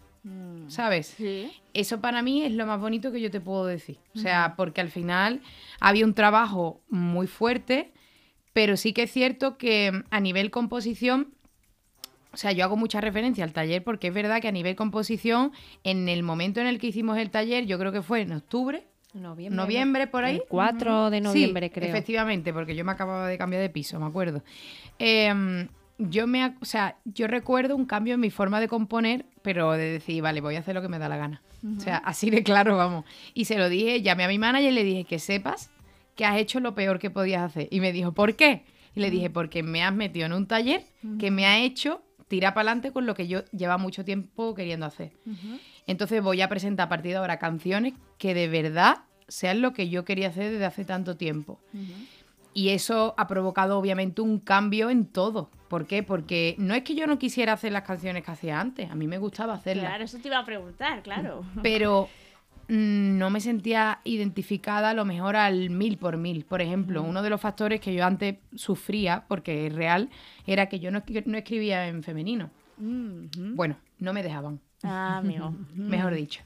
¿Sabes? 0.67 1.07
Sí. 1.17 1.51
Eso 1.73 2.01
para 2.01 2.21
mí 2.21 2.43
es 2.43 2.51
lo 2.51 2.65
más 2.65 2.79
bonito 2.79 3.11
que 3.11 3.21
yo 3.21 3.31
te 3.31 3.39
puedo 3.39 3.65
decir. 3.65 3.97
O 4.15 4.19
sea, 4.19 4.55
porque 4.57 4.81
al 4.81 4.89
final 4.89 5.41
había 5.79 6.05
un 6.05 6.13
trabajo 6.13 6.81
muy 6.89 7.27
fuerte, 7.27 7.91
pero 8.53 8.77
sí 8.77 8.93
que 8.93 9.03
es 9.03 9.11
cierto 9.11 9.57
que 9.57 9.91
mm, 9.91 10.03
a 10.09 10.19
nivel 10.19 10.49
composición, 10.51 11.33
o 12.33 12.37
sea, 12.37 12.51
yo 12.51 12.63
hago 12.63 12.75
mucha 12.77 13.01
referencia 13.01 13.43
al 13.43 13.53
taller 13.53 13.83
porque 13.83 14.07
es 14.07 14.13
verdad 14.13 14.41
que 14.41 14.47
a 14.47 14.51
nivel 14.51 14.75
composición, 14.75 15.51
en 15.83 16.09
el 16.09 16.23
momento 16.23 16.59
en 16.61 16.67
el 16.67 16.79
que 16.79 16.87
hicimos 16.87 17.17
el 17.17 17.29
taller, 17.29 17.65
yo 17.65 17.77
creo 17.79 17.91
que 17.91 18.01
fue 18.01 18.21
en 18.21 18.31
octubre, 18.33 18.85
Noviembre. 19.13 19.55
noviembre 19.55 20.07
por 20.07 20.25
ahí. 20.25 20.35
El 20.35 20.43
4 20.47 21.09
de 21.09 21.21
noviembre, 21.21 21.67
Sí, 21.67 21.73
creo. 21.73 21.89
Efectivamente, 21.89 22.53
porque 22.53 22.75
yo 22.75 22.83
me 22.85 22.91
acababa 22.91 23.27
de 23.27 23.37
cambiar 23.37 23.61
de 23.61 23.69
piso, 23.69 23.99
me 23.99 24.05
acuerdo. 24.05 24.43
Em, 24.99 25.67
yo 25.97 26.27
me, 26.27 26.55
o 26.61 26.65
sea, 26.65 26.97
yo 27.05 27.27
recuerdo 27.27 27.75
un 27.75 27.85
cambio 27.85 28.13
en 28.13 28.19
mi 28.19 28.29
forma 28.29 28.59
de 28.59 28.67
componer, 28.67 29.25
pero 29.41 29.71
de 29.73 29.93
decir, 29.93 30.21
vale, 30.21 30.41
voy 30.41 30.55
a 30.55 30.59
hacer 30.59 30.75
lo 30.75 30.81
que 30.81 30.89
me 30.89 30.99
da 30.99 31.09
la 31.09 31.17
gana. 31.17 31.41
O 31.75 31.79
sea, 31.79 31.97
así 31.97 32.29
de 32.29 32.43
claro, 32.43 32.77
vamos. 32.77 33.03
Y 33.33 33.45
se 33.45 33.57
lo 33.57 33.67
dije, 33.67 34.01
llamé 34.01 34.23
a 34.23 34.27
mi 34.27 34.37
manager 34.37 34.71
y 34.71 34.75
le 34.75 34.83
dije 34.83 35.03
que 35.05 35.19
sepas 35.19 35.71
que 36.15 36.25
has 36.25 36.37
hecho 36.37 36.59
lo 36.59 36.75
peor 36.75 36.99
que 36.99 37.09
podías 37.09 37.41
hacer. 37.41 37.67
Y 37.71 37.79
me 37.79 37.91
dijo, 37.91 38.13
¿por 38.13 38.35
qué? 38.35 38.63
Y 38.95 38.99
le 38.99 39.11
dije, 39.11 39.29
porque 39.29 39.63
me 39.63 39.83
has 39.83 39.93
metido 39.93 40.25
en 40.25 40.33
un 40.33 40.47
taller 40.47 40.83
que 41.19 41.31
me 41.31 41.45
ha 41.45 41.59
hecho 41.59 42.01
tirar 42.27 42.53
para 42.53 42.69
adelante 42.69 42.91
con 42.91 43.05
lo 43.05 43.15
que 43.15 43.27
yo 43.27 43.45
lleva 43.51 43.77
mucho 43.77 44.03
tiempo 44.03 44.53
queriendo 44.53 44.85
hacer. 44.85 45.11
Entonces 45.87 46.21
voy 46.21 46.41
a 46.41 46.49
presentar 46.49 46.87
a 46.87 46.89
partir 46.89 47.11
de 47.11 47.17
ahora 47.17 47.39
canciones 47.39 47.93
que 48.17 48.33
de 48.33 48.47
verdad 48.47 48.99
sean 49.27 49.61
lo 49.61 49.73
que 49.73 49.89
yo 49.89 50.05
quería 50.05 50.29
hacer 50.29 50.51
desde 50.51 50.65
hace 50.65 50.85
tanto 50.85 51.17
tiempo. 51.17 51.59
Y 52.53 52.69
eso 52.69 53.13
ha 53.17 53.27
provocado 53.27 53.77
obviamente 53.77 54.21
un 54.21 54.39
cambio 54.39 54.89
en 54.89 55.05
todo. 55.05 55.49
¿Por 55.67 55.85
qué? 55.85 56.01
Porque 56.01 56.55
no 56.57 56.73
es 56.73 56.83
que 56.83 56.95
yo 56.95 57.05
no 57.07 57.19
quisiera 57.19 57.53
hacer 57.53 57.71
las 57.71 57.83
canciones 57.83 58.23
que 58.23 58.31
hacía 58.31 58.59
antes, 58.59 58.89
a 58.89 58.95
mí 58.95 59.05
me 59.07 59.17
gustaba 59.17 59.53
hacerlas. 59.53 59.85
Claro, 59.87 60.03
eso 60.05 60.17
te 60.17 60.27
iba 60.29 60.39
a 60.39 60.45
preguntar, 60.45 61.03
claro. 61.03 61.43
pero 61.61 62.09
mm, 62.69 63.17
no 63.17 63.29
me 63.29 63.41
sentía 63.41 63.99
identificada 64.05 64.89
a 64.91 64.93
lo 64.93 65.05
mejor 65.05 65.35
al 65.35 65.69
mil 65.69 65.97
por 65.97 66.17
mil. 66.17 66.45
Por 66.45 66.61
ejemplo, 66.61 67.03
uno 67.03 67.21
de 67.21 67.29
los 67.29 67.39
factores 67.41 67.79
que 67.79 67.93
yo 67.93 68.05
antes 68.05 68.37
sufría, 68.55 69.25
porque 69.27 69.67
es 69.67 69.75
real, 69.75 70.09
era 70.47 70.67
que 70.67 70.79
yo 70.79 70.89
no, 70.89 70.99
escri- 71.03 71.25
no 71.25 71.37
escribía 71.37 71.87
en 71.87 72.01
femenino. 72.01 72.49
Mhm. 72.77 73.55
Bueno, 73.55 73.75
no 73.99 74.13
me 74.13 74.23
dejaban, 74.23 74.59
Ah, 74.83 75.17
amigo. 75.17 75.53
mejor 75.75 76.13
dicho. 76.15 76.41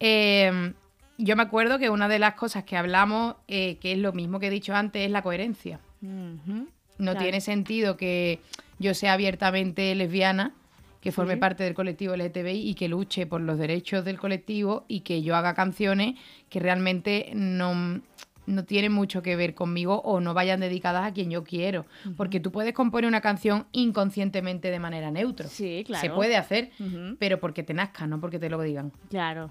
Eh, 0.00 0.72
yo 1.18 1.36
me 1.36 1.42
acuerdo 1.42 1.78
que 1.78 1.90
una 1.90 2.08
de 2.08 2.18
las 2.18 2.34
cosas 2.34 2.64
que 2.64 2.76
hablamos, 2.76 3.34
eh, 3.48 3.76
que 3.80 3.92
es 3.92 3.98
lo 3.98 4.12
mismo 4.12 4.38
que 4.40 4.46
he 4.46 4.50
dicho 4.50 4.74
antes, 4.74 5.02
es 5.04 5.10
la 5.10 5.22
coherencia. 5.22 5.80
No 6.00 7.12
Claro. 7.12 7.18
tiene 7.20 7.40
sentido 7.40 7.96
que 7.96 8.40
yo 8.78 8.94
sea 8.94 9.12
abiertamente 9.14 9.94
lesbiana, 9.94 10.52
que 11.00 11.12
forme 11.12 11.34
Sí. 11.34 11.40
parte 11.40 11.64
del 11.64 11.74
colectivo 11.74 12.14
LGTBI 12.14 12.68
y 12.68 12.74
que 12.74 12.88
luche 12.88 13.26
por 13.26 13.40
los 13.40 13.58
derechos 13.58 14.04
del 14.04 14.18
colectivo 14.18 14.84
y 14.88 15.00
que 15.00 15.22
yo 15.22 15.36
haga 15.36 15.54
canciones 15.54 16.14
que 16.48 16.58
realmente 16.60 17.30
no, 17.34 18.00
no 18.48 18.64
tienen 18.64 18.92
mucho 18.92 19.22
que 19.22 19.36
ver 19.36 19.54
conmigo 19.54 20.00
o 20.04 20.20
no 20.20 20.34
vayan 20.34 20.60
dedicadas 20.60 21.04
a 21.04 21.12
quien 21.12 21.30
yo 21.30 21.44
quiero. 21.44 21.86
Porque 22.16 22.40
tú 22.40 22.50
puedes 22.50 22.72
componer 22.72 23.06
una 23.08 23.20
canción 23.20 23.66
inconscientemente 23.72 24.70
de 24.70 24.78
manera 24.78 25.10
neutra. 25.10 25.46
Sí, 25.48 25.84
claro. 25.86 26.00
Se 26.00 26.10
puede 26.10 26.36
hacer, 26.36 26.70
pero 27.18 27.38
porque 27.40 27.62
te 27.62 27.74
nazca, 27.74 28.06
no 28.06 28.20
porque 28.20 28.38
te 28.38 28.48
lo 28.48 28.60
digan. 28.60 28.92
Claro. 29.10 29.50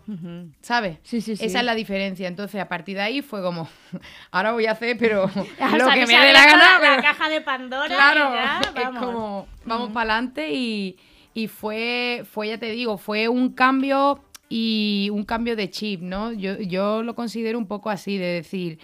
¿Sabes? 0.61 0.97
Sí, 1.03 1.21
sí, 1.21 1.35
sí. 1.35 1.45
Esa 1.45 1.59
es 1.59 1.65
la 1.65 1.75
diferencia. 1.75 2.27
Entonces, 2.27 2.59
a 2.59 2.67
partir 2.67 2.95
de 2.97 3.03
ahí 3.03 3.21
fue 3.21 3.41
como, 3.41 3.69
ahora 4.31 4.51
voy 4.53 4.65
a 4.65 4.71
hacer, 4.71 4.97
pero 4.97 5.25
O 5.25 5.29
lo 5.77 5.85
sea, 5.85 5.93
que 5.93 6.07
me 6.07 6.17
dé 6.17 6.33
la 6.33 6.45
gana. 6.45 6.57
La 6.57 6.79
pero- 6.81 7.01
caja 7.01 7.29
de 7.29 7.41
Pandora. 7.41 7.87
Claro, 7.87 8.33
ya, 8.33 8.61
es 8.61 8.73
vamos. 8.73 9.05
como 9.05 9.47
vamos 9.65 9.91
para 9.91 10.13
adelante 10.13 10.51
y, 10.53 10.97
y 11.33 11.47
fue, 11.47 12.23
fue, 12.31 12.47
ya 12.49 12.57
te 12.57 12.71
digo, 12.71 12.97
fue 12.97 13.27
un 13.27 13.49
cambio 13.53 14.23
y 14.49 15.09
un 15.11 15.23
cambio 15.23 15.55
de 15.55 15.69
chip, 15.69 16.01
¿no? 16.01 16.31
Yo, 16.33 16.57
yo 16.59 17.03
lo 17.03 17.15
considero 17.15 17.57
un 17.57 17.67
poco 17.67 17.89
así, 17.89 18.17
de 18.17 18.27
decir, 18.27 18.79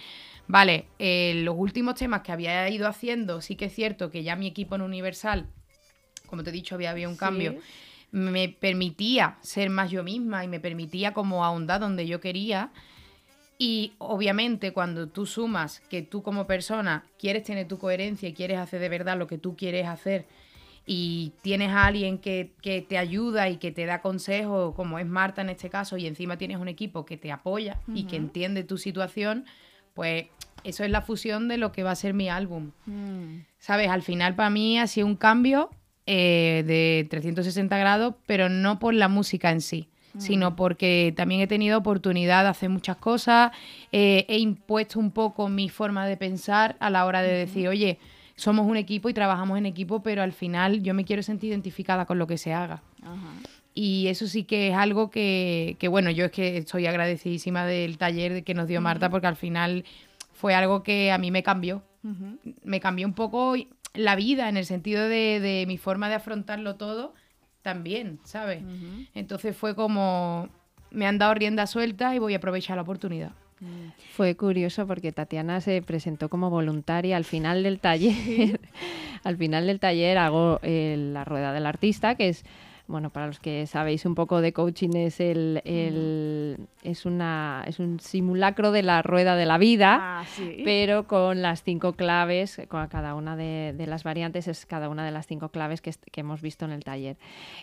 vale, 0.46 0.86
eh, 0.98 1.40
los 1.42 1.54
últimos 1.58 1.94
temas 1.94 2.22
que 2.22 2.32
había 2.32 2.68
ido 2.68 2.86
haciendo, 2.88 3.40
sí 3.40 3.56
que 3.56 3.66
es 3.66 3.74
cierto 3.74 4.10
que 4.10 4.22
ya 4.22 4.36
mi 4.36 4.46
equipo 4.46 4.74
en 4.74 4.82
Universal, 4.82 5.46
como 6.26 6.42
te 6.42 6.50
he 6.50 6.52
dicho, 6.52 6.74
había 6.74 7.08
un 7.08 7.14
Sí. 7.14 7.20
cambio, 7.20 7.54
me 8.10 8.48
permitía 8.48 9.38
ser 9.40 9.70
más 9.70 9.90
yo 9.90 10.04
misma 10.04 10.44
y 10.44 10.48
me 10.48 10.60
permitía 10.60 11.12
como 11.12 11.44
ahondar 11.44 11.80
donde 11.80 12.06
yo 12.06 12.20
quería. 12.20 12.70
Y 13.58 13.92
obviamente 13.98 14.72
cuando 14.72 15.08
tú 15.08 15.26
sumas 15.26 15.80
que 15.88 16.02
tú 16.02 16.22
como 16.22 16.46
persona 16.46 17.06
quieres 17.18 17.44
tener 17.44 17.66
tu 17.68 17.78
coherencia 17.78 18.28
y 18.28 18.34
quieres 18.34 18.58
hacer 18.58 18.80
de 18.80 18.88
verdad 18.88 19.16
lo 19.16 19.26
que 19.26 19.38
tú 19.38 19.56
quieres 19.56 19.86
hacer 19.86 20.26
y 20.86 21.32
tienes 21.42 21.70
a 21.70 21.86
alguien 21.86 22.18
que, 22.18 22.52
que 22.60 22.82
te 22.82 22.98
ayuda 22.98 23.48
y 23.48 23.56
que 23.56 23.72
te 23.72 23.86
da 23.86 24.02
consejos, 24.02 24.74
como 24.74 24.98
es 24.98 25.06
Marta 25.06 25.42
en 25.42 25.48
este 25.48 25.70
caso, 25.70 25.96
y 25.96 26.06
encima 26.06 26.36
tienes 26.36 26.58
un 26.58 26.68
equipo 26.68 27.06
que 27.06 27.16
te 27.16 27.32
apoya 27.32 27.80
y 27.94 28.04
que 28.04 28.16
entiende 28.16 28.64
tu 28.64 28.76
situación, 28.76 29.46
pues 29.94 30.26
eso 30.62 30.84
es 30.84 30.90
la 30.90 31.00
fusión 31.02 31.48
de 31.48 31.56
lo 31.56 31.72
que 31.72 31.82
va 31.82 31.92
a 31.92 31.96
ser 31.96 32.12
mi 32.12 32.28
álbum. 32.28 32.72
Mm. 32.86 33.44
¿Sabes? 33.58 33.88
Al 33.88 34.02
final 34.02 34.34
para 34.34 34.50
mí 34.50 34.78
ha 34.78 34.86
sido 34.86 35.06
un 35.06 35.16
cambio 35.16 35.70
eh, 36.06 36.64
de 36.66 37.06
360 37.08 37.78
grados, 37.78 38.14
pero 38.26 38.50
no 38.50 38.78
por 38.78 38.92
la 38.92 39.08
música 39.08 39.50
en 39.50 39.62
sí, 39.62 39.88
sino 40.18 40.54
porque 40.54 41.12
también 41.16 41.40
he 41.40 41.48
tenido 41.48 41.76
oportunidad 41.78 42.44
de 42.44 42.50
hacer 42.50 42.68
muchas 42.68 42.96
cosas, 42.98 43.50
eh, 43.90 44.26
he 44.28 44.38
impuesto 44.38 45.00
un 45.00 45.10
poco 45.10 45.48
mi 45.48 45.68
forma 45.68 46.06
de 46.06 46.16
pensar 46.16 46.76
a 46.78 46.88
la 46.88 47.04
hora 47.04 47.20
de 47.22 47.32
decir, 47.32 47.66
oye, 47.66 47.98
somos 48.36 48.66
un 48.66 48.76
equipo 48.76 49.08
y 49.08 49.14
trabajamos 49.14 49.58
en 49.58 49.66
equipo, 49.66 50.02
pero 50.02 50.22
al 50.22 50.32
final 50.32 50.82
yo 50.82 50.94
me 50.94 51.04
quiero 51.04 51.22
sentir 51.22 51.50
identificada 51.50 52.06
con 52.06 52.18
lo 52.18 52.26
que 52.26 52.38
se 52.38 52.52
haga. 52.52 52.82
Ajá. 53.02 53.32
Y 53.74 54.06
eso 54.06 54.28
sí 54.28 54.44
que 54.44 54.68
es 54.68 54.74
algo 54.74 55.10
que, 55.10 55.76
que, 55.80 55.88
bueno, 55.88 56.10
yo 56.10 56.26
es 56.26 56.30
que 56.30 56.58
estoy 56.58 56.86
agradecidísima 56.86 57.66
del 57.66 57.98
taller 57.98 58.44
que 58.44 58.54
nos 58.54 58.68
dio 58.68 58.80
Marta, 58.80 59.10
porque 59.10 59.26
al 59.26 59.36
final 59.36 59.84
fue 60.32 60.54
algo 60.54 60.84
que 60.84 61.10
a 61.10 61.18
mí 61.18 61.30
me 61.30 61.42
cambió 61.42 61.82
me 62.62 62.80
cambió 62.80 63.06
un 63.06 63.14
poco 63.14 63.54
la 63.94 64.16
vida 64.16 64.48
en 64.48 64.56
el 64.56 64.66
sentido 64.66 65.08
de, 65.08 65.40
de 65.40 65.64
mi 65.66 65.78
forma 65.78 66.08
de 66.08 66.16
afrontarlo 66.16 66.76
todo 66.76 67.14
también, 67.62 68.20
¿sabes? 68.24 68.62
Entonces 69.14 69.56
fue 69.56 69.74
como, 69.74 70.48
me 70.90 71.06
han 71.06 71.16
dado 71.18 71.34
rienda 71.34 71.66
suelta 71.66 72.14
y 72.14 72.18
voy 72.18 72.34
a 72.34 72.36
aprovechar 72.36 72.76
la 72.76 72.82
oportunidad. 72.82 73.32
Fue 74.12 74.36
curioso 74.36 74.86
porque 74.86 75.12
Tatiana 75.12 75.60
se 75.60 75.80
presentó 75.82 76.28
como 76.28 76.50
voluntaria 76.50 77.16
al 77.16 77.24
final 77.24 77.62
del 77.62 77.80
taller. 77.80 78.60
al 79.24 79.36
final 79.36 79.66
del 79.66 79.80
taller 79.80 80.18
hago 80.18 80.60
eh, 80.62 80.96
la 80.98 81.24
rueda 81.24 81.52
del 81.52 81.66
artista, 81.66 82.14
que 82.14 82.28
es, 82.28 82.44
bueno, 82.86 83.10
para 83.10 83.26
los 83.26 83.38
que 83.40 83.66
sabéis 83.66 84.04
un 84.04 84.14
poco 84.14 84.40
de 84.42 84.52
coaching, 84.52 84.90
es 84.94 85.18
el, 85.20 85.62
el- 85.64 86.58
es 86.82 87.06
una 87.06 87.64
es 87.66 87.78
un 87.78 87.98
simulacro 87.98 88.70
de 88.72 88.82
la 88.82 89.00
rueda 89.00 89.36
de 89.36 89.46
la 89.46 89.56
vida. 89.56 89.98
Ah, 90.20 90.24
sí. 90.26 90.60
pero 90.64 91.06
con 91.06 91.40
las 91.40 91.62
cinco 91.62 91.94
claves, 91.94 92.60
con 92.68 92.86
cada 92.88 93.14
una 93.14 93.36
de, 93.36 93.74
de 93.76 93.86
las 93.86 94.04
variantes 94.04 94.48
es 94.48 94.66
cada 94.66 94.88
una 94.90 95.04
de 95.04 95.10
las 95.12 95.26
cinco 95.26 95.48
claves 95.48 95.80
que, 95.80 95.92
que 96.12 96.20
hemos 96.20 96.42
visto 96.42 96.66
en 96.66 96.72
el 96.72 96.84
taller. 96.84 97.16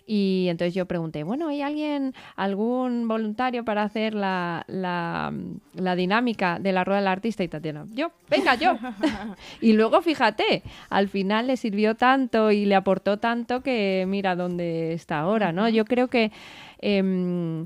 Y 0.08 0.48
entonces 0.50 0.74
yo 0.74 0.88
pregunté, 0.88 1.22
bueno, 1.24 1.50
¿hay 1.50 1.62
alguien, 1.62 2.14
algún 2.36 3.08
voluntario 3.08 3.64
para 3.64 3.84
hacer 3.84 4.16
la, 4.16 4.64
la, 4.68 5.32
la 5.76 5.96
dinámica 5.96 6.58
de 6.60 6.72
la 6.72 6.84
rueda 6.84 7.00
del 7.00 7.08
artista? 7.10 7.44
Y 7.44 7.48
Tatiana, 7.48 7.86
yo, 7.94 8.12
venga, 8.30 8.56
yo. 8.56 8.76
y 9.62 9.74
luego, 9.74 10.02
fíjate, 10.02 10.64
al 10.90 11.10
final 11.10 11.46
le 11.48 11.58
sirvió 11.58 11.94
tanto 11.96 12.50
y 12.52 12.66
le 12.66 12.74
aportó 12.76 13.18
tanto 13.20 13.62
que 13.62 14.06
mira 14.08 14.36
dónde 14.36 14.94
está 14.94 15.11
ahora, 15.20 15.52
¿no? 15.52 15.70
Yo 15.70 15.86
creo 15.86 16.08
que... 16.08 16.32
em, 16.80 17.66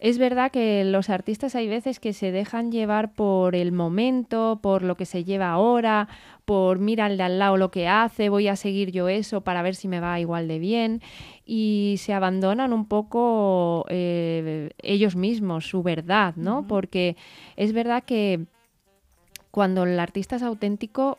es 0.00 0.16
verdad 0.16 0.50
que 0.50 0.82
los 0.84 1.10
artistas 1.10 1.54
hay 1.54 1.68
veces 1.68 2.00
que 2.00 2.14
se 2.14 2.32
dejan 2.32 2.72
llevar 2.72 3.12
por 3.12 3.54
el 3.54 3.70
momento, 3.70 4.58
por 4.62 4.82
lo 4.82 4.96
que 4.96 5.04
se 5.04 5.24
lleva 5.24 5.50
ahora, 5.50 6.08
por 6.46 6.78
mira 6.78 7.04
al 7.04 7.18
de 7.18 7.22
al 7.22 7.38
lado 7.38 7.58
lo 7.58 7.70
que 7.70 7.86
hace, 7.86 8.30
voy 8.30 8.48
a 8.48 8.56
seguir 8.56 8.92
yo 8.92 9.10
eso 9.10 9.42
para 9.42 9.60
ver 9.60 9.74
si 9.74 9.88
me 9.88 10.00
va 10.00 10.18
igual 10.18 10.48
de 10.48 10.58
bien 10.58 11.02
y 11.44 11.96
se 11.98 12.14
abandonan 12.14 12.72
un 12.72 12.86
poco 12.86 13.84
eh, 13.90 14.70
ellos 14.78 15.16
mismos, 15.16 15.68
su 15.68 15.82
verdad, 15.82 16.34
¿no? 16.34 16.66
Porque 16.66 17.16
es 17.56 17.74
verdad 17.74 18.02
que 18.02 18.46
cuando 19.50 19.84
el 19.84 20.00
artista 20.00 20.36
es 20.36 20.42
auténtico 20.42 21.18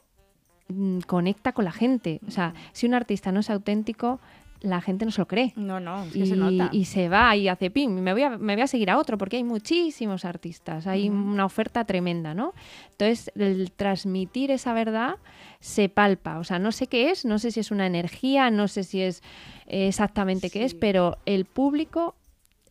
mm, 0.70 1.02
conecta 1.02 1.52
con 1.52 1.66
la 1.66 1.72
gente. 1.72 2.20
O 2.28 2.32
sea, 2.32 2.56
si 2.72 2.88
un 2.88 2.96
artista 2.96 3.32
no 3.32 3.42
es 3.42 3.52
auténtico, 3.52 4.20
la 4.62 4.80
gente 4.82 5.06
no 5.06 5.12
se 5.12 5.22
lo 5.22 5.28
cree. 5.28 5.54
No, 5.56 5.80
no, 5.80 6.04
es 6.04 6.14
que 6.14 6.20
y, 6.20 6.26
se 6.28 6.36
nota. 6.36 6.70
y 6.72 6.86
se 6.86 7.10
va 7.10 7.36
y 7.36 7.48
hace 7.48 7.70
pim, 7.70 7.92
me 7.92 8.14
voy, 8.14 8.24
a, 8.24 8.38
me 8.38 8.56
voy 8.56 8.62
a 8.62 8.68
seguir 8.68 8.90
a 8.90 8.98
otro 8.98 9.18
porque 9.18 9.38
hay 9.38 9.44
muchísimos 9.44 10.24
artistas, 10.26 10.88
hay 10.88 11.10
una 11.10 11.46
oferta 11.46 11.86
tremenda, 11.86 12.34
¿no? 12.34 12.54
Entonces, 12.92 13.32
el 13.36 13.72
transmitir 13.72 14.52
esa 14.52 14.74
verdad 14.74 15.16
se 15.60 15.90
palpa, 15.90 16.40
o 16.40 16.44
sea, 16.44 16.60
no 16.60 16.72
sé 16.72 16.88
qué 16.88 17.12
es, 17.12 17.26
no 17.26 17.40
sé 17.40 17.52
si 17.52 17.60
es 17.60 17.72
una 17.72 17.88
energía, 17.88 18.52
no 18.52 18.68
sé 18.68 18.84
si 18.84 19.02
es 19.02 19.22
exactamente 19.68 20.50
qué 20.50 20.64
es, 20.64 20.76
pero 20.76 21.18
el 21.26 21.46
público 21.46 22.16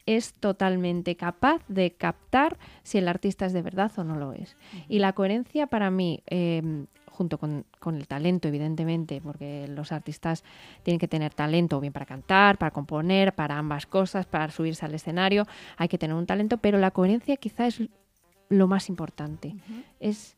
es 0.07 0.35
totalmente 0.35 1.17
capaz 1.17 1.63
de 1.69 1.93
captar 1.93 2.59
si 2.83 2.99
el 2.99 3.09
artista 3.09 3.47
es 3.47 3.53
de 3.53 3.63
verdad 3.63 3.93
o 3.97 4.05
no 4.05 4.17
lo 4.17 4.33
es. 4.33 4.57
Y 4.89 4.99
la 4.99 5.13
coherencia 5.13 5.67
para 5.67 5.91
mí, 5.91 6.23
eh, 6.27 6.87
junto 7.21 7.37
con, 7.37 7.67
con 7.81 7.97
el 7.97 8.07
talento, 8.07 8.49
evidentemente, 8.49 9.21
porque 9.21 9.69
los 9.69 9.93
artistas 9.93 10.43
tienen 10.83 10.99
que 10.99 11.07
tener 11.07 11.35
talento, 11.35 11.77
o 11.77 11.81
bien 11.81 11.93
para 11.93 12.07
cantar, 12.07 12.57
para 12.57 12.71
componer, 12.71 13.35
para 13.35 13.59
ambas 13.59 13.85
cosas, 13.85 14.25
para 14.25 14.51
subirse 14.51 14.87
al 14.87 14.95
escenario, 14.95 15.47
hay 15.77 15.89
que 15.89 15.99
tener 15.99 16.17
un 16.17 16.25
talento, 16.25 16.57
pero 16.57 16.79
la 16.79 16.93
coherencia 16.93 17.37
quizá 17.37 17.67
es 17.67 17.83
lo 18.49 18.67
más 18.69 18.89
importante, 18.89 19.55
es 20.01 20.35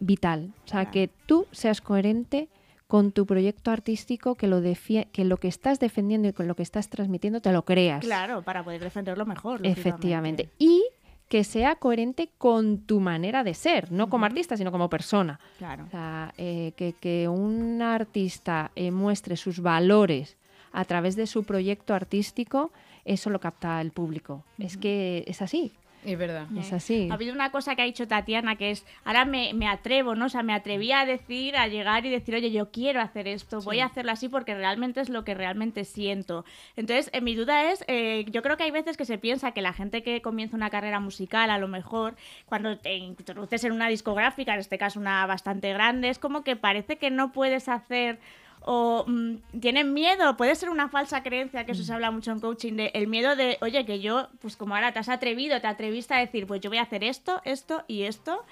vital. 0.00 0.52
O 0.66 0.68
sea, 0.68 0.80
Claro. 0.80 0.90
que 0.90 1.10
tú 1.24 1.46
seas 1.50 1.80
coherente 1.80 2.50
con 2.88 3.10
tu 3.10 3.24
proyecto 3.24 3.70
artístico, 3.70 4.34
que 4.34 4.48
lo, 4.48 4.60
que 4.60 5.24
lo 5.24 5.38
que 5.38 5.48
estás 5.48 5.80
defendiendo 5.80 6.28
y 6.28 6.34
con 6.34 6.46
lo 6.46 6.56
que 6.56 6.62
estás 6.62 6.90
transmitiendo 6.90 7.40
te 7.40 7.52
lo 7.52 7.64
creas. 7.64 8.04
Claro, 8.04 8.42
para 8.42 8.62
poder 8.62 8.82
defenderlo 8.82 9.24
mejor. 9.24 9.66
Efectivamente. 9.66 10.50
Y 10.58 10.84
que 11.28 11.44
sea 11.44 11.76
coherente 11.76 12.30
con 12.38 12.78
tu 12.78 13.00
manera 13.00 13.44
de 13.44 13.54
ser, 13.54 13.92
no 13.92 14.08
como 14.08 14.24
artista, 14.24 14.56
sino 14.56 14.72
como 14.72 14.88
persona. 14.88 15.38
Claro. 15.58 15.84
O 15.86 15.90
sea, 15.90 16.32
eh, 16.38 16.72
que, 16.76 16.94
que 16.94 17.28
un 17.28 17.82
artista 17.82 18.70
eh, 18.74 18.90
muestre 18.90 19.36
sus 19.36 19.60
valores 19.60 20.36
a 20.72 20.84
través 20.84 21.16
de 21.16 21.26
su 21.26 21.44
proyecto 21.44 21.94
artístico, 21.94 22.72
eso 23.04 23.30
lo 23.30 23.40
capta 23.40 23.80
el 23.80 23.90
público. 23.90 24.44
Es 24.58 24.76
que 24.76 25.24
es 25.26 25.42
así. 25.42 25.72
Es 26.12 26.18
verdad. 26.18 26.46
Es 26.58 26.72
así. 26.72 27.08
Ha 27.10 27.14
habido 27.14 27.34
una 27.34 27.50
cosa 27.50 27.76
que 27.76 27.82
ha 27.82 27.84
dicho 27.84 28.08
Tatiana 28.08 28.56
que 28.56 28.70
es, 28.70 28.86
ahora 29.04 29.26
me, 29.26 29.52
me 29.52 29.68
atrevo, 29.68 30.14
¿no? 30.14 30.26
O 30.26 30.28
sea, 30.30 30.42
me 30.42 30.54
atreví 30.54 30.90
a 30.90 31.04
decir, 31.04 31.54
a 31.54 31.68
llegar 31.68 32.06
y 32.06 32.10
decir, 32.10 32.34
oye, 32.34 32.50
yo 32.50 32.70
quiero 32.70 33.02
hacer 33.02 33.28
esto, 33.28 33.60
voy 33.60 33.80
a 33.80 33.86
hacerlo 33.86 34.12
así 34.12 34.30
porque 34.30 34.54
realmente 34.54 35.02
es 35.02 35.10
lo 35.10 35.24
que 35.24 35.34
realmente 35.34 35.84
siento. 35.84 36.46
Entonces, 36.76 37.10
eh, 37.12 37.20
mi 37.20 37.34
duda 37.34 37.70
es, 37.70 37.84
eh, 37.88 38.24
yo 38.30 38.42
creo 38.42 38.56
que 38.56 38.64
hay 38.64 38.70
veces 38.70 38.96
que 38.96 39.04
se 39.04 39.18
piensa 39.18 39.52
que 39.52 39.60
la 39.60 39.74
gente 39.74 40.02
que 40.02 40.22
comienza 40.22 40.56
una 40.56 40.70
carrera 40.70 40.98
musical, 40.98 41.50
a 41.50 41.58
lo 41.58 41.68
mejor, 41.68 42.16
cuando 42.46 42.78
te 42.78 42.94
introduces 42.96 43.64
en 43.64 43.72
una 43.72 43.88
discográfica, 43.88 44.54
en 44.54 44.60
este 44.60 44.78
caso 44.78 44.98
una 44.98 45.26
bastante 45.26 45.74
grande, 45.74 46.08
es 46.08 46.18
como 46.18 46.42
que 46.42 46.56
parece 46.56 46.96
que 46.96 47.10
no 47.10 47.32
puedes 47.32 47.68
hacer 47.68 48.18
o 48.60 49.04
mm, 49.06 49.36
tienen 49.60 49.94
miedo, 49.94 50.36
puede 50.36 50.54
ser 50.54 50.70
una 50.70 50.88
falsa 50.88 51.22
creencia, 51.22 51.64
que 51.64 51.72
eso 51.72 51.84
se 51.84 51.92
habla 51.92 52.10
mucho 52.10 52.32
en 52.32 52.40
coaching, 52.40 52.74
de 52.74 52.90
el 52.94 53.06
miedo 53.06 53.36
de, 53.36 53.58
oye, 53.60 53.84
que 53.84 54.00
yo, 54.00 54.28
pues 54.40 54.56
como 54.56 54.74
ahora 54.74 54.92
te 54.92 54.98
has 54.98 55.08
atrevido, 55.08 55.60
te 55.60 55.66
atreviste 55.66 56.14
a 56.14 56.18
decir, 56.18 56.46
pues 56.46 56.60
yo 56.60 56.70
voy 56.70 56.78
a 56.78 56.82
hacer 56.82 57.04
esto, 57.04 57.40
esto 57.44 57.84
y 57.88 58.02
esto, 58.02 58.44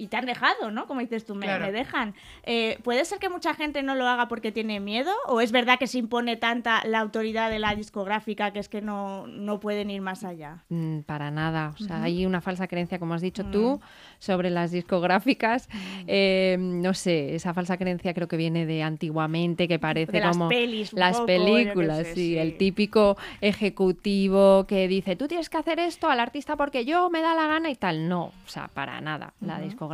y 0.00 0.06
te 0.06 0.16
han 0.16 0.24
dejado, 0.26 0.70
¿no? 0.70 0.86
Como 0.86 1.00
dices 1.00 1.24
tú, 1.24 1.34
me, 1.34 1.46
Claro. 1.46 1.66
me 1.66 1.72
dejan. 1.72 2.14
Eh, 2.44 2.78
¿Puede 2.82 3.04
ser 3.04 3.18
que 3.18 3.28
mucha 3.28 3.54
gente 3.54 3.82
no 3.82 3.94
lo 3.94 4.06
haga 4.08 4.28
porque 4.28 4.50
tiene 4.52 4.80
miedo? 4.80 5.12
¿O 5.26 5.40
es 5.40 5.52
verdad 5.52 5.78
que 5.78 5.86
se 5.86 5.98
impone 5.98 6.36
tanta 6.36 6.82
la 6.86 7.00
autoridad 7.00 7.50
de 7.50 7.58
la 7.58 7.74
discográfica 7.74 8.52
que 8.52 8.58
es 8.60 8.68
que 8.68 8.80
no, 8.80 9.26
no 9.26 9.60
pueden 9.60 9.90
ir 9.90 10.00
más 10.00 10.24
allá? 10.24 10.64
Mm, 10.70 11.00
Para 11.00 11.30
nada. 11.30 11.74
O 11.78 11.82
sea, 11.82 12.02
hay 12.02 12.24
una 12.24 12.40
falsa 12.40 12.66
creencia, 12.66 12.98
como 12.98 13.14
has 13.14 13.20
dicho 13.20 13.44
tú, 13.44 13.80
sobre 14.18 14.48
las 14.50 14.70
discográficas. 14.70 15.68
Eh, 16.06 16.56
no 16.58 16.94
sé, 16.94 17.34
esa 17.34 17.52
falsa 17.52 17.76
creencia 17.76 18.14
creo 18.14 18.26
que 18.28 18.36
viene 18.38 18.64
de 18.66 18.82
antiguamente, 18.82 19.68
que 19.68 19.78
parece 19.78 20.12
De 20.12 20.20
las 20.20 20.36
como 20.36 20.48
pelis, 20.48 20.92
un 20.94 21.00
las 21.00 21.12
poco, 21.16 21.26
qué 21.26 21.36
películas, 21.38 21.98
sé, 21.98 22.04
sí, 22.14 22.14
sí. 22.14 22.38
el 22.38 22.56
típico 22.56 23.16
ejecutivo 23.40 24.66
que 24.66 24.88
dice, 24.88 25.16
tú 25.16 25.28
tienes 25.28 25.48
que 25.50 25.58
hacer 25.58 25.78
esto 25.78 26.08
al 26.08 26.20
artista 26.20 26.56
porque 26.56 26.84
yo 26.84 27.10
me 27.10 27.20
da 27.20 27.34
la 27.34 27.46
gana 27.46 27.70
y 27.70 27.74
tal. 27.74 28.08
No, 28.08 28.24
o 28.26 28.32
sea, 28.48 28.68
para 28.68 29.00
nada. 29.00 29.34
La 29.40 29.60
discográfica 29.60 29.89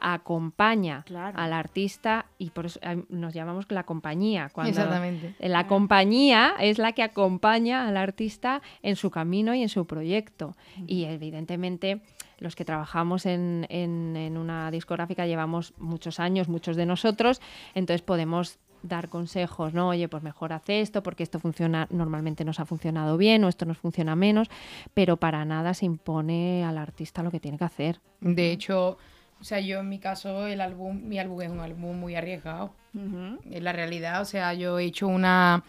acompaña 0.00 1.02
Claro. 1.06 1.38
al 1.38 1.52
artista 1.52 2.26
y 2.38 2.50
por 2.50 2.66
eso 2.66 2.78
eh, 2.82 3.02
nos 3.08 3.34
llamamos 3.34 3.66
la 3.70 3.84
compañía. 3.84 4.50
Cuando 4.52 4.70
Exactamente. 4.70 5.34
la 5.40 5.66
compañía 5.66 6.54
es 6.60 6.78
la 6.78 6.92
que 6.92 7.02
acompaña 7.02 7.86
al 7.88 7.96
artista 7.96 8.62
en 8.82 8.96
su 8.96 9.10
camino 9.10 9.54
y 9.54 9.62
en 9.62 9.68
su 9.68 9.86
proyecto. 9.86 10.54
Y 10.86 11.04
evidentemente 11.04 12.00
los 12.38 12.54
que 12.54 12.64
trabajamos 12.64 13.26
en, 13.26 13.66
en- 13.68 14.16
en 14.16 14.36
una 14.38 14.70
discográfica 14.70 15.26
llevamos 15.26 15.74
muchos 15.78 16.20
años, 16.20 16.48
muchos 16.48 16.76
de 16.76 16.86
nosotros, 16.86 17.40
entonces 17.74 18.02
podemos 18.02 18.58
dar 18.82 19.08
consejos, 19.08 19.74
¿no? 19.74 19.88
Oye, 19.88 20.08
pues 20.08 20.22
mejor 20.22 20.52
haz 20.52 20.68
esto 20.68 21.02
porque 21.02 21.22
esto 21.22 21.38
funciona, 21.38 21.86
normalmente 21.90 22.44
nos 22.44 22.60
ha 22.60 22.64
funcionado 22.64 23.16
bien 23.16 23.44
o 23.44 23.48
esto 23.48 23.64
nos 23.64 23.78
funciona 23.78 24.16
menos, 24.16 24.48
pero 24.94 25.16
para 25.16 25.44
nada 25.44 25.74
se 25.74 25.86
impone 25.86 26.64
al 26.64 26.78
artista 26.78 27.22
lo 27.22 27.30
que 27.30 27.40
tiene 27.40 27.58
que 27.58 27.64
hacer. 27.64 28.00
De 28.20 28.52
hecho, 28.52 28.98
o 29.40 29.44
sea, 29.44 29.60
yo 29.60 29.80
en 29.80 29.88
mi 29.88 29.98
caso, 29.98 30.46
el 30.46 30.60
álbum, 30.60 31.00
mi 31.02 31.18
álbum 31.18 31.42
es 31.42 31.50
un 31.50 31.60
álbum 31.60 31.98
muy 31.98 32.16
arriesgado. 32.16 32.74
Ujú. 32.94 33.38
Es 33.50 33.62
la 33.62 33.72
realidad, 33.72 34.20
o 34.22 34.24
sea, 34.24 34.54
yo 34.54 34.78
he 34.78 34.84
hecho 34.84 35.06
una 35.06 35.62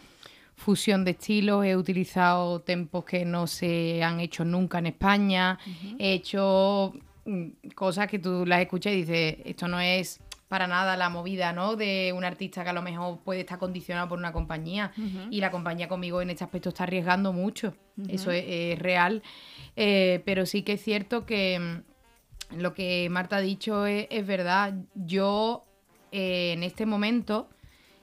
fusión 0.55 1.05
de 1.05 1.11
estilos, 1.11 1.65
he 1.65 1.75
utilizado 1.75 2.59
tempos 2.61 3.05
que 3.05 3.25
no 3.25 3.47
se 3.47 4.03
han 4.03 4.19
hecho 4.19 4.43
nunca 4.43 4.79
en 4.79 4.87
España, 4.87 5.57
he 5.97 6.13
hecho 6.13 6.93
mm, 7.25 7.69
cosas 7.75 8.07
que 8.07 8.19
tú 8.19 8.45
las 8.45 8.61
escuchas 8.61 8.93
y 8.93 8.97
dices, 8.97 9.37
esto 9.45 9.67
no 9.67 9.79
es 9.79 10.19
para 10.49 10.67
nada 10.67 10.97
la 10.97 11.07
movida, 11.09 11.53
¿no? 11.53 11.75
De 11.77 12.11
un 12.13 12.25
artista 12.25 12.63
que 12.63 12.71
a 12.71 12.73
lo 12.73 12.81
mejor 12.81 13.19
puede 13.19 13.39
estar 13.41 13.57
condicionado 13.59 14.09
por 14.09 14.17
una 14.19 14.33
compañía 14.33 14.91
y 15.31 15.39
la 15.39 15.51
compañía 15.51 15.87
conmigo 15.87 16.21
en 16.21 16.29
este 16.31 16.43
aspecto 16.43 16.69
está 16.69 16.83
arriesgando 16.83 17.31
mucho, 17.31 17.73
eso 18.09 18.31
es, 18.31 18.43
es 18.47 18.79
real, 18.79 19.21
Eh, 19.75 20.21
pero 20.25 20.45
sí 20.45 20.63
que 20.63 20.73
es 20.73 20.81
cierto 20.83 21.25
que 21.25 21.57
mm, 22.51 22.57
lo 22.59 22.73
que 22.73 23.07
Marta 23.09 23.37
ha 23.37 23.41
dicho 23.41 23.85
es, 23.85 24.07
es 24.09 24.25
verdad, 24.27 24.73
yo 24.95 25.63
eh, 26.11 26.51
en 26.53 26.63
este 26.63 26.85
momento 26.85 27.47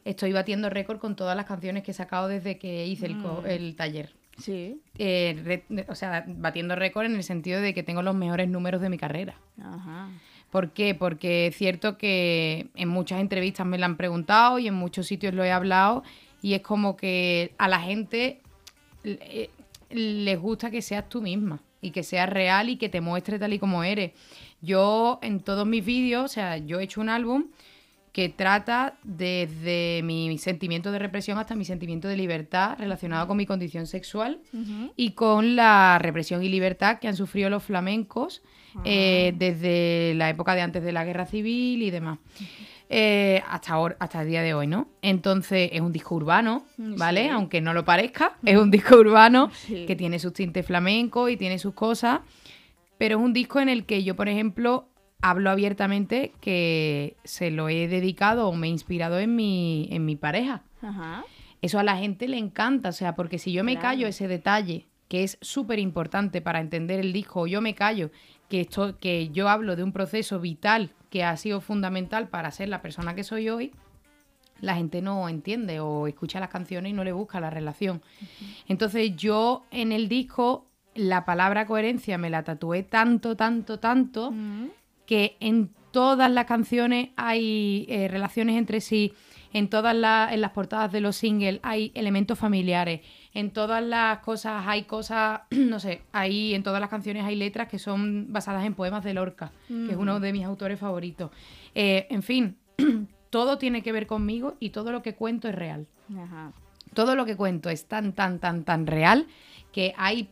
estoy 0.05 0.33
batiendo 0.33 0.71
récord 0.71 0.99
con 1.01 1.17
todas 1.17 1.37
las 1.37 1.47
canciones 1.47 1.83
que 1.83 1.91
he 1.91 1.95
sacado 1.95 2.29
desde 2.29 2.57
que 2.59 2.87
hice 2.87 3.07
el, 3.07 3.21
co- 3.21 3.43
el 3.45 3.75
taller. 3.75 4.15
Sí. 4.39 4.81
Eh, 4.99 5.65
o 5.89 5.95
sea, 5.97 6.25
batiendo 6.29 6.77
récord 6.77 7.07
en 7.07 7.17
el 7.17 7.25
sentido 7.25 7.61
de 7.61 7.75
que 7.75 7.83
tengo 7.83 8.03
los 8.03 8.15
mejores 8.15 8.49
números 8.49 8.81
de 8.81 8.89
mi 8.91 8.99
carrera. 8.99 9.35
Ajá. 9.61 10.09
¿Por 10.51 10.71
qué? 10.71 10.95
Porque 10.95 11.49
es 11.49 11.57
cierto 11.57 11.99
que 11.99 12.69
en 12.75 12.89
muchas 12.89 13.21
entrevistas 13.21 13.67
me 13.67 13.79
lo 13.79 13.85
han 13.85 13.97
preguntado 13.97 14.59
y 14.59 14.69
en 14.69 14.75
muchos 14.75 15.07
sitios 15.07 15.35
lo 15.35 15.45
he 15.45 15.53
hablado 15.53 16.03
y 16.43 16.55
es 16.55 16.63
como 16.63 16.97
que 16.97 17.53
a 17.59 17.69
la 17.69 17.81
gente 17.81 18.41
eh, 19.05 19.51
les 19.91 20.39
gusta 20.39 20.71
que 20.71 20.83
seas 20.83 21.09
tú 21.09 21.21
misma 21.21 21.61
y 21.81 21.91
que 21.91 22.03
seas 22.03 22.29
real 22.29 22.69
y 22.69 22.77
que 22.77 22.89
te 22.89 23.01
muestres 23.01 23.41
tal 23.41 23.53
y 23.53 23.59
como 23.59 23.85
eres. 23.85 24.13
Yo 24.61 25.19
en 25.23 25.41
todos 25.41 25.67
mis 25.67 25.85
vídeos, 25.85 26.25
o 26.25 26.29
sea, 26.29 26.57
yo 26.59 26.81
he 26.81 26.85
hecho 26.85 27.01
un 27.01 27.09
álbum 27.09 27.47
que 28.13 28.31
trata 28.31 28.97
desde 29.03 30.01
mi 30.03 30.39
sentimiento 30.39 30.91
de 30.91 30.99
represión 30.99 31.37
hasta 31.37 31.55
mi 31.55 31.67
sentimiento 31.67 32.09
de 32.09 32.17
libertad 32.17 32.79
relacionado 32.79 33.27
con 33.27 33.37
mi 33.37 33.45
condición 33.45 33.87
sexual 33.87 34.41
y 34.97 35.11
con 35.11 35.55
la 35.55 35.99
represión 35.99 36.43
y 36.43 36.49
libertad 36.49 36.99
que 36.99 37.09
han 37.09 37.17
sufrido 37.17 37.51
los 37.51 37.63
flamencos 37.63 38.41
eh, 38.85 39.33
desde 39.37 40.15
la 40.17 40.29
época 40.31 40.55
de 40.55 40.61
antes 40.63 40.83
de 40.83 40.93
la 40.93 41.05
guerra 41.05 41.27
civil 41.27 41.83
y 41.83 41.91
demás. 41.91 42.19
Eh, 42.89 43.43
hasta 43.49 43.73
ahora, 43.75 43.97
hasta 43.99 44.23
el 44.23 44.29
día 44.29 44.43
de 44.43 44.55
hoy, 44.55 44.69
¿no? 44.69 44.89
Entonces 45.03 45.71
es 45.73 45.81
un 45.81 45.91
disco 45.93 46.15
urbano, 46.15 46.65
¿vale? 46.79 47.25
Sí. 47.25 47.29
Aunque 47.31 47.61
no 47.61 47.75
lo 47.75 47.85
parezca, 47.85 48.37
es 48.45 48.57
un 48.59 48.71
disco 48.71 48.97
urbano 48.97 49.51
Sí. 49.67 49.87
que 49.87 49.97
tiene 49.97 50.19
sus 50.21 50.33
tintes 50.33 50.65
flamencos 50.65 51.31
y 51.31 51.37
tiene 51.37 51.59
sus 51.59 51.75
cosas, 51.75 52.21
pero 52.99 53.19
es 53.19 53.25
un 53.25 53.33
disco 53.33 53.59
en 53.61 53.69
el 53.69 53.87
que 53.87 54.05
yo, 54.05 54.15
por 54.15 54.29
ejemplo, 54.29 54.89
hablo 55.21 55.51
abiertamente 55.51 56.33
que 56.41 57.17
se 57.25 57.51
lo 57.51 57.69
he 57.69 57.89
dedicado 57.89 58.49
o 58.49 58.55
me 58.55 58.69
he 58.69 58.71
inspirado 58.71 59.19
en 59.19 59.35
mi, 59.35 59.89
en 59.91 60.05
mi 60.05 60.15
pareja. 60.15 60.63
Ajá. 60.81 61.25
Eso 61.63 61.81
a 61.81 61.83
la 61.83 61.97
gente 61.97 62.29
le 62.29 62.39
encanta, 62.39 62.91
o 62.91 62.93
sea, 62.93 63.17
porque 63.17 63.39
si 63.39 63.51
yo 63.51 63.65
me 63.65 63.73
Claro. 63.73 63.89
callo 63.89 64.07
ese 64.07 64.29
detalle, 64.29 64.87
que 65.09 65.25
es 65.25 65.39
súper 65.41 65.79
importante 65.81 66.41
para 66.41 66.61
entender 66.61 67.01
el 67.01 67.13
disco, 67.13 67.43
o 67.43 67.47
yo 67.49 67.61
me 67.61 67.75
callo 67.75 68.11
que, 68.49 68.61
esto, 68.63 68.99
que 68.99 69.29
yo 69.31 69.49
hablo 69.49 69.77
de 69.77 69.83
un 69.83 69.93
proceso 69.93 70.41
vital 70.41 70.91
que 71.11 71.25
ha 71.25 71.37
sido 71.37 71.61
fundamental 71.61 72.29
para 72.29 72.51
ser 72.51 72.69
la 72.69 72.83
persona 72.83 73.15
que 73.15 73.25
soy 73.25 73.49
hoy, 73.49 73.73
la 74.61 74.75
gente 74.75 75.03
no 75.03 75.29
entiende 75.29 75.81
o 75.81 76.07
escucha 76.07 76.41
las 76.41 76.49
canciones 76.49 76.91
y 76.91 76.93
no 76.95 77.05
le 77.05 77.13
busca 77.13 77.41
la 77.41 77.51
relación. 77.51 78.03
Entonces 78.69 79.15
yo 79.17 79.65
en 79.71 79.93
el 79.93 80.09
disco 80.09 80.67
la 80.95 81.25
palabra 81.25 81.67
coherencia 81.67 82.17
me 82.17 82.31
la 82.31 82.43
tatué 82.43 82.83
tanto, 82.83 83.37
tanto, 83.37 83.79
tanto 83.79 84.31
Mm. 84.31 84.69
que 85.05 85.37
en 85.41 85.71
todas 85.91 86.31
las 86.31 86.47
canciones 86.47 87.11
hay 87.17 87.87
eh, 87.89 88.09
relaciones 88.09 88.57
entre 88.57 88.81
sí, 88.81 89.13
en 89.53 89.69
todas 89.69 89.95
en 89.95 90.41
las 90.41 90.51
portadas 90.51 90.91
de 90.93 91.01
los 91.01 91.17
singles 91.17 91.61
hay 91.63 91.93
elementos 91.95 92.39
familiares, 92.39 93.01
en 93.37 93.51
todas 93.51 93.85
las 93.85 94.21
cosas 94.21 94.65
hay 94.67 94.85
cosas, 94.85 95.43
no 95.51 95.79
sé, 95.79 96.01
hay 96.11 96.55
en 96.55 96.63
todas 96.63 96.81
las 96.81 96.89
canciones 96.89 97.23
hay 97.23 97.37
letras 97.37 97.69
que 97.69 97.79
son 97.79 98.33
basadas 98.33 98.65
en 98.65 98.73
poemas 98.73 99.05
de 99.05 99.13
Lorca, 99.13 99.53
que 99.69 99.91
es 99.91 99.97
uno 99.97 100.21
de 100.21 100.33
mis 100.33 100.43
autores 100.43 100.81
favoritos. 100.81 101.31
Eh, 101.75 102.07
en 102.09 102.23
fin, 102.23 102.57
todo 103.31 103.59
tiene 103.59 103.83
que 103.83 103.93
ver 103.93 104.07
conmigo 104.07 104.55
y 104.59 104.71
todo 104.71 104.91
lo 104.91 105.03
que 105.03 105.15
cuento 105.15 105.49
es 105.49 105.55
real 105.55 105.87
Ajá. 106.19 106.53
todo 106.95 107.15
lo 107.15 107.27
que 107.27 107.37
cuento 107.37 107.69
es 107.69 107.85
tan, 107.85 108.15
tan, 108.15 108.39
tan, 108.39 108.65
tan 108.65 108.87
real 108.87 109.27
que 109.71 109.93
hay 109.99 110.31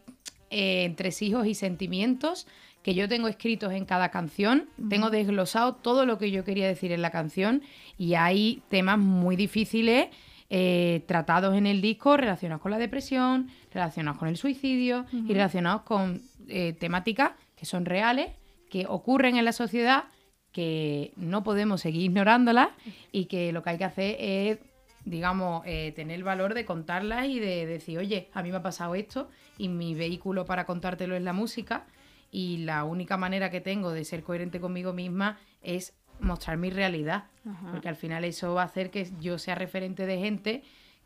eh, 0.49 0.85
entresijos 0.85 1.47
y 1.47 1.55
sentimientos 1.55 2.47
que 2.83 2.95
yo 2.95 3.07
tengo 3.07 3.29
escritos 3.29 3.73
en 3.75 3.85
cada 3.85 4.11
canción. 4.11 4.69
Tengo 4.89 5.11
desglosado 5.11 5.75
todo 5.75 6.07
lo 6.07 6.17
que 6.17 6.31
yo 6.31 6.45
quería 6.45 6.67
decir 6.67 6.91
en 6.93 7.03
la 7.03 7.11
canción 7.11 7.63
y 7.99 8.15
hay 8.15 8.63
temas 8.71 8.99
muy 8.99 9.37
difíciles 9.37 10.09
eh, 10.51 11.05
tratados 11.07 11.57
en 11.57 11.67
el 11.67 11.81
disco 11.81 12.17
relacionados 12.17 12.63
con 12.63 12.71
la 12.71 12.79
depresión, 12.79 13.49
relacionados 13.73 14.19
con 14.19 14.29
el 14.29 14.37
suicidio 14.37 15.07
y 15.13 15.33
relacionados 15.33 15.83
con 15.83 16.23
eh, 16.49 16.75
temáticas 16.75 17.33
que 17.57 17.67
son 17.67 17.85
reales, 17.85 18.31
que 18.71 18.87
ocurren 18.89 19.37
en 19.37 19.45
la 19.45 19.53
sociedad, 19.53 20.05
que 20.53 21.13
no 21.17 21.43
podemos 21.43 21.81
seguir 21.81 22.03
ignorándolas 22.03 22.69
y 23.11 23.25
que 23.27 23.53
lo 23.53 23.63
que 23.63 23.71
hay 23.71 23.79
que 23.79 23.85
hacer 23.85 24.17
es 24.21 24.59
digamos, 25.05 25.63
eh, 25.67 25.93
tener 25.95 26.17
el 26.17 26.25
valor 26.25 26.55
de 26.55 26.65
contarlas 26.65 27.27
y 27.27 27.39
de 27.39 27.67
decir, 27.67 27.99
oye, 27.99 28.31
a 28.33 28.43
mí 28.43 28.51
me 28.51 28.57
ha 28.57 28.63
pasado 28.63 28.95
esto 28.95 29.29
y 29.59 29.69
mi 29.69 29.95
vehículo 29.95 30.47
para 30.47 30.65
contártelo 30.65 31.15
es 31.15 31.23
la 31.23 31.33
música 31.33 31.87
y 32.31 32.59
la 32.59 32.85
única 32.85 33.17
manera 33.17 33.51
que 33.51 33.61
tengo 33.61 33.93
de 33.93 34.05
ser 34.05 34.23
coherente 34.23 34.61
conmigo 34.61 34.93
misma 34.93 35.39
es 35.63 35.95
mostrar 36.21 36.57
mi 36.57 36.71
realidad, 36.71 37.25
porque 37.71 37.89
al 37.89 37.97
final 37.97 38.25
eso 38.25 38.55
va 38.55 38.63
a 38.63 38.67
hacer 38.67 38.91
que 38.91 39.11
yo 39.21 39.39
sea 39.39 39.55
referente 39.55 40.07
de 40.07 40.19
gente 40.19 40.63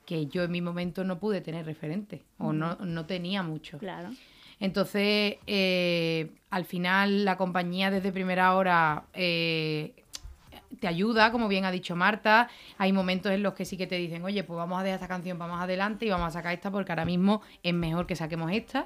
que 0.07 0.27
yo 0.27 0.45
en 0.45 0.51
mi 0.51 0.63
momento 0.63 1.05
no 1.05 1.19
pude 1.19 1.43
tener 1.43 1.67
referente 1.67 2.23
o 2.39 2.53
no, 2.53 2.77
no 2.77 3.05
tenía 3.05 3.43
mucho. 3.43 3.77
Claro. 3.77 4.09
Entonces, 4.61 5.37
eh, 5.47 6.31
al 6.51 6.65
final, 6.65 7.25
la 7.25 7.37
compañía 7.37 7.91
desde 7.91 8.11
primera 8.11 8.55
hora 8.55 9.05
eh, 9.13 9.93
te 10.81 10.89
ayuda, 10.89 11.31
como 11.31 11.49
bien 11.49 11.65
ha 11.65 11.71
dicho 11.71 11.95
Marta. 11.95 12.49
Hay 12.79 12.93
momentos 12.93 13.33
en 13.33 13.43
los 13.43 13.55
que 13.55 13.65
sí 13.65 13.77
que 13.77 13.87
te 13.87 13.97
dicen, 13.97 14.25
oye, 14.25 14.45
pues 14.45 14.57
vamos 14.57 14.81
a 14.81 14.83
dejar 14.83 14.97
esta 14.97 15.09
canción 15.09 15.39
para 15.39 15.53
más 15.53 15.65
adelante 15.65 16.07
y 16.07 16.11
vamos 16.11 16.29
a 16.29 16.31
sacar 16.31 16.55
esta 16.55 16.71
porque 16.71 16.91
ahora 16.93 17.05
mismo 17.05 17.43
es 17.63 17.75
mejor 17.75 18.07
que 18.07 18.17
saquemos 18.17 18.51
esta. 18.53 18.85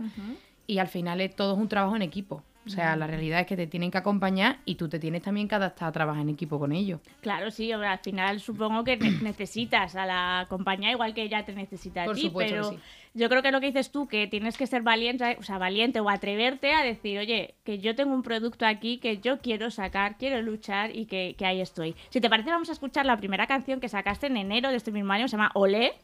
y 0.66 0.78
al 0.78 0.88
final 0.88 1.20
es 1.20 1.34
todo 1.34 1.54
es 1.54 1.58
un 1.58 1.68
trabajo 1.68 1.96
en 1.96 2.02
equipo. 2.02 2.42
O 2.64 2.70
sea, 2.70 2.94
la 2.94 3.08
realidad 3.08 3.40
es 3.40 3.46
que 3.46 3.56
te 3.56 3.66
tienen 3.66 3.90
que 3.90 3.98
acompañar 3.98 4.58
y 4.64 4.76
tú 4.76 4.88
te 4.88 5.00
tienes 5.00 5.22
también 5.22 5.48
que 5.48 5.54
adaptar 5.56 5.88
a 5.88 5.92
trabajar 5.92 6.22
en 6.22 6.28
equipo 6.28 6.60
con 6.60 6.70
ellos. 6.72 7.00
Claro, 7.20 7.50
sí, 7.50 7.72
al 7.72 7.98
final 7.98 8.38
supongo 8.38 8.84
que 8.84 8.96
ne- 8.96 9.10
necesitas 9.22 9.96
a 9.96 10.06
la 10.06 10.46
compañía 10.48 10.92
igual 10.92 11.12
que 11.12 11.22
ella 11.22 11.44
te 11.44 11.52
necesita 11.54 12.02
a 12.02 12.06
Por 12.06 12.14
ti, 12.14 12.22
supuesto 12.22 12.54
que 12.54 12.60
pero 12.60 12.70
sí. 12.70 12.78
yo 13.14 13.28
creo 13.28 13.42
que 13.42 13.50
lo 13.50 13.60
que 13.60 13.66
dices 13.66 13.90
tú, 13.90 14.06
que 14.06 14.28
tienes 14.28 14.56
que 14.56 14.68
ser 14.68 14.82
valiente, 14.82 15.36
o 15.40 15.42
sea, 15.42 15.58
valiente 15.58 15.98
o 15.98 16.08
atreverte 16.08 16.72
a 16.72 16.84
decir, 16.84 17.18
oye, 17.18 17.54
que 17.64 17.80
yo 17.80 17.96
tengo 17.96 18.14
un 18.14 18.22
producto 18.22 18.64
aquí 18.64 18.98
que 18.98 19.18
yo 19.18 19.40
quiero 19.40 19.70
sacar, 19.72 20.16
quiero 20.16 20.40
luchar 20.40 20.94
y 20.94 21.06
que, 21.06 21.34
que 21.36 21.44
ahí 21.46 21.60
estoy. 21.60 21.96
Si 22.10 22.20
te 22.20 22.30
parece, 22.30 22.50
vamos 22.50 22.68
a 22.68 22.72
escuchar 22.72 23.06
la 23.06 23.16
primera 23.16 23.48
canción 23.48 23.80
que 23.80 23.88
sacaste 23.88 24.28
en 24.28 24.36
enero 24.36 24.70
de 24.70 24.76
este 24.76 24.92
mismo 24.92 25.12
año, 25.12 25.26
se 25.26 25.32
llama 25.36 25.50
Olé. 25.54 25.94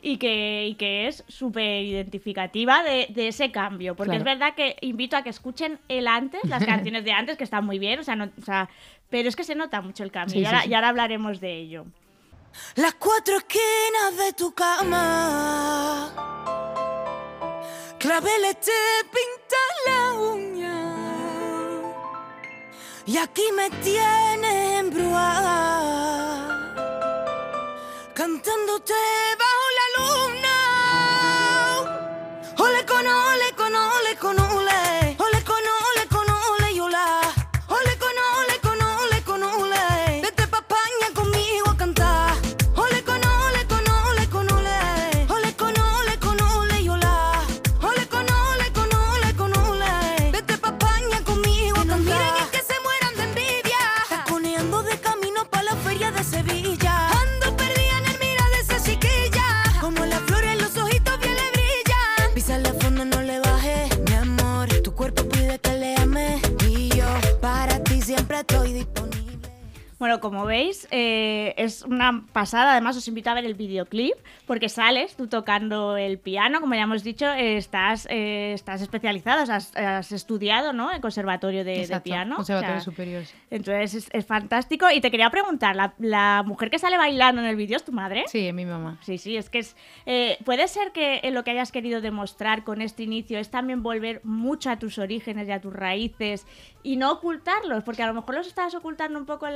Y 0.00 0.18
que, 0.18 0.66
y 0.68 0.74
que 0.76 1.08
es 1.08 1.24
súper 1.26 1.82
identificativa 1.84 2.82
de, 2.84 3.06
de 3.10 3.28
ese 3.28 3.50
cambio. 3.50 3.96
Porque 3.96 4.10
Claro. 4.16 4.20
es 4.20 4.24
verdad 4.38 4.54
que 4.54 4.76
invito 4.80 5.16
a 5.16 5.22
que 5.22 5.30
escuchen 5.30 5.78
el 5.88 6.06
antes, 6.06 6.40
las 6.44 6.64
canciones 6.66 7.04
de 7.04 7.12
antes, 7.12 7.36
que 7.36 7.44
están 7.44 7.64
muy 7.66 7.78
bien, 7.80 7.98
o 7.98 8.04
sea, 8.04 8.14
no, 8.14 8.30
o 8.40 8.44
sea, 8.44 8.68
pero 9.10 9.28
es 9.28 9.34
que 9.36 9.42
se 9.44 9.54
nota 9.56 9.80
mucho 9.80 10.04
el 10.04 10.12
cambio. 10.12 10.34
Sí, 10.34 10.38
y, 10.40 10.42
sí, 10.42 10.46
ahora, 10.46 10.62
sí. 10.62 10.68
y 10.70 10.74
ahora 10.74 10.88
hablaremos 10.90 11.40
de 11.40 11.56
ello. 11.58 11.84
Las 12.76 12.94
cuatro 12.94 13.36
esquinas 13.38 14.16
de 14.26 14.32
tu 14.34 14.52
cama. 14.54 16.12
Claveles 17.98 18.60
te 18.60 18.70
pintan 19.10 19.74
la 19.86 20.12
uña. 20.32 20.84
Y 23.06 23.16
aquí 23.16 23.42
me 23.56 23.68
tienes 23.82 24.80
embruada. 24.80 26.74
Cantándote 28.14 28.92
ti 68.48 68.54
siempre 68.54 68.56
estoy 68.56 68.72
disponible. 68.72 68.97
Bueno, 69.98 70.20
como 70.20 70.44
veis, 70.44 70.86
eh, 70.92 71.54
es 71.56 71.82
una 71.82 72.24
pasada. 72.32 72.72
Además, 72.72 72.96
os 72.96 73.08
invito 73.08 73.30
a 73.30 73.34
ver 73.34 73.44
el 73.44 73.54
videoclip 73.54 74.14
porque 74.46 74.68
sales 74.68 75.16
tú 75.16 75.26
tocando 75.26 75.96
el 75.96 76.18
piano. 76.18 76.60
Como 76.60 76.74
ya 76.74 76.82
hemos 76.82 77.02
dicho, 77.02 77.26
eh, 77.26 77.56
estás, 77.56 78.06
eh, 78.08 78.52
estás 78.54 78.80
especializado, 78.80 79.42
o 79.42 79.46
sea, 79.46 79.56
has, 79.56 79.76
has 79.76 80.12
estudiado 80.12 80.72
¿no? 80.72 80.92
en 80.92 81.00
conservatorio 81.00 81.64
de, 81.64 81.72
de 81.72 81.80
Exacto, 81.80 82.04
piano. 82.04 82.36
Conservatorio 82.36 82.76
O 82.76 82.80
sea, 82.80 82.84
superior. 82.84 83.22
Entonces 83.50 83.94
es, 83.94 84.08
es 84.12 84.24
fantástico. 84.24 84.86
Y 84.94 85.00
te 85.00 85.10
quería 85.10 85.30
preguntar, 85.30 85.74
¿la, 85.74 85.94
la 85.98 86.44
mujer 86.46 86.70
que 86.70 86.78
sale 86.78 86.96
bailando 86.96 87.42
en 87.42 87.48
el 87.48 87.56
vídeo 87.56 87.76
es 87.76 87.84
tu 87.84 87.90
madre? 87.92 88.24
Sí, 88.28 88.46
es 88.46 88.54
mi 88.54 88.64
mamá. 88.66 88.98
Sí, 89.02 89.18
sí, 89.18 89.36
es 89.36 89.50
que 89.50 89.58
es. 89.58 89.74
eh, 90.06 90.38
puede 90.44 90.68
ser 90.68 90.92
que 90.92 91.16
eh, 91.24 91.30
lo 91.32 91.42
que 91.42 91.50
hayas 91.50 91.72
querido 91.72 92.00
demostrar 92.00 92.62
con 92.62 92.82
este 92.82 93.02
inicio 93.02 93.38
es 93.38 93.50
también 93.50 93.82
volver 93.82 94.20
mucho 94.22 94.70
a 94.70 94.78
tus 94.78 94.98
orígenes 94.98 95.48
y 95.48 95.50
a 95.50 95.60
tus 95.60 95.72
raíces 95.72 96.46
y 96.84 96.96
no 96.96 97.10
ocultarlos, 97.10 97.82
porque 97.82 98.04
a 98.04 98.06
lo 98.06 98.14
mejor 98.14 98.36
los 98.36 98.46
estabas 98.46 98.74
ocultando 98.76 99.18
un 99.18 99.26
poco 99.26 99.48
en 99.48 99.54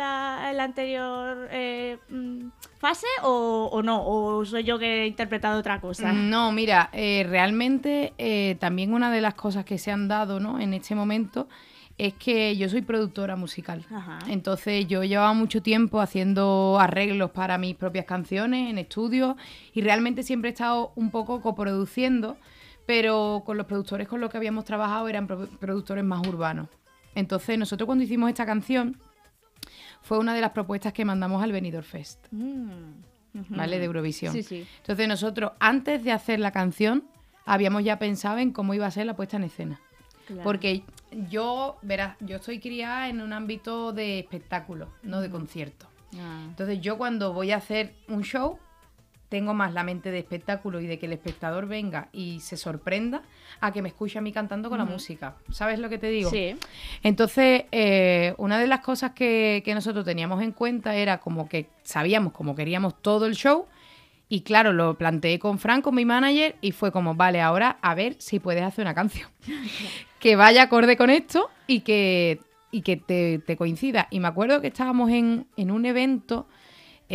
la, 0.52 0.64
anterior 0.64 1.48
eh, 1.50 1.98
mm, 2.08 2.48
fase 2.78 3.06
o, 3.22 3.68
o 3.72 3.82
no, 3.82 4.02
o 4.06 4.44
soy 4.44 4.64
yo 4.64 4.78
que 4.78 5.02
he 5.02 5.06
interpretado 5.06 5.58
otra 5.60 5.80
cosa. 5.80 6.12
Mm, 6.12 6.30
No, 6.30 6.52
mira, 6.52 6.88
eh, 6.92 7.24
realmente 7.28 8.12
eh, 8.18 8.56
también 8.60 8.92
una 8.94 9.10
de 9.10 9.20
las 9.20 9.34
cosas 9.34 9.64
que 9.64 9.78
se 9.78 9.90
han 9.90 10.08
dado 10.08 10.40
¿no? 10.40 10.58
en 10.60 10.74
este 10.74 10.94
momento 10.94 11.48
es 11.98 12.14
que 12.14 12.56
yo 12.56 12.68
soy 12.68 12.80
productora 12.82 13.36
musical. 13.36 13.84
Ajá. 13.94 14.18
Entonces 14.28 14.88
yo 14.88 15.04
llevaba 15.04 15.34
mucho 15.34 15.62
tiempo 15.62 16.00
haciendo 16.00 16.78
arreglos 16.80 17.30
para 17.30 17.58
mis 17.58 17.76
propias 17.76 18.06
canciones 18.06 18.70
en 18.70 18.78
estudios 18.78 19.36
y 19.74 19.82
realmente 19.82 20.22
siempre 20.22 20.48
he 20.50 20.52
estado 20.54 20.92
un 20.96 21.10
poco 21.10 21.40
coproduciendo, 21.42 22.36
pero 22.86 23.42
con 23.44 23.56
los 23.58 23.66
productores 23.66 24.08
con 24.08 24.20
los 24.20 24.30
que 24.30 24.38
habíamos 24.38 24.64
trabajado 24.64 25.06
eran 25.08 25.26
pro- 25.26 25.46
productores 25.60 26.02
más 26.02 26.26
urbanos. 26.26 26.68
Entonces 27.14 27.58
nosotros 27.58 27.84
cuando 27.86 28.04
hicimos 28.04 28.30
esta 28.30 28.46
canción 28.46 28.96
fue 30.02 30.18
una 30.18 30.34
de 30.34 30.40
las 30.40 30.50
propuestas 30.50 30.92
que 30.92 31.04
mandamos 31.04 31.42
al 31.42 31.52
Benidorm 31.52 31.84
Fest, 31.84 32.26
Mm. 32.30 32.70
¿vale? 33.48 33.78
De 33.78 33.84
Eurovisión. 33.86 34.32
Sí, 34.32 34.42
sí. 34.42 34.66
Entonces 34.78 35.08
nosotros, 35.08 35.52
antes 35.58 36.04
de 36.04 36.12
hacer 36.12 36.38
la 36.40 36.50
canción, 36.52 37.04
habíamos 37.46 37.82
ya 37.84 37.98
pensado 37.98 38.38
en 38.38 38.52
cómo 38.52 38.74
iba 38.74 38.86
a 38.86 38.90
ser 38.90 39.06
la 39.06 39.16
puesta 39.16 39.36
en 39.36 39.44
escena. 39.44 39.80
Claro. 40.26 40.42
Porque 40.42 40.84
yo, 41.30 41.78
verás, 41.82 42.16
yo 42.20 42.36
estoy 42.36 42.60
criada 42.60 43.08
en 43.08 43.20
un 43.20 43.32
ámbito 43.32 43.92
de 43.92 44.18
espectáculo, 44.20 44.88
no 45.02 45.20
de 45.20 45.30
concierto. 45.30 45.86
Ah. 46.18 46.42
Entonces 46.46 46.80
yo 46.80 46.98
cuando 46.98 47.32
voy 47.32 47.50
a 47.52 47.56
hacer 47.56 47.94
un 48.08 48.22
show, 48.22 48.58
tengo 49.32 49.54
más 49.54 49.72
la 49.72 49.82
mente 49.82 50.10
de 50.10 50.18
espectáculo 50.18 50.78
y 50.78 50.86
de 50.86 50.98
que 50.98 51.06
el 51.06 51.14
espectador 51.14 51.66
venga 51.66 52.08
y 52.12 52.40
se 52.40 52.58
sorprenda 52.58 53.22
a 53.62 53.72
que 53.72 53.80
me 53.80 53.88
escuche 53.88 54.18
a 54.18 54.20
mí 54.20 54.30
cantando 54.30 54.68
con 54.68 54.76
la 54.76 54.84
música. 54.84 55.36
¿Sabes 55.50 55.78
lo 55.78 55.88
que 55.88 55.96
te 55.96 56.08
digo? 56.08 56.28
Sí. 56.28 56.54
Entonces, 57.02 57.64
eh, 57.72 58.34
una 58.36 58.58
de 58.58 58.66
las 58.66 58.80
cosas 58.80 59.12
que, 59.12 59.62
que 59.64 59.74
nosotros 59.74 60.04
teníamos 60.04 60.42
en 60.42 60.52
cuenta 60.52 60.94
era 60.96 61.16
como 61.16 61.48
que 61.48 61.70
sabíamos 61.82 62.34
cómo 62.34 62.54
queríamos 62.54 63.00
todo 63.00 63.24
el 63.24 63.34
show. 63.34 63.64
Y 64.28 64.42
claro, 64.42 64.74
lo 64.74 64.98
planteé 64.98 65.38
con 65.38 65.58
Frank, 65.58 65.82
con 65.82 65.94
mi 65.94 66.04
manager, 66.04 66.56
y 66.60 66.72
fue 66.72 66.92
como, 66.92 67.14
vale, 67.14 67.40
ahora 67.40 67.78
a 67.80 67.94
ver 67.94 68.16
si 68.18 68.38
puedes 68.38 68.62
hacer 68.62 68.84
una 68.84 68.94
canción 68.94 69.30
que 70.20 70.36
vaya 70.36 70.64
acorde 70.64 70.98
con 70.98 71.08
esto 71.08 71.48
y 71.66 71.80
que, 71.80 72.38
y 72.70 72.82
que 72.82 72.98
te, 72.98 73.38
te 73.38 73.56
coincida. 73.56 74.08
Y 74.10 74.20
me 74.20 74.28
acuerdo 74.28 74.60
que 74.60 74.66
estábamos 74.66 75.10
en, 75.10 75.46
en 75.56 75.70
un 75.70 75.86
evento, 75.86 76.46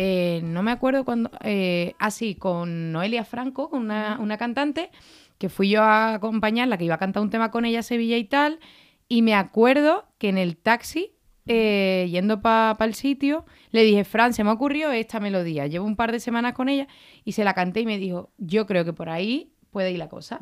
eh, 0.00 0.42
no 0.44 0.62
me 0.62 0.70
acuerdo 0.70 1.04
cuándo, 1.04 1.28
eh, 1.42 1.96
así, 1.98 2.36
con 2.36 2.92
Noelia 2.92 3.24
Franco, 3.24 3.68
con 3.68 3.80
una, 3.80 4.16
una 4.20 4.38
cantante, 4.38 4.92
que 5.38 5.48
fui 5.48 5.70
yo 5.70 5.82
a 5.82 6.14
acompañarla, 6.14 6.78
que 6.78 6.84
iba 6.84 6.94
a 6.94 6.98
cantar 6.98 7.20
un 7.20 7.30
tema 7.30 7.50
con 7.50 7.64
ella 7.64 7.80
a 7.80 7.82
Sevilla 7.82 8.16
y 8.16 8.22
tal, 8.22 8.60
y 9.08 9.22
me 9.22 9.34
acuerdo 9.34 10.06
que 10.18 10.28
en 10.28 10.38
el 10.38 10.56
taxi, 10.56 11.10
eh, 11.46 12.06
yendo 12.12 12.40
para 12.40 12.76
el 12.84 12.94
sitio, 12.94 13.44
le 13.72 13.82
dije, 13.82 14.04
Fran, 14.04 14.34
se 14.34 14.44
me 14.44 14.50
ocurrió 14.50 14.92
esta 14.92 15.18
melodía, 15.18 15.66
llevo 15.66 15.84
un 15.84 15.96
par 15.96 16.12
de 16.12 16.20
semanas 16.20 16.52
con 16.52 16.68
ella, 16.68 16.86
y 17.24 17.32
se 17.32 17.42
la 17.42 17.54
canté 17.54 17.80
y 17.80 17.86
me 17.86 17.98
dijo, 17.98 18.30
yo 18.38 18.66
creo 18.66 18.84
que 18.84 18.92
por 18.92 19.08
ahí 19.08 19.50
puede 19.72 19.90
ir 19.90 19.98
la 19.98 20.08
cosa. 20.08 20.38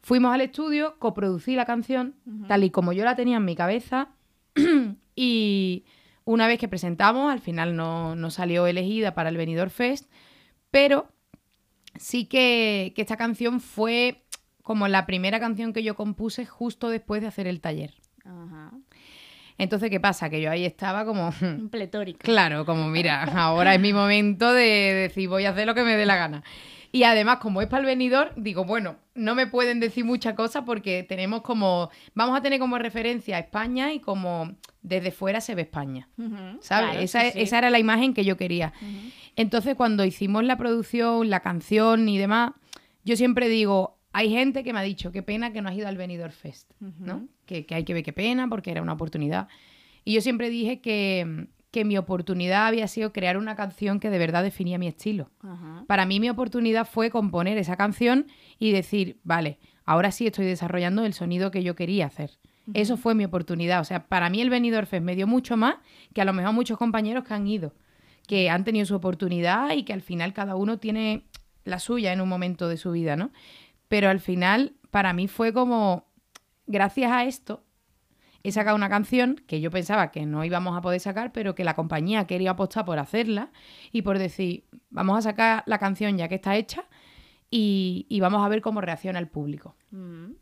Fuimos 0.00 0.32
al 0.32 0.40
estudio, 0.40 0.96
coproducí 0.98 1.54
la 1.54 1.66
canción, 1.66 2.14
tal 2.48 2.64
y 2.64 2.70
como 2.70 2.94
yo 2.94 3.04
la 3.04 3.14
tenía 3.14 3.36
en 3.36 3.44
mi 3.44 3.56
cabeza, 3.56 4.08
y 5.14 5.84
una 6.30 6.46
vez 6.46 6.60
que 6.60 6.68
presentamos, 6.68 7.32
al 7.32 7.40
final 7.40 7.74
no, 7.74 8.14
no 8.14 8.30
salió 8.30 8.68
elegida 8.68 9.14
para 9.14 9.30
el 9.30 9.36
Benidorm 9.36 9.70
Fest, 9.70 10.08
pero 10.70 11.08
sí 11.96 12.26
que, 12.26 12.92
que 12.94 13.02
esta 13.02 13.16
canción 13.16 13.60
fue 13.60 14.22
como 14.62 14.86
la 14.86 15.06
primera 15.06 15.40
canción 15.40 15.72
que 15.72 15.82
yo 15.82 15.96
compuse 15.96 16.46
justo 16.46 16.88
después 16.88 17.20
de 17.20 17.26
hacer 17.26 17.48
el 17.48 17.60
taller. 17.60 17.94
Ajá. 18.24 18.70
Entonces, 19.58 19.90
¿qué 19.90 19.98
pasa? 19.98 20.30
Que 20.30 20.40
yo 20.40 20.52
ahí 20.52 20.64
estaba 20.64 21.04
como, 21.04 21.34
Un 21.42 21.68
pletórico. 21.68 22.20
claro, 22.22 22.64
como 22.64 22.86
mira, 22.86 23.24
ahora 23.24 23.74
es 23.74 23.80
mi 23.80 23.92
momento 23.92 24.52
de 24.52 25.08
decir 25.08 25.28
voy 25.28 25.46
a 25.46 25.50
hacer 25.50 25.66
lo 25.66 25.74
que 25.74 25.82
me 25.82 25.96
dé 25.96 26.06
la 26.06 26.14
gana. 26.14 26.44
Y 26.92 27.04
además, 27.04 27.38
como 27.38 27.62
es 27.62 27.68
para 27.68 27.80
el 27.80 27.86
venidor, 27.86 28.32
digo, 28.36 28.64
bueno, 28.64 28.96
no 29.14 29.34
me 29.34 29.46
pueden 29.46 29.78
decir 29.78 30.04
muchas 30.04 30.34
cosas 30.34 30.64
porque 30.66 31.04
tenemos 31.04 31.42
como, 31.42 31.90
vamos 32.14 32.36
a 32.36 32.42
tener 32.42 32.58
como 32.58 32.78
referencia 32.78 33.36
a 33.36 33.40
España 33.40 33.92
y 33.92 34.00
como 34.00 34.56
desde 34.82 35.12
fuera 35.12 35.40
se 35.40 35.54
ve 35.54 35.62
España. 35.62 36.08
¿Sabes? 36.60 36.90
claro, 36.90 37.00
esa, 37.00 37.20
sí, 37.22 37.30
sí. 37.32 37.40
esa 37.42 37.58
era 37.58 37.70
la 37.70 37.78
imagen 37.78 38.12
que 38.12 38.24
yo 38.24 38.36
quería. 38.36 38.72
Entonces, 39.36 39.76
cuando 39.76 40.04
hicimos 40.04 40.42
la 40.42 40.56
producción, 40.56 41.30
la 41.30 41.40
canción 41.40 42.08
y 42.08 42.18
demás, 42.18 42.52
yo 43.04 43.16
siempre 43.16 43.48
digo, 43.48 43.98
hay 44.12 44.30
gente 44.30 44.64
que 44.64 44.72
me 44.72 44.80
ha 44.80 44.82
dicho, 44.82 45.12
qué 45.12 45.22
pena 45.22 45.52
que 45.52 45.62
no 45.62 45.68
has 45.68 45.76
ido 45.76 45.86
al 45.86 45.96
Benidorm 45.96 46.32
Fest, 46.32 46.72
¿no? 46.80 47.28
Que, 47.46 47.66
que 47.66 47.76
hay 47.76 47.84
que 47.84 47.94
ver 47.94 48.02
qué 48.02 48.12
pena 48.12 48.48
porque 48.48 48.72
era 48.72 48.82
una 48.82 48.94
oportunidad. 48.94 49.46
Y 50.04 50.14
yo 50.14 50.22
siempre 50.22 50.50
dije 50.50 50.80
que, 50.80 51.46
que 51.70 51.84
mi 51.84 51.96
oportunidad 51.96 52.66
había 52.66 52.88
sido 52.88 53.12
crear 53.12 53.36
una 53.36 53.56
canción 53.56 54.00
que 54.00 54.10
de 54.10 54.18
verdad 54.18 54.42
definía 54.42 54.78
mi 54.78 54.88
estilo. 54.88 55.30
Ajá. 55.40 55.84
Para 55.86 56.06
mí 56.06 56.20
mi 56.20 56.30
oportunidad 56.30 56.86
fue 56.86 57.10
componer 57.10 57.58
esa 57.58 57.76
canción 57.76 58.26
y 58.58 58.72
decir, 58.72 59.18
vale, 59.22 59.58
ahora 59.84 60.10
sí 60.10 60.26
estoy 60.26 60.46
desarrollando 60.46 61.04
el 61.04 61.14
sonido 61.14 61.50
que 61.50 61.62
yo 61.62 61.74
quería 61.74 62.06
hacer. 62.06 62.38
Eso 62.74 62.96
fue 62.96 63.14
mi 63.14 63.24
oportunidad. 63.24 63.80
O 63.80 63.84
sea, 63.84 64.06
para 64.06 64.30
mí 64.30 64.40
el 64.40 64.50
Benidorm 64.50 64.86
Fest 64.86 65.04
me 65.04 65.16
dio 65.16 65.26
mucho 65.26 65.56
más 65.56 65.76
que 66.14 66.20
a 66.20 66.24
lo 66.24 66.32
mejor 66.32 66.52
muchos 66.52 66.78
compañeros 66.78 67.24
que 67.24 67.34
han 67.34 67.46
ido, 67.46 67.74
que 68.28 68.48
han 68.48 68.64
tenido 68.64 68.86
su 68.86 68.94
oportunidad 68.94 69.72
y 69.72 69.82
que 69.82 69.92
al 69.92 70.02
final 70.02 70.32
cada 70.32 70.54
uno 70.54 70.78
tiene 70.78 71.24
la 71.64 71.80
suya 71.80 72.12
en 72.12 72.20
un 72.20 72.28
momento 72.28 72.68
de 72.68 72.76
su 72.76 72.92
vida, 72.92 73.16
¿no? 73.16 73.32
pero 73.90 74.08
al 74.08 74.20
final 74.20 74.74
para 74.92 75.12
mí 75.12 75.26
fue 75.26 75.52
como, 75.52 76.06
gracias 76.68 77.10
a 77.10 77.24
esto, 77.24 77.64
he 78.42 78.52
sacado 78.52 78.76
una 78.76 78.88
canción 78.88 79.42
que 79.46 79.60
yo 79.60 79.70
pensaba 79.70 80.10
que 80.10 80.26
no 80.26 80.44
íbamos 80.44 80.76
a 80.76 80.80
poder 80.80 81.00
sacar, 81.00 81.32
pero 81.32 81.54
que 81.54 81.64
la 81.64 81.74
compañía 81.74 82.26
quería 82.26 82.52
apostar 82.52 82.84
por 82.84 82.98
hacerla 82.98 83.50
y 83.92 84.02
por 84.02 84.18
decir, 84.18 84.64
vamos 84.90 85.18
a 85.18 85.22
sacar 85.22 85.62
la 85.66 85.78
canción 85.78 86.16
ya 86.16 86.28
que 86.28 86.36
está 86.36 86.56
hecha 86.56 86.84
y, 87.50 88.06
y 88.08 88.20
vamos 88.20 88.44
a 88.44 88.48
ver 88.48 88.60
cómo 88.60 88.80
reacciona 88.80 89.18
el 89.18 89.28
público. 89.28 89.76
Mm. 89.90 90.32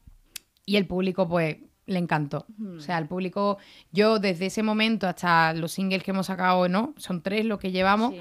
Y 0.67 0.77
el 0.77 0.87
público, 0.87 1.27
pues, 1.27 1.57
le 1.89 1.99
encantó. 1.99 2.47
O 2.77 2.81
sea, 2.81 2.99
el 2.99 3.09
público, 3.09 3.57
yo 3.91 4.19
desde 4.19 4.47
ese 4.47 4.63
momento 4.63 5.09
hasta 5.09 5.55
los 5.55 5.73
singles 5.73 6.03
que 6.03 6.11
hemos 6.11 6.27
sacado, 6.27 6.69
¿no? 6.69 6.95
Son 6.99 7.23
tres 7.23 7.47
los 7.47 7.59
que 7.59 7.73
llevamos. 7.73 8.13
Sí. 8.13 8.21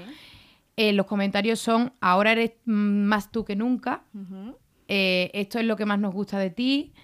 Eh, 0.76 0.92
los 0.92 1.06
comentarios 1.06 1.58
son, 1.58 1.92
ahora 2.00 2.32
eres 2.32 2.52
mm, 2.64 2.72
más 2.72 3.30
tú 3.30 3.44
que 3.44 3.56
nunca. 3.56 4.04
Eh, 4.86 5.30
esto 5.34 5.58
es 5.58 5.66
lo 5.66 5.76
que 5.76 5.84
más 5.84 5.98
nos 5.98 6.14
gusta 6.14 6.38
de 6.38 6.50
ti. 6.50 6.94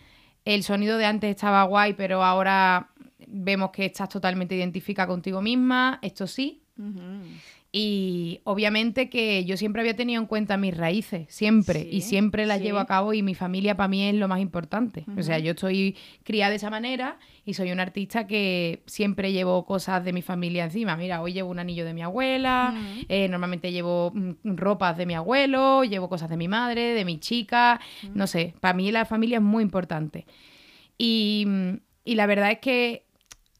El 0.44 0.62
sonido 0.62 0.98
de 0.98 1.06
antes 1.06 1.30
estaba 1.30 1.62
guay, 1.64 1.94
pero 1.94 2.22
ahora 2.22 2.90
vemos 3.26 3.70
que 3.70 3.86
estás 3.86 4.08
totalmente 4.08 4.54
identificada 4.54 5.08
contigo 5.08 5.40
misma. 5.40 5.98
Esto 6.02 6.26
sí. 6.26 6.62
Y 7.76 8.40
obviamente 8.44 9.10
que 9.10 9.44
yo 9.46 9.56
siempre 9.56 9.80
había 9.80 9.96
tenido 9.96 10.20
en 10.20 10.28
cuenta 10.28 10.56
mis 10.56 10.76
raíces, 10.76 11.26
siempre, 11.28 11.80
Sí, 11.82 11.88
y 11.90 12.00
siempre 12.02 12.46
las 12.46 12.58
sí. 12.58 12.64
llevo 12.66 12.78
a 12.78 12.86
cabo 12.86 13.12
y 13.14 13.22
mi 13.24 13.34
familia 13.34 13.76
para 13.76 13.88
mí 13.88 14.04
es 14.04 14.14
lo 14.14 14.28
más 14.28 14.38
importante. 14.38 15.04
O 15.18 15.24
sea, 15.24 15.40
yo 15.40 15.50
estoy 15.50 15.96
criada 16.22 16.50
de 16.50 16.56
esa 16.56 16.70
manera 16.70 17.18
y 17.44 17.54
soy 17.54 17.72
una 17.72 17.82
artista 17.82 18.28
que 18.28 18.84
siempre 18.86 19.32
llevo 19.32 19.66
cosas 19.66 20.04
de 20.04 20.12
mi 20.12 20.22
familia 20.22 20.62
encima. 20.62 20.96
Mira, 20.96 21.20
hoy 21.20 21.32
llevo 21.32 21.50
un 21.50 21.58
anillo 21.58 21.84
de 21.84 21.94
mi 21.94 22.02
abuela, 22.02 22.72
eh, 23.08 23.26
normalmente 23.28 23.72
llevo 23.72 24.12
mm, 24.14 24.54
ropas 24.54 24.96
de 24.96 25.06
mi 25.06 25.14
abuelo, 25.14 25.82
llevo 25.82 26.08
cosas 26.08 26.30
de 26.30 26.36
mi 26.36 26.46
madre, 26.46 26.94
de 26.94 27.04
mi 27.04 27.18
chica, 27.18 27.80
no 28.14 28.28
sé, 28.28 28.54
para 28.60 28.74
mí 28.74 28.92
la 28.92 29.04
familia 29.04 29.38
es 29.38 29.42
muy 29.42 29.64
importante. 29.64 30.26
Y, 30.96 31.42
mm, 31.48 31.72
y 32.04 32.14
la 32.14 32.26
verdad 32.26 32.52
es 32.52 32.58
que 32.60 33.03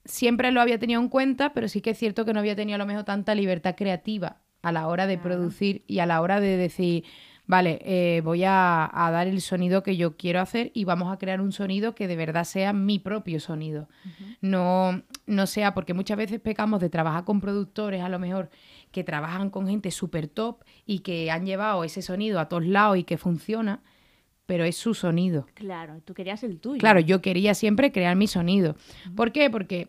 siempre 0.05 0.51
lo 0.51 0.61
había 0.61 0.79
tenido 0.79 1.01
en 1.01 1.09
cuenta, 1.09 1.53
pero 1.53 1.69
sí 1.69 1.81
que 1.81 1.91
es 1.91 1.99
cierto 1.99 2.25
que 2.25 2.33
no 2.33 2.41
había 2.41 2.57
tenido 2.57 2.77
a 2.77 2.79
lo 2.79 2.87
mejor 2.87 3.05
tanta 3.05 3.35
libertad 3.35 3.75
creativa 3.77 4.39
a 4.63 4.73
la 4.73 4.87
hora 4.89 5.07
de 5.07 5.19
producir 5.19 5.85
y 5.87 5.99
a 5.99 6.07
la 6.07 6.21
hora 6.21 6.41
de 6.41 6.57
decir, 6.57 7.05
vale, 7.47 7.81
eh, 7.85 8.23
voy 8.25 8.45
a, 8.45 8.91
a 8.93 9.11
dar 9.11 9.27
el 9.27 9.41
sonido 9.41 9.83
que 9.83 9.97
yo 9.97 10.17
quiero 10.17 10.41
hacer 10.41 10.71
y 10.75 10.85
vamos 10.85 11.13
a 11.13 11.19
crear 11.19 11.41
un 11.41 11.53
sonido 11.53 11.95
que 11.95 12.09
de 12.09 12.17
verdad 12.17 12.45
sea 12.45 12.73
mi 12.73 12.99
propio 12.99 13.41
sonido. 13.41 13.89
No, 14.41 15.03
no 15.27 15.47
sea, 15.47 15.75
porque 15.75 15.93
muchas 15.93 16.17
veces 16.17 16.41
pecamos 16.41 16.81
de 16.81 16.89
trabajar 16.89 17.25
con 17.25 17.41
productores 17.41 18.03
a 18.03 18.09
lo 18.09 18.19
mejor 18.19 18.51
que 18.91 19.05
trabajan 19.05 19.51
con 19.51 19.69
gente 19.69 19.91
súper 19.91 20.29
top 20.29 20.65
y 20.87 21.01
que 21.01 21.31
han 21.31 21.45
llevado 21.45 21.85
ese 21.85 22.01
sonido 22.01 22.41
a 22.41 22.49
todos 22.49 22.65
lados 22.65 22.97
y 22.97 23.05
que 23.05 23.19
funciona, 23.19 23.83
pero 24.47 24.65
es 24.65 24.77
su 24.77 24.95
sonido. 24.95 25.47
Claro, 25.55 26.01
tú 26.05 26.15
querías 26.15 26.43
el 26.45 26.59
tuyo. 26.59 26.79
Claro, 26.79 27.01
yo 27.01 27.21
quería 27.23 27.55
siempre 27.55 27.93
crear 27.93 28.17
mi 28.17 28.27
sonido. 28.27 28.77
¿Por 29.17 29.33
qué? 29.33 29.51
Porque 29.51 29.89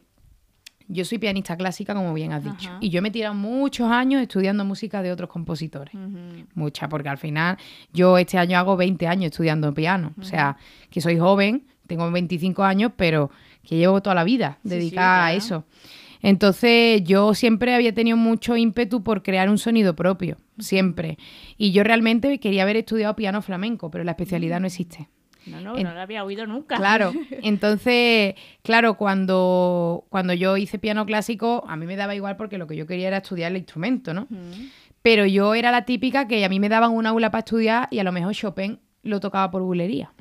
yo 0.87 1.03
soy 1.03 1.17
pianista 1.17 1.57
clásica, 1.57 1.93
como 1.93 2.13
bien 2.13 2.31
has 2.31 2.43
dicho. 2.43 2.69
Ajá. 2.69 2.77
Y 2.79 2.89
yo 2.89 3.01
me 3.01 3.09
he 3.09 3.11
tirado 3.11 3.33
muchos 3.33 3.89
años 3.91 4.21
estudiando 4.21 4.63
música 4.65 5.01
de 5.01 5.11
otros 5.11 5.29
compositores. 5.29 5.93
Mucha, 6.53 6.87
porque 6.87 7.09
al 7.09 7.17
final 7.17 7.57
yo 7.91 8.17
este 8.17 8.37
año 8.37 8.57
hago 8.57 8.77
20 8.77 9.07
años 9.07 9.31
estudiando 9.31 9.73
piano. 9.73 10.13
O 10.19 10.23
sea, 10.23 10.57
que 10.89 11.01
soy 11.01 11.17
joven, 11.17 11.65
tengo 11.87 12.09
25 12.11 12.63
años, 12.63 12.91
pero 12.95 13.31
que 13.63 13.77
llevo 13.77 14.01
toda 14.01 14.15
la 14.15 14.23
vida 14.23 14.59
Sí, 14.63 14.69
sí, 14.69 14.75
dedicada 14.75 15.25
a 15.25 15.33
eso. 15.33 15.65
Entonces 16.29 17.03
yo 17.03 17.35
siempre 17.35 17.75
había 17.75 17.93
tenido 17.93 18.17
mucho 18.17 18.57
ímpetu 18.57 19.03
por 19.03 19.21
crear 19.21 19.47
un 19.47 19.59
sonido 19.59 19.95
propio, 19.95 20.37
siempre. 20.57 21.19
Y 21.55 21.71
yo 21.71 21.83
realmente 21.83 22.39
quería 22.39 22.63
haber 22.63 22.77
estudiado 22.77 23.15
piano 23.15 23.43
flamenco, 23.43 23.91
pero 23.91 24.03
la 24.03 24.11
especialidad 24.11 24.59
no 24.59 24.65
existe. 24.65 25.07
No, 25.45 25.61
no, 25.61 25.77
En- 25.77 25.83
no 25.83 25.93
lo 25.93 26.01
había 26.01 26.23
oído 26.23 26.47
nunca. 26.47 26.77
Claro, 26.77 27.13
entonces, 27.43 28.33
claro, 28.63 28.95
cuando, 28.97 30.05
cuando 30.09 30.33
yo 30.33 30.57
hice 30.57 30.79
piano 30.79 31.05
clásico, 31.05 31.63
a 31.67 31.75
mí 31.75 31.85
me 31.85 31.95
daba 31.95 32.15
igual 32.15 32.37
porque 32.37 32.57
lo 32.57 32.65
que 32.65 32.75
yo 32.75 32.87
quería 32.87 33.09
era 33.09 33.17
estudiar 33.17 33.51
el 33.51 33.57
instrumento, 33.59 34.11
¿no? 34.15 34.27
Pero 35.03 35.27
yo 35.27 35.53
era 35.53 35.69
la 35.69 35.85
típica 35.85 36.27
que 36.27 36.43
a 36.43 36.49
mí 36.49 36.59
me 36.59 36.69
daban 36.69 36.89
un 36.91 37.05
aula 37.05 37.29
para 37.29 37.41
estudiar 37.41 37.87
y 37.91 37.99
a 37.99 38.03
lo 38.03 38.11
mejor 38.11 38.33
Chopin 38.33 38.79
lo 39.05 39.19
tocaba 39.19 39.49
por 39.51 39.61
bulería. 39.61 40.11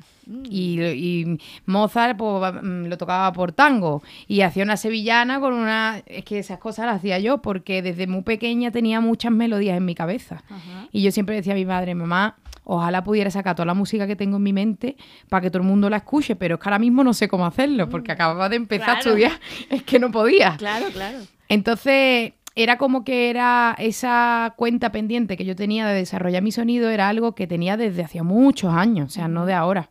Y, 0.49 0.81
y 0.81 1.37
Mozart 1.65 2.17
pues, 2.17 2.53
mm, 2.61 2.85
lo 2.85 2.97
tocaba 2.97 3.31
por 3.33 3.51
tango. 3.51 4.01
Y 4.27 4.41
hacía 4.41 4.63
una 4.63 4.77
sevillana 4.77 5.39
con 5.39 5.53
una... 5.53 6.01
Es 6.05 6.23
que 6.23 6.39
esas 6.39 6.57
cosas 6.57 6.85
las 6.85 6.97
hacía 6.97 7.19
yo 7.19 7.41
porque 7.41 7.81
desde 7.81 8.07
muy 8.07 8.21
pequeña 8.21 8.71
tenía 8.71 9.01
muchas 9.01 9.31
melodías 9.31 9.77
en 9.77 9.85
mi 9.85 9.93
cabeza. 9.93 10.43
Ajá. 10.49 10.87
Y 10.91 11.03
yo 11.03 11.11
siempre 11.11 11.35
decía 11.35 11.53
a 11.53 11.55
mi 11.55 11.65
madre, 11.65 11.93
mamá, 11.93 12.37
ojalá 12.63 13.03
pudiera 13.03 13.29
sacar 13.29 13.55
toda 13.55 13.67
la 13.67 13.73
música 13.73 14.07
que 14.07 14.15
tengo 14.15 14.37
en 14.37 14.43
mi 14.43 14.53
mente 14.53 14.97
para 15.29 15.41
que 15.41 15.49
todo 15.49 15.61
el 15.61 15.67
mundo 15.67 15.89
la 15.89 15.97
escuche, 15.97 16.35
pero 16.35 16.55
es 16.55 16.61
que 16.61 16.69
ahora 16.69 16.79
mismo 16.79 17.03
no 17.03 17.13
sé 17.13 17.27
cómo 17.27 17.45
hacerlo 17.45 17.89
porque 17.89 18.11
acababa 18.11 18.49
de 18.49 18.55
empezar 18.55 18.85
claro. 18.85 18.97
a 18.97 18.99
estudiar, 18.99 19.39
es 19.69 19.83
que 19.83 19.99
no 19.99 20.11
podía. 20.11 20.57
Claro, 20.57 20.87
claro. 20.91 21.19
Entonces, 21.47 22.33
era 22.55 22.77
como 22.77 23.03
que 23.03 23.29
era 23.29 23.75
esa 23.77 24.53
cuenta 24.55 24.91
pendiente 24.91 25.35
que 25.35 25.45
yo 25.45 25.55
tenía 25.55 25.85
de 25.87 25.95
desarrollar 25.95 26.41
mi 26.41 26.51
sonido, 26.51 26.89
era 26.89 27.09
algo 27.09 27.35
que 27.35 27.47
tenía 27.47 27.75
desde 27.75 28.03
hacía 28.03 28.23
muchos 28.23 28.73
años, 28.73 29.07
o 29.07 29.13
sea, 29.13 29.27
no 29.27 29.45
de 29.45 29.53
ahora. 29.53 29.89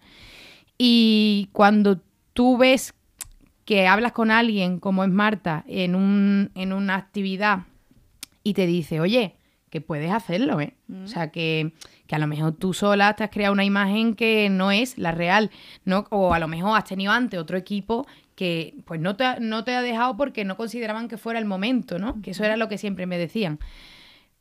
Y 0.78 1.50
cuando 1.52 2.00
tú 2.32 2.56
ves 2.56 2.94
que 3.66 3.86
hablas 3.86 4.12
con 4.12 4.30
alguien 4.30 4.80
como 4.80 5.04
es 5.04 5.10
Marta 5.10 5.64
en, 5.68 5.94
un, 5.94 6.50
en 6.54 6.72
una 6.72 6.96
actividad 6.96 7.60
y 8.42 8.54
te 8.54 8.66
dice, 8.66 9.00
oye, 9.00 9.36
que 9.70 9.80
puedes 9.80 10.12
hacerlo, 10.12 10.60
¿eh? 10.60 10.74
O 11.02 11.08
sea, 11.08 11.32
que, 11.32 11.72
que 12.06 12.14
a 12.14 12.18
lo 12.18 12.28
mejor 12.28 12.52
tú 12.52 12.72
sola 12.74 13.14
te 13.14 13.24
has 13.24 13.30
creado 13.30 13.52
una 13.52 13.64
imagen 13.64 14.14
que 14.14 14.48
no 14.48 14.70
es 14.70 14.96
la 14.98 15.10
real, 15.10 15.50
¿no? 15.84 16.06
O 16.10 16.32
a 16.32 16.38
lo 16.38 16.46
mejor 16.46 16.78
has 16.78 16.84
tenido 16.84 17.10
antes 17.10 17.40
otro 17.40 17.58
equipo 17.58 18.06
que 18.35 18.74
pues 18.85 19.01
no 19.01 19.16
te, 19.16 19.24
ha- 19.24 19.39
no 19.40 19.65
te 19.65 19.74
ha 19.74 19.82
dejado 19.82 20.16
porque 20.16 20.44
no 20.44 20.56
consideraban 20.56 21.09
que 21.09 21.16
fuera 21.19 21.39
el 21.39 21.44
momento, 21.44 21.98
¿no? 21.98 22.20
Que 22.23 22.32
eso 22.32 22.44
era 22.44 22.56
lo 22.56 22.69
que 22.69 22.78
siempre 22.78 23.06
me 23.06 23.19
decían. 23.19 23.59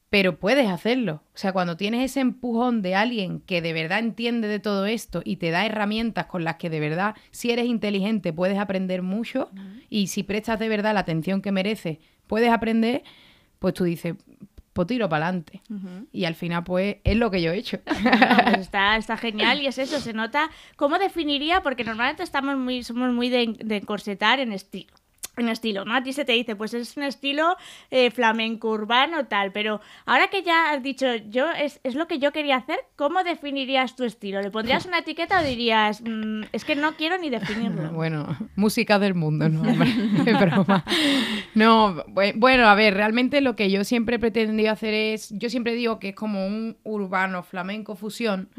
Pero 0.09 0.37
puedes 0.37 0.67
hacerlo. 0.67 1.23
O 1.33 1.37
sea, 1.37 1.53
cuando 1.53 1.75
tienes 1.75 2.03
ese 2.03 2.19
empujón 2.19 2.83
de 2.83 2.93
alguien 2.93 3.39
que 3.39 3.63
de 3.63 3.73
verdad 3.73 3.97
entiende 3.99 4.47
de 4.47 4.59
todo 4.59 4.85
esto 4.85 5.21
y 5.25 5.37
te 5.37 5.49
da 5.49 5.65
herramientas 5.65 6.27
con 6.27 6.43
las 6.43 6.57
que 6.57 6.69
de 6.69 6.79
verdad, 6.79 7.15
si 7.31 7.49
eres 7.49 7.65
inteligente, 7.65 8.31
puedes 8.31 8.59
aprender 8.59 9.01
mucho 9.01 9.49
y 9.89 10.07
si 10.07 10.21
prestas 10.21 10.59
de 10.59 10.69
verdad 10.69 10.93
la 10.93 10.99
atención 10.99 11.41
que 11.41 11.51
mereces, 11.51 11.97
puedes 12.27 12.51
aprender, 12.51 13.01
pues 13.57 13.73
tú 13.73 13.85
dices, 13.85 14.13
pues 14.73 14.87
tiro 14.87 15.07
para 15.07 15.27
adelante. 15.27 15.61
Y 16.11 16.25
al 16.25 16.35
final, 16.35 16.63
pues 16.63 16.97
es 17.03 17.15
lo 17.15 17.31
que 17.31 17.41
yo 17.41 17.51
he 17.51 17.57
hecho. 17.57 17.79
No, 18.03 18.43
pues 18.43 18.59
está, 18.59 18.97
está 18.97 19.17
genial 19.17 19.61
y 19.61 19.67
es 19.67 19.77
eso, 19.77 19.99
se 19.99 20.13
nota. 20.13 20.49
¿Cómo 20.75 20.97
definiría? 20.99 21.61
Porque 21.61 21.83
normalmente 21.83 22.23
estamos 22.23 22.57
muy, 22.57 22.83
somos 22.83 23.11
muy 23.13 23.29
de, 23.29 23.55
de 23.63 23.77
encorsetar 23.77 24.39
en 24.39 24.51
estilo. 24.51 24.93
En 25.35 25.49
estilo, 25.49 25.83
¿no? 25.83 25.95
A 25.95 26.03
ti 26.03 26.13
se 26.13 26.25
te 26.25 26.33
dice, 26.33 26.55
pues 26.55 26.75
es 26.75 26.95
un 26.95 27.01
estilo 27.01 27.57
eh, 27.89 28.11
flamenco 28.11 28.69
urbano 28.69 29.25
tal, 29.25 29.51
pero 29.51 29.81
ahora 30.05 30.27
que 30.27 30.43
ya 30.43 30.69
has 30.71 30.83
dicho, 30.83 31.07
yo 31.29 31.49
es, 31.49 31.79
es 31.83 31.95
lo 31.95 32.07
que 32.07 32.19
yo 32.19 32.31
quería 32.31 32.57
hacer, 32.57 32.77
¿cómo 32.95 33.23
definirías 33.23 33.95
tu 33.95 34.03
estilo? 34.03 34.41
¿Le 34.43 34.51
pondrías 34.51 34.85
una 34.85 34.99
etiqueta 34.99 35.39
o 35.41 35.43
dirías, 35.43 36.01
"Mm, 36.01 36.43
es 36.51 36.63
que 36.65 36.75
no 36.75 36.95
quiero 36.97 37.17
ni 37.17 37.31
definirlo? 37.31 37.91
Bueno, 37.93 38.37
música 38.55 38.99
del 38.99 39.15
mundo, 39.15 39.49
no, 39.49 39.61
hombre, 39.61 39.89
broma. 40.39 40.85
No, 41.55 42.05
bue- 42.05 42.33
bueno, 42.35 42.67
a 42.67 42.75
ver, 42.75 42.93
realmente 42.93 43.41
lo 43.41 43.55
que 43.55 43.71
yo 43.71 43.83
siempre 43.83 44.17
he 44.17 44.19
pretendido 44.19 44.71
hacer 44.71 44.93
es, 44.93 45.29
yo 45.31 45.49
siempre 45.49 45.73
digo 45.73 45.97
que 45.97 46.09
es 46.09 46.15
como 46.15 46.45
un 46.45 46.77
urbano 46.83 47.41
flamenco 47.41 47.95
fusión, 47.95 48.49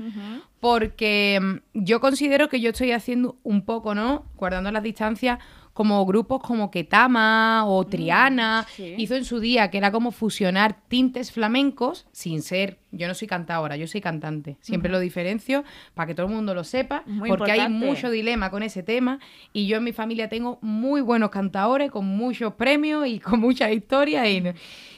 porque 0.61 1.39
mm, 1.41 1.57
yo 1.85 2.01
considero 2.01 2.49
que 2.49 2.61
yo 2.61 2.71
estoy 2.71 2.93
haciendo 2.93 3.37
un 3.43 3.65
poco, 3.65 3.95
¿no? 3.95 4.25
Guardando 4.37 4.71
las 4.73 4.83
distancias, 4.83 5.39
como 5.75 6.07
grupos 6.07 6.41
como 6.41 6.71
Ketama 6.71 7.65
o 7.67 7.85
Triana, 7.85 8.65
sí. 8.75 8.95
hizo 8.97 9.17
en 9.17 9.25
su 9.25 9.41
día, 9.41 9.71
que 9.71 9.79
era 9.79 9.91
como 9.93 10.13
fusionar 10.13 10.77
tintes 10.89 11.33
flamencos 11.33 12.07
sin 12.13 12.43
ser, 12.43 12.79
yo 12.93 13.09
no 13.09 13.15
soy 13.15 13.27
cantadora, 13.29 13.77
yo 13.77 13.87
soy 13.89 14.01
cantante, 14.01 14.57
siempre 14.61 14.91
lo 14.91 15.01
diferencio 15.01 15.65
para 15.95 16.07
que 16.07 16.15
todo 16.15 16.27
el 16.27 16.33
mundo 16.33 16.55
lo 16.55 16.63
sepa, 16.65 17.03
Muy 17.07 17.29
porque 17.29 17.51
hay 17.53 17.69
mucho 17.69 18.09
dilema 18.11 18.51
con 18.51 18.63
ese 18.63 18.83
tema 18.85 19.19
y 19.53 19.67
yo 19.67 19.77
en 19.79 19.85
mi 19.85 19.93
familia 19.93 20.29
tengo 20.29 20.59
muy 20.63 21.01
buenos 21.01 21.31
cantadores 21.31 21.91
con 21.91 22.07
muchos 22.07 22.55
premios 22.55 23.07
y 23.09 23.19
con 23.19 23.41
muchas 23.41 23.73
historias 23.73 24.29
y 24.29 24.41
no- 24.41 24.53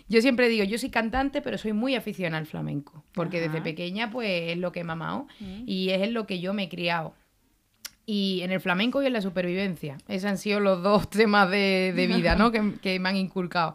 yo 0.09 0.21
siempre 0.21 0.49
digo, 0.49 0.63
yo 0.65 0.79
soy 0.79 0.91
cantante, 0.91 1.43
pero 1.43 1.59
soy 1.59 1.73
muy 1.73 1.95
aficionada 1.97 2.39
al 2.39 2.47
flamenco, 2.47 3.03
porque 3.13 3.39
Ajá. 3.39 3.49
desde 3.49 3.61
pequeña 3.63 4.11
pues 4.11 4.53
es 4.53 4.59
lo 4.59 4.71
que 4.71 4.81
he 4.81 4.85
mamado 4.85 5.27
y 5.67 5.89
es 5.91 6.03
en 6.03 6.15
lo 6.15 6.27
que 6.29 6.39
yo 6.39 6.53
me 6.55 6.65
he 6.65 6.69
criado. 6.69 7.15
Y 8.07 8.41
en 8.43 8.53
el 8.53 8.61
flamenco 8.61 9.03
y 9.03 9.07
en 9.07 9.13
la 9.13 9.21
supervivencia. 9.21 9.99
Esos 10.07 10.31
han 10.31 10.39
sido 10.39 10.61
los 10.61 10.83
dos 10.83 11.11
temas 11.11 11.51
de, 11.51 11.93
de 11.95 12.07
vida, 12.07 12.37
¿no? 12.37 12.53
que, 12.53 12.75
que 12.81 12.99
me 13.01 13.09
han 13.09 13.17
inculcado. 13.17 13.75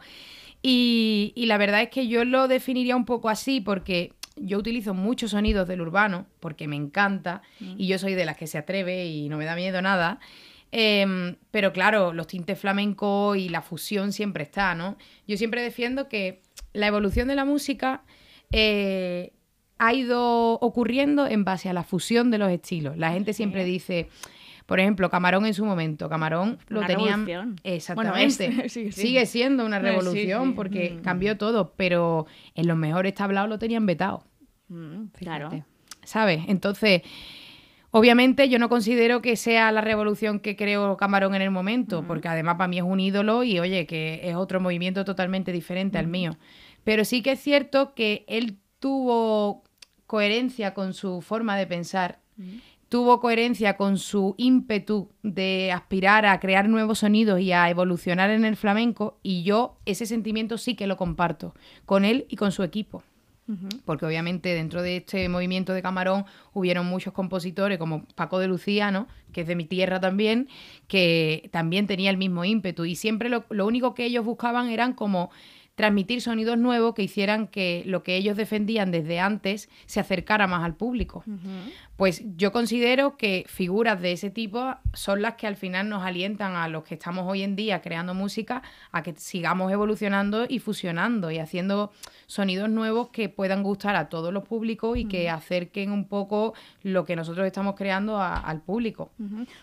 Y, 0.63 1.33
y 1.35 1.47
la 1.47 1.57
verdad 1.57 1.81
es 1.81 1.89
que 1.89 2.07
yo 2.07 2.23
lo 2.23 2.47
definiría 2.47 2.95
un 2.95 3.05
poco 3.05 3.29
así 3.29 3.61
porque 3.61 4.13
yo 4.35 4.57
utilizo 4.57 4.93
muchos 4.93 5.31
sonidos 5.31 5.67
del 5.67 5.81
urbano 5.81 6.25
porque 6.39 6.67
me 6.67 6.75
encanta 6.75 7.41
y 7.59 7.87
yo 7.87 7.97
soy 7.97 8.13
de 8.15 8.25
las 8.25 8.37
que 8.37 8.47
se 8.47 8.57
atreve 8.57 9.05
y 9.05 9.29
no 9.29 9.37
me 9.37 9.45
da 9.45 9.55
miedo 9.55 9.81
nada. 9.81 10.19
Em, 10.71 11.35
pero 11.51 11.73
claro, 11.73 12.13
los 12.13 12.27
tintes 12.27 12.57
flamencos 12.57 13.37
y 13.37 13.49
la 13.49 13.61
fusión 13.61 14.13
siempre 14.13 14.43
está, 14.43 14.73
¿no? 14.73 14.97
Yo 15.27 15.35
siempre 15.35 15.61
defiendo 15.61 16.07
que 16.07 16.41
la 16.73 16.87
evolución 16.87 17.27
de 17.27 17.35
la 17.35 17.43
música 17.43 18.03
eh, 18.51 19.33
ha 19.83 19.93
ido 19.95 20.53
ocurriendo 20.59 21.25
en 21.25 21.43
base 21.43 21.67
a 21.67 21.73
la 21.73 21.83
fusión 21.83 22.29
de 22.29 22.37
los 22.37 22.51
estilos. 22.51 22.97
La 22.97 23.11
gente 23.13 23.33
siempre 23.33 23.63
dice, 23.65 24.09
por 24.67 24.79
ejemplo, 24.79 25.09
Camarón 25.09 25.47
en 25.47 25.55
su 25.55 25.65
momento, 25.65 26.07
Camarón 26.07 26.59
lo 26.67 26.79
Una 26.79 26.87
tenían 26.87 27.25
revolución. 27.25 27.55
exactamente. 27.63 28.47
Bueno, 28.47 28.63
es. 28.63 28.73
Sigue 28.95 29.25
siendo 29.25 29.65
una 29.65 29.79
revolución 29.79 30.49
sí. 30.49 30.53
porque 30.55 30.91
Mm. 30.91 31.01
cambió 31.01 31.37
todo, 31.37 31.73
pero 31.75 32.27
en 32.53 32.67
los 32.67 32.77
mejores 32.77 33.15
tablados 33.15 33.49
lo 33.49 33.57
tenían 33.57 33.85
vetado. 33.87 34.23
Mm, 34.67 35.05
claro. 35.17 35.49
¿sabes? 36.03 36.43
Entonces, 36.47 37.01
obviamente 37.89 38.49
yo 38.49 38.59
no 38.59 38.69
considero 38.69 39.21
que 39.21 39.35
sea 39.35 39.71
la 39.71 39.81
revolución 39.81 40.39
que 40.39 40.55
creó 40.55 40.95
Camarón 40.97 41.33
en 41.35 41.41
el 41.41 41.51
momento, 41.51 42.03
porque 42.07 42.27
además 42.27 42.55
para 42.55 42.67
mí 42.67 42.77
es 42.77 42.83
un 42.83 42.99
ídolo 42.99 43.43
y 43.43 43.59
oye, 43.59 43.85
que 43.87 44.21
es 44.23 44.35
otro 44.35 44.59
movimiento 44.59 45.05
totalmente 45.05 45.51
diferente 45.51 45.97
al 45.97 46.07
mío. 46.07 46.37
Pero 46.83 47.03
sí 47.03 47.21
que 47.21 47.31
es 47.31 47.39
cierto 47.39 47.93
que 47.93 48.25
él 48.27 48.57
tuvo 48.79 49.63
coherencia 50.11 50.73
con 50.73 50.93
su 50.93 51.21
forma 51.21 51.55
de 51.55 51.65
pensar, 51.67 52.19
tuvo 52.89 53.21
coherencia 53.21 53.77
con 53.77 53.97
su 53.97 54.35
ímpetu 54.37 55.07
de 55.23 55.71
aspirar 55.71 56.25
a 56.25 56.37
crear 56.41 56.67
nuevos 56.67 56.99
sonidos 56.99 57.39
y 57.39 57.53
a 57.53 57.69
evolucionar 57.69 58.29
en 58.29 58.43
el 58.43 58.57
flamenco 58.57 59.17
y 59.23 59.43
yo 59.43 59.77
ese 59.85 60.05
sentimiento 60.05 60.57
sí 60.57 60.75
que 60.75 60.85
lo 60.85 60.97
comparto 60.97 61.55
con 61.85 62.03
él 62.03 62.25
y 62.27 62.35
con 62.35 62.51
su 62.51 62.63
equipo. 62.63 63.03
Porque 63.85 64.05
obviamente 64.05 64.53
dentro 64.53 64.81
de 64.81 64.97
este 64.97 65.27
movimiento 65.27 65.73
de 65.73 65.81
Camarón 65.81 66.25
hubieron 66.53 66.85
muchos 66.85 67.13
compositores 67.13 67.77
como 67.77 68.05
Paco 68.15 68.39
de 68.39 68.47
Lucía, 68.47 68.91
¿no? 68.91 69.07
que 69.31 69.41
es 69.41 69.47
de 69.47 69.55
mi 69.55 69.65
tierra 69.65 69.99
también, 69.99 70.47
que 70.87 71.49
también 71.51 71.87
tenía 71.87 72.09
el 72.09 72.17
mismo 72.17 72.43
ímpetu. 72.45 72.83
Y 72.85 72.95
siempre 72.95 73.29
lo, 73.29 73.45
lo 73.49 73.65
único 73.65 73.93
que 73.93 74.05
ellos 74.05 74.25
buscaban 74.25 74.69
eran 74.69 74.93
como 74.93 75.31
transmitir 75.75 76.21
sonidos 76.21 76.57
nuevos 76.57 76.93
que 76.93 77.03
hicieran 77.03 77.47
que 77.47 77.83
lo 77.85 78.03
que 78.03 78.15
ellos 78.15 78.37
defendían 78.37 78.91
desde 78.91 79.19
antes 79.19 79.69
se 79.85 79.99
acercara 79.99 80.47
más 80.47 80.63
al 80.63 80.75
público. 80.75 81.23
Pues 81.97 82.23
yo 82.35 82.51
considero 82.51 83.15
que 83.15 83.45
figuras 83.47 84.01
de 84.01 84.13
ese 84.13 84.31
tipo 84.31 84.73
son 84.93 85.21
las 85.21 85.35
que 85.35 85.45
al 85.45 85.55
final 85.55 85.87
nos 85.87 86.01
alientan 86.03 86.55
a 86.55 86.67
los 86.67 86.83
que 86.83 86.95
estamos 86.95 87.27
hoy 87.29 87.43
en 87.43 87.55
día 87.55 87.81
creando 87.83 88.15
música 88.15 88.63
a 88.91 89.03
que 89.03 89.13
sigamos 89.17 89.71
evolucionando 89.71 90.45
y 90.49 90.57
fusionando 90.57 91.29
y 91.29 91.37
haciendo 91.37 91.91
sonidos 92.25 92.69
nuevos 92.69 93.09
que 93.09 93.29
puedan 93.29 93.61
gustar 93.61 93.95
a 93.95 94.09
todos 94.09 94.33
los 94.33 94.45
públicos 94.47 94.97
y 94.97 95.05
que 95.05 95.29
acerquen 95.29 95.91
un 95.91 96.07
poco 96.07 96.55
lo 96.81 97.05
que 97.05 97.15
nosotros 97.15 97.45
estamos 97.45 97.75
creando 97.75 98.17
a- 98.17 98.37
al 98.39 98.61
público. 98.61 99.11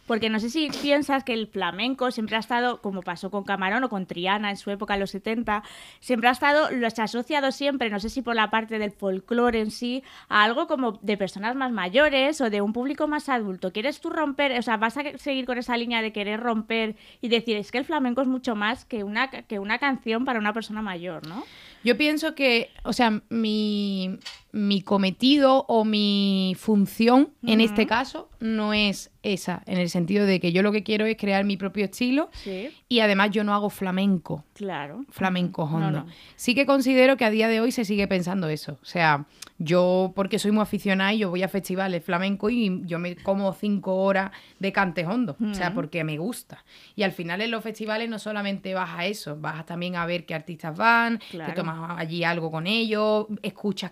Porque 0.06 0.28
no 0.30 0.38
sé 0.38 0.48
si 0.50 0.68
piensas 0.70 1.24
que 1.24 1.32
el 1.32 1.48
flamenco 1.48 2.10
siempre 2.12 2.36
ha 2.36 2.40
estado, 2.40 2.80
como 2.82 3.02
pasó 3.02 3.30
con 3.32 3.42
Camarón 3.42 3.82
o 3.82 3.88
con 3.88 4.06
Triana 4.06 4.50
en 4.50 4.56
su 4.58 4.70
época, 4.70 4.94
en 4.94 5.00
los 5.00 5.10
70, 5.10 5.64
siempre 5.98 6.28
ha 6.28 6.32
estado, 6.32 6.70
lo 6.70 6.88
se 6.90 7.00
ha 7.00 7.04
asociado 7.04 7.50
siempre, 7.50 7.90
no 7.90 7.98
sé 7.98 8.10
si 8.10 8.22
por 8.22 8.36
la 8.36 8.50
parte 8.50 8.78
del 8.78 8.92
folclore 8.92 9.60
en 9.60 9.70
sí, 9.72 10.04
a 10.28 10.44
algo 10.44 10.68
como 10.68 10.92
de 11.02 11.16
personas 11.16 11.56
más 11.56 11.72
mayores 11.72 12.27
o 12.40 12.50
de 12.50 12.60
un 12.60 12.72
público 12.72 13.08
más 13.08 13.28
adulto. 13.28 13.72
¿Quieres 13.72 14.00
tú 14.00 14.10
romper, 14.10 14.58
o 14.58 14.62
sea, 14.62 14.76
vas 14.76 14.96
a 14.96 15.18
seguir 15.18 15.46
con 15.46 15.58
esa 15.58 15.76
línea 15.76 16.02
de 16.02 16.12
querer 16.12 16.40
romper 16.40 16.96
y 17.20 17.28
decir, 17.28 17.56
es 17.56 17.70
que 17.72 17.78
el 17.78 17.84
flamenco 17.84 18.20
es 18.20 18.28
mucho 18.28 18.54
más 18.54 18.84
que 18.84 19.02
una, 19.04 19.30
que 19.30 19.58
una 19.58 19.78
canción 19.78 20.24
para 20.24 20.38
una 20.38 20.52
persona 20.52 20.82
mayor, 20.82 21.26
¿no? 21.26 21.44
Yo 21.84 21.96
pienso 21.96 22.34
que, 22.34 22.70
o 22.82 22.92
sea, 22.92 23.22
mi, 23.28 24.18
mi 24.52 24.80
cometido 24.82 25.64
o 25.68 25.84
mi 25.84 26.54
función 26.58 27.30
en 27.42 27.60
este 27.60 27.86
caso 27.86 28.30
no 28.40 28.72
es 28.72 29.10
esa, 29.22 29.62
en 29.66 29.78
el 29.78 29.90
sentido 29.90 30.24
de 30.24 30.40
que 30.40 30.52
yo 30.52 30.62
lo 30.62 30.72
que 30.72 30.82
quiero 30.82 31.04
es 31.04 31.16
crear 31.16 31.44
mi 31.44 31.56
propio 31.56 31.84
estilo 31.84 32.30
Sí, 32.32 32.70
y 32.88 33.00
además 33.00 33.30
yo 33.30 33.44
no 33.44 33.52
hago 33.52 33.68
flamenco. 33.68 34.44
claro. 34.54 35.04
flamenco 35.10 35.64
hondo. 35.64 35.90
no. 35.90 36.06
Sí 36.36 36.54
que 36.54 36.64
considero 36.66 37.16
que 37.16 37.24
a 37.26 37.30
día 37.30 37.48
de 37.48 37.60
hoy 37.60 37.72
se 37.72 37.84
sigue 37.84 38.06
pensando 38.08 38.48
eso. 38.48 38.78
O 38.80 38.84
sea, 38.84 39.26
yo 39.58 40.12
porque 40.14 40.38
soy 40.38 40.52
muy 40.52 40.62
aficionada 40.62 41.12
y 41.12 41.18
yo 41.18 41.30
voy 41.30 41.42
a 41.42 41.48
festivales 41.48 42.04
flamenco 42.04 42.48
y 42.48 42.80
yo 42.86 42.98
me 43.00 43.16
como 43.16 43.52
cinco 43.52 43.96
horas 43.96 44.30
de 44.60 44.72
cante 44.72 45.04
hondo. 45.04 45.36
O 45.44 45.52
sea, 45.54 45.74
porque 45.74 46.04
me 46.04 46.16
gusta. 46.16 46.64
Y 46.94 47.02
al 47.02 47.12
final 47.12 47.40
en 47.42 47.50
los 47.50 47.62
festivales 47.64 48.08
no 48.08 48.18
solamente 48.20 48.72
vas 48.72 48.90
a 48.96 49.06
eso, 49.06 49.36
vas 49.38 49.66
también 49.66 49.96
a 49.96 50.06
ver 50.06 50.24
qué 50.24 50.34
artistas 50.34 50.76
van, 50.76 51.20
Claro. 51.30 51.52
te 51.52 51.56
tomas 51.56 51.98
allí 51.98 52.22
algo 52.24 52.50
con 52.50 52.66
ellos, 52.68 53.26
escuchas 53.42 53.90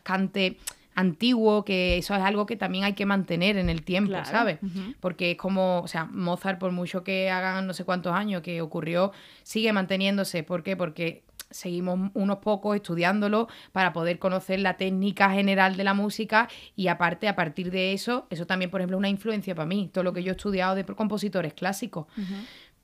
antiguo, 0.95 1.65
que 1.65 1.99
eso 1.99 2.15
es 2.15 2.23
algo 2.23 2.47
que 2.47 2.57
también 2.57 2.85
hay 2.85 2.95
que 2.95 3.05
mantener 3.05 3.59
en 3.59 3.69
el 3.69 3.83
tiempo, 3.83 4.11
Claro. 4.11 4.25
¿sabes? 4.25 4.59
Porque 5.01 5.33
es 5.33 5.37
como, 5.37 5.81
o 5.81 5.89
sea, 5.89 6.07
Mozart, 6.07 6.59
por 6.59 6.73
mucho 6.73 7.05
que 7.05 7.31
hagan 7.31 7.67
no 7.67 7.75
sé 7.75 7.85
cuántos 7.85 8.15
años 8.15 8.41
que 8.43 8.63
ocurrió, 8.63 9.13
sigue 9.43 9.73
manteniéndose. 9.75 10.43
¿Por 10.43 10.63
qué? 10.63 10.75
Porque 10.75 11.23
seguimos 11.51 12.11
unos 12.15 12.39
pocos 12.39 12.75
estudiándolo 12.75 13.47
para 13.73 13.93
poder 13.93 14.19
conocer 14.19 14.59
la 14.61 14.79
técnica 14.79 15.31
general 15.31 15.77
de 15.77 15.85
la 15.85 15.93
música 15.95 16.49
y 16.75 16.89
aparte, 16.89 17.29
a 17.29 17.37
partir 17.37 17.71
de 17.71 17.93
eso, 17.93 18.27
eso 18.31 18.47
también, 18.47 18.71
por 18.71 18.81
ejemplo, 18.81 18.97
es 18.97 18.99
una 18.99 19.11
influencia 19.11 19.55
para 19.55 19.67
mí, 19.67 19.91
todo 19.93 20.03
lo 20.03 20.13
que 20.15 20.23
yo 20.23 20.33
he 20.33 20.37
estudiado 20.37 20.75
de 20.75 20.85
compositores 20.85 21.53
clásicos. 21.53 22.07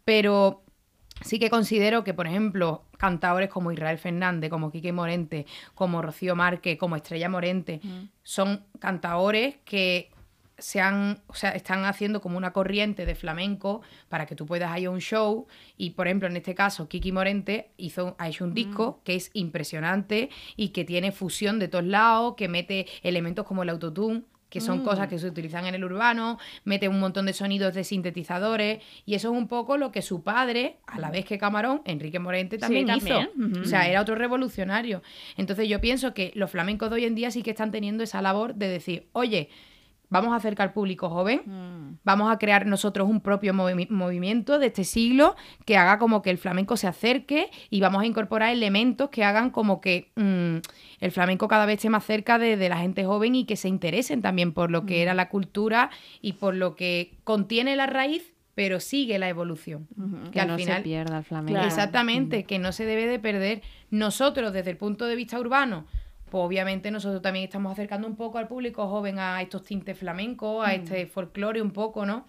Pero 0.05 0.62
sí 1.24 1.39
que 1.39 1.51
considero 1.51 2.05
que, 2.05 2.15
por 2.15 2.27
ejemplo, 2.27 2.85
cantadores 2.99 3.49
como 3.49 3.73
Israel 3.73 3.99
Fernández, 3.99 4.51
como 4.51 4.70
Quique 4.70 4.93
Morente, 4.93 5.47
como 5.74 6.03
Rocío 6.03 6.36
Márquez, 6.36 6.78
como 6.78 6.97
Estrella 6.97 7.28
Morente, 7.28 7.81
son 8.23 8.65
cantadores 8.78 9.57
que 9.65 10.11
se 10.59 10.81
han, 10.81 11.20
o 11.27 11.35
sea, 11.35 11.51
están 11.51 11.85
haciendo 11.85 12.20
como 12.20 12.36
una 12.36 12.53
corriente 12.53 13.05
de 13.05 13.15
flamenco 13.15 13.82
para 14.09 14.27
que 14.27 14.36
tú 14.36 14.47
puedas 14.47 14.78
ir 14.78 14.86
a 14.86 14.90
un 14.90 15.01
show. 15.01 15.47
Y, 15.77 15.90
por 15.90 16.07
ejemplo, 16.07 16.28
en 16.28 16.36
este 16.36 16.55
caso, 16.55 16.89
Kiki 16.89 17.11
Morente 17.11 17.70
hizo, 17.77 18.15
ha 18.19 18.28
hecho 18.28 18.44
un 18.44 18.55
disco 18.55 19.01
que 19.05 19.16
es 19.16 19.31
impresionante 19.35 20.31
y 20.57 20.69
que 20.69 20.85
tiene 20.85 21.11
fusión 21.11 21.59
de 21.59 21.69
todos 21.69 21.85
lados, 21.85 22.35
que 22.36 22.49
mete 22.49 22.86
elementos 23.03 23.44
como 23.44 23.65
el 23.65 23.70
autotune 23.70 24.23
que 24.52 24.60
son 24.60 24.84
cosas 24.84 25.08
que 25.08 25.18
se 25.18 25.26
utilizan 25.26 25.64
en 25.64 25.74
el 25.74 25.82
urbano, 25.82 26.38
mete 26.64 26.86
un 26.86 27.00
montón 27.00 27.24
de 27.24 27.32
sonidos 27.32 27.72
de 27.72 27.84
sintetizadores, 27.84 28.82
y 29.06 29.14
eso 29.14 29.32
es 29.32 29.38
un 29.38 29.48
poco 29.48 29.78
lo 29.78 29.90
que 29.90 30.02
su 30.02 30.22
padre, 30.22 30.76
a 30.86 31.00
la 31.00 31.10
vez 31.10 31.24
que 31.24 31.38
Camarón, 31.38 31.80
Enrique 31.86 32.18
Morente, 32.18 32.58
también, 32.58 32.86
también, 32.86 33.30
hizo. 33.34 33.60
O 33.62 33.64
sea, 33.64 33.88
era 33.88 34.02
otro 34.02 34.14
revolucionario. 34.14 35.02
Entonces 35.38 35.70
yo 35.70 35.80
pienso 35.80 36.12
que 36.12 36.32
los 36.34 36.50
flamencos 36.50 36.90
de 36.90 36.96
hoy 36.96 37.06
en 37.06 37.14
día 37.14 37.30
sí 37.30 37.42
que 37.42 37.52
están 37.52 37.70
teniendo 37.70 38.04
esa 38.04 38.20
labor 38.20 38.54
de 38.54 38.68
decir, 38.68 39.06
oye, 39.12 39.48
vamos 40.12 40.32
a 40.32 40.36
acercar 40.36 40.68
al 40.68 40.72
público 40.72 41.09
joven, 41.10 41.43
Mm. 41.47 41.98
vamos 42.05 42.30
a 42.32 42.39
crear 42.39 42.66
nosotros 42.66 43.09
un 43.09 43.20
propio 43.20 43.52
movi- 43.52 43.89
movimiento 43.89 44.59
de 44.59 44.66
este 44.66 44.84
siglo 44.84 45.34
que 45.64 45.76
haga 45.76 45.98
como 45.98 46.22
que 46.22 46.30
el 46.30 46.39
flamenco 46.39 46.76
se 46.76 46.86
acerque 46.86 47.51
y 47.70 47.80
vamos 47.80 48.02
a 48.02 48.06
incorporar 48.06 48.51
elementos 48.51 49.10
que 49.10 49.24
hagan 49.24 49.51
como 49.51 49.80
que 49.80 50.12
mm, 50.16 50.56
el 51.01 51.10
flamenco 51.10 51.48
cada 51.48 51.66
vez 51.66 51.76
esté 51.78 51.90
más 51.90 52.05
cerca 52.05 52.39
de, 52.39 52.56
de 52.56 52.68
la 52.68 52.78
gente 52.78 53.05
joven 53.05 53.34
y 53.34 53.44
que 53.44 53.56
se 53.56 53.68
interesen 53.68 54.22
también 54.22 54.52
por 54.52 54.70
lo 54.70 54.86
que 54.86 55.02
era 55.02 55.14
la 55.14 55.28
cultura 55.28 55.90
y 56.20 56.34
por 56.34 56.55
lo 56.55 56.76
que 56.76 57.16
contiene 57.24 57.74
la 57.74 57.86
raíz, 57.86 58.32
pero 58.55 58.80
sigue 58.80 59.18
la 59.18 59.30
evolución. 59.30 59.89
Que, 60.30 60.39
al 60.40 60.48
no 60.48 60.56
final 60.59 60.76
se 60.76 60.82
pierda 60.82 61.18
el 61.18 61.24
flamenco. 61.24 61.52
Claro. 61.55 61.66
Exactamente, 61.66 62.44
que 62.44 62.59
no 62.59 62.72
se 62.72 62.84
debe 62.84 63.06
de 63.06 63.18
perder. 63.18 63.62
Nosotros, 63.90 64.52
desde 64.52 64.70
el 64.70 64.76
punto 64.76 65.06
de 65.06 65.16
vista 65.16 65.40
urbano, 65.40 65.86
pues 66.32 66.42
obviamente 66.46 66.90
nosotros 66.90 67.20
también 67.20 67.44
estamos 67.44 67.70
acercando 67.70 68.09
un 68.09 68.16
poco 68.16 68.38
al 68.38 68.48
público 68.48 68.88
joven 68.88 69.18
a 69.18 69.42
estos 69.42 69.62
tintes 69.64 69.98
flamencos, 69.98 70.66
a 70.66 70.72
este 70.72 71.04
folclore 71.06 71.60
un 71.60 71.72
poco, 71.72 72.06
¿no? 72.06 72.24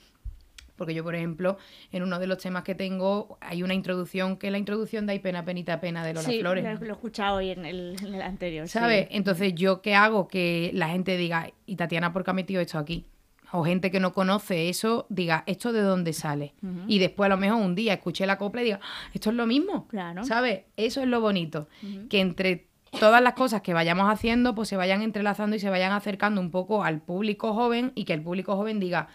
Porque 0.76 0.94
yo, 0.94 1.04
por 1.06 1.16
ejemplo, 1.16 1.58
en 1.94 2.04
uno 2.04 2.20
de 2.20 2.28
los 2.28 2.38
temas 2.40 2.64
que 2.64 2.76
tengo, 2.76 3.38
hay 3.40 3.64
una 3.64 3.74
introducción 3.74 4.36
que 4.36 4.48
es 4.48 4.52
la 4.52 4.58
introducción 4.58 5.06
de 5.06 5.14
Ay 5.14 5.20
pena, 5.20 5.46
penita, 5.46 5.80
pena 5.80 6.04
de 6.04 6.14
Lola 6.16 6.28
Sí, 6.28 6.42
Flores. 6.42 6.66
lo, 6.66 6.74
lo 6.74 6.88
he 6.88 6.92
escuchado 6.92 7.38
hoy 7.38 7.52
en 7.52 7.64
el, 7.66 7.96
en 8.06 8.14
el 8.16 8.22
anterior. 8.22 8.68
sí. 8.68 8.74
¿Sabes? 8.78 9.08
Entonces, 9.12 9.54
¿yo 9.56 9.82
qué 9.82 9.96
hago? 9.96 10.28
Que 10.28 10.72
la 10.74 10.90
gente 10.90 11.16
diga, 11.16 11.50
¿y 11.66 11.78
Tatiana 11.78 12.12
por 12.12 12.26
qué 12.26 12.32
ha 12.32 12.34
metido 12.34 12.60
esto 12.60 12.78
aquí? 12.78 13.06
O 13.54 13.64
gente 13.64 13.90
que 13.90 14.02
no 14.02 14.12
conoce 14.14 14.68
eso, 14.68 15.06
diga, 15.10 15.44
¿esto 15.48 15.72
de 15.72 15.82
dónde 15.82 16.12
sale? 16.12 16.56
Y 16.88 17.00
después 17.00 17.28
a 17.28 17.30
lo 17.30 17.38
mejor 17.38 17.62
un 17.62 17.76
día 17.76 17.94
escuché 17.94 18.26
la 18.26 18.38
copla 18.38 18.62
y 18.64 18.66
diga, 18.66 18.80
"Ah, 18.84 19.10
esto 19.14 19.30
es 19.30 19.36
lo 19.38 19.46
mismo. 19.48 19.88
Claro. 19.88 20.26
¿Sabes? 20.26 20.64
Eso 20.76 21.02
es 21.02 21.08
lo 21.08 21.22
bonito. 21.22 21.70
Que 22.10 22.20
entre 22.20 22.68
todas 23.00 23.22
las 23.22 23.34
cosas 23.34 23.62
que 23.62 23.74
vayamos 23.74 24.10
haciendo, 24.12 24.56
pues 24.56 24.70
se 24.70 24.78
vayan 24.78 25.02
entrelazando 25.02 25.56
y 25.56 25.60
se 25.60 25.70
vayan 25.70 25.92
acercando 25.92 26.40
un 26.42 26.52
poco 26.52 26.84
al 26.84 27.02
público 27.02 27.54
joven 27.54 27.92
y 27.96 28.06
que 28.06 28.14
el 28.14 28.22
público 28.22 28.56
joven 28.56 28.80
diga, 28.80 29.08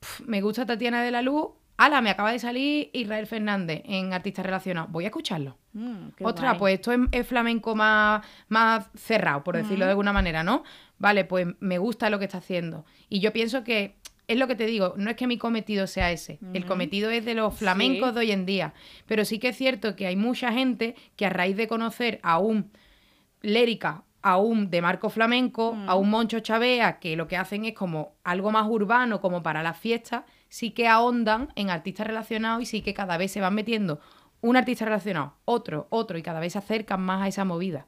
"Pf, 0.00 0.24
me 0.26 0.40
gusta 0.42 0.66
Tatiana 0.66 1.02
de 1.02 1.10
la 1.10 1.22
Luz, 1.22 1.48
ala, 1.78 2.00
me 2.00 2.10
acaba 2.10 2.32
de 2.32 2.38
salir 2.38 2.90
Israel 2.92 3.26
Fernández 3.26 3.82
en 3.84 4.12
Artistas 4.12 4.44
Relacionados, 4.46 4.90
voy 4.90 5.04
a 5.04 5.08
escucharlo. 5.08 5.58
Mm, 5.74 6.08
Otra, 6.22 6.50
guay. 6.50 6.58
pues 6.58 6.74
esto 6.74 6.92
es, 6.92 7.00
es 7.12 7.26
flamenco 7.26 7.74
más, 7.74 8.24
más 8.48 8.88
cerrado, 8.94 9.44
por 9.44 9.56
decirlo 9.56 9.84
de 9.84 9.90
alguna 9.90 10.12
manera, 10.12 10.42
¿no? 10.42 10.62
Vale, 10.98 11.24
pues 11.26 11.46
me 11.60 11.76
gusta 11.78 12.08
lo 12.08 12.18
que 12.18 12.24
está 12.24 12.38
haciendo. 12.38 12.86
Y 13.10 13.20
yo 13.20 13.32
pienso 13.32 13.62
que 13.62 13.96
es 14.28 14.38
lo 14.38 14.46
que 14.48 14.54
te 14.56 14.64
digo, 14.66 14.94
no 14.96 15.10
es 15.10 15.16
que 15.16 15.26
mi 15.26 15.36
cometido 15.38 15.86
sea 15.86 16.10
ese. 16.10 16.38
El 16.54 16.64
cometido 16.64 17.10
es 17.10 17.24
de 17.26 17.34
los 17.34 17.54
flamencos 17.54 18.08
Sí. 18.08 18.14
de 18.14 18.20
hoy 18.20 18.32
en 18.32 18.46
día. 18.46 18.72
Pero 19.06 19.24
sí 19.26 19.38
que 19.38 19.48
es 19.48 19.56
cierto 19.56 19.94
que 19.96 20.06
hay 20.06 20.16
mucha 20.16 20.52
gente 20.52 20.96
que 21.14 21.26
a 21.26 21.30
raíz 21.30 21.56
de 21.56 21.68
conocer 21.68 22.18
a 22.22 22.38
un 22.38 22.72
Lérica, 23.46 24.02
a 24.22 24.38
un 24.38 24.70
de 24.70 24.82
Marco 24.82 25.08
Flamenco, 25.08 25.76
a 25.86 25.94
un 25.94 26.10
Moncho 26.10 26.40
Chavea, 26.40 26.98
que 26.98 27.14
lo 27.14 27.28
que 27.28 27.36
hacen 27.36 27.64
es 27.64 27.74
como 27.74 28.14
algo 28.24 28.50
más 28.50 28.66
urbano, 28.68 29.20
como 29.20 29.42
para 29.42 29.62
las 29.62 29.78
fiestas, 29.78 30.24
sí 30.48 30.72
que 30.72 30.88
ahondan 30.88 31.52
en 31.54 31.70
artistas 31.70 32.08
relacionados 32.08 32.62
y 32.62 32.66
sí 32.66 32.82
que 32.82 32.92
cada 32.92 33.18
vez 33.18 33.30
se 33.30 33.40
van 33.40 33.54
metiendo 33.54 34.00
un 34.40 34.56
artista 34.56 34.84
relacionado, 34.84 35.34
otro, 35.44 35.86
otro, 35.90 36.18
y 36.18 36.22
cada 36.22 36.40
vez 36.40 36.54
se 36.54 36.58
acercan 36.58 37.00
más 37.02 37.22
a 37.22 37.28
esa 37.28 37.44
movida. 37.44 37.86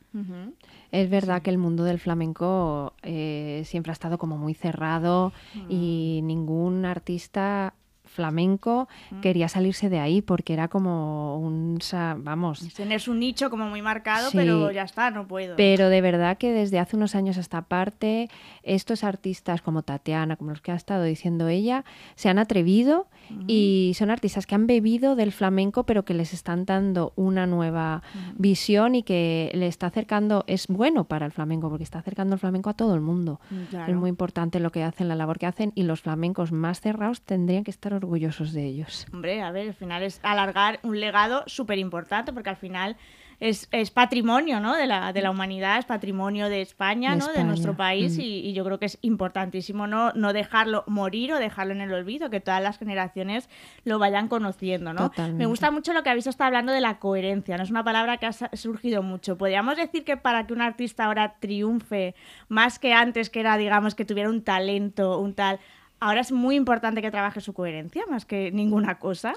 Es 0.92 1.10
verdad 1.10 1.42
que 1.42 1.50
el 1.50 1.58
mundo 1.58 1.82
del 1.84 1.98
flamenco 1.98 2.94
eh, 3.02 3.62
siempre 3.64 3.90
ha 3.90 3.94
estado 3.94 4.16
como 4.16 4.38
muy 4.38 4.54
cerrado 4.54 5.32
y 5.68 6.20
ningún 6.22 6.84
artista 6.84 7.74
flamenco 8.08 8.88
quería 9.22 9.48
salirse 9.48 9.88
de 9.88 9.98
ahí 10.00 10.22
porque 10.22 10.52
era 10.54 10.68
como 10.68 11.38
un, 11.38 11.78
vamos, 12.18 12.60
Tienes 12.74 13.08
un 13.08 13.18
nicho 13.20 13.50
como 13.50 13.68
muy 13.68 13.82
marcado, 13.82 14.30
Sí. 14.30 14.36
pero 14.36 14.70
ya 14.70 14.82
está, 14.82 15.10
no 15.10 15.26
puedo. 15.26 15.56
Pero 15.56 15.88
de 15.88 16.00
verdad 16.00 16.38
que 16.38 16.52
desde 16.52 16.78
hace 16.78 16.96
unos 16.96 17.14
años 17.14 17.36
a 17.36 17.40
esta 17.40 17.62
parte, 17.62 18.28
estos 18.62 19.04
artistas 19.04 19.62
como 19.62 19.82
Tatiana, 19.82 20.36
como 20.36 20.50
los 20.50 20.60
que 20.60 20.72
ha 20.72 20.76
estado 20.76 21.04
diciendo 21.04 21.48
ella, 21.48 21.84
se 22.14 22.28
han 22.28 22.38
atrevido 22.38 23.06
y 23.46 23.92
son 23.94 24.10
artistas 24.10 24.46
que 24.46 24.54
han 24.54 24.66
bebido 24.66 25.14
del 25.14 25.32
flamenco, 25.32 25.84
pero 25.84 26.04
que 26.04 26.14
les 26.14 26.32
están 26.32 26.64
dando 26.64 27.12
una 27.14 27.46
nueva 27.46 28.02
visión 28.36 28.94
y 28.94 29.02
que 29.02 29.50
le 29.54 29.66
está 29.66 29.88
acercando, 29.88 30.44
es 30.46 30.66
bueno 30.66 31.04
para 31.04 31.26
el 31.26 31.32
flamenco, 31.32 31.68
porque 31.68 31.84
está 31.84 31.98
acercando 31.98 32.34
el 32.34 32.40
flamenco 32.40 32.70
a 32.70 32.74
todo 32.74 32.94
el 32.94 33.00
mundo. 33.02 33.40
Claro. 33.70 33.92
Es 33.92 33.98
muy 33.98 34.08
importante 34.08 34.60
lo 34.60 34.72
que 34.72 34.82
hacen, 34.82 35.08
la 35.08 35.14
labor 35.14 35.38
que 35.38 35.46
hacen, 35.46 35.72
y 35.74 35.82
los 35.82 36.00
flamencos 36.00 36.52
más 36.52 36.80
cerrados 36.80 37.20
tendrían 37.20 37.64
que 37.64 37.70
estar 37.70 37.92
orgullosos 37.98 38.52
de 38.52 38.64
ellos. 38.64 39.06
Hombre, 39.12 39.42
a 39.42 39.50
ver, 39.50 39.68
al 39.68 39.74
final 39.74 40.02
es 40.02 40.20
alargar 40.22 40.80
un 40.82 40.98
legado 40.98 41.44
súper 41.46 41.78
importante, 41.78 42.32
porque 42.32 42.50
al 42.50 42.56
final 42.56 42.96
es, 43.40 43.68
es 43.70 43.90
patrimonio 43.90 44.58
¿no? 44.58 44.74
de, 44.74 44.86
la, 44.86 45.12
de 45.12 45.22
la 45.22 45.30
humanidad, 45.30 45.78
es 45.78 45.84
patrimonio 45.84 46.48
de 46.48 46.60
España, 46.60 47.12
De 47.12 47.18
¿no? 47.18 47.26
de 47.26 47.32
España, 47.32 47.46
nuestro 47.46 47.76
país, 47.76 48.18
mm. 48.18 48.20
y, 48.20 48.24
y 48.40 48.52
yo 48.52 48.64
creo 48.64 48.78
que 48.78 48.86
es 48.86 48.98
importantísimo 49.02 49.86
no, 49.86 50.12
no 50.12 50.32
dejarlo 50.32 50.82
morir 50.86 51.32
o 51.32 51.38
dejarlo 51.38 51.72
en 51.72 51.80
el 51.80 51.92
olvido, 51.92 52.30
que 52.30 52.40
todas 52.40 52.62
las 52.62 52.78
generaciones 52.78 53.48
lo 53.84 53.98
vayan 53.98 54.28
conociendo. 54.28 54.92
¿no? 54.92 55.10
Totalmente. 55.10 55.38
Me 55.38 55.46
gusta 55.46 55.70
mucho 55.70 55.92
lo 55.92 56.02
que 56.02 56.10
habéis 56.10 56.26
estado 56.26 56.48
hablando 56.48 56.72
de 56.72 56.80
la 56.80 56.98
coherencia, 56.98 57.56
no 57.56 57.62
es 57.62 57.70
una 57.70 57.84
palabra 57.84 58.16
que 58.16 58.26
ha 58.26 58.32
surgido 58.32 59.02
mucho. 59.02 59.38
Podríamos 59.38 59.76
decir 59.76 60.04
que 60.04 60.16
para 60.16 60.46
que 60.46 60.52
un 60.52 60.60
artista 60.60 61.04
ahora 61.04 61.36
triunfe, 61.38 62.14
más 62.48 62.78
que 62.78 62.92
antes, 62.92 63.30
que 63.30 63.40
era, 63.40 63.56
digamos, 63.56 63.94
que 63.94 64.04
tuviera 64.04 64.30
un 64.30 64.42
talento, 64.42 65.18
un 65.18 65.34
tal... 65.34 65.60
Ahora 66.00 66.20
es 66.20 66.32
muy 66.32 66.56
importante 66.56 67.02
que 67.02 67.10
trabaje 67.10 67.40
su 67.40 67.52
coherencia, 67.52 68.02
más 68.08 68.24
que 68.24 68.50
ninguna 68.52 68.98
cosa. 68.98 69.34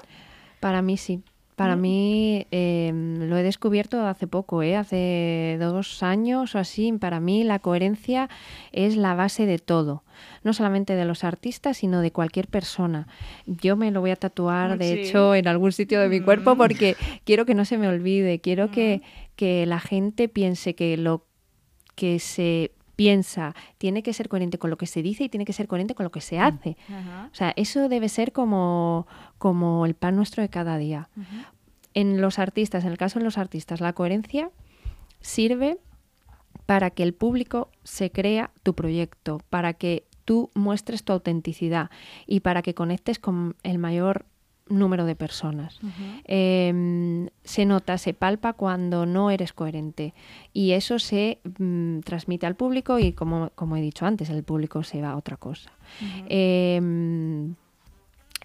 Para 0.60 0.82
mí 0.82 0.96
sí. 0.96 1.20
Para 1.56 1.76
mí 1.76 2.46
eh, 2.50 2.90
lo 2.94 3.36
he 3.36 3.42
descubierto 3.42 4.04
hace 4.06 4.26
poco, 4.26 4.62
¿eh? 4.62 4.74
hace 4.74 5.58
dos 5.60 6.02
años 6.02 6.54
o 6.54 6.58
así. 6.58 6.92
Para 6.92 7.20
mí 7.20 7.44
la 7.44 7.58
coherencia 7.58 8.30
es 8.72 8.96
la 8.96 9.14
base 9.14 9.44
de 9.44 9.58
todo, 9.58 10.02
no 10.44 10.54
solamente 10.54 10.94
de 10.96 11.04
los 11.04 11.24
artistas, 11.24 11.76
sino 11.76 12.00
de 12.00 12.10
cualquier 12.10 12.48
persona. 12.48 13.06
Yo 13.46 13.76
me 13.76 13.90
lo 13.90 14.00
voy 14.00 14.10
a 14.10 14.16
tatuar, 14.16 14.78
de 14.78 14.94
Sí. 14.94 15.00
hecho, 15.00 15.34
en 15.34 15.46
algún 15.46 15.72
sitio 15.72 16.00
de 16.00 16.08
mi 16.08 16.20
cuerpo 16.20 16.54
Mm. 16.54 16.58
porque 16.58 16.96
quiero 17.24 17.44
que 17.44 17.54
no 17.54 17.64
se 17.66 17.76
me 17.78 17.86
olvide, 17.86 18.40
quiero 18.40 18.70
que, 18.70 19.02
que 19.36 19.66
la 19.66 19.78
gente 19.78 20.28
piense 20.28 20.74
que 20.74 20.96
lo 20.96 21.26
que 21.94 22.18
se 22.18 22.72
piensa 22.96 23.54
tiene 23.78 24.02
que 24.02 24.12
ser 24.12 24.28
coherente 24.28 24.58
con 24.58 24.70
lo 24.70 24.76
que 24.76 24.86
se 24.86 25.02
dice 25.02 25.24
y 25.24 25.28
tiene 25.28 25.44
que 25.44 25.52
ser 25.52 25.68
coherente 25.68 25.94
con 25.94 26.04
lo 26.04 26.10
que 26.10 26.20
se 26.20 26.38
hace. 26.38 26.76
Ajá. 26.88 27.30
O 27.32 27.34
sea, 27.34 27.52
eso 27.56 27.88
debe 27.88 28.08
ser 28.08 28.32
como, 28.32 29.06
como 29.38 29.86
el 29.86 29.94
pan 29.94 30.16
nuestro 30.16 30.42
de 30.42 30.48
cada 30.48 30.76
día. 30.78 31.08
En 31.94 32.20
los 32.20 32.38
artistas, 32.38 32.84
en 32.84 32.90
el 32.90 32.98
caso 32.98 33.18
de 33.18 33.24
los 33.24 33.38
artistas, 33.38 33.80
la 33.80 33.92
coherencia 33.92 34.50
sirve 35.20 35.78
para 36.66 36.90
que 36.90 37.02
el 37.02 37.14
público 37.14 37.70
se 37.84 38.10
crea 38.10 38.50
tu 38.62 38.74
proyecto, 38.74 39.40
para 39.50 39.74
que 39.74 40.06
tú 40.24 40.50
muestres 40.54 41.04
tu 41.04 41.12
autenticidad 41.12 41.90
y 42.26 42.40
para 42.40 42.62
que 42.62 42.74
conectes 42.74 43.18
con 43.18 43.56
el 43.62 43.78
mayor 43.78 44.26
número 44.78 45.04
de 45.04 45.14
personas. 45.16 45.78
Eh, 46.24 47.28
se 47.44 47.64
nota, 47.66 47.98
se 47.98 48.14
palpa 48.14 48.52
cuando 48.54 49.06
no 49.06 49.30
eres 49.30 49.52
coherente 49.52 50.14
y 50.52 50.72
eso 50.72 50.98
se 50.98 51.38
mm, 51.58 52.00
transmite 52.00 52.46
al 52.46 52.56
público 52.56 52.98
y 52.98 53.12
como, 53.12 53.50
como 53.54 53.76
he 53.76 53.80
dicho 53.80 54.06
antes, 54.06 54.30
el 54.30 54.42
público 54.44 54.82
se 54.82 55.00
va 55.02 55.10
a 55.10 55.16
otra 55.16 55.36
cosa. 55.36 55.70
Eh, 56.28 57.52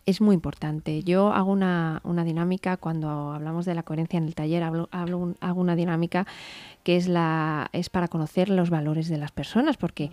es 0.05 0.21
muy 0.21 0.35
importante. 0.35 1.03
Yo 1.03 1.33
hago 1.33 1.51
una, 1.51 1.99
una 2.05 2.23
dinámica 2.23 2.77
cuando 2.77 3.33
hablamos 3.33 3.65
de 3.65 3.75
la 3.75 3.83
coherencia 3.83 4.17
en 4.17 4.23
el 4.25 4.35
taller, 4.35 4.63
hablo, 4.63 4.87
hablo 4.91 5.17
un- 5.17 5.35
hago 5.41 5.59
una 5.59 5.75
dinámica 5.75 6.25
que 6.83 6.95
es, 6.95 7.09
la, 7.09 7.69
es 7.73 7.89
para 7.89 8.07
conocer 8.07 8.47
los 8.49 8.69
valores 8.69 9.09
de 9.09 9.17
las 9.17 9.31
personas, 9.33 9.75
porque 9.75 10.09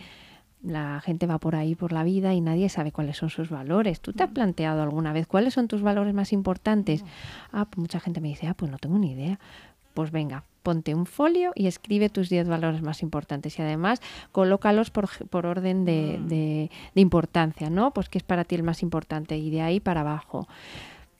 la 0.64 1.00
gente 1.00 1.26
va 1.26 1.38
por 1.38 1.54
ahí 1.56 1.74
por 1.74 1.92
la 1.92 2.02
vida 2.04 2.32
y 2.34 2.40
nadie 2.40 2.68
sabe 2.68 2.90
cuáles 2.90 3.16
son 3.18 3.30
sus 3.30 3.50
valores. 3.50 4.00
¿Tú 4.00 4.12
te 4.12 4.22
has 4.24 4.30
planteado 4.30 4.82
alguna 4.82 5.12
vez 5.12 5.26
cuáles 5.26 5.54
son 5.54 5.68
tus 5.68 5.82
valores 5.82 6.14
más 6.14 6.32
importantes? 6.32 7.04
Ah, 7.52 7.66
pues 7.66 7.78
mucha 7.78 8.00
gente 8.00 8.20
me 8.20 8.28
dice, 8.28 8.46
ah, 8.48 8.54
pues 8.54 8.70
no 8.70 8.78
tengo 8.78 8.98
ni 8.98 9.12
idea. 9.12 9.38
Pues 9.92 10.10
venga, 10.10 10.42
ponte 10.62 10.94
un 10.94 11.06
folio 11.06 11.52
y 11.54 11.66
escribe 11.66 12.08
tus 12.08 12.28
10 12.30 12.48
valores 12.48 12.82
más 12.82 13.02
importantes 13.02 13.58
y 13.58 13.62
además 13.62 14.00
colócalos 14.32 14.90
por, 14.90 15.08
por 15.28 15.46
orden 15.46 15.84
de, 15.84 16.18
de- 16.26 16.70
de 16.94 17.00
importancia, 17.00 17.70
¿no? 17.70 17.92
Pues 17.92 18.08
qué 18.08 18.18
es 18.18 18.24
para 18.24 18.44
ti 18.44 18.54
el 18.56 18.62
más 18.62 18.82
importante 18.82 19.36
y 19.36 19.50
de 19.50 19.60
ahí 19.62 19.78
para 19.80 20.00
abajo. 20.00 20.48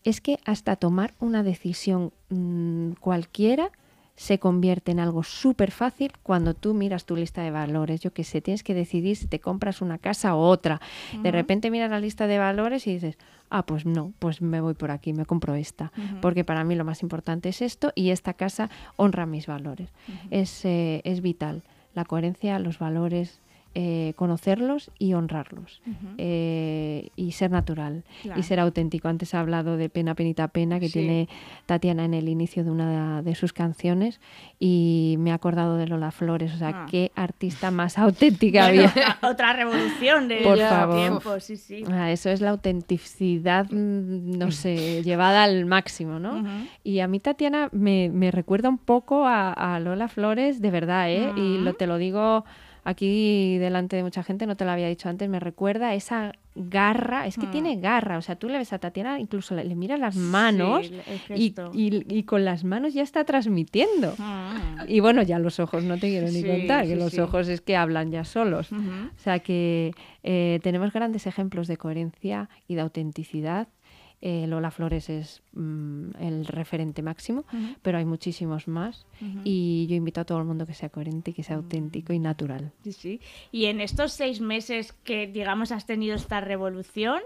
Es 0.03 0.21
que 0.21 0.39
hasta 0.45 0.77
tomar 0.77 1.13
una 1.21 1.43
decisión 1.43 2.13
mm, 2.31 2.93
cualquiera 3.01 3.71
se 4.17 4.39
convierte 4.39 4.93
en 4.93 5.01
algo 5.01 5.23
súper 5.23 5.71
fácil 5.71 6.13
cuando 6.23 6.55
tú 6.55 6.73
miras 6.73 7.05
tu 7.05 7.17
lista 7.17 7.43
de 7.43 7.51
valores. 7.51 8.01
Yo 8.01 8.13
qué 8.13 8.23
sé, 8.23 8.41
tienes 8.41 8.63
que 8.63 8.75
decidir 8.75 9.17
si 9.17 9.27
te 9.27 9.41
compras 9.41 9.83
una 9.83 9.99
casa 9.99 10.35
o 10.37 10.49
otra. 10.49 10.81
De 11.23 11.31
repente 11.31 11.71
miras 11.71 11.91
la 11.91 12.01
lista 12.01 12.27
de 12.27 12.39
valores 12.39 12.87
y 12.87 12.95
dices, 12.95 13.19
ah, 13.51 13.67
pues 13.67 13.87
no, 13.87 14.13
pues 14.19 14.41
me 14.41 14.61
voy 14.61 14.75
por 14.75 14.91
aquí, 14.91 15.13
me 15.13 15.27
compro 15.27 15.55
esta. 15.55 15.93
Porque 16.21 16.45
para 16.45 16.65
mí 16.65 16.75
lo 16.75 16.85
más 16.85 17.03
importante 17.03 17.49
es 17.49 17.61
esto 17.61 17.93
y 17.95 18.11
esta 18.11 18.35
casa 18.35 18.71
honra 18.97 19.27
mis 19.27 19.47
valores. 19.47 19.91
es, 20.31 20.65
eh, 20.65 21.01
es 21.05 21.21
vital. 21.21 21.63
La 21.95 22.05
coherencia, 22.05 22.59
los 22.59 22.79
valores, 22.79 23.41
eh, 23.75 24.13
conocerlos 24.17 24.91
y 24.99 25.15
honrarlos. 25.15 25.83
Eh, 26.19 27.09
y 27.17 27.33
ser 27.33 27.51
natural 27.51 28.05
Claro. 28.23 28.39
y 28.39 28.43
ser 28.45 28.61
auténtico. 28.61 29.09
Antes 29.09 29.35
he 29.35 29.37
hablado 29.37 29.77
de 29.77 29.89
Pena, 29.89 30.15
Penita, 30.15 30.49
Pena, 30.49 30.79
que 30.81 30.87
Sí. 30.89 31.01
tiene 31.01 31.29
Tatiana 31.67 32.05
en 32.05 32.15
el 32.15 32.29
inicio 32.29 32.63
de 32.65 32.71
una 32.71 33.23
de 33.23 33.35
sus 33.35 33.53
canciones 33.53 34.21
y 34.61 35.17
me 35.19 35.31
he 35.31 35.33
acordado 35.33 35.77
de 35.77 35.87
Lola 35.89 36.11
Flores. 36.13 36.55
O 36.55 36.57
sea, 36.57 36.69
Ah. 36.69 36.87
qué 36.91 37.11
artista 37.17 37.71
más 37.71 37.99
auténtica 37.99 38.67
había. 38.67 38.93
otra, 39.23 39.53
revolución 39.53 40.29
de 40.29 40.37
Por 40.43 40.59
favor. 40.59 40.97
tiempo, 40.97 41.41
sí, 41.41 41.57
sí. 41.57 41.83
Ah, 41.91 42.13
eso 42.13 42.31
es 42.31 42.41
la 42.41 42.51
autenticidad, 42.51 43.67
mm, 43.71 44.39
no 44.39 44.51
sé, 44.51 45.03
llevada 45.05 45.43
al 45.45 45.67
máximo, 45.67 46.19
¿no? 46.19 46.45
Y 46.83 47.01
a 47.01 47.09
mí 47.09 47.19
Tatiana 47.21 47.69
me, 47.73 48.09
me 48.13 48.31
recuerda 48.31 48.69
un 48.69 48.79
poco 48.79 49.27
a, 49.27 49.53
a 49.53 49.81
Lola 49.81 50.09
Flores, 50.09 50.61
de 50.61 50.71
verdad, 50.71 51.11
¿eh? 51.11 51.33
Y 51.37 51.59
lo, 51.59 51.75
te 51.75 51.87
lo 51.87 51.99
digo 51.99 52.45
aquí 52.85 53.59
delante 53.59 53.97
de 53.97 54.03
mucha 54.03 54.23
gente, 54.23 54.47
no 54.47 54.57
te 54.57 54.65
lo 54.65 54.71
había 54.71 54.89
dicho 54.89 55.09
antes, 55.09 55.29
me 55.29 55.41
recuerda 55.41 55.95
esa 55.95 56.33
garra, 56.57 57.27
es 57.27 57.37
que 57.37 57.47
tiene 57.49 57.77
garra, 57.81 58.17
o 58.17 58.23
sea, 58.23 58.37
tú 58.37 58.49
le 58.49 58.59
ves 58.59 58.73
a 58.73 58.79
Tatiana, 58.79 59.19
incluso 59.19 59.57
le, 59.57 59.65
le 59.65 59.75
miras 59.75 59.99
las 59.99 60.15
manos 60.15 60.87
Sí, 60.87 60.95
y, 60.95 61.19
gesto. 61.49 61.71
y- 61.75 62.05
y 62.17 62.23
con 62.23 62.45
las 62.45 62.63
manos 62.63 62.95
ya 62.95 63.03
está 63.03 63.25
transmitiendo. 63.25 64.15
Mm. 64.19 64.83
Y 64.89 65.01
bueno, 65.01 65.23
ya 65.23 65.41
los 65.41 65.59
ojos, 65.59 65.83
no 65.83 65.95
te 65.99 66.09
quiero 66.09 66.27
ni 66.29 66.43
Sí, 66.43 66.47
contar, 66.47 66.87
que 66.87 66.95
los 66.95 67.19
ojos 67.19 67.49
es 67.49 67.61
que 67.61 67.77
hablan 67.77 68.13
ya 68.13 68.25
solos. 68.25 68.71
O 68.71 68.77
sea 69.19 69.41
que 69.41 69.91
eh, 70.23 70.61
tenemos 70.63 70.93
grandes 70.93 71.27
ejemplos 71.27 71.67
de 71.67 71.77
coherencia 71.77 72.49
y 72.69 72.77
de 72.77 72.83
autenticidad. 72.83 73.67
Eh, 74.27 74.47
Lola 74.47 74.71
Flores 74.71 75.11
es 75.11 75.43
mm, 75.53 76.13
el 76.19 76.47
referente 76.47 77.03
máximo, 77.03 77.45
pero 77.83 77.99
hay 77.99 78.07
muchísimos 78.07 78.69
más. 78.69 79.05
Y 79.45 79.87
yo 79.87 79.97
invito 79.97 80.23
a 80.23 80.25
todo 80.25 80.39
el 80.39 80.45
mundo 80.47 80.65
que 80.65 80.73
sea 80.73 80.89
coherente 80.89 81.35
que 81.35 81.43
sea 81.43 81.57
auténtico 81.57 82.15
y 82.15 82.19
natural. 82.19 82.73
Sí, 82.85 82.93
sí. 82.93 83.21
Y 83.53 83.67
en 83.67 83.83
estos 83.83 84.15
seis 84.15 84.41
meses 84.41 84.95
que, 85.05 85.27
digamos, 85.27 85.73
has 85.73 85.85
tenido 85.85 86.17
esta 86.17 86.41
revolución, 86.41 87.21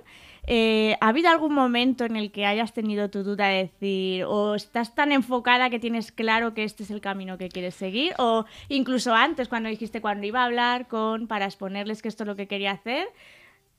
eh, 0.48 0.96
¿ha 1.00 1.08
habido 1.08 1.30
algún 1.30 1.54
momento 1.54 2.04
en 2.04 2.16
el 2.16 2.32
que 2.32 2.46
hayas 2.46 2.74
tenido 2.74 3.10
tu 3.10 3.22
duda 3.22 3.46
de 3.46 3.70
decir, 3.70 4.24
o 4.24 4.56
estás 4.56 4.96
tan 4.96 5.12
enfocada 5.12 5.70
que 5.70 5.78
tienes 5.78 6.10
claro 6.10 6.52
que 6.52 6.64
este 6.64 6.82
es 6.82 6.90
el 6.90 7.00
camino 7.00 7.38
que 7.38 7.48
quieres 7.48 7.76
seguir? 7.76 8.14
O 8.18 8.44
incluso 8.68 9.14
antes, 9.14 9.46
cuando 9.46 9.68
dijiste, 9.68 10.00
cuando 10.00 10.26
iba 10.26 10.42
a 10.42 10.46
hablar 10.46 10.88
con, 10.88 11.28
para 11.28 11.44
exponerles 11.44 12.02
que 12.02 12.08
esto 12.08 12.24
es 12.24 12.26
lo 12.26 12.34
que 12.34 12.48
quería 12.48 12.72
hacer, 12.72 13.06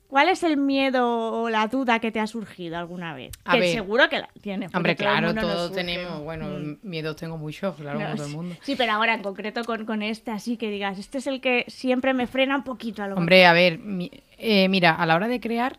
¿cuál 0.10 0.28
es 0.28 0.44
el 0.44 0.58
miedo 0.58 1.42
o 1.44 1.50
la 1.50 1.68
duda 1.68 2.00
que 2.00 2.12
te 2.12 2.20
ha 2.20 2.28
surgido 2.28 2.78
alguna 2.78 3.14
vez? 3.14 3.32
A 3.46 3.54
que 3.54 3.60
ver. 3.62 3.74
seguro 3.74 4.10
que 4.10 4.20
la 4.20 4.30
tienes. 4.42 4.74
Hombre, 4.76 4.96
claro, 4.98 5.34
todos 5.34 5.72
tenemos, 5.72 6.22
bueno, 6.24 6.48
Mm. 6.48 6.78
miedos 6.84 7.16
tengo 7.16 7.38
muchos, 7.38 7.76
claro, 7.76 8.00
No, 8.00 8.06
como 8.06 8.16
todo 8.18 8.26
el 8.28 8.34
mundo. 8.34 8.56
Sí, 8.64 8.76
pero 8.76 8.92
ahora 8.94 9.14
en 9.14 9.22
concreto 9.22 9.64
con, 9.64 9.86
con 9.86 10.02
este, 10.02 10.32
así 10.32 10.58
que 10.58 10.70
digas, 10.70 11.00
este 11.00 11.20
es 11.20 11.28
el 11.28 11.40
que 11.40 11.64
siempre 11.68 12.14
me 12.14 12.28
frena 12.28 12.56
un 12.58 12.64
poquito 12.64 13.04
a 13.04 13.08
lo 13.08 13.16
Hombre, 13.16 13.46
a 13.46 13.54
ver, 13.54 13.80
mi- 13.80 14.12
eh, 14.38 14.68
mira, 14.68 14.92
a 14.96 15.06
la 15.06 15.16
hora 15.16 15.28
de 15.28 15.40
crear, 15.40 15.78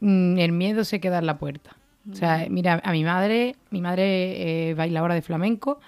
mm, 0.00 0.38
el 0.38 0.52
miedo 0.52 0.84
se 0.84 1.00
queda 1.00 1.18
en 1.18 1.26
la 1.26 1.38
puerta. 1.38 1.76
O 2.10 2.16
sea, 2.16 2.38
Mm. 2.48 2.52
mira, 2.52 2.80
a 2.84 2.92
mi 2.92 3.04
madre, 3.04 3.54
mi 3.70 3.80
madre 3.80 4.70
eh, 4.70 4.74
bailadora 4.74 5.14
de 5.14 5.22
flamenco 5.22 5.80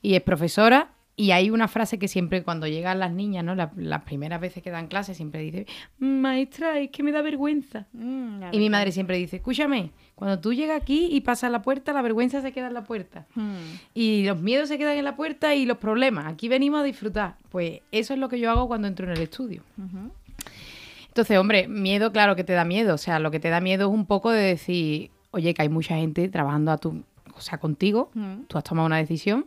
y 0.00 0.14
es 0.14 0.22
profesora 0.22 0.88
Y 1.20 1.32
hay 1.32 1.50
una 1.50 1.68
frase 1.68 1.98
que 1.98 2.08
siempre 2.08 2.42
cuando 2.42 2.66
llegan 2.66 2.98
las 2.98 3.12
niñas, 3.12 3.44
¿no? 3.44 3.54
La- 3.54 3.70
las 3.76 4.02
primeras 4.04 4.40
veces 4.40 4.62
que 4.62 4.70
dan 4.70 4.86
clase, 4.88 5.14
siempre 5.14 5.42
dice, 5.42 5.66
maestra, 5.98 6.78
es 6.78 6.90
que 6.90 7.02
me 7.02 7.12
da 7.12 7.20
vergüenza. 7.20 7.86
Mm, 7.92 8.44
Y 8.52 8.58
mi 8.58 8.70
madre 8.70 8.90
siempre 8.90 9.18
dice, 9.18 9.36
escúchame, 9.36 9.90
cuando 10.14 10.38
tú 10.40 10.54
llegas 10.54 10.80
aquí 10.80 11.08
y 11.10 11.20
pasas 11.20 11.50
la 11.52 11.60
puerta, 11.60 11.92
la 11.92 12.00
vergüenza 12.00 12.40
se 12.40 12.52
queda 12.52 12.68
en 12.68 12.74
la 12.74 12.84
puerta. 12.84 13.26
Mm. 13.34 13.52
Y 13.92 14.24
los 14.24 14.40
miedos 14.40 14.68
se 14.70 14.78
quedan 14.78 14.96
en 14.96 15.04
la 15.04 15.14
puerta 15.16 15.54
y 15.54 15.66
los 15.66 15.76
problemas. 15.76 16.26
Aquí 16.26 16.48
venimos 16.48 16.80
a 16.80 16.84
disfrutar. 16.84 17.34
Pues 17.50 17.80
eso 17.92 18.14
es 18.14 18.18
lo 18.18 18.28
que 18.30 18.40
yo 18.40 18.50
hago 18.50 18.66
cuando 18.66 18.88
entro 18.88 19.04
en 19.06 19.12
el 19.12 19.20
estudio. 19.20 19.62
Entonces, 21.08 21.36
hombre, 21.38 21.68
miedo, 21.68 22.12
claro 22.12 22.36
que 22.36 22.44
te 22.44 22.52
da 22.52 22.64
miedo. 22.64 22.94
O 22.94 22.98
sea, 22.98 23.18
lo 23.18 23.30
que 23.30 23.40
te 23.40 23.48
da 23.50 23.60
miedo 23.60 23.88
es 23.88 23.94
un 23.94 24.06
poco 24.06 24.30
de 24.30 24.40
decir, 24.42 25.10
oye, 25.32 25.52
que 25.54 25.62
hay 25.62 25.68
mucha 25.68 25.96
gente 25.96 26.28
trabajando 26.28 26.70
a 26.72 26.78
tu, 26.78 27.02
o 27.34 27.40
sea, 27.40 27.58
contigo. 27.58 28.10
Mm. 28.14 28.42
Tú 28.48 28.56
has 28.58 28.64
tomado 28.64 28.86
una 28.86 28.96
decisión 28.98 29.46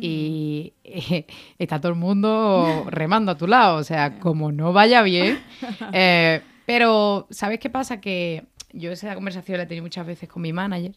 y 0.00 0.74
eh, 0.84 1.26
está 1.58 1.80
todo 1.80 1.92
el 1.92 1.98
mundo 1.98 2.86
remando 2.90 3.32
a 3.32 3.36
tu 3.36 3.46
lado. 3.46 3.78
O 3.78 3.84
sea, 3.84 4.18
como 4.18 4.52
no 4.52 4.72
vaya 4.72 5.02
bien. 5.02 5.38
eh, 5.92 6.42
pero, 6.66 7.26
¿sabes 7.30 7.58
qué 7.58 7.70
pasa? 7.70 8.00
Que 8.00 8.44
yo 8.72 8.92
esa 8.92 9.14
conversación 9.14 9.58
la 9.58 9.64
he 9.64 9.66
tenido 9.66 9.84
muchas 9.84 10.06
veces 10.06 10.28
con 10.28 10.42
mi 10.42 10.52
manager. 10.52 10.92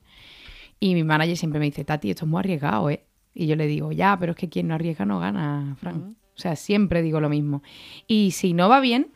Y 0.79 0.95
mi 0.95 1.03
manager 1.03 1.37
siempre 1.37 1.59
me 1.59 1.65
dice, 1.65 1.85
Tati, 1.85 2.09
esto 2.09 2.25
es 2.25 2.31
muy 2.31 2.39
arriesgado, 2.39 2.89
¿eh? 2.89 3.03
Y 3.33 3.47
yo 3.47 3.55
le 3.55 3.67
digo, 3.67 3.91
ya, 3.91 4.17
pero 4.19 4.33
es 4.33 4.37
que 4.37 4.49
quien 4.49 4.67
no 4.67 4.75
arriesga 4.75 5.05
no 5.05 5.19
gana, 5.19 5.75
Frank. 5.79 6.15
O 6.35 6.39
sea, 6.39 6.55
siempre 6.55 7.01
digo 7.01 7.19
lo 7.19 7.29
mismo. 7.29 7.63
Y 8.07 8.31
si 8.31 8.53
no 8.53 8.69
va 8.69 8.79
bien, 8.79 9.07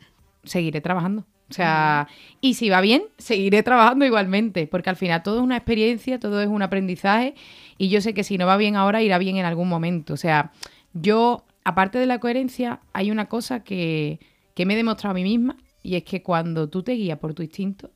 seguiré 0.44 0.80
trabajando. 0.80 1.24
O 1.50 1.54
sea, 1.54 2.08
y 2.40 2.54
si 2.54 2.68
va 2.68 2.80
bien, 2.82 3.04
seguiré 3.16 3.62
trabajando 3.62 4.04
igualmente, 4.04 4.66
porque 4.66 4.90
al 4.90 4.96
final 4.96 5.22
todo 5.22 5.36
es 5.38 5.42
una 5.42 5.56
experiencia, 5.56 6.20
todo 6.20 6.42
es 6.42 6.48
un 6.48 6.60
aprendizaje, 6.60 7.34
y 7.78 7.88
yo 7.88 8.00
sé 8.00 8.12
que 8.12 8.24
si 8.24 8.36
no 8.36 8.46
va 8.46 8.56
bien 8.56 8.76
ahora, 8.76 9.02
irá 9.02 9.18
bien 9.18 9.36
en 9.36 9.46
algún 9.46 9.68
momento. 9.68 10.14
O 10.14 10.16
sea, 10.16 10.52
yo, 10.92 11.44
aparte 11.64 11.98
de 11.98 12.06
la 12.06 12.18
coherencia, 12.18 12.80
hay 12.92 13.10
una 13.10 13.26
cosa 13.26 13.62
que, 13.62 14.18
que 14.54 14.66
me 14.66 14.74
he 14.74 14.76
demostrado 14.76 15.12
a 15.12 15.14
mí 15.14 15.22
misma, 15.22 15.56
y 15.82 15.94
es 15.94 16.04
que 16.04 16.22
cuando 16.22 16.68
tú 16.68 16.82
te 16.82 16.92
guías 16.92 17.18
por 17.18 17.34
tu 17.34 17.42
instinto, 17.42 17.90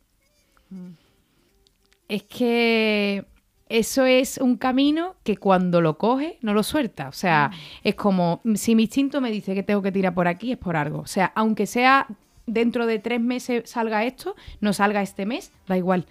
es 2.08 2.22
que 2.22 3.24
eso 3.68 4.04
es 4.04 4.38
un 4.38 4.56
camino 4.56 5.16
que 5.24 5.36
cuando 5.36 5.80
lo 5.80 5.98
coges 5.98 6.34
no 6.42 6.54
lo 6.54 6.62
suelta. 6.62 7.08
O 7.08 7.12
sea, 7.12 7.50
es 7.82 7.94
como 7.94 8.40
si 8.54 8.74
mi 8.74 8.84
instinto 8.84 9.20
me 9.20 9.30
dice 9.30 9.54
que 9.54 9.62
tengo 9.62 9.82
que 9.82 9.92
tirar 9.92 10.14
por 10.14 10.28
aquí, 10.28 10.52
es 10.52 10.58
por 10.58 10.76
algo. 10.76 11.00
O 11.00 11.06
sea, 11.06 11.32
aunque 11.34 11.66
sea 11.66 12.06
dentro 12.46 12.86
de 12.86 12.98
tres 12.98 13.20
meses 13.20 13.68
salga 13.68 14.04
esto, 14.04 14.36
no 14.60 14.72
salga 14.72 15.02
este 15.02 15.26
mes, 15.26 15.52
da 15.66 15.76
igual. 15.76 16.06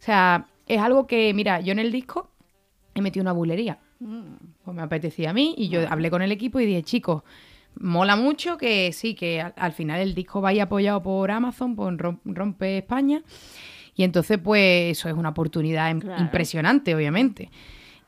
O 0.00 0.02
sea, 0.02 0.46
es 0.66 0.80
algo 0.80 1.06
que, 1.06 1.32
mira, 1.34 1.60
yo 1.60 1.72
en 1.72 1.78
el 1.78 1.92
disco 1.92 2.30
he 2.94 3.00
metido 3.00 3.22
una 3.22 3.32
bulería. 3.32 3.78
Pues 4.64 4.76
me 4.76 4.82
apetecía 4.82 5.30
a 5.30 5.32
mí 5.32 5.54
y 5.58 5.68
yo 5.68 5.80
hablé 5.88 6.10
con 6.10 6.22
el 6.22 6.32
equipo 6.32 6.60
y 6.60 6.66
dije, 6.66 6.82
chicos, 6.82 7.22
mola 7.76 8.16
mucho 8.16 8.56
que 8.56 8.92
sí, 8.92 9.14
que 9.14 9.40
al, 9.40 9.52
al 9.56 9.72
final 9.72 10.00
el 10.00 10.14
disco 10.14 10.40
vaya 10.40 10.64
apoyado 10.64 11.02
por 11.02 11.30
Amazon, 11.30 11.74
por 11.74 11.96
Rom- 11.96 12.20
Rompe 12.24 12.78
España. 12.78 13.22
Y 13.96 14.02
entonces, 14.04 14.38
pues, 14.38 14.98
eso 14.98 15.08
es 15.08 15.14
una 15.14 15.30
oportunidad 15.30 15.96
Claro. 15.98 16.20
impresionante, 16.22 16.94
obviamente. 16.94 17.50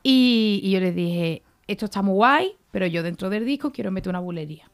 Y, 0.03 0.59
y 0.63 0.71
yo 0.71 0.79
les 0.79 0.93
dije, 0.95 1.43
esto 1.65 1.85
está 1.85 2.01
muy 2.01 2.13
guay, 2.15 2.51
pero 2.71 2.85
yo 2.85 3.03
dentro 3.03 3.29
del 3.29 3.45
disco 3.45 3.71
quiero 3.71 3.91
meter 3.91 4.09
una 4.09 4.19
bulería. 4.19 4.69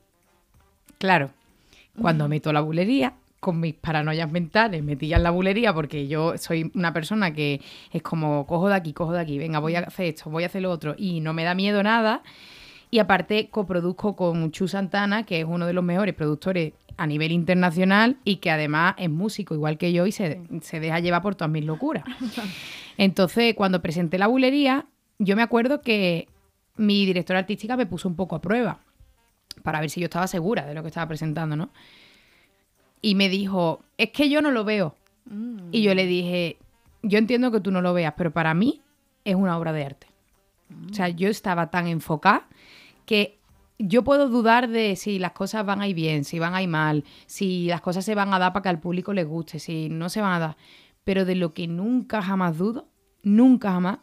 Claro, 0.97 1.31
cuando 2.01 2.27
meto 2.27 2.51
la 2.53 2.61
bulería, 2.61 3.13
con 3.43 3.59
mis 3.59 3.73
paranoias 3.73 4.31
mentales, 4.31 4.81
metí 4.81 5.13
en 5.13 5.21
la 5.21 5.29
bulería 5.29 5.73
porque 5.73 6.07
yo 6.07 6.37
soy 6.37 6.71
una 6.75 6.93
persona 6.93 7.33
que 7.33 7.59
es 7.91 8.01
como 8.01 8.47
cojo 8.47 8.69
de 8.69 8.75
aquí, 8.75 8.93
cojo 8.93 9.11
de 9.11 9.19
aquí, 9.19 9.37
venga, 9.37 9.59
voy 9.59 9.75
a 9.75 9.79
hacer 9.81 10.05
esto, 10.05 10.29
voy 10.29 10.43
a 10.43 10.45
hacer 10.45 10.61
lo 10.61 10.71
otro, 10.71 10.95
y 10.97 11.19
no 11.19 11.33
me 11.33 11.43
da 11.43 11.53
miedo 11.53 11.83
nada. 11.83 12.23
Y 12.89 12.99
aparte 12.99 13.49
coproduzco 13.49 14.15
con 14.15 14.51
Chu 14.51 14.69
Santana, 14.69 15.23
que 15.23 15.41
es 15.41 15.45
uno 15.45 15.67
de 15.67 15.73
los 15.73 15.83
mejores 15.83 16.15
productores 16.15 16.71
a 16.95 17.05
nivel 17.05 17.33
internacional 17.33 18.17
y 18.23 18.37
que 18.37 18.49
además 18.49 18.95
es 18.97 19.09
músico 19.09 19.53
igual 19.55 19.77
que 19.77 19.91
yo 19.91 20.05
y 20.05 20.13
se, 20.13 20.39
se 20.61 20.79
deja 20.79 20.99
llevar 20.99 21.21
por 21.21 21.35
todas 21.35 21.51
mis 21.51 21.65
locuras. 21.65 22.05
Entonces, 22.97 23.55
cuando 23.55 23.81
presenté 23.81 24.17
la 24.17 24.27
bulería, 24.27 24.85
yo 25.19 25.35
me 25.35 25.41
acuerdo 25.41 25.81
que 25.81 26.29
mi 26.77 27.05
directora 27.05 27.39
artística 27.39 27.75
me 27.75 27.87
puso 27.87 28.07
un 28.07 28.15
poco 28.15 28.37
a 28.37 28.41
prueba 28.41 28.79
para 29.63 29.81
ver 29.81 29.89
si 29.89 29.99
yo 29.99 30.05
estaba 30.05 30.27
segura 30.27 30.65
de 30.65 30.73
lo 30.73 30.81
que 30.81 30.87
estaba 30.87 31.07
presentando, 31.07 31.57
¿no? 31.57 31.71
Y 33.03 33.15
me 33.15 33.29
dijo, 33.29 33.83
es 33.97 34.09
que 34.09 34.29
yo 34.29 34.41
no 34.41 34.49
lo 34.49 34.63
veo. 34.63 34.95
Y 35.71 35.83
yo 35.83 35.93
le 35.93 36.07
dije, 36.07 36.57
yo 37.01 37.19
entiendo 37.19 37.51
que 37.51 37.59
tú 37.59 37.69
no 37.69 37.81
lo 37.81 37.93
veas, 37.93 38.13
pero 38.17 38.31
para 38.31 38.53
mí 38.53 38.81
es 39.25 39.35
una 39.35 39.57
obra 39.57 39.73
de 39.73 39.85
arte. 39.85 40.07
O 40.89 40.93
sea, 40.93 41.09
yo 41.09 41.29
estaba 41.29 41.69
tan 41.69 41.87
enfocada 41.87 42.47
que 43.05 43.37
yo 43.77 44.03
puedo 44.03 44.29
dudar 44.29 44.69
de 44.69 44.95
si 44.95 45.19
las 45.19 45.33
cosas 45.33 45.65
van 45.65 45.81
a 45.81 45.87
ir 45.87 45.95
bien, 45.95 46.23
si 46.23 46.39
van 46.39 46.55
a 46.55 46.61
ir 46.61 46.69
mal, 46.69 47.03
si 47.25 47.67
las 47.67 47.81
cosas 47.81 48.05
se 48.05 48.15
van 48.15 48.33
a 48.33 48.39
dar 48.39 48.53
para 48.53 48.63
que 48.63 48.69
al 48.69 48.79
público 48.79 49.13
les 49.13 49.27
guste, 49.27 49.59
si 49.59 49.89
no 49.89 50.09
se 50.09 50.21
van 50.21 50.33
a 50.33 50.39
dar. 50.39 50.57
Pero 51.03 51.25
de 51.25 51.35
lo 51.35 51.53
que 51.53 51.67
nunca 51.67 52.21
jamás 52.21 52.57
dudo, 52.57 52.87
nunca 53.21 53.71
jamás, 53.71 53.99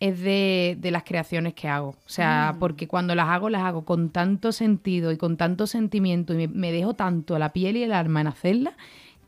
es 0.00 0.20
de, 0.20 0.76
de 0.78 0.90
las 0.90 1.02
creaciones 1.02 1.54
que 1.54 1.68
hago. 1.68 1.88
O 1.88 2.08
sea, 2.08 2.56
porque 2.60 2.86
cuando 2.86 3.14
las 3.14 3.28
hago, 3.28 3.50
las 3.50 3.62
hago 3.62 3.84
con 3.84 4.10
tanto 4.10 4.52
sentido 4.52 5.10
y 5.10 5.16
con 5.16 5.36
tanto 5.36 5.66
sentimiento 5.66 6.34
y 6.34 6.36
me, 6.36 6.48
me 6.48 6.72
dejo 6.72 6.94
tanto 6.94 7.38
la 7.38 7.52
piel 7.52 7.76
y 7.76 7.82
el 7.82 7.92
alma 7.92 8.20
en 8.20 8.28
hacerla 8.28 8.76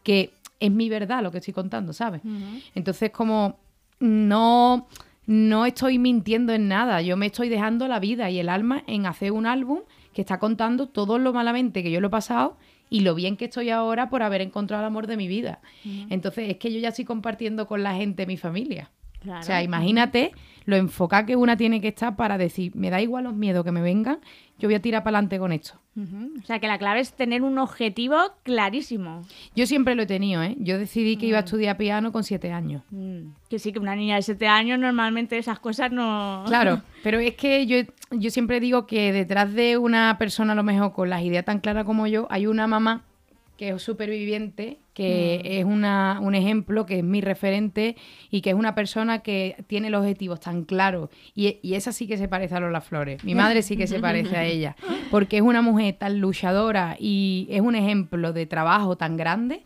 que 0.03 0.33
es 0.61 0.71
mi 0.71 0.89
verdad 0.89 1.23
lo 1.23 1.31
que 1.31 1.39
estoy 1.39 1.55
contando, 1.55 1.93
¿sabes? 1.93 2.21
Entonces, 2.75 3.11
como 3.11 3.59
no, 3.99 4.87
no 5.27 5.67
estoy 5.67 5.99
mintiendo 5.99 6.53
en 6.53 6.69
nada, 6.69 7.01
yo 7.03 7.17
me 7.17 7.27
estoy 7.27 7.49
dejando 7.49 7.89
la 7.89 7.99
vida 7.99 8.31
y 8.31 8.39
el 8.39 8.49
alma 8.49 8.85
en 8.87 9.07
hacer 9.07 9.33
un 9.33 9.47
álbum 9.47 9.81
que 10.13 10.21
está 10.21 10.39
contando 10.39 10.89
todo 10.89 11.19
lo 11.19 11.33
malamente 11.33 11.83
que 11.83 11.91
yo 11.91 12.01
lo 12.01 12.09
he 12.09 12.11
pasado 12.11 12.57
y 12.91 13.01
lo 13.01 13.15
bien 13.15 13.37
que 13.37 13.47
estoy 13.47 13.71
ahora 13.71 14.11
por 14.11 14.23
haber 14.23 14.41
encontrado 14.41 14.83
el 14.83 14.87
amor 14.89 15.07
de 15.07 15.17
mi 15.17 15.29
vida. 15.29 15.61
Entonces, 16.11 16.51
es 16.51 16.57
que 16.57 16.73
yo 16.73 16.79
ya 16.79 16.89
estoy 16.89 17.05
compartiendo 17.05 17.67
con 17.67 17.83
la 17.83 17.95
gente 17.95 18.27
mi 18.27 18.37
familia. 18.37 18.91
Claro. 19.21 19.41
O 19.41 19.43
sea, 19.43 19.63
imagínate 19.63 20.33
lo 20.65 20.77
enfocada 20.77 21.27
que 21.27 21.37
una 21.37 21.57
tiene 21.57 21.81
que 21.81 21.89
estar 21.89 22.17
para 22.17 22.39
decir, 22.39 22.75
me 22.75 22.91
da 22.91 23.01
igual 23.01 23.25
los 23.25 23.35
miedos 23.35 23.65
que 23.65 23.73
me 23.73 23.83
vengan, 23.83 24.19
yo 24.59 24.69
voy 24.69 24.75
a 24.75 24.81
tirar 24.83 25.03
para 25.03 25.19
adelante 25.19 25.39
con 25.39 25.53
esto. 25.53 25.75
O 25.97 26.47
sea, 26.47 26.61
que 26.61 26.69
la 26.69 26.79
clave 26.79 27.01
es 27.01 27.13
tener 27.13 27.43
un 27.43 27.59
objetivo 27.59 28.17
clarísimo. 28.43 29.23
Yo 29.55 29.67
siempre 29.67 29.95
lo 29.95 30.03
he 30.03 30.07
tenido, 30.07 30.43
¿eh? 30.43 30.57
Yo 30.59 30.79
decidí 30.79 31.17
que 31.17 31.27
iba 31.27 31.39
a 31.39 31.41
estudiar 31.43 31.77
piano 31.77 32.11
con 32.13 32.25
siete 32.25 32.53
años. 32.53 32.83
Mm, 32.91 33.33
Que 33.51 33.59
sí, 33.59 33.73
que 33.73 33.79
una 33.79 33.97
niña 33.97 34.17
de 34.17 34.23
7 34.23 34.47
años 34.47 34.79
normalmente 34.79 35.37
esas 35.37 35.59
cosas 35.59 35.93
no... 35.93 36.45
Claro, 36.47 36.81
pero 37.03 37.19
es 37.19 37.35
que 37.35 37.67
yo, 37.67 37.79
yo 38.13 38.31
siempre 38.31 38.61
digo 38.61 38.87
que 38.87 39.13
detrás 39.13 39.53
de 39.53 39.77
una 39.77 40.17
persona, 40.19 40.53
a 40.53 40.57
lo 40.57 40.63
mejor 40.63 40.93
con 40.93 41.11
las 41.11 41.23
ideas 41.23 41.45
tan 41.45 41.61
claras 41.61 41.85
como 41.85 42.07
yo, 42.07 42.27
hay 42.31 42.47
una 42.47 42.67
mamá 42.67 43.03
que 43.59 43.71
es 43.71 43.83
superviviente, 43.83 44.79
que 45.01 45.59
es 45.61 45.65
una, 45.65 46.19
un 46.21 46.35
ejemplo, 46.35 46.87
que 46.87 46.99
es 46.99 47.05
mi 47.05 47.21
referente 47.21 47.97
y 48.31 48.41
que 48.41 48.51
es 48.51 48.57
una 48.57 48.75
persona 48.75 49.21
que 49.21 49.57
tiene 49.67 49.91
los 49.91 50.01
objetivos 50.03 50.41
tan 50.41 50.65
claros. 50.65 51.11
Y, 51.35 51.59
y 51.63 51.75
esa 51.75 51.93
sí 51.93 52.07
que 52.07 52.17
se 52.19 52.29
parece 52.29 52.55
a 52.55 52.61
Lola 52.61 52.81
Flores. 52.81 53.25
Mi 53.25 53.35
madre 53.35 53.63
sí 53.63 53.77
que 53.77 53.87
se 53.87 53.99
parece 54.01 54.37
a 54.37 54.45
ella, 54.45 54.77
porque 55.11 55.37
es 55.39 55.43
una 55.43 55.63
mujer 55.63 55.95
tan 55.99 56.21
luchadora 56.21 56.97
y 56.99 57.47
es 57.51 57.61
un 57.61 57.75
ejemplo 57.75 58.33
de 58.33 58.47
trabajo 58.47 58.97
tan 58.97 59.17
grande 59.17 59.63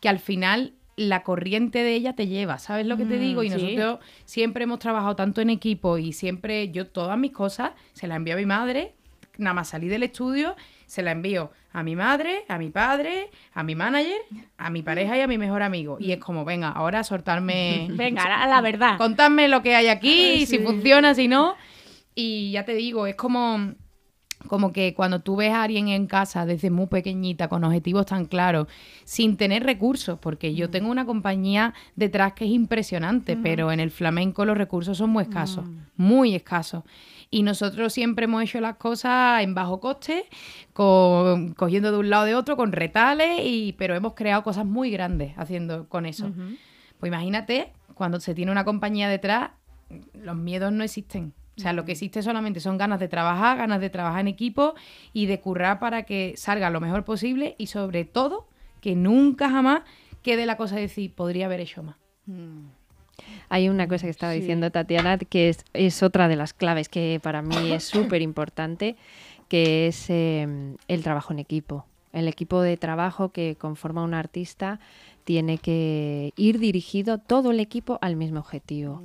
que 0.00 0.08
al 0.08 0.18
final 0.18 0.72
la 0.96 1.24
corriente 1.24 1.82
de 1.82 1.94
ella 1.94 2.12
te 2.14 2.28
lleva, 2.28 2.58
¿sabes 2.58 2.86
lo 2.86 2.96
que 2.96 3.04
te 3.04 3.16
Mm, 3.16 3.20
digo? 3.20 3.42
Y 3.42 3.50
sí. 3.50 3.56
nosotros 3.76 3.98
siempre 4.24 4.62
hemos 4.64 4.78
trabajado 4.78 5.16
tanto 5.16 5.40
en 5.40 5.50
equipo 5.50 5.98
y 5.98 6.12
siempre 6.12 6.70
yo 6.70 6.86
todas 6.86 7.18
mis 7.18 7.32
cosas 7.32 7.72
se 7.94 8.06
las 8.06 8.16
envío 8.18 8.34
a 8.34 8.36
mi 8.36 8.46
madre, 8.46 8.92
nada 9.38 9.54
más 9.54 9.68
salí 9.70 9.88
del 9.88 10.04
estudio, 10.04 10.54
se 10.86 11.02
la 11.02 11.12
envío 11.12 11.50
a 11.72 11.82
mi 11.82 11.96
madre, 11.96 12.44
a 12.48 12.56
mi 12.56 12.70
padre, 12.70 13.30
a 13.52 13.62
mi 13.64 13.74
manager, 13.74 14.20
a 14.56 14.70
mi 14.70 14.82
pareja 14.82 15.18
y 15.18 15.20
a 15.20 15.26
mi 15.26 15.38
mejor 15.38 15.62
amigo. 15.62 15.96
Y 15.98 16.12
es 16.12 16.18
como, 16.18 16.44
venga, 16.44 16.68
ahora 16.68 17.02
soltarme... 17.02 17.88
Venga, 17.92 18.22
a 18.22 18.46
la 18.46 18.60
verdad. 18.60 18.96
Contadme 18.96 19.48
lo 19.48 19.62
que 19.62 19.74
hay 19.74 19.88
aquí, 19.88 20.46
si 20.46 20.60
funciona, 20.60 21.14
si 21.14 21.26
no. 21.26 21.56
Y 22.14 22.52
ya 22.52 22.64
te 22.64 22.74
digo, 22.74 23.08
es 23.08 23.16
como, 23.16 23.74
como 24.46 24.72
que 24.72 24.94
cuando 24.94 25.20
tú 25.20 25.36
ves 25.36 25.52
a 25.52 25.64
alguien 25.64 25.88
en 25.88 26.06
casa 26.06 26.46
desde 26.46 26.70
muy 26.70 26.86
pequeñita, 26.86 27.48
con 27.48 27.64
objetivos 27.64 28.06
tan 28.06 28.26
claros, 28.26 28.68
sin 29.04 29.36
tener 29.36 29.64
recursos, 29.64 30.18
porque 30.20 30.54
yo 30.54 30.70
tengo 30.70 30.90
una 30.90 31.06
compañía 31.06 31.74
detrás 31.96 32.34
que 32.34 32.44
es 32.44 32.52
impresionante, 32.52 33.36
pero 33.36 33.72
en 33.72 33.80
el 33.80 33.90
flamenco 33.90 34.44
los 34.44 34.56
recursos 34.56 34.98
son 34.98 35.10
muy 35.10 35.24
escasos, 35.24 35.64
muy 35.96 36.36
escasos. 36.36 36.84
Y 37.34 37.42
nosotros 37.42 37.92
siempre 37.92 38.26
hemos 38.26 38.42
hecho 38.44 38.60
las 38.60 38.76
cosas 38.76 39.42
en 39.42 39.54
bajo 39.54 39.80
coste, 39.80 40.26
con- 40.72 41.52
cogiendo 41.54 41.90
de 41.90 41.98
un 41.98 42.08
lado 42.10 42.24
de 42.26 42.34
otro, 42.34 42.56
con 42.56 42.70
retales, 42.72 43.40
y, 43.42 43.72
pero 43.78 43.94
hemos 43.94 44.14
creado 44.14 44.42
cosas 44.42 44.64
muy 44.64 44.90
grandes 44.90 45.32
haciendo 45.36 45.88
con 45.88 46.06
eso. 46.06 46.30
Pues 47.00 47.10
imagínate, 47.10 47.72
cuando 47.94 48.20
se 48.20 48.34
tiene 48.34 48.52
una 48.52 48.64
compañía 48.64 49.08
detrás, 49.08 49.50
los 50.14 50.36
miedos 50.36 50.72
no 50.72 50.84
existen. 50.84 51.32
O 51.56 51.60
sea, 51.60 51.72
lo 51.72 51.84
que 51.84 51.92
existe 51.92 52.22
solamente 52.22 52.60
son 52.60 52.78
ganas 52.78 52.98
de 53.00 53.08
trabajar, 53.08 53.58
ganas 53.58 53.80
de 53.80 53.90
trabajar 53.90 54.20
en 54.20 54.28
equipo 54.28 54.74
y 55.12 55.26
de 55.26 55.40
currar 55.40 55.78
para 55.78 56.04
que 56.04 56.34
salga 56.36 56.70
lo 56.70 56.80
mejor 56.80 57.04
posible 57.04 57.54
y 57.58 57.66
sobre 57.66 58.04
todo 58.04 58.48
que 58.80 58.94
nunca 58.96 59.50
jamás 59.50 59.82
quede 60.22 60.46
la 60.46 60.56
cosa 60.56 60.76
de 60.76 60.82
decir, 60.82 61.14
podría 61.14 61.46
haber 61.46 61.60
hecho 61.60 61.82
más. 61.82 61.96
Hay 63.48 63.68
una 63.68 63.86
cosa 63.88 64.06
que 64.06 64.10
estaba 64.10 64.32
diciendo 64.32 64.70
Tatiana 64.70 65.18
que 65.18 65.48
es, 65.48 65.64
es 65.72 66.02
otra 66.02 66.28
de 66.28 66.36
las 66.36 66.52
claves 66.54 66.88
que 66.88 67.20
para 67.22 67.42
mí 67.42 67.72
es 67.72 67.84
súper 68.14 68.22
importante, 68.22 68.96
que 69.48 69.86
es 69.86 70.06
eh, 70.08 70.74
el 70.88 71.02
trabajo 71.02 71.32
en 71.32 71.38
equipo. 71.38 71.86
El 72.12 72.28
equipo 72.28 72.60
de 72.62 72.76
trabajo 72.76 73.30
que 73.30 73.56
conforma 73.56 74.02
un 74.04 74.14
artista 74.14 74.78
tiene 75.24 75.58
que 75.58 76.32
ir 76.36 76.58
dirigido 76.58 77.18
todo 77.18 77.50
el 77.50 77.60
equipo 77.60 77.98
al 78.02 78.14
mismo 78.16 78.40
objetivo. 78.40 79.02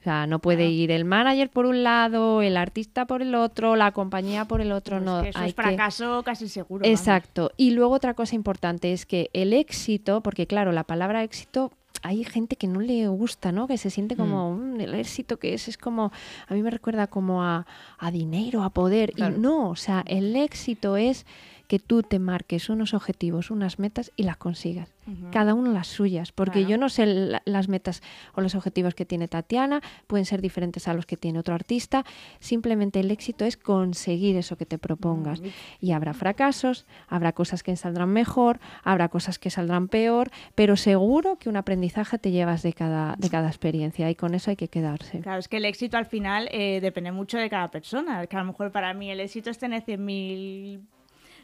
O 0.00 0.04
sea, 0.04 0.26
no 0.26 0.38
puede 0.38 0.66
ir 0.68 0.90
el 0.90 1.06
manager 1.06 1.48
por 1.48 1.64
un 1.64 1.82
lado, 1.82 2.42
el 2.42 2.58
artista 2.58 3.06
por 3.06 3.22
el 3.22 3.34
otro, 3.34 3.74
la 3.74 3.92
compañía 3.92 4.44
por 4.44 4.60
el 4.60 4.70
otro. 4.70 4.98
Pues 4.98 5.04
no, 5.06 5.22
que 5.22 5.30
eso 5.30 5.38
hay 5.38 5.48
es 5.48 5.54
que- 5.54 5.62
fracaso 5.62 6.22
casi 6.22 6.48
seguro. 6.48 6.82
vamos. 6.84 7.00
Exacto. 7.00 7.50
Y 7.56 7.70
luego 7.70 7.94
otra 7.94 8.12
cosa 8.14 8.34
importante 8.36 8.92
es 8.92 9.06
que 9.06 9.30
el 9.32 9.52
éxito, 9.54 10.20
porque 10.20 10.46
claro, 10.46 10.72
la 10.72 10.84
palabra 10.84 11.22
éxito 11.24 11.72
hay 12.04 12.22
gente 12.22 12.56
que 12.56 12.66
no 12.68 12.80
le 12.80 13.08
gusta, 13.08 13.50
¿no? 13.50 13.66
Que 13.66 13.78
se 13.78 13.88
siente 13.88 14.14
como 14.14 14.54
"Mm, 14.54 14.80
el 14.80 14.94
éxito 14.94 15.38
que 15.38 15.54
es, 15.54 15.68
es 15.68 15.78
como, 15.78 16.12
a 16.46 16.54
mí 16.54 16.62
me 16.62 16.70
recuerda 16.70 17.06
como 17.06 17.42
a, 17.42 17.66
a 17.98 18.10
dinero, 18.10 18.62
a 18.62 18.68
poder. 18.70 19.12
Claro. 19.12 19.36
Y 19.36 19.38
no, 19.40 19.70
o 19.70 19.76
sea, 19.76 20.04
el 20.06 20.36
éxito 20.36 20.98
es 20.98 21.24
que 21.68 21.78
tú 21.78 22.02
te 22.02 22.18
marques 22.18 22.68
unos 22.68 22.92
objetivos, 22.94 23.50
unas 23.50 23.78
metas 23.78 24.12
y 24.16 24.24
las 24.24 24.36
consigas. 24.36 24.92
Cada 25.32 25.52
uno 25.52 25.70
las 25.70 25.86
suyas, 25.88 26.32
porque 26.32 26.60
Claro. 26.60 26.68
yo 26.70 26.78
no 26.78 26.88
sé 26.88 27.04
la- 27.04 27.42
las 27.44 27.68
metas 27.68 28.02
o 28.34 28.40
los 28.40 28.54
objetivos 28.54 28.94
que 28.94 29.04
tiene 29.04 29.28
Tatiana, 29.28 29.82
pueden 30.06 30.24
ser 30.24 30.40
diferentes 30.40 30.88
a 30.88 30.94
los 30.94 31.04
que 31.04 31.18
tiene 31.18 31.38
otro 31.38 31.54
artista. 31.54 32.04
Simplemente 32.40 33.00
el 33.00 33.10
éxito 33.10 33.44
es 33.44 33.58
conseguir 33.58 34.36
eso 34.36 34.56
que 34.56 34.64
te 34.64 34.78
propongas. 34.78 35.42
Y 35.78 35.92
habrá 35.92 36.14
fracasos, 36.14 36.86
habrá 37.08 37.32
cosas 37.32 37.62
que 37.62 37.76
saldrán 37.76 38.10
mejor, 38.10 38.60
habrá 38.82 39.08
cosas 39.10 39.38
que 39.38 39.50
saldrán 39.50 39.88
peor, 39.88 40.30
pero 40.54 40.76
seguro 40.76 41.36
que 41.38 41.50
un 41.50 41.56
aprendizaje 41.56 42.18
te 42.18 42.30
llevas 42.30 42.62
de 42.62 42.72
cada, 42.72 43.14
de 43.18 43.28
cada 43.28 43.48
experiencia 43.48 44.08
y 44.10 44.14
con 44.14 44.34
eso 44.34 44.50
hay 44.50 44.56
que 44.56 44.68
quedarse. 44.68 45.20
Claro, 45.20 45.38
es 45.38 45.48
que 45.48 45.58
el 45.58 45.66
éxito 45.66 45.98
al 45.98 46.06
final 46.06 46.48
eh, 46.50 46.80
depende 46.80 47.12
mucho 47.12 47.36
de 47.36 47.50
cada 47.50 47.70
persona. 47.70 48.26
Que 48.26 48.36
a 48.36 48.40
lo 48.40 48.46
mejor 48.46 48.72
para 48.72 48.94
mí 48.94 49.10
el 49.10 49.20
éxito 49.20 49.50
es 49.50 49.58
tener 49.58 49.82
100.000 49.82 50.80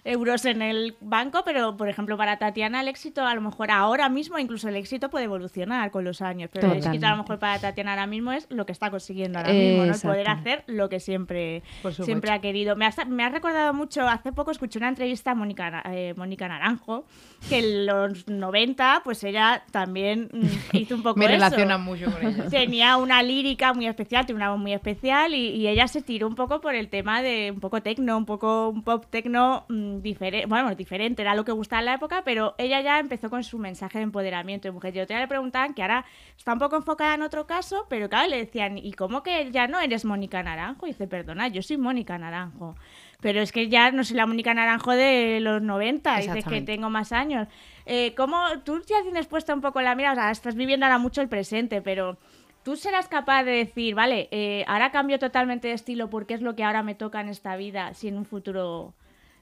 euros 0.05 0.45
en 0.45 0.63
el 0.63 0.97
banco, 1.01 1.43
pero 1.45 1.77
por 1.77 1.89
ejemplo 1.89 2.17
para 2.17 2.39
Tatiana 2.39 2.81
el 2.81 2.89
éxito 2.89 3.25
a 3.27 3.35
lo 3.35 3.41
mejor 3.41 3.71
ahora 3.71 4.09
mismo, 4.09 4.39
incluso 4.39 4.69
el 4.69 4.77
éxito 4.77 5.11
puede 5.11 5.27
evolucionar 5.27 5.91
con 5.91 6.05
los 6.05 6.23
años, 6.23 6.51
pero 6.53 6.73
el 6.73 6.79
éxito 6.79 7.07
a 7.07 7.11
lo 7.11 7.17
mejor 7.19 7.39
para 7.39 7.59
Tatiana 7.59 7.93
ahora 7.93 8.07
mismo 8.07 8.33
es 8.33 8.47
lo 8.51 8.67
que 8.67 8.73
está 8.73 8.91
consiguiendo 8.91 9.39
ahora 9.39 9.53
mismo, 9.53 9.85
¿no? 9.85 9.95
El 9.95 10.01
poder 10.01 10.29
hacer 10.29 10.65
lo 10.67 10.89
que 10.89 11.01
siempre, 11.01 11.63
Por 11.83 11.93
supuesto. 11.93 12.05
siempre 12.05 12.31
ha 12.31 12.41
querido. 12.41 12.77
Me 12.77 12.87
ha, 12.87 12.93
me 13.07 13.25
ha 13.25 13.29
recordado 13.29 13.75
mucho, 13.75 14.07
hace 14.09 14.33
poco 14.33 14.51
escuché 14.51 14.79
una 14.79 14.89
entrevista 14.89 15.33
a 15.33 15.35
Mónica, 15.35 15.83
eh, 15.87 16.15
Mónica 16.17 16.49
Naranjo, 16.49 17.05
que 17.49 17.59
en 17.59 17.87
los 17.87 18.27
90 18.29 19.03
pues 19.05 19.23
ella 19.25 19.63
también 19.71 20.29
mm, 20.33 20.47
hizo 20.77 20.95
un 20.95 21.03
poco 21.03 21.19
Me 21.19 21.27
eso 21.27 21.35
relaciona 21.35 21.79
mucho 21.79 22.11
con 22.11 22.27
ella. 22.27 22.49
tenía 22.49 22.97
una 22.97 23.23
lírica 23.23 23.73
muy 23.75 23.87
especial, 23.87 24.27
tiene 24.27 24.37
una 24.39 24.51
voz 24.51 24.59
muy 24.59 24.73
especial 24.73 25.35
y, 25.35 25.49
y 25.51 25.69
ella 25.69 25.89
se 25.89 26.03
tiró 26.03 26.27
un 26.27 26.35
poco 26.35 26.61
por 26.61 26.75
el 26.75 26.89
tema 26.89 27.23
de 27.23 27.51
un 27.53 27.61
poco 27.61 27.83
tecno, 27.83 28.17
un 28.17 28.27
poco 28.27 28.69
un 28.69 28.83
pop 28.83 29.05
tecno 29.11 29.65
diferente, 30.03 30.47
bueno, 30.47 30.75
diferente, 30.75 31.23
era 31.23 31.35
lo 31.35 31.45
que 31.45 31.53
gustaba 31.53 31.81
en 31.81 31.87
la 31.87 31.95
época, 31.95 32.23
pero 32.25 32.55
ella 32.59 32.81
ya 32.81 32.99
empezó 32.99 33.29
con 33.31 33.45
su 33.45 33.59
mensaje 33.59 33.99
de 33.99 34.05
empoderamiento 34.05 34.69
de 34.69 34.73
mujer. 34.73 34.95
Yo 34.95 35.07
te 35.07 35.19
le 35.19 35.27
preguntaban 35.27 35.75
que 35.75 35.83
ahora 35.83 36.05
está 36.37 36.53
un 36.53 36.59
poco 36.59 36.77
enfocada 36.77 37.15
en 37.15 37.23
otro 37.23 37.47
caso, 37.47 37.87
pero 37.89 38.09
claro, 38.09 38.29
le 38.29 38.39
decían, 38.39 38.79
¿y 38.79 38.93
cómo 38.93 39.23
que 39.23 39.51
ya 39.51 39.67
no 39.67 39.81
eres 39.81 40.05
Mónica 40.05 40.43
Naranjo? 40.43 40.87
Y 40.87 40.91
dice, 40.91 41.07
perdona, 41.07 41.49
yo 41.49 41.63
soy 41.63 41.77
Mónica 41.77 42.17
Naranjo. 42.19 42.77
Pero 43.21 43.41
es 43.41 43.53
que 43.53 43.69
ya 43.69 43.91
no 43.91 44.05
soy 44.05 44.17
la 44.17 44.27
Mónica 44.27 44.55
Naranjo 44.55 44.93
de 44.93 45.41
los 45.41 45.61
90, 45.61 46.17
dices 46.19 46.45
que 46.45 46.63
tengo 46.63 46.89
más 46.89 47.13
años. 47.13 47.49
Eh, 47.87 48.15
¿Cómo 48.17 48.39
tú 48.65 48.81
ya 48.87 49.03
tienes 49.03 49.27
puesta 49.27 49.53
un 49.53 49.61
poco 49.61 49.83
la 49.83 49.95
mira? 49.95 50.13
O 50.13 50.15
sea, 50.15 50.31
estás 50.31 50.55
viviendo 50.55 50.87
ahora 50.87 50.99
mucho 50.99 51.21
el 51.21 51.29
presente, 51.29 51.83
pero 51.83 52.17
tú 52.63 52.77
serás 52.77 53.09
capaz 53.09 53.45
de 53.45 53.53
decir, 53.53 53.95
vale, 53.95 54.29
eh, 54.31 54.65
ahora 54.67 54.91
cambio 54.91 55.19
totalmente 55.19 55.69
de 55.69 55.75
estilo 55.75 56.11
porque 56.11 56.35
es 56.35 56.43
lo 56.43 56.55
que 56.55 56.65
ahora 56.65 56.83
me 56.83 56.95
toca 56.95 57.21
en 57.21 57.29
esta 57.29 57.57
vida, 57.57 57.95
si 57.95 58.09
en 58.09 58.17
un 58.17 58.25
futuro 58.25 58.95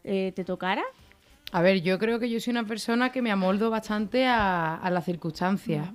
eh, 0.09 0.32
te 0.32 0.44
tocara. 0.44 0.82
A 1.52 1.62
ver, 1.62 1.82
yo 1.82 1.98
creo 1.98 2.18
que 2.18 2.28
yo 2.28 2.40
soy 2.40 2.51
una 2.51 2.64
persona 2.64 3.12
que 3.12 3.22
me 3.22 3.30
amoldo 3.30 3.70
bastante 3.70 4.26
a, 4.26 4.74
a 4.74 4.90
las 4.90 5.05
circunstancias. 5.05 5.89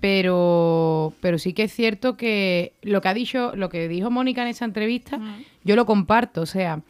Pero, 0.00 1.14
pero 1.20 1.38
sí 1.38 1.52
que 1.54 1.64
es 1.64 1.72
cierto 1.72 2.16
que 2.16 2.74
lo 2.82 3.00
que 3.00 3.08
ha 3.08 3.14
dicho, 3.14 3.56
lo 3.56 3.70
que 3.70 3.88
dijo 3.88 4.10
Mónica 4.10 4.42
en 4.42 4.48
esa 4.48 4.66
entrevista, 4.66 5.18
yo 5.64 5.74
lo 5.74 5.86
comparto. 5.86 6.42
O 6.42 6.46
sea, 6.46 6.82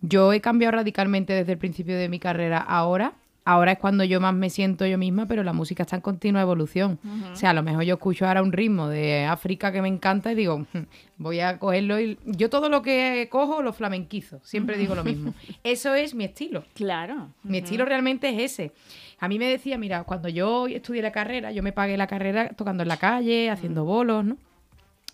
yo 0.00 0.32
he 0.32 0.40
cambiado 0.40 0.72
radicalmente 0.72 1.32
desde 1.32 1.52
el 1.52 1.58
principio 1.58 1.96
de 1.96 2.08
mi 2.08 2.18
carrera 2.18 2.58
ahora. 2.58 3.14
Ahora 3.44 3.72
es 3.72 3.78
cuando 3.78 4.04
yo 4.04 4.20
más 4.20 4.34
me 4.34 4.50
siento 4.50 4.86
yo 4.86 4.98
misma, 4.98 5.26
pero 5.26 5.42
la 5.42 5.52
música 5.52 5.82
está 5.82 5.96
en 5.96 6.02
continua 6.02 6.40
evolución. 6.42 7.00
O 7.32 7.34
sea, 7.34 7.50
a 7.50 7.54
lo 7.54 7.64
mejor 7.64 7.82
yo 7.82 7.94
escucho 7.94 8.24
ahora 8.26 8.40
un 8.40 8.52
ritmo 8.52 8.88
de 8.88 9.24
África 9.24 9.72
que 9.72 9.82
me 9.82 9.88
encanta 9.88 10.30
y 10.30 10.36
digo, 10.36 10.64
"Hmm, 10.72 10.82
voy 11.18 11.40
a 11.40 11.58
cogerlo 11.58 11.98
y 11.98 12.18
yo 12.24 12.48
todo 12.50 12.68
lo 12.68 12.82
que 12.82 13.26
cojo 13.32 13.60
lo 13.62 13.72
flamenquizo. 13.72 14.38
Siempre 14.44 14.78
digo 14.78 14.94
lo 14.94 15.02
mismo. 15.02 15.34
Eso 15.64 15.92
es 15.94 16.14
mi 16.14 16.22
estilo. 16.22 16.62
Claro. 16.74 17.30
Mi 17.42 17.58
estilo 17.58 17.84
realmente 17.84 18.28
es 18.28 18.52
ese. 18.52 18.72
A 19.18 19.26
mí 19.26 19.38
me 19.40 19.46
decía, 19.46 19.76
mira, 19.76 20.04
cuando 20.04 20.28
yo 20.28 20.68
estudié 20.68 21.02
la 21.02 21.10
carrera, 21.12 21.50
yo 21.50 21.64
me 21.64 21.72
pagué 21.72 21.96
la 21.96 22.06
carrera 22.06 22.50
tocando 22.50 22.82
en 22.82 22.88
la 22.88 22.96
calle, 22.96 23.50
haciendo 23.50 23.84
bolos, 23.84 24.24
¿no? 24.24 24.36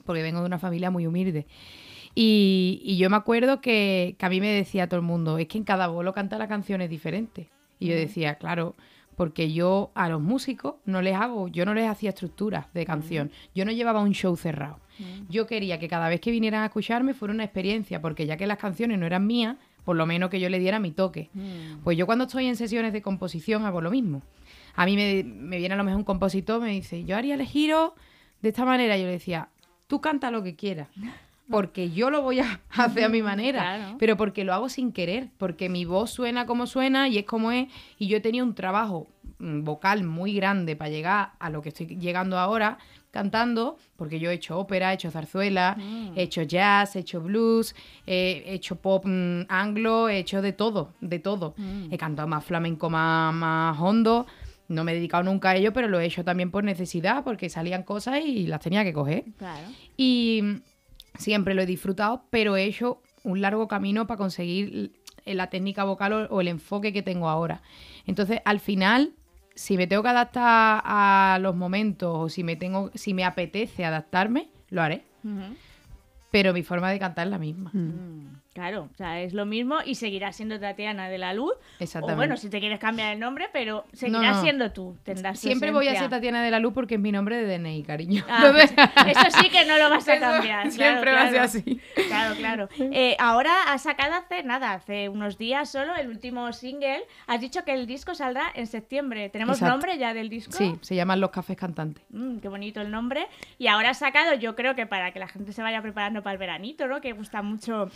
Porque 0.04 0.22
vengo 0.22 0.40
de 0.40 0.46
una 0.46 0.58
familia 0.58 0.90
muy 0.90 1.06
humilde. 1.06 1.46
Y, 2.14 2.80
y 2.84 2.96
yo 2.98 3.08
me 3.10 3.16
acuerdo 3.16 3.60
que, 3.60 4.16
que 4.18 4.26
a 4.26 4.28
mí 4.28 4.40
me 4.40 4.48
decía 4.52 4.86
todo 4.86 5.00
el 5.00 5.06
mundo, 5.06 5.38
es 5.38 5.46
que 5.46 5.56
en 5.58 5.64
cada 5.64 5.86
bolo 5.86 6.12
canta 6.12 6.36
la 6.38 6.48
canción 6.48 6.80
es 6.80 6.90
diferente. 6.90 7.48
Y 7.78 7.88
yo 7.88 7.94
decía, 7.94 8.36
claro, 8.36 8.74
porque 9.16 9.52
yo 9.52 9.90
a 9.94 10.08
los 10.08 10.20
músicos 10.20 10.76
no 10.84 11.02
les 11.02 11.16
hago, 11.16 11.48
yo 11.48 11.64
no 11.64 11.74
les 11.74 11.88
hacía 11.88 12.10
estructuras 12.10 12.72
de 12.72 12.86
canción. 12.86 13.30
Yo 13.54 13.64
no 13.64 13.72
llevaba 13.72 14.00
un 14.00 14.12
show 14.12 14.36
cerrado. 14.36 14.78
Yo 15.28 15.46
quería 15.46 15.78
que 15.78 15.88
cada 15.88 16.08
vez 16.08 16.20
que 16.20 16.30
vinieran 16.30 16.62
a 16.62 16.66
escucharme 16.66 17.14
fuera 17.14 17.34
una 17.34 17.44
experiencia, 17.44 18.00
porque 18.00 18.26
ya 18.26 18.36
que 18.36 18.46
las 18.46 18.58
canciones 18.58 18.98
no 18.98 19.06
eran 19.06 19.26
mías, 19.26 19.56
por 19.84 19.96
lo 19.96 20.06
menos 20.06 20.28
que 20.28 20.38
yo 20.38 20.48
le 20.48 20.58
diera 20.58 20.78
mi 20.80 20.90
toque. 20.90 21.30
Pues 21.82 21.96
yo 21.96 22.06
cuando 22.06 22.24
estoy 22.24 22.46
en 22.46 22.56
sesiones 22.56 22.92
de 22.92 23.02
composición 23.02 23.64
hago 23.64 23.80
lo 23.80 23.90
mismo. 23.90 24.22
A 24.74 24.86
mí 24.86 24.96
me, 24.96 25.24
me 25.24 25.58
viene 25.58 25.74
a 25.74 25.78
lo 25.78 25.84
mejor 25.84 25.98
un 25.98 26.04
compositor, 26.04 26.60
me 26.60 26.70
dice, 26.70 27.04
yo 27.04 27.16
haría 27.16 27.34
el 27.34 27.42
giro 27.42 27.94
de 28.42 28.50
esta 28.50 28.64
manera. 28.64 28.96
Yo 28.96 29.06
le 29.06 29.12
decía, 29.12 29.48
tú 29.88 30.00
canta 30.00 30.30
lo 30.30 30.42
que 30.42 30.54
quieras. 30.54 30.88
Porque 31.50 31.90
yo 31.90 32.10
lo 32.10 32.22
voy 32.22 32.40
a 32.40 32.60
hacer 32.70 33.04
a 33.04 33.08
mi 33.08 33.22
manera. 33.22 33.60
Claro. 33.60 33.96
Pero 33.98 34.16
porque 34.16 34.44
lo 34.44 34.54
hago 34.54 34.68
sin 34.68 34.92
querer. 34.92 35.30
Porque 35.38 35.68
mi 35.68 35.84
voz 35.84 36.10
suena 36.10 36.46
como 36.46 36.66
suena 36.66 37.08
y 37.08 37.18
es 37.18 37.24
como 37.24 37.52
es. 37.52 37.68
Y 37.98 38.08
yo 38.08 38.18
he 38.18 38.20
tenido 38.20 38.44
un 38.44 38.54
trabajo 38.54 39.08
mm, 39.38 39.64
vocal 39.64 40.04
muy 40.04 40.34
grande 40.34 40.76
para 40.76 40.90
llegar 40.90 41.32
a 41.38 41.50
lo 41.50 41.62
que 41.62 41.70
estoy 41.70 41.86
llegando 41.86 42.38
ahora 42.38 42.78
cantando. 43.10 43.76
Porque 43.96 44.20
yo 44.20 44.30
he 44.30 44.34
hecho 44.34 44.58
ópera, 44.58 44.92
he 44.92 44.94
hecho 44.94 45.10
zarzuela, 45.10 45.76
he 46.14 46.22
hecho 46.22 46.42
jazz, 46.42 46.96
he 46.96 47.00
hecho 47.00 47.20
blues, 47.20 47.74
he 48.06 48.44
hecho 48.46 48.76
pop 48.76 49.04
mm, 49.06 49.42
anglo, 49.48 50.08
he 50.08 50.18
hecho 50.18 50.42
de 50.42 50.52
todo, 50.52 50.92
de 51.00 51.18
todo. 51.18 51.54
He 51.90 51.98
cantado 51.98 52.28
más 52.28 52.44
flamenco, 52.44 52.90
más, 52.90 53.34
más 53.34 53.78
hondo. 53.80 54.26
No 54.68 54.84
me 54.84 54.92
he 54.92 54.96
dedicado 54.96 55.22
nunca 55.22 55.50
a 55.50 55.56
ello, 55.56 55.72
pero 55.72 55.88
lo 55.88 55.98
he 55.98 56.04
hecho 56.04 56.24
también 56.24 56.50
por 56.50 56.62
necesidad, 56.62 57.24
porque 57.24 57.48
salían 57.48 57.84
cosas 57.84 58.20
y 58.22 58.46
las 58.46 58.60
tenía 58.60 58.84
que 58.84 58.92
coger. 58.92 59.24
Claro. 59.38 59.66
Y 59.96 60.40
mm, 60.42 60.56
siempre 61.18 61.54
lo 61.54 61.62
he 61.62 61.66
disfrutado, 61.66 62.24
pero 62.30 62.56
he 62.56 62.64
hecho 62.64 63.02
un 63.24 63.42
largo 63.42 63.68
camino 63.68 64.06
para 64.06 64.16
conseguir 64.16 64.92
la 65.26 65.50
técnica 65.50 65.84
vocal 65.84 66.12
o, 66.14 66.34
o 66.34 66.40
el 66.40 66.48
enfoque 66.48 66.92
que 66.92 67.02
tengo 67.02 67.28
ahora. 67.28 67.60
Entonces, 68.06 68.40
al 68.46 68.60
final, 68.60 69.12
si 69.58 69.76
me 69.76 69.86
tengo 69.88 70.04
que 70.04 70.08
adaptar 70.08 70.82
a 70.84 71.38
los 71.40 71.56
momentos 71.56 72.10
o 72.14 72.28
si 72.28 72.44
me 72.44 72.54
tengo, 72.54 72.92
si 72.94 73.12
me 73.12 73.24
apetece 73.24 73.84
adaptarme, 73.84 74.48
lo 74.70 74.82
haré. 74.82 75.02
Pero 76.30 76.52
mi 76.52 76.62
forma 76.62 76.90
de 76.90 76.98
cantar 76.98 77.26
es 77.26 77.30
la 77.30 77.38
misma. 77.38 77.70
Mm, 77.72 78.40
Claro, 78.58 78.88
o 78.92 78.96
sea, 78.96 79.20
es 79.20 79.34
lo 79.34 79.46
mismo 79.46 79.76
y 79.84 79.94
seguirás 79.94 80.34
siendo 80.34 80.58
Tatiana 80.58 81.08
de 81.08 81.16
la 81.16 81.32
Luz. 81.32 81.52
Exactamente. 81.78 82.12
O 82.14 82.16
bueno, 82.16 82.36
si 82.36 82.50
te 82.50 82.58
quieres 82.58 82.80
cambiar 82.80 83.12
el 83.12 83.20
nombre, 83.20 83.48
pero 83.52 83.84
seguirás 83.92 84.38
no. 84.38 84.42
siendo 84.42 84.72
tú. 84.72 84.96
Tendrás 85.04 85.38
Siempre 85.38 85.70
voy 85.70 85.86
a 85.86 85.94
ser. 85.96 86.10
Tatiana 86.10 86.42
de 86.42 86.50
la 86.50 86.58
Luz 86.58 86.72
porque 86.74 86.96
es 86.96 87.00
mi 87.00 87.12
nombre 87.12 87.36
de 87.36 87.56
DNI, 87.56 87.84
cariño. 87.84 88.24
Ah, 88.28 88.46
Entonces- 88.46 88.72
eso 89.06 89.38
sí 89.40 89.48
que 89.50 89.64
no 89.64 89.78
lo 89.78 89.88
vas 89.90 90.08
a 90.08 90.14
Eso 90.16 90.20
cambiar. 90.20 90.68
claro, 90.70 90.70
siempre 90.72 91.12
va 91.12 91.20
a 91.20 91.22
ser 91.22 91.30
claro. 91.34 91.44
así. 91.44 91.80
Claro, 92.08 92.34
claro. 92.34 92.68
Eh, 93.00 93.14
ahora 93.20 93.52
has 93.72 93.82
sacado 93.82 94.14
hace 94.14 94.42
nada, 94.42 94.72
hace 94.72 95.08
unos 95.08 95.38
días 95.38 95.70
solo, 95.70 95.94
el 95.94 96.08
último 96.08 96.52
single. 96.52 97.02
Has 97.28 97.40
dicho 97.40 97.64
que 97.64 97.74
el 97.74 97.86
disco 97.86 98.16
saldrá 98.16 98.50
en 98.56 98.66
septiembre. 98.66 99.28
¿Tenemos 99.28 99.58
Exacto. 99.58 99.72
nombre 99.74 99.98
ya 99.98 100.14
del 100.14 100.28
disco? 100.30 100.50
Sí, 100.56 100.74
se 100.80 100.96
llaman 100.96 101.20
Los 101.20 101.30
Cafés 101.30 101.56
Cantantes. 101.56 102.02
Mm, 102.10 102.38
qué 102.38 102.48
bonito 102.48 102.80
el 102.80 102.90
nombre. 102.90 103.28
Y 103.56 103.68
ahora 103.68 103.90
has 103.90 103.98
sacado, 104.00 104.34
yo 104.34 104.56
creo 104.56 104.74
que 104.74 104.86
para 104.86 105.12
que 105.12 105.20
la 105.20 105.28
gente 105.28 105.52
se 105.52 105.62
vaya 105.62 105.80
preparando 105.80 106.24
para 106.24 106.32
el 106.32 106.38
veranito, 106.38 106.88
¿no? 106.88 107.00
Que 107.00 107.12
gusta 107.12 107.40
mucho 107.42 107.88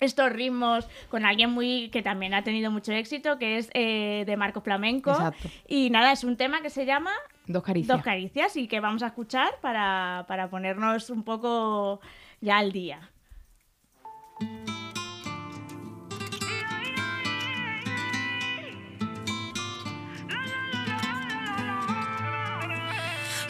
estos 0.00 0.32
ritmos 0.32 0.88
con 1.08 1.24
alguien 1.24 1.50
muy 1.50 1.88
que 1.90 2.02
también 2.02 2.34
ha 2.34 2.42
tenido 2.42 2.70
mucho 2.70 2.92
éxito, 2.92 3.38
que 3.38 3.58
es 3.58 3.70
eh, 3.74 4.24
de 4.26 4.36
Marco 4.36 4.60
Flamenco. 4.60 5.10
Exacto. 5.10 5.48
Y 5.68 5.90
nada, 5.90 6.12
es 6.12 6.24
un 6.24 6.36
tema 6.36 6.62
que 6.62 6.70
se 6.70 6.84
llama 6.84 7.12
Dos 7.46 7.62
caricias. 7.62 7.96
Dos 7.96 8.04
Caricias 8.04 8.56
y 8.56 8.66
que 8.66 8.80
vamos 8.80 9.02
a 9.02 9.08
escuchar 9.08 9.60
para, 9.60 10.24
para 10.26 10.50
ponernos 10.50 11.10
un 11.10 11.22
poco 11.22 12.00
ya 12.40 12.58
al 12.58 12.72
día. 12.72 13.10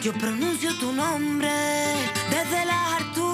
Yo 0.01 0.13
pronuncio 0.13 0.73
tu 0.79 0.93
nombre 0.93 1.49
desde 2.29 2.65
las 2.65 3.01
alturas. 3.01 3.26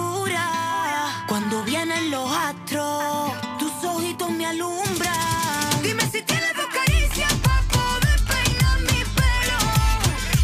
Cuando 1.34 1.64
vienen 1.64 2.12
los 2.12 2.32
astros, 2.32 3.32
tus 3.58 3.72
ojitos 3.84 4.30
me 4.30 4.46
alumbran. 4.46 5.82
Dime 5.82 6.04
si 6.04 6.22
tienes 6.22 6.56
dos 6.56 6.68
caricias 6.68 7.34
para 7.42 7.60
poder 7.74 8.20
peinar 8.32 8.80
mi 8.82 9.04
pelo. 9.18 9.58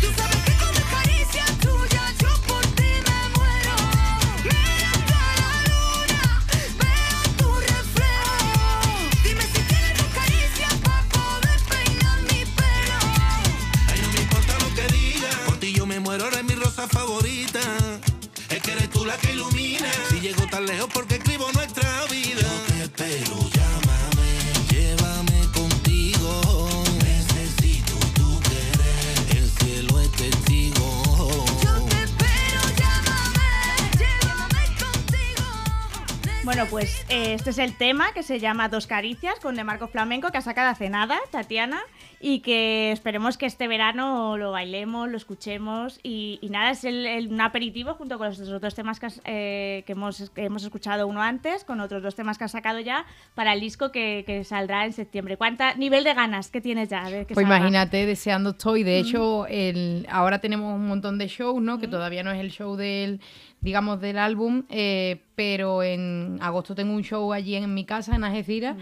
Tú 0.01 0.07
sabes 0.17 0.41
que 0.45 0.53
con 0.57 0.71
mis 0.71 0.87
caricias 0.95 1.57
tuyas 1.59 2.11
yo 2.17 2.29
por 2.47 2.65
ti 2.73 2.89
me 3.05 3.19
muero. 3.37 3.75
Mirando 4.49 5.13
a 5.13 5.31
la 5.41 5.53
luna, 5.69 6.21
veo 6.81 7.21
tu 7.37 7.49
reflejo. 7.71 8.49
Dime 9.23 9.43
si 9.43 9.61
tienes 9.71 9.95
dos 9.95 10.11
caricias 10.19 10.73
para 10.85 11.03
poder 11.03 11.59
peinar 11.69 12.19
mi 12.23 12.45
pelo. 12.59 12.99
Ay, 13.89 14.01
no 14.01 14.07
me 14.11 14.21
importa 14.21 14.53
lo 14.57 14.73
que 14.73 14.87
digan. 14.87 15.37
Por 15.45 15.57
ti 15.57 15.71
yo 15.71 15.85
me 15.85 15.99
muero, 15.99 16.25
eres 16.29 16.43
mi 16.45 16.55
rosa 16.55 16.87
favorita. 16.87 17.61
Es 18.49 18.59
que 18.63 18.71
eres 18.71 18.89
tú 18.89 19.05
la 19.05 19.15
que 19.17 19.33
ilumina. 19.33 19.48
Lejos 20.69 20.87
porque 20.93 21.08
Bueno, 36.49 36.65
pues 36.71 37.05
eh, 37.09 37.33
este 37.35 37.51
es 37.51 37.59
el 37.59 37.77
tema 37.77 38.11
que 38.11 38.23
se 38.23 38.39
llama 38.39 38.69
Dos 38.69 38.87
Caricias 38.87 39.39
con 39.39 39.53
De 39.53 39.63
Marco 39.63 39.87
Flamenco 39.87 40.31
que 40.31 40.39
ha 40.39 40.41
sacado 40.41 40.69
hace 40.71 40.89
nada, 40.89 41.19
Tatiana, 41.29 41.79
y 42.19 42.39
que 42.39 42.91
esperemos 42.91 43.37
que 43.37 43.45
este 43.45 43.67
verano 43.67 44.35
lo 44.35 44.49
bailemos, 44.51 45.07
lo 45.09 45.15
escuchemos 45.15 45.99
y, 46.01 46.39
y 46.41 46.49
nada, 46.49 46.71
es 46.71 46.85
el, 46.85 47.05
el- 47.05 47.27
un 47.27 47.39
aperitivo 47.39 47.93
junto 47.93 48.17
con 48.17 48.29
los 48.29 48.39
otros 48.49 48.73
temas 48.73 48.99
que, 48.99 49.05
has- 49.05 49.21
eh, 49.25 49.83
que 49.85 49.91
hemos, 49.91 50.31
que 50.31 50.45
hemos 50.45 50.63
escuchado 50.63 51.05
uno 51.05 51.21
antes, 51.21 51.63
con 51.63 51.79
otros 51.81 52.01
dos 52.01 52.15
temas 52.15 52.39
que 52.39 52.45
has 52.45 52.51
sacado 52.51 52.79
ya 52.79 53.05
para 53.35 53.53
el 53.53 53.59
disco 53.61 53.91
que, 53.91 54.23
que 54.25 54.43
saldrá 54.43 54.85
en 54.85 54.93
septiembre. 54.93 55.37
¿Cuánta 55.37 55.75
nivel 55.75 56.03
de 56.03 56.15
ganas 56.15 56.49
que 56.49 56.61
tienes 56.61 56.89
ya? 56.89 57.03
de 57.11 57.27
que 57.27 57.35
Pues 57.35 57.45
salga? 57.45 57.57
imagínate, 57.59 58.07
deseando 58.07 58.49
estoy. 58.51 58.81
De 58.81 58.97
hecho, 58.97 59.45
el, 59.45 60.07
ahora 60.09 60.39
tenemos 60.39 60.73
un 60.73 60.87
montón 60.87 61.19
de 61.19 61.27
shows, 61.27 61.61
¿no? 61.61 61.77
Que 61.79 61.87
todavía 61.87 62.23
no 62.23 62.31
es 62.31 62.39
el 62.39 62.49
show 62.51 62.75
del, 62.75 63.21
digamos, 63.61 64.01
del 64.01 64.17
álbum, 64.17 64.63
eh, 64.69 65.21
pero 65.39 65.83
en 65.83 66.37
agosto 66.41 66.75
tengo 66.75 66.93
un 66.93 67.01
show 67.01 67.31
allí 67.31 67.55
en 67.55 67.73
mi 67.73 67.85
casa, 67.85 68.13
en 68.13 68.25
Algeciras. 68.25 68.75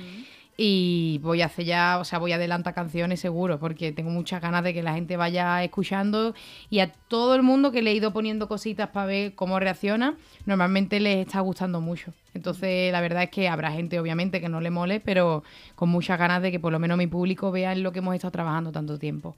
Y 0.60 1.20
voy 1.22 1.44
a 1.44 1.46
hacer 1.46 1.66
ya, 1.66 2.00
o 2.00 2.04
sea, 2.04 2.18
voy 2.18 2.32
a 2.32 2.36
adelantar 2.38 2.74
canciones 2.74 3.20
seguro, 3.20 3.60
porque 3.60 3.92
tengo 3.92 4.10
muchas 4.10 4.42
ganas 4.42 4.64
de 4.64 4.74
que 4.74 4.82
la 4.82 4.96
gente 4.96 5.16
vaya 5.16 5.64
escuchando 5.64 6.34
y 6.72 6.80
a 6.80 6.92
todo 7.10 7.36
el 7.36 7.44
mundo 7.44 7.72
que 7.72 7.84
le 7.84 7.92
he 7.92 7.94
ido 7.94 8.12
poniendo 8.12 8.48
cositas 8.48 8.90
para 8.90 9.06
ver 9.06 9.36
cómo 9.36 9.60
reacciona, 9.60 10.16
normalmente 10.48 11.00
les 11.00 11.28
está 11.28 11.42
gustando 11.42 11.80
mucho. 11.80 12.12
Entonces, 12.34 12.92
la 12.92 13.02
verdad 13.02 13.22
es 13.24 13.30
que 13.30 13.48
habrá 13.48 13.72
gente, 13.72 14.00
obviamente, 14.00 14.42
que 14.42 14.50
no 14.50 14.60
le 14.60 14.72
mole, 14.72 15.00
pero 15.00 15.44
con 15.76 15.90
muchas 15.90 16.18
ganas 16.18 16.42
de 16.42 16.50
que 16.52 16.60
por 16.60 16.72
lo 16.72 16.80
menos 16.80 16.98
mi 16.98 17.06
público 17.06 17.52
vea 17.52 17.72
en 17.74 17.84
lo 17.84 17.92
que 17.92 18.00
hemos 18.00 18.16
estado 18.16 18.32
trabajando 18.32 18.72
tanto 18.72 18.98
tiempo. 18.98 19.36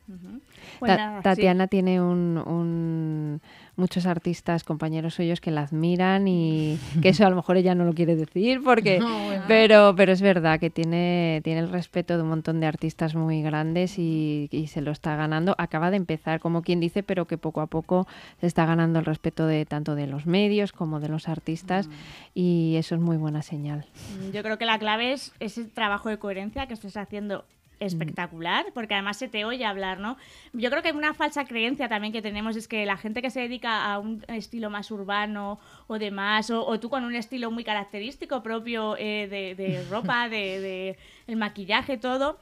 Pues 0.79 0.89
Ta- 0.89 0.97
nada, 0.97 1.17
sí. 1.19 1.23
Tatiana 1.23 1.67
tiene 1.67 1.99
un, 2.01 2.37
un- 2.45 3.41
muchos 3.79 4.05
artistas, 4.05 4.63
compañeros 4.63 5.15
suyos 5.15 5.41
que 5.41 5.49
la 5.51 5.61
admiran 5.61 6.27
y 6.27 6.77
que 7.01 7.09
eso 7.09 7.25
a 7.25 7.29
lo 7.29 7.35
mejor 7.35 7.57
ella 7.57 7.73
no 7.73 7.85
lo 7.85 7.93
quiere 7.93 8.15
decir 8.15 8.61
porque 8.63 8.99
No, 8.99 9.25
bueno. 9.25 9.43
pero 9.47 9.93
pero 9.95 10.11
es 10.11 10.21
verdad 10.21 10.59
que 10.59 10.69
tiene 10.69 11.41
tiene 11.43 11.61
el 11.61 11.69
respeto 11.69 12.15
de 12.17 12.23
un 12.23 12.29
montón 12.29 12.59
de 12.59 12.67
artistas 12.67 13.15
muy 13.15 13.41
grandes 13.41 13.97
y, 13.97 14.47
y 14.51 14.67
se 14.67 14.81
lo 14.81 14.91
está 14.91 15.15
ganando. 15.15 15.55
Acaba 15.57 15.89
de 15.89 15.97
empezar, 15.97 16.39
como 16.39 16.61
quien 16.61 16.79
dice, 16.79 17.01
pero 17.03 17.25
que 17.25 17.37
poco 17.37 17.61
a 17.61 17.67
poco 17.67 18.07
se 18.39 18.47
está 18.47 18.65
ganando 18.65 18.99
el 18.99 19.05
respeto 19.05 19.47
de 19.47 19.65
tanto 19.65 19.95
de 19.95 20.05
los 20.07 20.25
medios 20.25 20.71
como 20.71 20.99
de 20.99 21.09
los 21.09 21.27
artistas 21.27 21.87
Mm. 21.87 21.91
y 22.35 22.75
eso 22.77 22.95
es 22.95 23.01
muy 23.01 23.17
buena 23.17 23.41
señal. 23.41 23.85
Yo 24.33 24.43
creo 24.43 24.57
que 24.57 24.65
la 24.65 24.77
clave 24.77 25.13
es 25.13 25.31
ese 25.39 25.63
trabajo 25.65 26.09
de 26.09 26.17
coherencia 26.19 26.67
que 26.67 26.73
estás 26.73 26.97
haciendo 26.97 27.45
espectacular, 27.79 28.65
porque 28.73 28.93
además 28.93 29.17
se 29.17 29.27
te 29.27 29.45
oye 29.45 29.65
hablar, 29.65 29.99
¿no? 29.99 30.17
Yo 30.53 30.69
creo 30.69 30.81
que 30.83 30.91
una 30.91 31.13
falsa 31.13 31.45
creencia 31.45 31.87
también 31.87 32.13
que 32.13 32.21
tenemos 32.21 32.55
es 32.55 32.67
que 32.67 32.85
la 32.85 32.97
gente 32.97 33.21
que 33.21 33.29
se 33.29 33.41
dedica 33.41 33.91
a 33.91 33.99
un 33.99 34.23
estilo 34.27 34.69
más 34.69 34.91
urbano 34.91 35.59
o 35.87 35.97
demás, 35.99 36.49
o, 36.49 36.65
o 36.65 36.79
tú 36.79 36.89
con 36.89 37.03
un 37.03 37.15
estilo 37.15 37.51
muy 37.51 37.63
característico 37.63 38.43
propio 38.43 38.95
eh, 38.97 39.27
de, 39.29 39.55
de 39.55 39.83
ropa, 39.89 40.29
de, 40.29 40.59
de 40.59 40.97
el 41.27 41.35
maquillaje, 41.35 41.97
todo, 41.97 42.37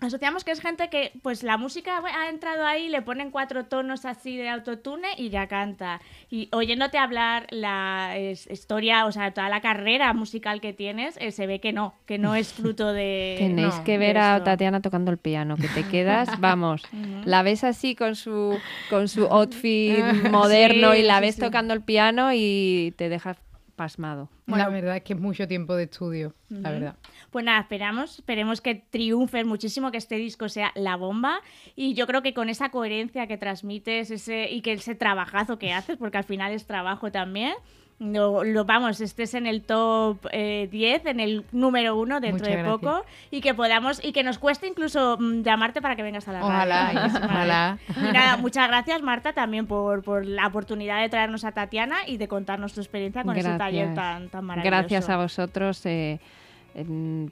asociamos 0.00 0.44
que 0.44 0.50
es 0.50 0.60
gente 0.60 0.88
que, 0.88 1.12
pues 1.22 1.42
la 1.42 1.56
música 1.56 2.00
bueno, 2.00 2.18
ha 2.18 2.28
entrado 2.28 2.64
ahí, 2.66 2.88
le 2.88 3.02
ponen 3.02 3.30
cuatro 3.30 3.64
tonos 3.66 4.04
así 4.04 4.36
de 4.36 4.48
autotune 4.48 5.08
y 5.16 5.28
ya 5.30 5.46
canta. 5.46 6.00
Y 6.30 6.48
oyéndote 6.52 6.98
hablar 6.98 7.46
la 7.50 8.16
es- 8.16 8.48
historia, 8.50 9.06
o 9.06 9.12
sea, 9.12 9.32
toda 9.32 9.48
la 9.48 9.60
carrera 9.60 10.12
musical 10.12 10.60
que 10.60 10.72
tienes, 10.72 11.16
eh, 11.20 11.30
se 11.32 11.46
ve 11.46 11.60
que 11.60 11.72
no, 11.72 11.94
que 12.06 12.18
no 12.18 12.34
es 12.34 12.52
fruto 12.52 12.92
de. 12.92 13.36
Tenéis 13.38 13.76
no, 13.76 13.84
que 13.84 13.98
ver 13.98 14.18
a. 14.18 14.42
Tatiana 14.42 14.80
tocando 14.80 15.10
el 15.10 15.18
piano, 15.18 15.56
que 15.56 15.68
te 15.68 15.84
quedas, 15.84 16.28
vamos, 16.40 16.82
la 17.24 17.42
ves 17.42 17.64
así 17.64 17.94
con 17.94 18.16
su 18.16 18.58
con 18.88 19.08
su 19.08 19.26
outfit 19.26 20.02
moderno 20.30 20.94
y 20.94 21.02
la 21.02 21.16
sí, 21.16 21.20
ves 21.22 21.34
sí. 21.36 21.40
tocando 21.40 21.74
el 21.74 21.82
piano 21.82 22.30
y 22.34 22.94
te 22.96 23.08
dejas 23.08 23.36
pasmado. 23.76 24.28
la 24.46 24.68
verdad 24.68 24.96
es 24.96 25.02
que 25.04 25.14
es 25.14 25.18
mucho 25.20 25.48
tiempo 25.48 25.74
de 25.74 25.84
estudio, 25.84 26.34
la 26.50 26.70
verdad. 26.70 26.94
Pues 27.30 27.44
nada, 27.44 27.60
esperamos, 27.60 28.18
esperemos 28.18 28.60
que 28.60 28.74
triunfes 28.74 29.46
muchísimo, 29.46 29.90
que 29.92 29.98
este 29.98 30.16
disco 30.16 30.48
sea 30.48 30.72
la 30.74 30.96
bomba. 30.96 31.40
Y 31.76 31.94
yo 31.94 32.06
creo 32.08 32.22
que 32.22 32.34
con 32.34 32.48
esa 32.48 32.70
coherencia 32.70 33.26
que 33.28 33.36
transmites 33.38 34.10
ese, 34.10 34.50
y 34.50 34.62
que 34.62 34.72
ese 34.72 34.94
trabajazo 34.96 35.58
que 35.58 35.72
haces, 35.72 35.96
porque 35.96 36.18
al 36.18 36.24
final 36.24 36.50
es 36.52 36.66
trabajo 36.66 37.12
también, 37.12 37.54
lo, 38.00 38.44
lo- 38.44 38.64
vamos, 38.64 39.00
estés 39.02 39.34
en 39.34 39.46
el 39.46 39.60
top 39.62 40.26
eh, 40.32 40.68
10, 40.72 41.04
en 41.04 41.20
el 41.20 41.44
número 41.52 41.96
uno 41.96 42.18
dentro 42.18 42.38
Muchas 42.46 42.56
de 42.56 42.62
gracias. 42.62 42.80
poco, 42.80 43.04
y 43.30 43.42
que 43.42 43.52
podamos, 43.54 44.02
y 44.02 44.12
que 44.12 44.22
nos 44.24 44.38
cueste 44.38 44.66
incluso 44.66 45.18
mm, 45.20 45.42
llamarte 45.42 45.82
para 45.82 45.94
que 45.96 46.02
vengas 46.02 46.26
a 46.26 46.32
la 46.32 46.42
Ojalá, 46.44 46.92
radio. 46.94 47.18
ojalá. 47.26 47.78
Y 47.96 48.12
nada, 48.12 48.38
muchas 48.38 48.66
gracias 48.68 49.02
Marta 49.02 49.34
también 49.34 49.66
por, 49.66 50.02
por 50.02 50.24
la 50.24 50.46
oportunidad 50.46 51.00
de 51.02 51.10
traernos 51.10 51.44
a 51.44 51.52
Tatiana 51.52 51.98
y 52.08 52.16
de 52.16 52.26
contarnos 52.26 52.72
tu 52.72 52.80
experiencia 52.80 53.22
con 53.22 53.36
ese 53.36 53.52
taller 53.58 53.94
tan, 53.94 54.30
tan 54.30 54.46
maravilloso. 54.46 54.76
Gracias 54.76 55.08
a 55.10 55.16
vosotros. 55.18 55.84
eh, 55.84 56.18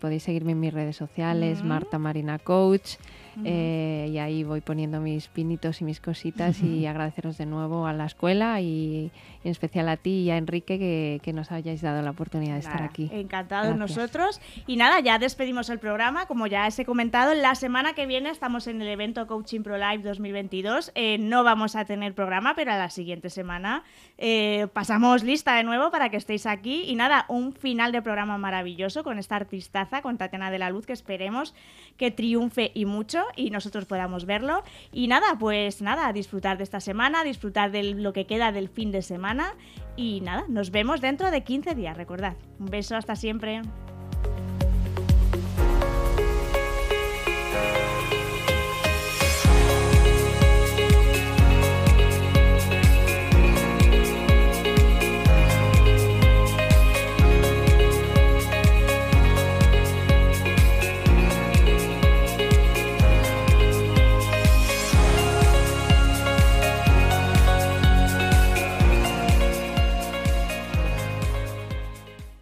podéis 0.00 0.22
seguirme 0.22 0.52
en 0.52 0.60
mis 0.60 0.72
redes 0.72 0.96
sociales. 0.96 1.62
Marta 1.64 1.98
Marina 1.98 2.38
Coach, 2.38 2.96
eh, 3.44 4.08
y 4.10 4.18
ahí 4.18 4.44
voy 4.44 4.60
poniendo 4.60 5.00
mis 5.00 5.28
pinitos 5.28 5.80
y 5.80 5.84
mis 5.84 6.00
cositas 6.00 6.62
y 6.62 6.86
agradeceros 6.86 7.38
de 7.38 7.46
nuevo 7.46 7.86
a 7.86 7.92
la 7.92 8.06
escuela 8.06 8.60
y, 8.60 9.10
en 9.44 9.50
especial 9.50 9.88
a 9.88 9.96
ti 9.96 10.22
y 10.22 10.30
a 10.30 10.36
Enrique 10.36 10.78
que, 10.78 11.20
que 11.22 11.32
nos 11.32 11.52
hayáis 11.52 11.80
dado 11.80 12.02
la 12.02 12.10
oportunidad 12.10 12.54
de 12.54 12.60
estar 12.60 12.76
Nada, 12.76 12.86
aquí. 12.86 13.08
Encantados 13.12 13.76
Gracias. 13.76 13.96
nosotros. 13.96 14.40
Y 14.66 14.76
nada, 14.76 15.00
ya 15.00 15.18
despedimos 15.18 15.70
el 15.70 15.78
programa. 15.78 16.26
Como 16.26 16.46
ya 16.46 16.66
os 16.66 16.78
he 16.78 16.84
comentado, 16.84 17.34
la 17.34 17.54
semana 17.54 17.94
que 17.94 18.06
viene 18.06 18.30
estamos 18.30 18.66
en 18.66 18.82
el 18.82 18.88
evento 18.88 19.26
Coaching 19.26 19.62
Pro 19.62 19.78
Live 19.78 20.02
2022. 20.02 20.92
Eh, 20.94 21.18
no 21.18 21.44
vamos 21.44 21.76
a 21.76 21.84
tener 21.84 22.14
programa, 22.14 22.54
pero 22.54 22.72
a 22.72 22.76
la 22.76 22.90
siguiente 22.90 23.30
semana 23.30 23.84
eh, 24.18 24.66
pasamos 24.72 25.22
lista 25.22 25.56
de 25.56 25.64
nuevo 25.64 25.90
para 25.90 26.08
que 26.10 26.16
estéis 26.16 26.46
aquí. 26.46 26.84
Y 26.86 26.94
nada, 26.94 27.24
un 27.28 27.52
final 27.52 27.92
de 27.92 28.02
programa 28.02 28.38
maravilloso 28.38 29.04
con 29.04 29.18
esta 29.18 29.36
artistaza, 29.36 30.02
con 30.02 30.18
Tatiana 30.18 30.50
de 30.50 30.58
la 30.58 30.70
Luz, 30.70 30.86
que 30.86 30.92
esperemos 30.92 31.54
que 31.96 32.10
triunfe 32.10 32.70
y 32.74 32.84
mucho 32.84 33.22
y 33.36 33.50
nosotros 33.50 33.84
podamos 33.84 34.26
verlo. 34.26 34.62
Y 34.92 35.08
nada, 35.08 35.36
pues 35.38 35.82
nada, 35.82 36.12
disfrutar 36.12 36.58
de 36.58 36.64
esta 36.64 36.80
semana, 36.80 37.24
disfrutar 37.24 37.70
de 37.70 37.82
lo 37.94 38.12
que 38.12 38.26
queda 38.26 38.52
del 38.52 38.68
fin 38.68 38.90
de 38.92 39.02
semana. 39.02 39.54
Y 39.96 40.20
nada, 40.20 40.44
nos 40.48 40.70
vemos 40.70 41.00
dentro 41.00 41.30
de 41.30 41.42
15 41.42 41.74
días, 41.74 41.96
recordad. 41.96 42.36
Un 42.58 42.66
beso, 42.66 42.96
hasta 42.96 43.16
siempre. 43.16 43.62